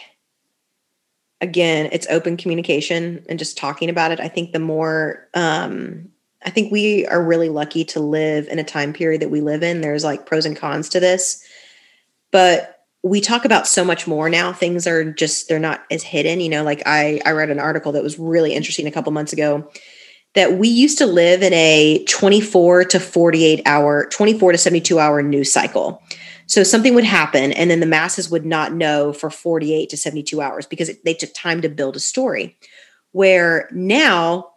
again, 1.40 1.88
it's 1.92 2.06
open 2.10 2.36
communication 2.36 3.24
and 3.28 3.38
just 3.38 3.56
talking 3.56 3.88
about 3.88 4.10
it. 4.10 4.20
I 4.20 4.28
think 4.28 4.52
the 4.52 4.58
more, 4.58 5.28
um, 5.34 6.10
I 6.44 6.50
think 6.50 6.70
we 6.70 7.06
are 7.06 7.22
really 7.22 7.48
lucky 7.48 7.84
to 7.86 8.00
live 8.00 8.48
in 8.48 8.58
a 8.58 8.64
time 8.64 8.92
period 8.92 9.22
that 9.22 9.30
we 9.30 9.40
live 9.40 9.62
in. 9.62 9.80
There's 9.80 10.04
like 10.04 10.26
pros 10.26 10.44
and 10.44 10.56
cons 10.56 10.88
to 10.90 11.00
this. 11.00 11.42
But 12.30 12.73
we 13.04 13.20
talk 13.20 13.44
about 13.44 13.68
so 13.68 13.84
much 13.84 14.06
more 14.06 14.30
now. 14.30 14.52
Things 14.52 14.86
are 14.86 15.04
just 15.12 15.48
they're 15.48 15.58
not 15.58 15.84
as 15.90 16.02
hidden 16.02 16.40
you 16.40 16.48
know 16.48 16.64
like 16.64 16.82
i 16.86 17.20
i 17.24 17.32
read 17.32 17.50
an 17.50 17.60
article 17.60 17.92
that 17.92 18.02
was 18.02 18.18
really 18.18 18.54
interesting 18.54 18.86
a 18.86 18.90
couple 18.90 19.12
months 19.12 19.32
ago 19.32 19.70
that 20.34 20.54
we 20.54 20.68
used 20.68 20.98
to 20.98 21.06
live 21.06 21.42
in 21.42 21.52
a 21.52 22.04
24 22.06 22.84
to 22.86 22.98
48 22.98 23.62
hour 23.66 24.06
24 24.06 24.52
to 24.52 24.58
72 24.58 24.98
hour 24.98 25.22
news 25.22 25.52
cycle. 25.52 26.02
So 26.46 26.62
something 26.64 26.94
would 26.94 27.04
happen 27.04 27.52
and 27.52 27.70
then 27.70 27.80
the 27.80 27.86
masses 27.86 28.30
would 28.30 28.44
not 28.44 28.72
know 28.72 29.12
for 29.12 29.30
48 29.30 29.88
to 29.90 29.96
72 29.96 30.40
hours 30.40 30.66
because 30.66 30.88
it, 30.88 31.04
they 31.04 31.14
took 31.14 31.32
time 31.34 31.60
to 31.62 31.68
build 31.68 31.96
a 31.96 32.00
story. 32.00 32.58
Where 33.12 33.68
now 33.72 34.50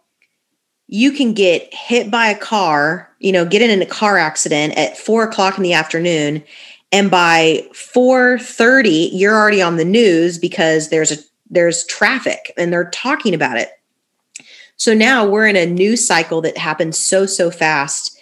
you 0.88 1.12
can 1.12 1.32
get 1.32 1.72
hit 1.72 2.10
by 2.10 2.28
a 2.28 2.38
car 2.38 3.14
you 3.20 3.30
know 3.30 3.44
get 3.44 3.62
in 3.62 3.82
a 3.82 3.86
car 3.86 4.16
accident 4.16 4.76
at 4.76 4.96
four 4.96 5.22
o'clock 5.22 5.58
in 5.58 5.62
the 5.62 5.74
afternoon 5.74 6.42
and 6.92 7.10
by 7.10 7.66
4:30 7.72 9.10
you're 9.12 9.34
already 9.34 9.62
on 9.62 9.76
the 9.76 9.84
news 9.84 10.38
because 10.38 10.88
there's 10.88 11.12
a 11.12 11.16
there's 11.50 11.86
traffic 11.86 12.52
and 12.56 12.72
they're 12.72 12.90
talking 12.90 13.34
about 13.34 13.58
it. 13.58 13.70
So 14.76 14.94
now 14.94 15.26
we're 15.26 15.46
in 15.46 15.56
a 15.56 15.66
news 15.66 16.06
cycle 16.06 16.40
that 16.42 16.58
happens 16.58 16.98
so 16.98 17.26
so 17.26 17.50
fast. 17.50 18.18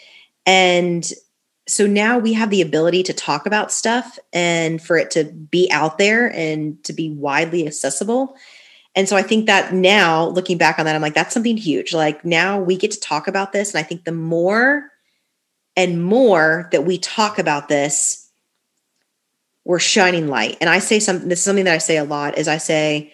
And 0.46 1.10
so 1.68 1.86
now 1.86 2.18
we 2.18 2.32
have 2.32 2.50
the 2.50 2.62
ability 2.62 3.02
to 3.04 3.12
talk 3.12 3.44
about 3.46 3.72
stuff 3.72 4.18
and 4.32 4.80
for 4.80 4.96
it 4.96 5.10
to 5.12 5.24
be 5.24 5.68
out 5.72 5.98
there 5.98 6.32
and 6.32 6.82
to 6.84 6.92
be 6.92 7.10
widely 7.10 7.66
accessible. 7.66 8.36
And 8.94 9.08
so 9.08 9.16
i 9.16 9.22
think 9.22 9.46
that 9.46 9.74
now 9.74 10.28
looking 10.28 10.56
back 10.56 10.78
on 10.78 10.86
that 10.86 10.94
i'm 10.94 11.02
like 11.02 11.14
that's 11.14 11.34
something 11.34 11.56
huge. 11.56 11.92
Like 11.92 12.24
now 12.24 12.58
we 12.58 12.76
get 12.76 12.92
to 12.92 13.00
talk 13.00 13.28
about 13.28 13.52
this. 13.52 13.74
And 13.74 13.78
i 13.78 13.82
think 13.82 14.04
the 14.04 14.12
more 14.12 14.90
and 15.76 16.02
more 16.02 16.68
that 16.72 16.84
we 16.84 16.98
talk 16.98 17.38
about 17.38 17.68
this 17.68 18.25
we're 19.66 19.80
shining 19.80 20.28
light. 20.28 20.56
And 20.60 20.70
I 20.70 20.78
say 20.78 21.00
something, 21.00 21.28
this 21.28 21.40
is 21.40 21.44
something 21.44 21.64
that 21.64 21.74
I 21.74 21.78
say 21.78 21.96
a 21.96 22.04
lot 22.04 22.38
is 22.38 22.46
I 22.46 22.58
say, 22.58 23.12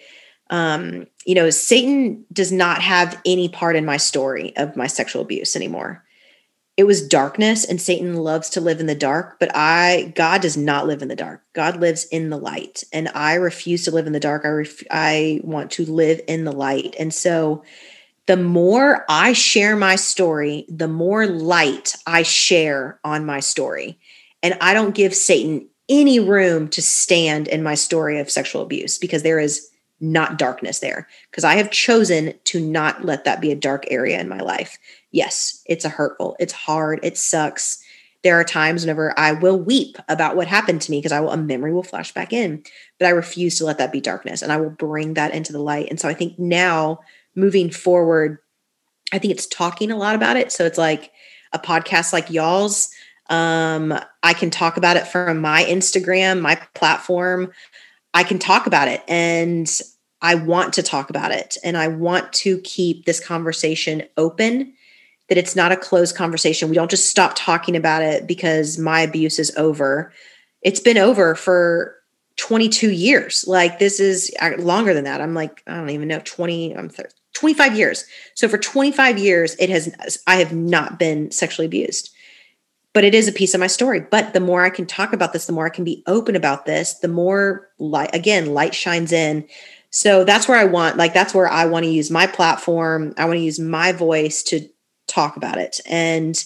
um, 0.51 1.07
you 1.25 1.33
know, 1.33 1.49
Satan 1.49 2.25
does 2.31 2.51
not 2.51 2.79
have 2.83 3.19
any 3.25 3.49
part 3.49 3.75
in 3.75 3.85
my 3.85 3.97
story 3.97 4.55
of 4.55 4.75
my 4.75 4.85
sexual 4.85 5.23
abuse 5.23 5.55
anymore. 5.55 6.03
It 6.77 6.83
was 6.83 7.07
darkness 7.07 7.65
and 7.65 7.81
Satan 7.81 8.13
loves 8.17 8.51
to 8.51 8.61
live 8.61 8.79
in 8.79 8.85
the 8.85 8.93
dark, 8.93 9.39
but 9.39 9.49
I, 9.55 10.13
God 10.15 10.41
does 10.41 10.55
not 10.55 10.85
live 10.85 11.01
in 11.01 11.07
the 11.07 11.15
dark. 11.15 11.43
God 11.53 11.77
lives 11.77 12.05
in 12.05 12.29
the 12.29 12.37
light 12.37 12.83
and 12.93 13.09
I 13.15 13.33
refuse 13.33 13.85
to 13.85 13.91
live 13.91 14.05
in 14.05 14.13
the 14.13 14.19
dark. 14.19 14.45
I, 14.45 14.49
ref, 14.49 14.83
I 14.91 15.41
want 15.43 15.71
to 15.71 15.91
live 15.91 16.21
in 16.27 16.43
the 16.43 16.51
light. 16.51 16.95
And 16.99 17.11
so 17.11 17.63
the 18.27 18.37
more 18.37 19.05
I 19.09 19.33
share 19.33 19.75
my 19.75 19.95
story, 19.95 20.67
the 20.69 20.87
more 20.87 21.25
light 21.25 21.95
I 22.05 22.21
share 22.21 22.99
on 23.03 23.25
my 23.25 23.39
story. 23.39 23.97
And 24.43 24.55
I 24.61 24.75
don't 24.75 24.93
give 24.93 25.15
Satan 25.15 25.69
any 25.93 26.19
room 26.19 26.67
to 26.69 26.81
stand 26.81 27.47
in 27.47 27.61
my 27.61 27.75
story 27.75 28.19
of 28.19 28.31
sexual 28.31 28.63
abuse 28.63 28.97
because 28.97 29.21
there 29.21 29.39
is 29.39 29.69
not 30.01 30.39
darkness 30.39 30.79
there. 30.79 31.07
Because 31.29 31.43
I 31.43 31.53
have 31.53 31.69
chosen 31.69 32.33
to 32.45 32.59
not 32.59 33.05
let 33.05 33.25
that 33.25 33.39
be 33.39 33.51
a 33.51 33.55
dark 33.55 33.85
area 33.89 34.19
in 34.19 34.27
my 34.27 34.39
life. 34.39 34.77
Yes, 35.11 35.61
it's 35.67 35.85
a 35.85 35.89
hurtful, 35.89 36.35
it's 36.39 36.53
hard, 36.53 36.99
it 37.03 37.15
sucks. 37.15 37.81
There 38.23 38.39
are 38.39 38.43
times 38.43 38.81
whenever 38.81 39.17
I 39.19 39.33
will 39.33 39.59
weep 39.59 39.97
about 40.09 40.35
what 40.35 40.47
happened 40.47 40.81
to 40.81 40.91
me 40.91 40.97
because 40.97 41.11
I 41.11 41.19
will 41.19 41.29
a 41.29 41.37
memory 41.37 41.73
will 41.73 41.83
flash 41.83 42.11
back 42.11 42.33
in, 42.33 42.63
but 42.97 43.05
I 43.05 43.11
refuse 43.11 43.57
to 43.57 43.65
let 43.65 43.77
that 43.77 43.91
be 43.91 44.01
darkness 44.01 44.41
and 44.41 44.51
I 44.51 44.57
will 44.57 44.71
bring 44.71 45.13
that 45.13 45.33
into 45.33 45.53
the 45.53 45.59
light. 45.59 45.89
And 45.89 45.99
so 45.99 46.09
I 46.09 46.13
think 46.15 46.39
now 46.39 47.01
moving 47.35 47.69
forward, 47.69 48.39
I 49.11 49.19
think 49.19 49.31
it's 49.31 49.45
talking 49.45 49.91
a 49.91 49.97
lot 49.97 50.15
about 50.15 50.37
it. 50.37 50.51
So 50.51 50.65
it's 50.65 50.77
like 50.77 51.11
a 51.51 51.59
podcast 51.59 52.13
like 52.13 52.29
y'all's. 52.29 52.89
Um, 53.29 53.97
I 54.21 54.33
can 54.33 54.49
talk 54.49 54.77
about 54.77 54.97
it 54.97 55.07
from 55.07 55.39
my 55.39 55.63
Instagram, 55.63 56.41
my 56.41 56.55
platform. 56.73 57.51
I 58.13 58.23
can 58.23 58.39
talk 58.39 58.67
about 58.67 58.87
it 58.87 59.03
and 59.07 59.69
I 60.21 60.35
want 60.35 60.73
to 60.73 60.83
talk 60.83 61.09
about 61.09 61.31
it. 61.31 61.57
And 61.63 61.77
I 61.77 61.87
want 61.89 62.31
to 62.33 62.59
keep 62.59 63.05
this 63.05 63.19
conversation 63.19 64.03
open, 64.17 64.73
that 65.29 65.37
it's 65.37 65.55
not 65.55 65.71
a 65.71 65.77
closed 65.77 66.15
conversation. 66.15 66.69
We 66.69 66.75
don't 66.75 66.91
just 66.91 67.09
stop 67.09 67.33
talking 67.35 67.75
about 67.75 68.03
it 68.03 68.27
because 68.27 68.77
my 68.77 69.01
abuse 69.01 69.39
is 69.39 69.55
over. 69.57 70.13
It's 70.61 70.79
been 70.79 70.97
over 70.97 71.35
for 71.35 71.95
22 72.37 72.91
years. 72.91 73.45
Like 73.47 73.79
this 73.79 73.99
is 73.99 74.33
longer 74.57 74.93
than 74.93 75.03
that. 75.03 75.21
I'm 75.21 75.33
like, 75.33 75.61
I 75.67 75.75
don't 75.75 75.89
even 75.89 76.07
know, 76.07 76.21
20, 76.23 76.75
I'm 76.75 76.89
30, 76.89 77.09
25 77.33 77.77
years. 77.77 78.05
So 78.35 78.47
for 78.47 78.57
25 78.57 79.17
years, 79.17 79.55
it 79.59 79.69
has, 79.69 80.21
I 80.25 80.37
have 80.37 80.53
not 80.53 80.99
been 80.99 81.31
sexually 81.31 81.65
abused, 81.65 82.12
but 82.93 83.03
it 83.03 83.15
is 83.15 83.27
a 83.27 83.33
piece 83.33 83.53
of 83.53 83.59
my 83.59 83.67
story. 83.67 83.99
But 83.99 84.33
the 84.33 84.39
more 84.39 84.63
I 84.63 84.69
can 84.69 84.85
talk 84.85 85.13
about 85.13 85.33
this, 85.33 85.45
the 85.45 85.53
more 85.53 85.65
I 85.65 85.69
can 85.69 85.83
be 85.83 86.03
open 86.07 86.35
about 86.35 86.65
this, 86.65 86.95
the 86.95 87.07
more 87.07 87.69
light, 87.79 88.13
again, 88.13 88.53
light 88.53 88.75
shines 88.75 89.11
in. 89.11 89.47
So 89.89 90.23
that's 90.23 90.47
where 90.47 90.57
I 90.57 90.65
want, 90.65 90.97
like, 90.97 91.13
that's 91.13 91.33
where 91.33 91.47
I 91.47 91.65
want 91.65 91.85
to 91.85 91.91
use 91.91 92.09
my 92.09 92.27
platform. 92.27 93.13
I 93.17 93.25
want 93.25 93.37
to 93.37 93.43
use 93.43 93.59
my 93.59 93.91
voice 93.91 94.43
to 94.43 94.67
talk 95.07 95.37
about 95.37 95.57
it. 95.57 95.79
And 95.87 96.43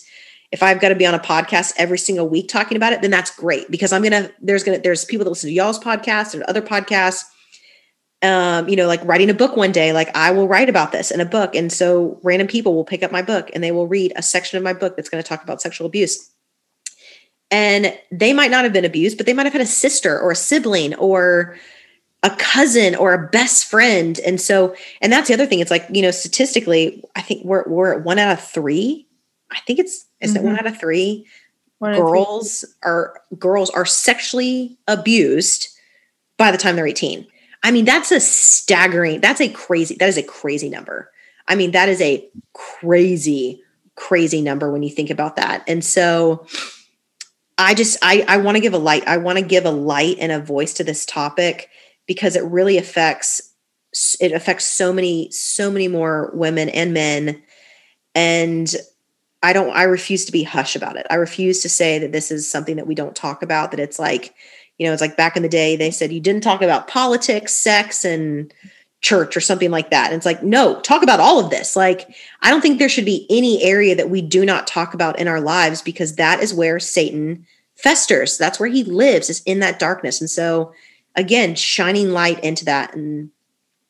if 0.51 0.63
I've 0.63 0.79
got 0.79 0.89
to 0.89 0.95
be 0.95 1.05
on 1.05 1.13
a 1.13 1.19
podcast 1.19 1.73
every 1.77 1.97
single 1.97 2.27
week 2.27 2.47
talking 2.47 2.77
about 2.77 2.93
it, 2.93 3.01
then 3.01 3.11
that's 3.11 3.35
great 3.35 3.69
because 3.69 3.91
I'm 3.91 4.01
gonna 4.01 4.31
there's 4.41 4.63
gonna 4.63 4.79
there's 4.79 5.03
people 5.03 5.25
that 5.25 5.29
listen 5.29 5.49
to 5.49 5.53
y'all's 5.53 5.79
podcast 5.79 6.33
and 6.33 6.43
other 6.43 6.61
podcasts 6.61 7.25
um, 8.21 8.67
you 8.67 8.75
know, 8.75 8.87
like 8.87 9.03
writing 9.05 9.29
a 9.29 9.33
book 9.33 9.55
one 9.55 9.71
day, 9.71 9.93
like 9.93 10.15
I 10.15 10.31
will 10.31 10.47
write 10.47 10.69
about 10.69 10.91
this 10.91 11.11
in 11.11 11.21
a 11.21 11.25
book. 11.25 11.53
And 11.53 11.71
so 11.71 12.19
random 12.23 12.47
people 12.47 12.73
will 12.73 12.83
pick 12.83 13.03
up 13.03 13.11
my 13.11 13.21
book 13.21 13.51
and 13.53 13.63
they 13.63 13.71
will 13.71 13.87
read 13.87 14.13
a 14.15 14.23
section 14.23 14.57
of 14.57 14.63
my 14.63 14.73
book 14.73 14.95
that's 14.95 15.09
going 15.09 15.23
to 15.23 15.27
talk 15.27 15.43
about 15.43 15.61
sexual 15.61 15.85
abuse. 15.85 16.31
And 17.49 17.97
they 18.11 18.33
might 18.33 18.51
not 18.51 18.65
have 18.65 18.73
been 18.73 18.85
abused, 18.85 19.17
but 19.17 19.25
they 19.25 19.33
might 19.33 19.45
have 19.45 19.53
had 19.53 19.61
a 19.61 19.65
sister 19.65 20.19
or 20.19 20.31
a 20.31 20.35
sibling 20.35 20.93
or 20.95 21.57
a 22.23 22.29
cousin 22.31 22.95
or 22.95 23.13
a 23.13 23.27
best 23.29 23.65
friend. 23.65 24.19
And 24.25 24.41
so, 24.41 24.75
and 25.01 25.13
that's 25.13 25.27
the 25.27 25.33
other 25.33 25.45
thing. 25.45 25.59
It's 25.59 25.71
like, 25.71 25.85
you 25.91 26.01
know, 26.01 26.11
statistically, 26.11 27.03
I 27.15 27.21
think 27.21 27.45
we're 27.45 27.63
we're 27.67 27.93
at 27.93 28.03
one 28.03 28.19
out 28.19 28.33
of 28.33 28.43
three. 28.43 29.07
I 29.51 29.59
think 29.61 29.79
it's 29.79 30.05
is 30.19 30.33
mm-hmm. 30.33 30.45
it 30.45 30.49
one 30.49 30.59
out 30.59 30.67
of 30.67 30.77
three 30.77 31.25
one 31.79 31.95
girls 31.95 32.61
three. 32.61 32.69
are 32.83 33.21
girls 33.37 33.69
are 33.69 33.85
sexually 33.85 34.77
abused 34.87 35.69
by 36.37 36.51
the 36.51 36.57
time 36.57 36.75
they're 36.75 36.87
18 36.87 37.25
I 37.63 37.71
mean, 37.71 37.85
that's 37.85 38.11
a 38.11 38.19
staggering, 38.19 39.19
that's 39.19 39.41
a 39.41 39.49
crazy, 39.49 39.95
that 39.95 40.07
is 40.07 40.17
a 40.17 40.23
crazy 40.23 40.69
number. 40.69 41.11
I 41.47 41.55
mean, 41.55 41.71
that 41.71 41.89
is 41.89 41.99
a 42.01 42.27
crazy, 42.53 43.61
crazy 43.95 44.41
number 44.41 44.71
when 44.71 44.83
you 44.83 44.89
think 44.89 45.09
about 45.09 45.37
that. 45.37 45.63
And 45.67 45.83
so 45.83 46.45
I 47.57 47.73
just, 47.73 47.97
I, 48.01 48.23
I 48.27 48.37
want 48.37 48.55
to 48.55 48.61
give 48.61 48.73
a 48.73 48.79
light, 48.79 49.07
I 49.07 49.17
want 49.17 49.39
to 49.39 49.45
give 49.45 49.65
a 49.65 49.71
light 49.71 50.17
and 50.19 50.31
a 50.31 50.39
voice 50.39 50.73
to 50.75 50.83
this 50.83 51.05
topic 51.05 51.69
because 52.05 52.35
it 52.35 52.43
really 52.43 52.77
affects, 52.77 53.53
it 54.19 54.31
affects 54.31 54.65
so 54.65 54.93
many, 54.93 55.31
so 55.31 55.71
many 55.71 55.87
more 55.87 56.31
women 56.33 56.69
and 56.69 56.93
men. 56.93 57.41
And 58.13 58.73
I 59.41 59.53
don't, 59.53 59.75
I 59.75 59.83
refuse 59.83 60.25
to 60.25 60.31
be 60.31 60.43
hush 60.43 60.75
about 60.75 60.97
it. 60.97 61.07
I 61.09 61.15
refuse 61.15 61.61
to 61.61 61.69
say 61.69 61.99
that 61.99 62.11
this 62.11 62.31
is 62.31 62.49
something 62.49 62.75
that 62.75 62.87
we 62.87 62.95
don't 62.95 63.15
talk 63.15 63.41
about, 63.41 63.71
that 63.71 63.79
it's 63.79 63.99
like, 63.99 64.33
you 64.77 64.85
know, 64.85 64.93
it's 64.93 65.01
like 65.01 65.17
back 65.17 65.35
in 65.35 65.43
the 65.43 65.49
day, 65.49 65.75
they 65.75 65.91
said 65.91 66.11
you 66.11 66.19
didn't 66.19 66.43
talk 66.43 66.61
about 66.61 66.87
politics, 66.87 67.53
sex, 67.53 68.05
and 68.05 68.53
church 69.01 69.37
or 69.37 69.41
something 69.41 69.71
like 69.71 69.91
that. 69.91 70.07
And 70.07 70.15
it's 70.15 70.25
like, 70.25 70.43
no, 70.43 70.79
talk 70.81 71.03
about 71.03 71.19
all 71.19 71.39
of 71.39 71.49
this. 71.49 71.75
Like, 71.75 72.09
I 72.41 72.49
don't 72.49 72.61
think 72.61 72.79
there 72.79 72.89
should 72.89 73.05
be 73.05 73.27
any 73.29 73.61
area 73.63 73.95
that 73.95 74.09
we 74.09 74.21
do 74.21 74.45
not 74.45 74.67
talk 74.67 74.93
about 74.93 75.19
in 75.19 75.27
our 75.27 75.39
lives 75.39 75.81
because 75.81 76.15
that 76.15 76.41
is 76.41 76.53
where 76.53 76.79
Satan 76.79 77.45
festers. 77.75 78.37
That's 78.37 78.59
where 78.59 78.69
he 78.69 78.83
lives, 78.83 79.29
is 79.29 79.41
in 79.45 79.59
that 79.59 79.79
darkness. 79.79 80.19
And 80.19 80.29
so, 80.29 80.73
again, 81.15 81.53
shining 81.53 82.09
light 82.09 82.43
into 82.43 82.65
that. 82.65 82.95
And 82.95 83.29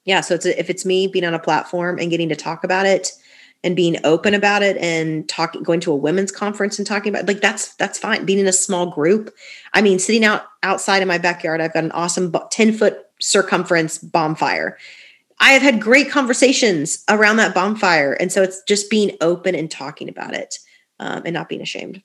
yeah, 0.03 0.21
so 0.21 0.35
it's 0.35 0.45
a, 0.45 0.59
if 0.59 0.69
it's 0.69 0.85
me 0.85 1.07
being 1.07 1.25
on 1.25 1.33
a 1.33 1.39
platform 1.39 1.99
and 1.99 2.09
getting 2.09 2.29
to 2.29 2.35
talk 2.35 2.63
about 2.63 2.85
it, 2.85 3.11
and 3.63 3.75
being 3.75 3.97
open 4.03 4.33
about 4.33 4.61
it 4.61 4.77
and 4.77 5.27
talking 5.27 5.63
going 5.63 5.79
to 5.79 5.91
a 5.91 5.95
women's 5.95 6.31
conference 6.31 6.77
and 6.77 6.87
talking 6.87 7.13
about 7.13 7.27
like 7.27 7.41
that's 7.41 7.73
that's 7.75 7.97
fine 7.97 8.23
being 8.23 8.39
in 8.39 8.47
a 8.47 8.53
small 8.53 8.85
group 8.91 9.33
i 9.73 9.81
mean 9.81 9.97
sitting 9.97 10.23
out 10.23 10.43
outside 10.61 11.01
in 11.01 11.07
my 11.07 11.17
backyard 11.17 11.59
i've 11.59 11.73
got 11.73 11.83
an 11.83 11.91
awesome 11.91 12.33
10 12.51 12.73
foot 12.73 13.06
circumference 13.19 13.97
bonfire 13.97 14.77
i 15.39 15.51
have 15.51 15.61
had 15.61 15.81
great 15.81 16.09
conversations 16.09 17.03
around 17.09 17.37
that 17.37 17.53
bonfire 17.53 18.13
and 18.13 18.31
so 18.31 18.41
it's 18.41 18.61
just 18.63 18.89
being 18.89 19.15
open 19.21 19.55
and 19.55 19.71
talking 19.71 20.09
about 20.09 20.33
it 20.33 20.59
um, 20.99 21.21
and 21.25 21.33
not 21.33 21.49
being 21.49 21.61
ashamed 21.61 22.01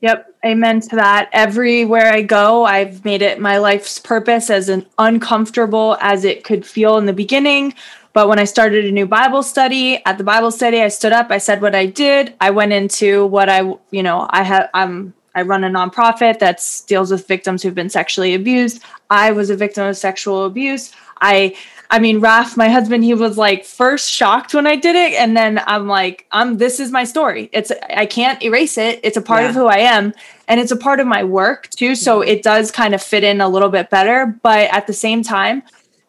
Yep, 0.00 0.32
amen 0.46 0.78
to 0.82 0.94
that. 0.94 1.28
Everywhere 1.32 2.12
I 2.12 2.22
go, 2.22 2.64
I've 2.64 3.04
made 3.04 3.20
it 3.20 3.40
my 3.40 3.58
life's 3.58 3.98
purpose 3.98 4.48
as 4.48 4.68
an 4.68 4.86
uncomfortable 4.96 5.96
as 6.00 6.22
it 6.22 6.44
could 6.44 6.64
feel 6.64 6.98
in 6.98 7.06
the 7.06 7.12
beginning 7.12 7.74
but 8.18 8.28
when 8.28 8.40
I 8.40 8.44
started 8.44 8.84
a 8.84 8.90
new 8.90 9.06
Bible 9.06 9.44
study, 9.44 10.04
at 10.04 10.18
the 10.18 10.24
Bible 10.24 10.50
study, 10.50 10.82
I 10.82 10.88
stood 10.88 11.12
up, 11.12 11.30
I 11.30 11.38
said 11.38 11.62
what 11.62 11.76
I 11.76 11.86
did. 11.86 12.34
I 12.40 12.50
went 12.50 12.72
into 12.72 13.26
what 13.26 13.48
I, 13.48 13.60
you 13.92 14.02
know, 14.02 14.26
I 14.30 14.42
have 14.42 14.70
I'm 14.74 15.14
I 15.38 15.42
run 15.42 15.64
a 15.64 15.70
nonprofit 15.70 16.40
that 16.40 16.64
deals 16.86 17.10
with 17.10 17.26
victims 17.26 17.62
who've 17.62 17.74
been 17.74 17.90
sexually 17.90 18.34
abused. 18.34 18.82
I 19.08 19.30
was 19.30 19.50
a 19.50 19.56
victim 19.56 19.86
of 19.86 19.96
sexual 19.96 20.44
abuse. 20.44 20.92
I 21.20 21.56
I 21.90 22.00
mean, 22.00 22.20
Raf, 22.20 22.56
my 22.56 22.68
husband, 22.68 23.02
he 23.04 23.14
was 23.14 23.38
like 23.38 23.64
first 23.64 24.10
shocked 24.10 24.52
when 24.52 24.66
I 24.66 24.76
did 24.76 24.94
it. 24.94 25.14
And 25.14 25.36
then 25.36 25.60
I'm 25.66 25.86
like, 25.86 26.26
I'm 26.32 26.58
this 26.58 26.80
is 26.80 26.90
my 26.90 27.04
story. 27.04 27.48
It's 27.52 27.72
I 27.88 28.04
can't 28.04 28.42
erase 28.42 28.76
it. 28.76 29.00
It's 29.02 29.16
a 29.16 29.22
part 29.22 29.42
yeah. 29.42 29.50
of 29.50 29.54
who 29.54 29.66
I 29.66 29.78
am. 29.78 30.12
And 30.48 30.60
it's 30.60 30.72
a 30.72 30.76
part 30.76 31.00
of 31.00 31.06
my 31.06 31.24
work 31.24 31.70
too. 31.70 31.94
So 31.94 32.20
it 32.20 32.42
does 32.42 32.70
kind 32.70 32.94
of 32.94 33.02
fit 33.02 33.24
in 33.24 33.40
a 33.40 33.48
little 33.48 33.70
bit 33.70 33.90
better. 33.90 34.38
But 34.42 34.70
at 34.70 34.86
the 34.86 34.92
same 34.92 35.22
time, 35.22 35.62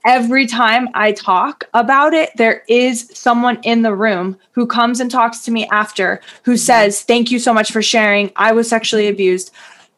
every 0.05 0.45
time 0.45 0.89
I 0.93 1.11
talk 1.11 1.65
about 1.73 2.13
it, 2.13 2.29
there 2.35 2.63
is 2.67 3.09
someone 3.13 3.59
in 3.63 3.81
the 3.81 3.95
room 3.95 4.37
who 4.51 4.65
comes 4.65 4.99
and 4.99 5.09
talks 5.09 5.41
to 5.41 5.51
me 5.51 5.67
after 5.67 6.21
who 6.43 6.51
mm-hmm. 6.51 6.57
says, 6.57 7.01
Thank 7.01 7.31
you 7.31 7.39
so 7.39 7.53
much 7.53 7.71
for 7.71 7.81
sharing. 7.81 8.31
I 8.35 8.51
was 8.51 8.69
sexually 8.69 9.07
abused. 9.07 9.51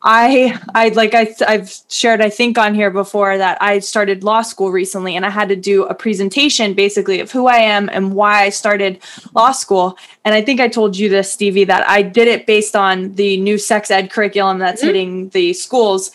I 0.03 0.59
I 0.73 0.89
like 0.89 1.13
I 1.13 1.33
I've 1.47 1.75
shared 1.89 2.21
I 2.21 2.29
think 2.29 2.57
on 2.57 2.73
here 2.73 2.89
before 2.89 3.37
that 3.37 3.61
I 3.61 3.79
started 3.79 4.23
law 4.23 4.41
school 4.41 4.71
recently 4.71 5.15
and 5.15 5.25
I 5.25 5.29
had 5.29 5.49
to 5.49 5.55
do 5.55 5.83
a 5.83 5.93
presentation 5.93 6.73
basically 6.73 7.19
of 7.19 7.31
who 7.31 7.47
I 7.47 7.57
am 7.57 7.87
and 7.87 8.15
why 8.15 8.41
I 8.41 8.49
started 8.49 8.99
law 9.35 9.51
school 9.51 9.97
and 10.25 10.33
I 10.33 10.41
think 10.41 10.59
I 10.59 10.69
told 10.69 10.97
you 10.97 11.07
this 11.07 11.31
Stevie 11.31 11.65
that 11.65 11.87
I 11.87 12.01
did 12.01 12.27
it 12.27 12.47
based 12.47 12.75
on 12.75 13.13
the 13.13 13.37
new 13.37 13.59
sex 13.59 13.91
ed 13.91 14.09
curriculum 14.09 14.57
that's 14.57 14.81
mm-hmm. 14.81 14.87
hitting 14.87 15.29
the 15.29 15.53
schools 15.53 16.09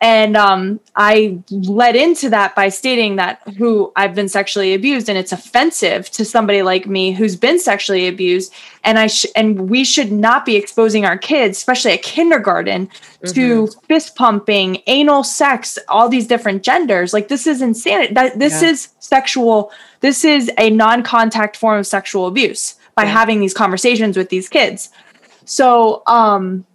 and 0.00 0.36
um, 0.36 0.78
I 0.94 1.40
led 1.50 1.96
into 1.96 2.30
that 2.30 2.54
by 2.54 2.68
stating 2.68 3.16
that 3.16 3.42
who 3.56 3.92
I've 3.96 4.14
been 4.14 4.28
sexually 4.28 4.72
abused, 4.72 5.08
and 5.08 5.18
it's 5.18 5.32
offensive 5.32 6.08
to 6.12 6.24
somebody 6.24 6.62
like 6.62 6.86
me 6.86 7.10
who's 7.10 7.34
been 7.34 7.58
sexually 7.58 8.06
abused. 8.06 8.54
And 8.84 8.96
I 8.96 9.08
sh- 9.08 9.26
and 9.34 9.68
we 9.68 9.82
should 9.84 10.12
not 10.12 10.46
be 10.46 10.54
exposing 10.54 11.04
our 11.04 11.18
kids, 11.18 11.58
especially 11.58 11.92
at 11.92 12.02
kindergarten, 12.02 12.86
mm-hmm. 12.86 13.32
to 13.32 13.66
fist 13.88 14.14
pumping, 14.14 14.82
anal 14.86 15.24
sex, 15.24 15.78
all 15.88 16.08
these 16.08 16.28
different 16.28 16.62
genders. 16.62 17.12
Like 17.12 17.26
this 17.26 17.48
is 17.48 17.60
insanity. 17.60 18.14
That 18.14 18.38
this 18.38 18.62
yeah. 18.62 18.70
is 18.70 18.88
sexual. 19.00 19.72
This 20.00 20.24
is 20.24 20.48
a 20.58 20.70
non-contact 20.70 21.56
form 21.56 21.80
of 21.80 21.88
sexual 21.88 22.28
abuse 22.28 22.76
by 22.94 23.02
yeah. 23.02 23.10
having 23.10 23.40
these 23.40 23.54
conversations 23.54 24.16
with 24.16 24.28
these 24.28 24.48
kids. 24.48 24.90
So, 25.44 26.04
um, 26.06 26.66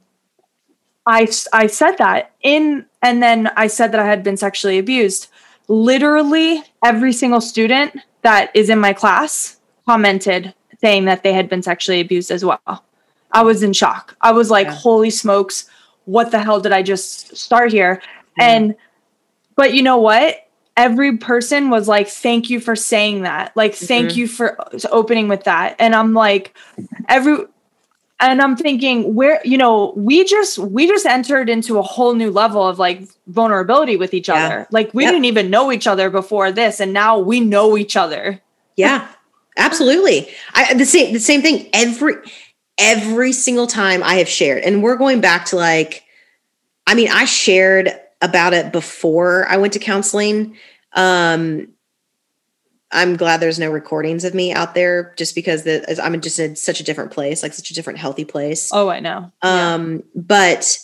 I 1.06 1.28
I 1.52 1.68
said 1.68 1.98
that 1.98 2.32
in 2.42 2.86
and 3.04 3.22
then 3.22 3.52
I 3.56 3.68
said 3.68 3.92
that 3.92 4.00
I 4.00 4.06
had 4.06 4.24
been 4.24 4.38
sexually 4.38 4.80
abused. 4.80 5.28
Literally 5.68 6.64
every 6.84 7.14
single 7.14 7.42
student 7.42 7.96
that 8.24 8.50
is 8.56 8.70
in 8.70 8.80
my 8.80 8.94
class 8.94 9.58
commented 9.86 10.54
saying 10.82 11.06
that 11.06 11.24
they 11.24 11.34
had 11.34 11.50
been 11.50 11.62
sexually 11.62 12.00
abused 12.02 12.32
as 12.32 12.44
well. 12.44 12.84
I 13.32 13.44
was 13.44 13.64
in 13.64 13.74
shock. 13.74 14.16
I 14.22 14.32
was 14.32 14.50
like, 14.50 14.68
yeah. 14.68 14.74
"Holy 14.74 15.10
smokes, 15.10 15.70
what 16.06 16.32
the 16.32 16.40
hell 16.40 16.60
did 16.60 16.72
I 16.72 16.82
just 16.84 17.36
start 17.38 17.72
here?" 17.72 18.02
Yeah. 18.40 18.48
And 18.50 18.76
but 19.56 19.74
you 19.74 19.84
know 19.84 19.98
what? 19.98 20.40
every 20.76 21.18
person 21.18 21.70
was 21.70 21.88
like, 21.88 22.08
thank 22.08 22.50
you 22.50 22.60
for 22.60 22.76
saying 22.76 23.22
that. 23.22 23.56
Like, 23.56 23.76
thank 23.76 24.10
Mhm. 24.10 24.16
you 24.16 24.28
for 24.28 24.58
opening 24.90 25.28
with 25.28 25.44
that. 25.44 25.76
And 25.78 25.94
I'm 25.94 26.16
like, 26.16 26.58
every, 27.08 27.46
and 28.30 28.42
I'm 28.42 28.56
thinking 28.56 29.16
where, 29.16 29.42
you 29.44 29.58
know, 29.58 29.94
we 29.96 30.24
just, 30.24 30.58
we 30.58 30.88
just 30.88 31.06
entered 31.06 31.50
into 31.50 31.78
a 31.78 31.82
whole 31.82 32.14
new 32.14 32.32
level 32.32 32.68
of 32.68 32.80
like 32.80 33.02
vulnerability 33.28 33.98
with 33.98 34.14
each 34.14 34.30
Yeah. 34.30 34.46
other. 34.46 34.68
Like, 34.72 34.94
we 34.94 35.04
Yep. 35.04 35.12
didn't 35.12 35.26
even 35.26 35.50
know 35.50 35.72
each 35.72 35.88
other 35.88 36.10
before 36.10 36.52
this. 36.52 36.80
And 36.80 36.94
now 36.94 37.20
we 37.20 37.40
know 37.40 37.78
each 37.78 37.96
other. 37.98 38.42
Yeah, 38.76 39.08
absolutely. 39.58 40.30
I 40.54 40.74
the 40.74 40.86
same 40.86 41.14
the 41.14 41.20
same 41.20 41.42
thing 41.42 41.70
every 41.74 42.16
every 42.78 43.32
single 43.34 43.68
time 43.68 44.02
I 44.04 44.16
have 44.16 44.28
shared, 44.30 44.64
and 44.64 44.82
we're 44.82 44.96
going 44.96 45.22
back 45.22 45.46
to 45.48 45.56
like, 45.58 46.04
I 46.88 46.96
mean, 46.96 47.10
I 47.12 47.26
shared 47.26 47.92
about 48.22 48.54
it 48.54 48.72
before 48.72 49.46
I 49.48 49.58
went 49.58 49.74
to 49.74 49.80
counseling. 49.80 50.56
Um, 50.94 51.68
I'm 52.94 53.18
glad 53.18 53.40
there's 53.40 53.60
no 53.60 53.72
recordings 53.72 54.24
of 54.24 54.34
me 54.34 54.54
out 54.54 54.76
there, 54.76 55.14
just 55.18 55.36
because 55.36 55.64
the, 55.64 55.88
as 55.90 56.00
I'm 56.00 56.20
just 56.22 56.40
in 56.40 56.56
such 56.56 56.80
a 56.80 56.84
different 56.84 57.12
place, 57.12 57.44
like 57.44 57.54
such 57.54 57.72
a 57.72 57.74
different 57.74 58.00
healthy 58.00 58.24
place. 58.24 58.70
Oh, 58.72 58.90
I 58.90 59.00
know. 59.00 59.32
Yeah. 59.44 59.74
Um, 59.74 60.04
but 60.16 60.80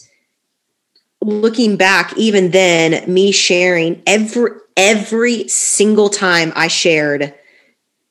looking 1.21 1.77
back, 1.77 2.17
even 2.17 2.51
then, 2.51 3.11
me 3.11 3.31
sharing 3.31 4.01
every 4.07 4.51
every 4.75 5.47
single 5.47 6.09
time 6.09 6.53
I 6.55 6.67
shared, 6.67 7.33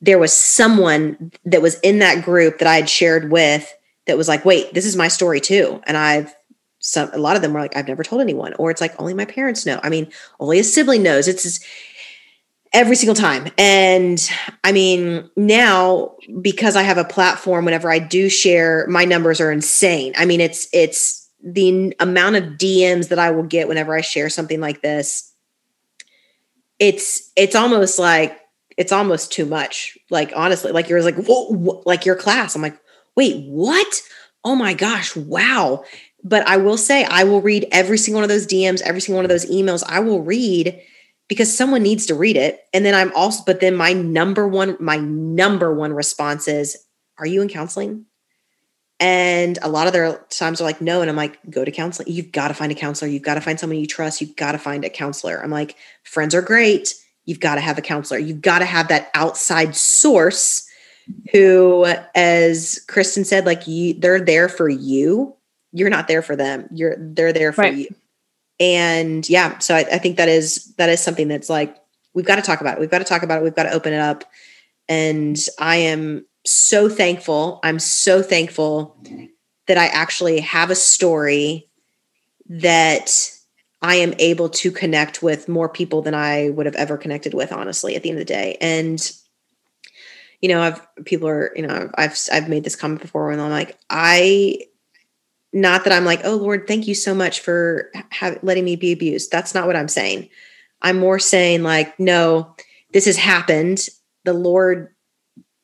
there 0.00 0.18
was 0.18 0.32
someone 0.32 1.32
that 1.44 1.62
was 1.62 1.80
in 1.80 1.98
that 2.00 2.24
group 2.24 2.58
that 2.58 2.68
I 2.68 2.76
had 2.76 2.88
shared 2.88 3.30
with 3.30 3.74
that 4.06 4.16
was 4.16 4.28
like, 4.28 4.44
wait, 4.44 4.74
this 4.74 4.86
is 4.86 4.96
my 4.96 5.08
story 5.08 5.40
too. 5.40 5.82
And 5.86 5.96
I've 5.96 6.34
some 6.80 7.10
a 7.12 7.18
lot 7.18 7.36
of 7.36 7.42
them 7.42 7.52
were 7.52 7.60
like, 7.60 7.76
I've 7.76 7.88
never 7.88 8.04
told 8.04 8.20
anyone, 8.20 8.54
or 8.54 8.70
it's 8.70 8.80
like 8.80 8.98
only 9.00 9.14
my 9.14 9.24
parents 9.24 9.66
know. 9.66 9.80
I 9.82 9.88
mean, 9.88 10.10
only 10.38 10.58
a 10.58 10.64
sibling 10.64 11.02
knows. 11.02 11.26
It's 11.26 11.42
just 11.42 11.64
every 12.72 12.96
single 12.96 13.14
time. 13.14 13.48
And 13.56 14.30
I 14.64 14.72
mean, 14.72 15.30
now 15.36 16.16
because 16.40 16.76
I 16.76 16.82
have 16.82 16.98
a 16.98 17.04
platform, 17.04 17.64
whenever 17.64 17.90
I 17.90 17.98
do 17.98 18.28
share, 18.28 18.86
my 18.88 19.04
numbers 19.04 19.40
are 19.40 19.50
insane. 19.50 20.12
I 20.16 20.24
mean, 20.24 20.40
it's 20.40 20.68
it's 20.72 21.28
the 21.42 21.94
amount 22.00 22.36
of 22.36 22.44
DMs 22.54 23.08
that 23.08 23.18
I 23.18 23.30
will 23.30 23.44
get 23.44 23.68
whenever 23.68 23.96
I 23.96 24.00
share 24.00 24.28
something 24.28 24.60
like 24.60 24.82
this. 24.82 25.32
It's 26.78 27.32
it's 27.36 27.54
almost 27.54 27.98
like 27.98 28.38
it's 28.76 28.92
almost 28.92 29.32
too 29.32 29.46
much. 29.46 29.98
Like 30.10 30.32
honestly, 30.36 30.72
like 30.72 30.88
you're 30.88 31.02
like 31.02 31.16
whoa, 31.16 31.48
whoa, 31.48 31.82
like 31.86 32.04
your 32.06 32.16
class. 32.16 32.54
I'm 32.54 32.62
like, 32.62 32.78
wait, 33.16 33.44
what? 33.48 34.02
Oh 34.44 34.54
my 34.54 34.74
gosh, 34.74 35.16
wow. 35.16 35.84
But 36.24 36.46
I 36.48 36.56
will 36.56 36.76
say, 36.76 37.04
I 37.04 37.24
will 37.24 37.40
read 37.40 37.68
every 37.70 37.96
single 37.96 38.18
one 38.18 38.24
of 38.24 38.28
those 38.28 38.46
DMs, 38.46 38.82
every 38.82 39.00
single 39.00 39.18
one 39.18 39.24
of 39.24 39.28
those 39.28 39.46
emails. 39.46 39.84
I 39.86 40.00
will 40.00 40.22
read 40.22 40.80
because 41.28 41.54
someone 41.54 41.82
needs 41.82 42.06
to 42.06 42.14
read 42.14 42.36
it. 42.36 42.60
And 42.72 42.84
then 42.84 42.94
I'm 42.94 43.12
also, 43.14 43.42
but 43.46 43.60
then 43.60 43.74
my 43.76 43.92
number 43.92 44.48
one, 44.48 44.76
my 44.80 44.96
number 44.96 45.72
one 45.74 45.92
response 45.92 46.48
is, 46.48 46.76
Are 47.18 47.26
you 47.26 47.42
in 47.42 47.48
counseling? 47.48 48.06
And 49.00 49.58
a 49.62 49.68
lot 49.68 49.86
of 49.86 49.92
their 49.92 50.18
times 50.30 50.60
are 50.60 50.64
like, 50.64 50.80
No. 50.80 51.00
And 51.02 51.10
I'm 51.10 51.16
like, 51.16 51.38
Go 51.50 51.64
to 51.64 51.70
counseling. 51.70 52.10
You've 52.10 52.32
got 52.32 52.48
to 52.48 52.54
find 52.54 52.72
a 52.72 52.74
counselor. 52.74 53.10
You've 53.10 53.22
got 53.22 53.34
to 53.34 53.40
find 53.40 53.60
someone 53.60 53.78
you 53.78 53.86
trust. 53.86 54.20
You've 54.20 54.36
got 54.36 54.52
to 54.52 54.58
find 54.58 54.84
a 54.84 54.90
counselor. 54.90 55.42
I'm 55.42 55.50
like, 55.50 55.76
Friends 56.02 56.34
are 56.34 56.42
great. 56.42 56.94
You've 57.24 57.40
got 57.40 57.56
to 57.56 57.60
have 57.60 57.76
a 57.78 57.82
counselor. 57.82 58.18
You've 58.18 58.40
got 58.40 58.60
to 58.60 58.64
have 58.64 58.88
that 58.88 59.10
outside 59.14 59.76
source 59.76 60.66
who, 61.32 61.86
as 62.14 62.82
Kristen 62.88 63.24
said, 63.24 63.46
like 63.46 63.66
you, 63.66 63.94
they're 63.94 64.20
there 64.20 64.48
for 64.48 64.68
you. 64.68 65.34
You're 65.72 65.90
not 65.90 66.08
there 66.08 66.22
for 66.22 66.36
them. 66.36 66.68
You're 66.72 66.96
they're 66.98 67.32
there 67.34 67.52
for 67.52 67.62
Right. 67.62 67.74
you. 67.76 67.88
And 68.60 69.28
yeah, 69.28 69.58
so 69.58 69.74
I, 69.74 69.80
I 69.80 69.98
think 69.98 70.16
that 70.16 70.28
is 70.28 70.74
that 70.76 70.88
is 70.88 71.00
something 71.00 71.28
that's 71.28 71.48
like 71.48 71.76
we've 72.14 72.26
got 72.26 72.36
to 72.36 72.42
talk 72.42 72.60
about 72.60 72.76
it. 72.76 72.80
We've 72.80 72.90
got 72.90 72.98
to 72.98 73.04
talk 73.04 73.22
about 73.22 73.40
it. 73.40 73.44
We've 73.44 73.54
got 73.54 73.64
to 73.64 73.72
open 73.72 73.92
it 73.92 74.00
up. 74.00 74.24
And 74.88 75.38
I 75.58 75.76
am 75.76 76.26
so 76.44 76.88
thankful. 76.88 77.60
I'm 77.62 77.78
so 77.78 78.22
thankful 78.22 78.96
that 79.66 79.78
I 79.78 79.86
actually 79.86 80.40
have 80.40 80.70
a 80.70 80.74
story 80.74 81.68
that 82.48 83.30
I 83.82 83.96
am 83.96 84.14
able 84.18 84.48
to 84.48 84.72
connect 84.72 85.22
with 85.22 85.48
more 85.48 85.68
people 85.68 86.02
than 86.02 86.14
I 86.14 86.50
would 86.50 86.66
have 86.66 86.74
ever 86.74 86.96
connected 86.96 87.34
with, 87.34 87.52
honestly, 87.52 87.94
at 87.94 88.02
the 88.02 88.08
end 88.08 88.18
of 88.18 88.26
the 88.26 88.32
day. 88.32 88.56
And 88.60 89.12
you 90.40 90.48
know, 90.48 90.62
I've 90.62 91.04
people 91.04 91.28
are, 91.28 91.52
you 91.56 91.66
know, 91.66 91.90
I've 91.96 92.18
I've 92.32 92.48
made 92.48 92.64
this 92.64 92.76
comment 92.76 93.00
before 93.00 93.30
and 93.32 93.40
I'm 93.40 93.50
like, 93.50 93.76
I 93.90 94.60
not 95.52 95.84
that 95.84 95.92
I'm 95.92 96.04
like, 96.04 96.20
oh 96.24 96.36
Lord, 96.36 96.66
thank 96.66 96.86
you 96.86 96.94
so 96.94 97.14
much 97.14 97.40
for 97.40 97.90
ha- 98.12 98.36
letting 98.42 98.64
me 98.64 98.76
be 98.76 98.92
abused. 98.92 99.30
That's 99.30 99.54
not 99.54 99.66
what 99.66 99.76
I'm 99.76 99.88
saying. 99.88 100.28
I'm 100.82 100.98
more 100.98 101.18
saying 101.18 101.62
like, 101.62 101.98
no, 101.98 102.54
this 102.92 103.06
has 103.06 103.16
happened. 103.16 103.88
The 104.24 104.34
Lord 104.34 104.94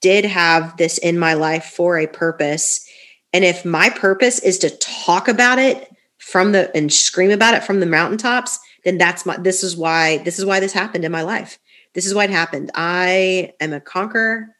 did 0.01 0.25
have 0.25 0.77
this 0.77 0.99
in 0.99 1.19
my 1.19 1.35
life 1.35 1.65
for 1.65 1.99
a 1.99 2.07
purpose. 2.07 2.87
And 3.33 3.45
if 3.45 3.65
my 3.65 3.91
purpose 3.91 4.39
is 4.39 4.59
to 4.61 4.71
talk 4.71 5.29
about 5.29 5.59
it 5.59 5.91
from 6.19 6.53
the 6.53 6.75
and 6.77 6.93
scream 6.93 7.31
about 7.31 7.55
it 7.55 7.65
from 7.65 7.81
the 7.81 7.87
mountaintops, 7.87 8.59
then 8.85 8.99
that's 8.99 9.27
my 9.27 9.37
this 9.37 9.65
is 9.65 9.77
why 9.77 10.19
this 10.19 10.39
is 10.39 10.45
why 10.45 10.61
this 10.61 10.73
happened 10.73 11.05
in 11.05 11.13
my 11.13 11.23
life. 11.23 11.59
This 11.95 12.07
is 12.07 12.15
why 12.15 12.25
it 12.25 12.31
happened. 12.31 12.71
I 12.75 13.53
am 13.61 13.73
a 13.73 13.81
conqueror 13.81 14.55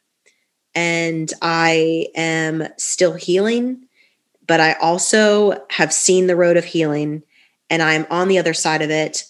and 0.73 1.31
I 1.41 2.07
am 2.15 2.67
still 2.77 3.13
healing, 3.13 3.87
but 4.47 4.59
I 4.59 4.73
also 4.73 5.63
have 5.69 5.93
seen 5.93 6.27
the 6.27 6.35
road 6.35 6.57
of 6.57 6.65
healing 6.65 7.23
and 7.69 7.81
I'm 7.81 8.05
on 8.09 8.27
the 8.27 8.37
other 8.37 8.53
side 8.53 8.81
of 8.81 8.89
it 8.89 9.23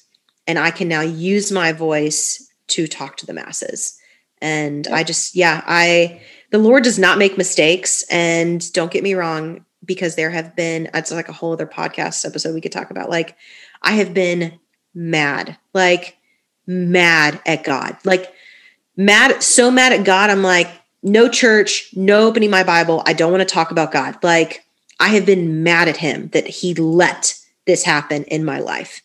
and 0.47 0.59
I 0.59 0.71
can 0.71 0.87
now 0.87 1.01
use 1.01 1.51
my 1.51 1.71
voice 1.71 2.51
to 2.67 2.87
talk 2.87 3.17
to 3.17 3.25
the 3.25 3.33
masses. 3.33 3.99
And 4.41 4.87
I 4.87 5.03
just 5.03 5.35
yeah, 5.35 5.63
I 5.65 6.21
the 6.51 6.57
Lord 6.57 6.83
does 6.83 6.99
not 6.99 7.17
make 7.17 7.37
mistakes 7.37 8.03
and 8.09 8.71
don't 8.73 8.91
get 8.91 9.03
me 9.03 9.13
wrong 9.13 9.65
because 9.83 10.15
there 10.15 10.31
have 10.31 10.55
been 10.55 10.89
it's 10.93 11.11
like 11.11 11.29
a 11.29 11.33
whole 11.33 11.53
other 11.53 11.67
podcast 11.67 12.25
episode 12.25 12.53
we 12.53 12.61
could 12.61 12.71
talk 12.71 12.91
about 12.91 13.09
like 13.09 13.35
I 13.81 13.93
have 13.93 14.13
been 14.13 14.59
mad. 14.93 15.57
Like 15.73 16.17
mad 16.67 17.41
at 17.45 17.63
God. 17.63 17.97
Like 18.03 18.33
mad 18.97 19.41
so 19.41 19.71
mad 19.71 19.93
at 19.93 20.05
God 20.05 20.29
I'm 20.29 20.43
like 20.43 20.69
no 21.01 21.29
church, 21.29 21.91
no 21.95 22.27
opening 22.27 22.49
my 22.49 22.63
Bible. 22.63 23.03
I 23.05 23.13
don't 23.13 23.31
want 23.31 23.47
to 23.47 23.53
talk 23.53 23.69
about 23.69 23.91
God. 23.91 24.17
Like 24.23 24.64
I 24.99 25.09
have 25.09 25.25
been 25.25 25.63
mad 25.63 25.87
at 25.87 25.97
him 25.97 26.29
that 26.29 26.47
he 26.47 26.73
let 26.73 27.37
this 27.65 27.83
happen 27.83 28.23
in 28.25 28.45
my 28.45 28.59
life. 28.59 29.01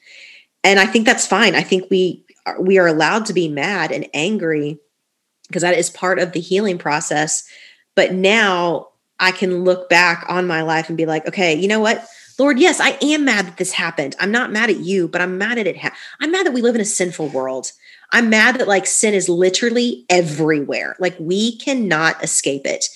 And 0.63 0.79
I 0.79 0.87
think 0.87 1.07
that's 1.07 1.27
fine. 1.27 1.55
I 1.55 1.63
think 1.63 1.91
we 1.91 2.25
are, 2.47 2.61
we 2.61 2.79
are 2.79 2.87
allowed 2.87 3.27
to 3.27 3.33
be 3.33 3.49
mad 3.49 3.91
and 3.93 4.07
angry 4.15 4.79
because 5.49 5.63
that 5.63 5.79
is 5.79 5.91
part 5.91 6.19
of 6.19 6.33
the 6.33 6.41
healing 6.41 6.79
process. 6.79 7.45
But 7.97 8.15
now 8.15 8.89
I 9.19 9.33
can 9.33 9.65
look 9.65 9.89
back 9.89 10.25
on 10.29 10.47
my 10.47 10.63
life 10.63 10.89
and 10.89 10.97
be 10.97 11.07
like, 11.07 11.27
okay, 11.27 11.55
you 11.55 11.69
know 11.69 11.81
what? 11.81 12.07
Lord, 12.39 12.59
yes, 12.59 12.81
I 12.81 12.97
am 13.03 13.27
mad 13.27 13.47
that 13.47 13.57
this 13.59 13.73
happened. 13.73 14.17
I'm 14.19 14.31
not 14.31 14.51
mad 14.53 14.71
at 14.71 14.79
you, 14.79 15.09
but 15.09 15.21
I'm 15.21 15.37
mad 15.37 15.59
at 15.59 15.67
it. 15.67 15.77
Ha- 15.77 15.95
I'm 16.21 16.31
mad 16.31 16.47
that 16.47 16.55
we 16.55 16.63
live 16.63 16.75
in 16.75 16.81
a 16.81 16.87
sinful 16.87 17.29
world. 17.29 17.73
I'm 18.13 18.31
mad 18.31 18.59
that 18.59 18.69
like 18.69 18.87
sin 18.87 19.13
is 19.13 19.29
literally 19.29 20.07
everywhere. 20.09 20.97
Like 20.99 21.17
we 21.19 21.59
cannot 21.59 22.23
escape 22.25 22.63
it. 22.65 22.87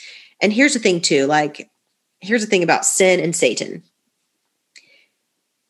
And 0.41 0.53
here's 0.53 0.73
the 0.73 0.79
thing 0.79 1.01
too, 1.01 1.27
like 1.27 1.69
here's 2.25 2.45
the 2.45 2.51
thing 2.51 2.63
about 2.63 2.85
sin 2.85 3.21
and 3.21 3.35
Satan. 3.35 3.83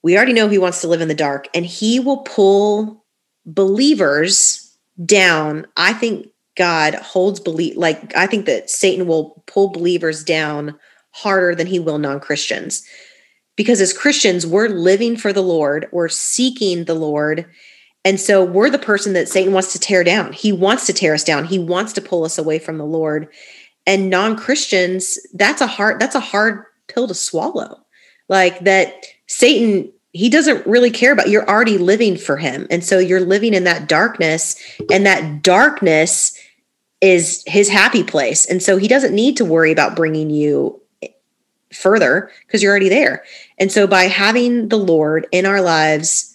We 0.03 0.17
already 0.17 0.33
know 0.33 0.49
he 0.49 0.59
wants 0.59 0.81
to 0.83 0.89
live 0.89 1.01
in 1.01 1.09
the 1.09 1.15
dark 1.15 1.49
and 1.55 1.65
he 1.65 1.99
will 1.99 2.19
pull 2.19 3.05
believers 3.47 4.77
down. 5.05 5.67
I 5.77 5.93
think 5.93 6.29
God 6.57 6.95
holds 6.95 7.41
belief 7.41 7.77
like 7.77 8.15
I 8.17 8.27
think 8.27 8.47
that 8.47 8.71
Satan 8.71 9.07
will 9.07 9.43
pull 9.47 9.71
believers 9.71 10.23
down 10.23 10.79
harder 11.11 11.55
than 11.55 11.67
he 11.67 11.81
will 11.81 11.99
non-Christians. 11.99 12.87
Because 13.57 13.81
as 13.81 13.93
Christians, 13.93 14.47
we're 14.47 14.69
living 14.69 15.17
for 15.17 15.33
the 15.33 15.43
Lord, 15.43 15.87
we're 15.93 16.09
seeking 16.09 16.85
the 16.85 16.95
Lord, 16.95 17.47
and 18.05 18.21
so 18.21 18.45
we're 18.45 18.69
the 18.69 18.79
person 18.79 19.15
that 19.15 19.29
Satan 19.29 19.53
wants 19.53 19.73
to 19.73 19.79
tear 19.79 20.05
down. 20.05 20.33
He 20.33 20.53
wants 20.53 20.87
to 20.87 20.93
tear 20.93 21.15
us 21.15 21.25
down. 21.25 21.45
He 21.47 21.59
wants 21.59 21.93
to 21.95 22.03
pull 22.03 22.25
us 22.25 22.37
away 22.37 22.59
from 22.59 22.77
the 22.77 22.85
Lord. 22.85 23.29
And 23.87 24.11
non-Christians, 24.11 25.19
that's 25.35 25.61
a 25.61 25.67
hard 25.67 26.01
that's 26.01 26.15
a 26.15 26.21
hard 26.21 26.65
pill 26.89 27.09
to 27.09 27.15
swallow. 27.15 27.81
Like 28.29 28.61
that 28.61 29.05
Satan 29.27 29.93
he 30.13 30.29
doesn't 30.29 30.65
really 30.67 30.91
care 30.91 31.13
about 31.13 31.29
you're 31.29 31.49
already 31.49 31.77
living 31.77 32.17
for 32.17 32.37
him. 32.37 32.69
And 32.71 32.85
so 32.85 32.99
you're 32.99 33.21
living 33.21 33.53
in 33.53 33.65
that 33.65 33.89
darkness 33.89 34.57
and 34.91 35.05
that 35.07 35.43
darkness 35.43 36.39
is 37.01 37.43
his 37.49 37.69
happy 37.69 38.05
place. 38.05 38.47
And 38.47 38.63
so 38.63 38.77
he 38.77 38.87
doesn't 38.87 39.15
need 39.15 39.37
to 39.39 39.45
worry 39.45 39.73
about 39.73 39.97
bringing 39.97 40.31
you 40.31 40.81
further 41.73 42.31
because 42.47 42.63
you're 42.63 42.71
already 42.71 42.89
there. 42.89 43.25
And 43.59 43.73
so 43.73 43.89
by 43.89 44.05
having 44.05 44.69
the 44.69 44.77
Lord 44.77 45.27
in 45.33 45.47
our 45.47 45.61
lives, 45.61 46.35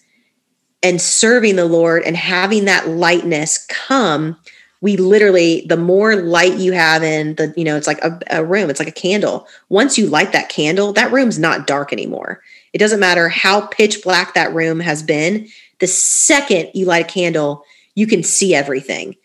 and 0.81 1.01
serving 1.01 1.55
the 1.55 1.65
Lord 1.65 2.03
and 2.03 2.15
having 2.15 2.65
that 2.65 2.87
lightness 2.87 3.65
come, 3.67 4.37
we 4.81 4.95
literally, 4.95 5.65
the 5.67 5.77
more 5.77 6.15
light 6.15 6.57
you 6.57 6.71
have 6.71 7.03
in 7.03 7.35
the, 7.35 7.53
you 7.57 7.63
know, 7.63 7.75
it's 7.75 7.87
like 7.87 7.99
a, 7.99 8.19
a, 8.29 8.45
room, 8.45 8.69
it's 8.69 8.79
like 8.79 8.87
a 8.87 8.93
candle. 8.93 9.47
Once 9.67 9.97
you 9.97 10.07
light 10.07 10.31
that 10.31 10.49
candle, 10.49 10.93
that 10.93 11.11
room's 11.11 11.37
not 11.37 11.67
dark 11.67 11.91
anymore. 11.91 12.41
It 12.71 12.77
doesn't 12.77 12.99
matter 12.99 13.27
how 13.27 13.67
pitch 13.67 14.03
black 14.03 14.33
that 14.35 14.53
room 14.53 14.79
has 14.79 15.03
been. 15.03 15.49
The 15.79 15.87
second 15.87 16.71
you 16.73 16.85
light 16.85 17.05
a 17.05 17.13
candle, 17.13 17.63
you 17.95 18.07
can 18.07 18.23
see 18.23 18.55
everything. 18.55 19.15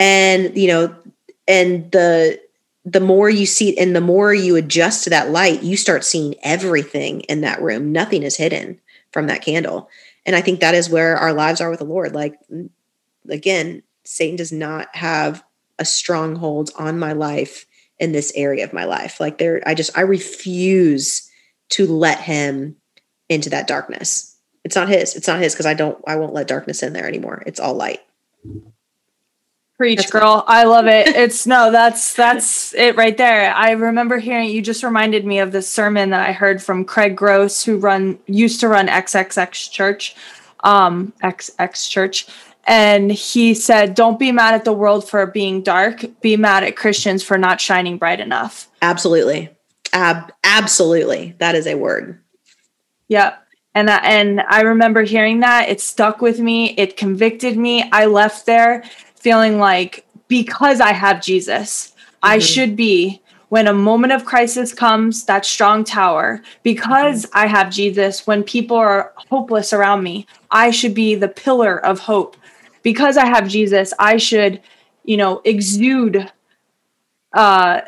And, 0.00 0.56
you 0.56 0.68
know, 0.68 0.94
and 1.46 1.90
the 1.92 2.40
the 2.84 3.00
more 3.00 3.28
you 3.28 3.46
see 3.46 3.76
and 3.76 3.96
the 3.96 4.00
more 4.00 4.32
you 4.32 4.54
adjust 4.54 5.04
to 5.04 5.10
that 5.10 5.30
light, 5.30 5.62
you 5.62 5.76
start 5.76 6.04
seeing 6.04 6.36
everything 6.42 7.20
in 7.22 7.40
that 7.40 7.60
room. 7.60 7.90
Nothing 7.90 8.22
is 8.22 8.36
hidden 8.36 8.80
from 9.10 9.26
that 9.26 9.42
candle. 9.42 9.88
And 10.24 10.36
I 10.36 10.40
think 10.40 10.60
that 10.60 10.74
is 10.74 10.88
where 10.88 11.16
our 11.16 11.32
lives 11.32 11.60
are 11.60 11.68
with 11.68 11.80
the 11.80 11.84
Lord. 11.84 12.14
Like 12.14 12.38
again, 13.28 13.82
Satan 14.06 14.36
does 14.36 14.52
not 14.52 14.94
have 14.94 15.44
a 15.78 15.84
stronghold 15.84 16.70
on 16.78 16.98
my 16.98 17.12
life 17.12 17.66
in 17.98 18.12
this 18.12 18.32
area 18.34 18.64
of 18.64 18.72
my 18.72 18.84
life. 18.84 19.20
Like 19.20 19.38
there, 19.38 19.62
I 19.66 19.74
just 19.74 19.96
I 19.96 20.02
refuse 20.02 21.30
to 21.70 21.86
let 21.86 22.20
him 22.20 22.76
into 23.28 23.50
that 23.50 23.66
darkness. 23.66 24.36
It's 24.64 24.76
not 24.76 24.88
his. 24.88 25.14
It's 25.16 25.28
not 25.28 25.40
his 25.40 25.54
because 25.54 25.66
I 25.66 25.74
don't 25.74 26.02
I 26.06 26.16
won't 26.16 26.34
let 26.34 26.48
darkness 26.48 26.82
in 26.82 26.92
there 26.92 27.06
anymore. 27.06 27.42
It's 27.46 27.60
all 27.60 27.74
light. 27.74 28.00
Preach, 29.76 29.98
that's 29.98 30.10
girl. 30.10 30.42
I 30.46 30.64
love 30.64 30.86
it. 30.86 31.06
It's 31.16 31.46
no, 31.46 31.70
that's 31.70 32.14
that's 32.14 32.74
it 32.74 32.96
right 32.96 33.16
there. 33.16 33.52
I 33.54 33.72
remember 33.72 34.18
hearing 34.18 34.48
you 34.48 34.62
just 34.62 34.82
reminded 34.82 35.26
me 35.26 35.38
of 35.38 35.52
this 35.52 35.68
sermon 35.68 36.10
that 36.10 36.26
I 36.26 36.32
heard 36.32 36.62
from 36.62 36.84
Craig 36.84 37.16
Gross, 37.16 37.64
who 37.64 37.76
run 37.76 38.18
used 38.26 38.60
to 38.60 38.68
run 38.68 38.88
XXX 38.88 39.70
Church, 39.70 40.16
um, 40.60 41.12
XX 41.22 41.90
Church, 41.90 42.26
and 42.66 43.10
he 43.10 43.54
said, 43.54 43.94
"Don't 43.94 44.18
be 44.18 44.32
mad 44.32 44.54
at 44.54 44.64
the 44.64 44.72
world 44.72 45.08
for 45.08 45.24
being 45.26 45.62
dark. 45.62 46.04
Be 46.20 46.36
mad 46.36 46.64
at 46.64 46.76
Christians 46.76 47.22
for 47.22 47.38
not 47.38 47.60
shining 47.60 47.98
bright 47.98 48.20
enough." 48.20 48.68
Absolutely, 48.82 49.50
Ab- 49.92 50.32
absolutely. 50.44 51.34
That 51.38 51.54
is 51.54 51.66
a 51.66 51.76
word. 51.76 52.20
Yep. 53.08 53.42
And 53.74 53.90
and 53.90 54.40
I 54.40 54.62
remember 54.62 55.02
hearing 55.02 55.40
that. 55.40 55.68
It 55.68 55.80
stuck 55.80 56.20
with 56.20 56.40
me. 56.40 56.70
It 56.76 56.96
convicted 56.96 57.56
me. 57.56 57.88
I 57.92 58.06
left 58.06 58.46
there 58.46 58.84
feeling 59.14 59.58
like 59.58 60.06
because 60.28 60.80
I 60.80 60.92
have 60.92 61.22
Jesus, 61.22 61.92
mm-hmm. 61.92 62.16
I 62.22 62.38
should 62.38 62.76
be 62.76 63.20
when 63.48 63.68
a 63.68 63.72
moment 63.72 64.12
of 64.12 64.24
crisis 64.24 64.74
comes, 64.74 65.24
that 65.24 65.44
strong 65.44 65.84
tower. 65.84 66.42
Because 66.62 67.26
mm-hmm. 67.26 67.38
I 67.38 67.46
have 67.46 67.70
Jesus, 67.70 68.26
when 68.26 68.42
people 68.42 68.76
are 68.76 69.12
hopeless 69.16 69.72
around 69.72 70.02
me, 70.02 70.26
I 70.50 70.70
should 70.70 70.94
be 70.94 71.14
the 71.14 71.28
pillar 71.28 71.78
of 71.78 72.00
hope. 72.00 72.36
Because 72.86 73.16
I 73.16 73.26
have 73.26 73.48
Jesus, 73.48 73.92
I 73.98 74.16
should, 74.16 74.60
you 75.02 75.16
know, 75.16 75.42
exude 75.44 76.30
uh 77.32 77.80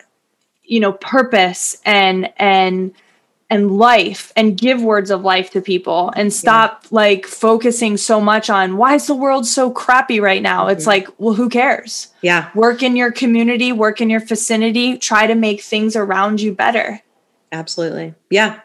you 0.64 0.80
know 0.80 0.92
purpose 0.94 1.80
and 1.84 2.32
and 2.36 2.92
and 3.48 3.70
life 3.78 4.32
and 4.34 4.58
give 4.58 4.82
words 4.82 5.08
of 5.12 5.22
life 5.22 5.52
to 5.52 5.60
people 5.60 6.12
and 6.16 6.32
stop 6.32 6.80
yeah. 6.82 6.88
like 6.90 7.26
focusing 7.26 7.96
so 7.96 8.20
much 8.20 8.50
on 8.50 8.76
why 8.76 8.96
is 8.96 9.06
the 9.06 9.14
world 9.14 9.46
so 9.46 9.70
crappy 9.70 10.18
right 10.18 10.42
now? 10.42 10.62
Mm-hmm. 10.62 10.72
it's 10.72 10.86
like 10.88 11.06
well 11.18 11.34
who 11.34 11.48
cares? 11.48 12.08
Yeah. 12.20 12.50
Work 12.56 12.82
in 12.82 12.96
your 12.96 13.12
community 13.12 13.70
work 13.70 14.00
in 14.00 14.10
your 14.10 14.20
vicinity 14.20 14.98
try 14.98 15.28
to 15.28 15.36
make 15.36 15.60
things 15.60 15.94
around 15.94 16.40
you 16.40 16.52
better. 16.52 17.00
Absolutely. 17.52 18.14
Yeah. 18.30 18.62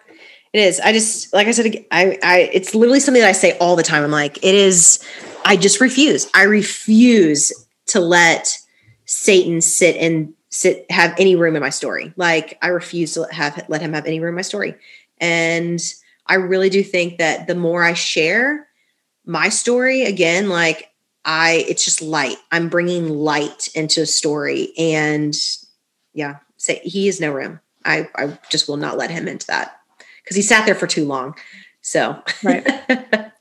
It 0.52 0.62
is. 0.62 0.80
I 0.80 0.94
just 0.94 1.32
like 1.32 1.46
i 1.46 1.52
said 1.52 1.86
i 1.92 2.18
i 2.24 2.50
it's 2.52 2.74
literally 2.74 3.00
something 3.00 3.22
that 3.22 3.30
i 3.30 3.34
say 3.34 3.56
all 3.60 3.76
the 3.76 3.84
time. 3.84 4.04
I'm 4.04 4.10
like 4.10 4.38
it 4.38 4.56
is 4.56 5.00
i 5.46 5.56
just 5.56 5.82
refuse 5.82 6.30
i 6.34 6.44
refuse 6.44 7.52
to 7.86 8.00
let 8.00 8.58
satan 9.06 9.62
sit 9.62 9.96
and 9.98 10.34
sit 10.54 10.90
have 10.92 11.16
any 11.18 11.36
room 11.36 11.56
in 11.56 11.62
my 11.62 11.72
story. 11.72 12.14
Like 12.16 12.60
I 12.62 12.68
refuse 12.68 13.16
to 13.16 13.28
have 13.32 13.66
let 13.70 13.82
him 13.82 13.94
have 13.94 14.06
any 14.06 14.20
room 14.20 14.30
in 14.30 14.36
my 14.36 14.42
story. 14.44 14.76
And 15.18 15.82
I 16.28 16.36
really 16.36 16.70
do 16.70 16.84
think 16.84 17.18
that 17.18 17.48
the 17.48 17.56
more 17.56 17.84
I 17.84 17.94
share 17.94 18.68
my 19.26 19.50
story 19.50 20.04
again, 20.04 20.50
like 20.50 20.92
I 21.26 21.66
it's 21.68 21.84
just 21.84 22.04
light. 22.04 22.38
I'm 22.52 22.70
bringing 22.70 23.10
light 23.10 23.70
into 23.74 24.02
a 24.02 24.06
story 24.06 24.74
and 24.78 25.36
yeah, 26.14 26.38
say 26.58 26.80
he 26.84 27.08
has 27.08 27.20
no 27.20 27.32
room. 27.32 27.60
I 27.84 28.08
I 28.16 28.38
just 28.50 28.68
will 28.68 28.78
not 28.78 28.98
let 28.98 29.10
him 29.10 29.28
into 29.28 29.48
that 29.48 29.80
because 30.24 30.36
he 30.36 30.44
sat 30.44 30.68
there 30.68 30.76
for 30.76 30.88
too 30.88 31.06
long. 31.06 31.36
So 31.82 32.22
right. 32.44 32.64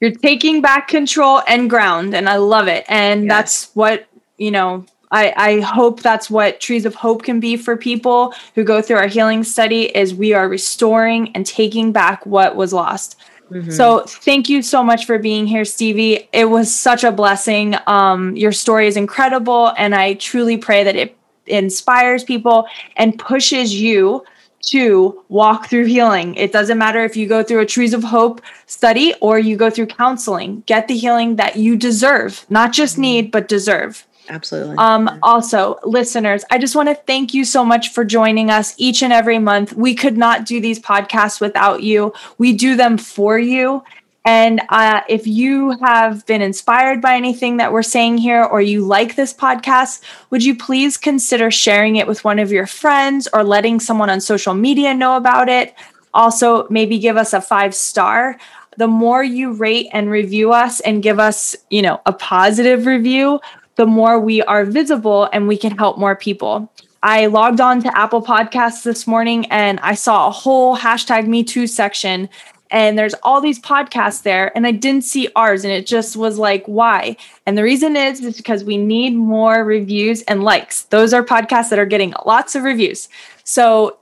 You're 0.00 0.12
taking 0.12 0.62
back 0.62 0.88
control 0.88 1.42
and 1.46 1.68
ground, 1.68 2.14
and 2.14 2.28
I 2.28 2.36
love 2.36 2.68
it. 2.68 2.84
And 2.88 3.30
that's 3.30 3.70
what 3.74 4.06
you 4.38 4.50
know 4.50 4.86
I, 5.10 5.32
I 5.36 5.60
hope 5.60 6.02
that's 6.02 6.30
what 6.30 6.60
trees 6.60 6.86
of 6.86 6.94
hope 6.94 7.24
can 7.24 7.40
be 7.40 7.56
for 7.56 7.76
people 7.76 8.34
who 8.54 8.64
go 8.64 8.80
through 8.80 8.96
our 8.96 9.08
healing 9.08 9.42
study 9.42 9.84
is 9.96 10.14
we 10.14 10.34
are 10.34 10.48
restoring 10.48 11.32
and 11.34 11.44
taking 11.44 11.92
back 11.92 12.24
what 12.26 12.54
was 12.54 12.72
lost 12.72 13.18
mm-hmm. 13.50 13.70
so 13.70 14.04
thank 14.06 14.48
you 14.48 14.62
so 14.62 14.84
much 14.84 15.06
for 15.06 15.18
being 15.18 15.46
here 15.46 15.64
stevie 15.64 16.28
it 16.32 16.46
was 16.46 16.74
such 16.74 17.02
a 17.02 17.10
blessing 17.10 17.74
um, 17.86 18.36
your 18.36 18.52
story 18.52 18.86
is 18.86 18.96
incredible 18.96 19.72
and 19.76 19.94
i 19.94 20.14
truly 20.14 20.56
pray 20.56 20.84
that 20.84 20.96
it 20.96 21.16
inspires 21.46 22.22
people 22.22 22.66
and 22.96 23.18
pushes 23.18 23.74
you 23.74 24.22
to 24.62 25.22
walk 25.28 25.68
through 25.68 25.86
healing. 25.86 26.34
It 26.34 26.52
doesn't 26.52 26.78
matter 26.78 27.02
if 27.04 27.16
you 27.16 27.26
go 27.26 27.42
through 27.42 27.60
a 27.60 27.66
Trees 27.66 27.94
of 27.94 28.04
Hope 28.04 28.40
study 28.66 29.14
or 29.20 29.38
you 29.38 29.56
go 29.56 29.70
through 29.70 29.86
counseling. 29.86 30.62
Get 30.66 30.88
the 30.88 30.96
healing 30.96 31.36
that 31.36 31.56
you 31.56 31.76
deserve, 31.76 32.44
not 32.50 32.72
just 32.72 32.94
mm-hmm. 32.94 33.02
need, 33.02 33.30
but 33.30 33.48
deserve. 33.48 34.06
Absolutely. 34.28 34.76
Um, 34.78 35.18
also, 35.22 35.78
listeners, 35.82 36.44
I 36.50 36.58
just 36.58 36.76
want 36.76 36.88
to 36.88 36.94
thank 36.94 37.34
you 37.34 37.44
so 37.44 37.64
much 37.64 37.88
for 37.88 38.04
joining 38.04 38.48
us 38.48 38.74
each 38.78 39.02
and 39.02 39.12
every 39.12 39.40
month. 39.40 39.72
We 39.72 39.94
could 39.94 40.16
not 40.16 40.46
do 40.46 40.60
these 40.60 40.78
podcasts 40.78 41.40
without 41.40 41.82
you. 41.82 42.12
We 42.38 42.52
do 42.52 42.76
them 42.76 42.96
for 42.96 43.38
you. 43.38 43.82
And 44.24 44.60
uh, 44.68 45.00
if 45.08 45.26
you 45.26 45.70
have 45.78 46.26
been 46.26 46.42
inspired 46.42 47.00
by 47.00 47.16
anything 47.16 47.56
that 47.56 47.72
we're 47.72 47.82
saying 47.82 48.18
here, 48.18 48.44
or 48.44 48.60
you 48.60 48.84
like 48.84 49.16
this 49.16 49.32
podcast, 49.32 50.02
would 50.28 50.44
you 50.44 50.54
please 50.54 50.96
consider 50.96 51.50
sharing 51.50 51.96
it 51.96 52.06
with 52.06 52.22
one 52.22 52.38
of 52.38 52.52
your 52.52 52.66
friends 52.66 53.28
or 53.32 53.42
letting 53.42 53.80
someone 53.80 54.10
on 54.10 54.20
social 54.20 54.52
media 54.52 54.92
know 54.92 55.16
about 55.16 55.48
it? 55.48 55.74
Also, 56.12 56.66
maybe 56.68 56.98
give 56.98 57.16
us 57.16 57.32
a 57.32 57.40
five 57.40 57.74
star. 57.74 58.38
The 58.76 58.88
more 58.88 59.22
you 59.24 59.52
rate 59.52 59.88
and 59.92 60.10
review 60.10 60.52
us 60.52 60.80
and 60.80 61.02
give 61.02 61.18
us, 61.18 61.56
you 61.70 61.82
know, 61.82 62.00
a 62.04 62.12
positive 62.12 62.86
review, 62.86 63.40
the 63.76 63.86
more 63.86 64.20
we 64.20 64.42
are 64.42 64.64
visible 64.64 65.28
and 65.32 65.48
we 65.48 65.56
can 65.56 65.76
help 65.76 65.98
more 65.98 66.14
people. 66.14 66.70
I 67.02 67.26
logged 67.26 67.62
on 67.62 67.82
to 67.82 67.98
Apple 67.98 68.22
Podcasts 68.22 68.82
this 68.82 69.06
morning 69.06 69.46
and 69.46 69.80
I 69.80 69.94
saw 69.94 70.28
a 70.28 70.30
whole 70.30 70.76
hashtag 70.76 71.26
Me 71.26 71.42
Too 71.42 71.66
section. 71.66 72.28
And 72.70 72.96
there's 72.96 73.14
all 73.22 73.40
these 73.40 73.58
podcasts 73.58 74.22
there, 74.22 74.56
and 74.56 74.66
I 74.66 74.70
didn't 74.70 75.02
see 75.02 75.28
ours, 75.34 75.64
and 75.64 75.72
it 75.72 75.86
just 75.86 76.16
was 76.16 76.38
like, 76.38 76.64
why? 76.66 77.16
And 77.46 77.58
the 77.58 77.64
reason 77.64 77.96
is, 77.96 78.20
is 78.20 78.36
because 78.36 78.62
we 78.62 78.76
need 78.76 79.10
more 79.10 79.64
reviews 79.64 80.22
and 80.22 80.44
likes. 80.44 80.84
Those 80.84 81.12
are 81.12 81.24
podcasts 81.24 81.70
that 81.70 81.78
are 81.78 81.86
getting 81.86 82.14
lots 82.24 82.54
of 82.54 82.62
reviews. 82.62 83.08
So 83.42 83.98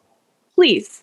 please 0.55 1.03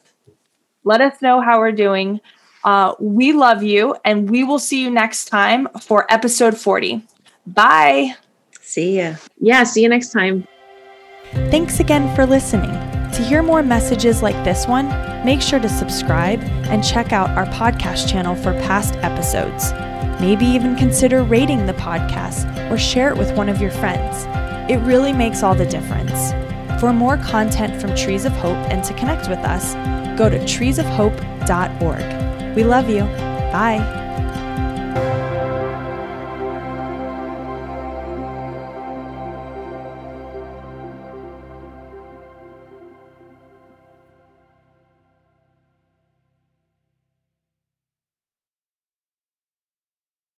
let 0.83 1.01
us 1.01 1.21
know 1.21 1.41
how 1.41 1.59
we're 1.59 1.71
doing. 1.71 2.21
Uh, 2.63 2.93
we 2.99 3.33
love 3.33 3.63
you, 3.63 3.95
and 4.05 4.29
we 4.29 4.43
will 4.43 4.59
see 4.59 4.81
you 4.81 4.89
next 4.89 5.25
time 5.25 5.67
for 5.81 6.11
episode 6.11 6.57
40. 6.57 7.01
Bye. 7.47 8.15
See 8.61 8.97
ya. 8.97 9.15
Yeah, 9.39 9.63
see 9.63 9.83
you 9.83 9.89
next 9.89 10.11
time. 10.11 10.47
Thanks 11.51 11.79
again 11.79 12.13
for 12.15 12.25
listening. 12.25 12.71
To 13.15 13.23
hear 13.23 13.41
more 13.41 13.63
messages 13.63 14.21
like 14.21 14.35
this 14.43 14.67
one, 14.67 14.89
make 15.23 15.41
sure 15.41 15.59
to 15.59 15.69
subscribe 15.69 16.41
and 16.69 16.83
check 16.83 17.13
out 17.13 17.29
our 17.29 17.45
podcast 17.45 18.09
channel 18.09 18.35
for 18.35 18.51
past 18.63 18.95
episodes. 18.97 19.71
Maybe 20.19 20.45
even 20.45 20.75
consider 20.75 21.23
rating 21.23 21.65
the 21.65 21.75
podcast 21.75 22.45
or 22.69 22.77
share 22.77 23.09
it 23.09 23.17
with 23.17 23.31
one 23.37 23.47
of 23.47 23.61
your 23.61 23.71
friends. 23.71 24.25
It 24.69 24.85
really 24.85 25.13
makes 25.13 25.43
all 25.43 25.55
the 25.55 25.65
difference. 25.65 26.33
For 26.81 26.91
more 26.91 27.15
content 27.15 27.79
from 27.79 27.95
Trees 27.95 28.25
of 28.25 28.33
Hope 28.33 28.57
and 28.69 28.83
to 28.83 28.93
connect 28.95 29.29
with 29.29 29.39
us, 29.39 29.75
go 30.17 30.29
to 30.29 30.37
treesofhope.org. 30.39 32.55
We 32.55 32.65
love 32.65 32.89
you. 32.89 33.03
Bye. 33.53 34.03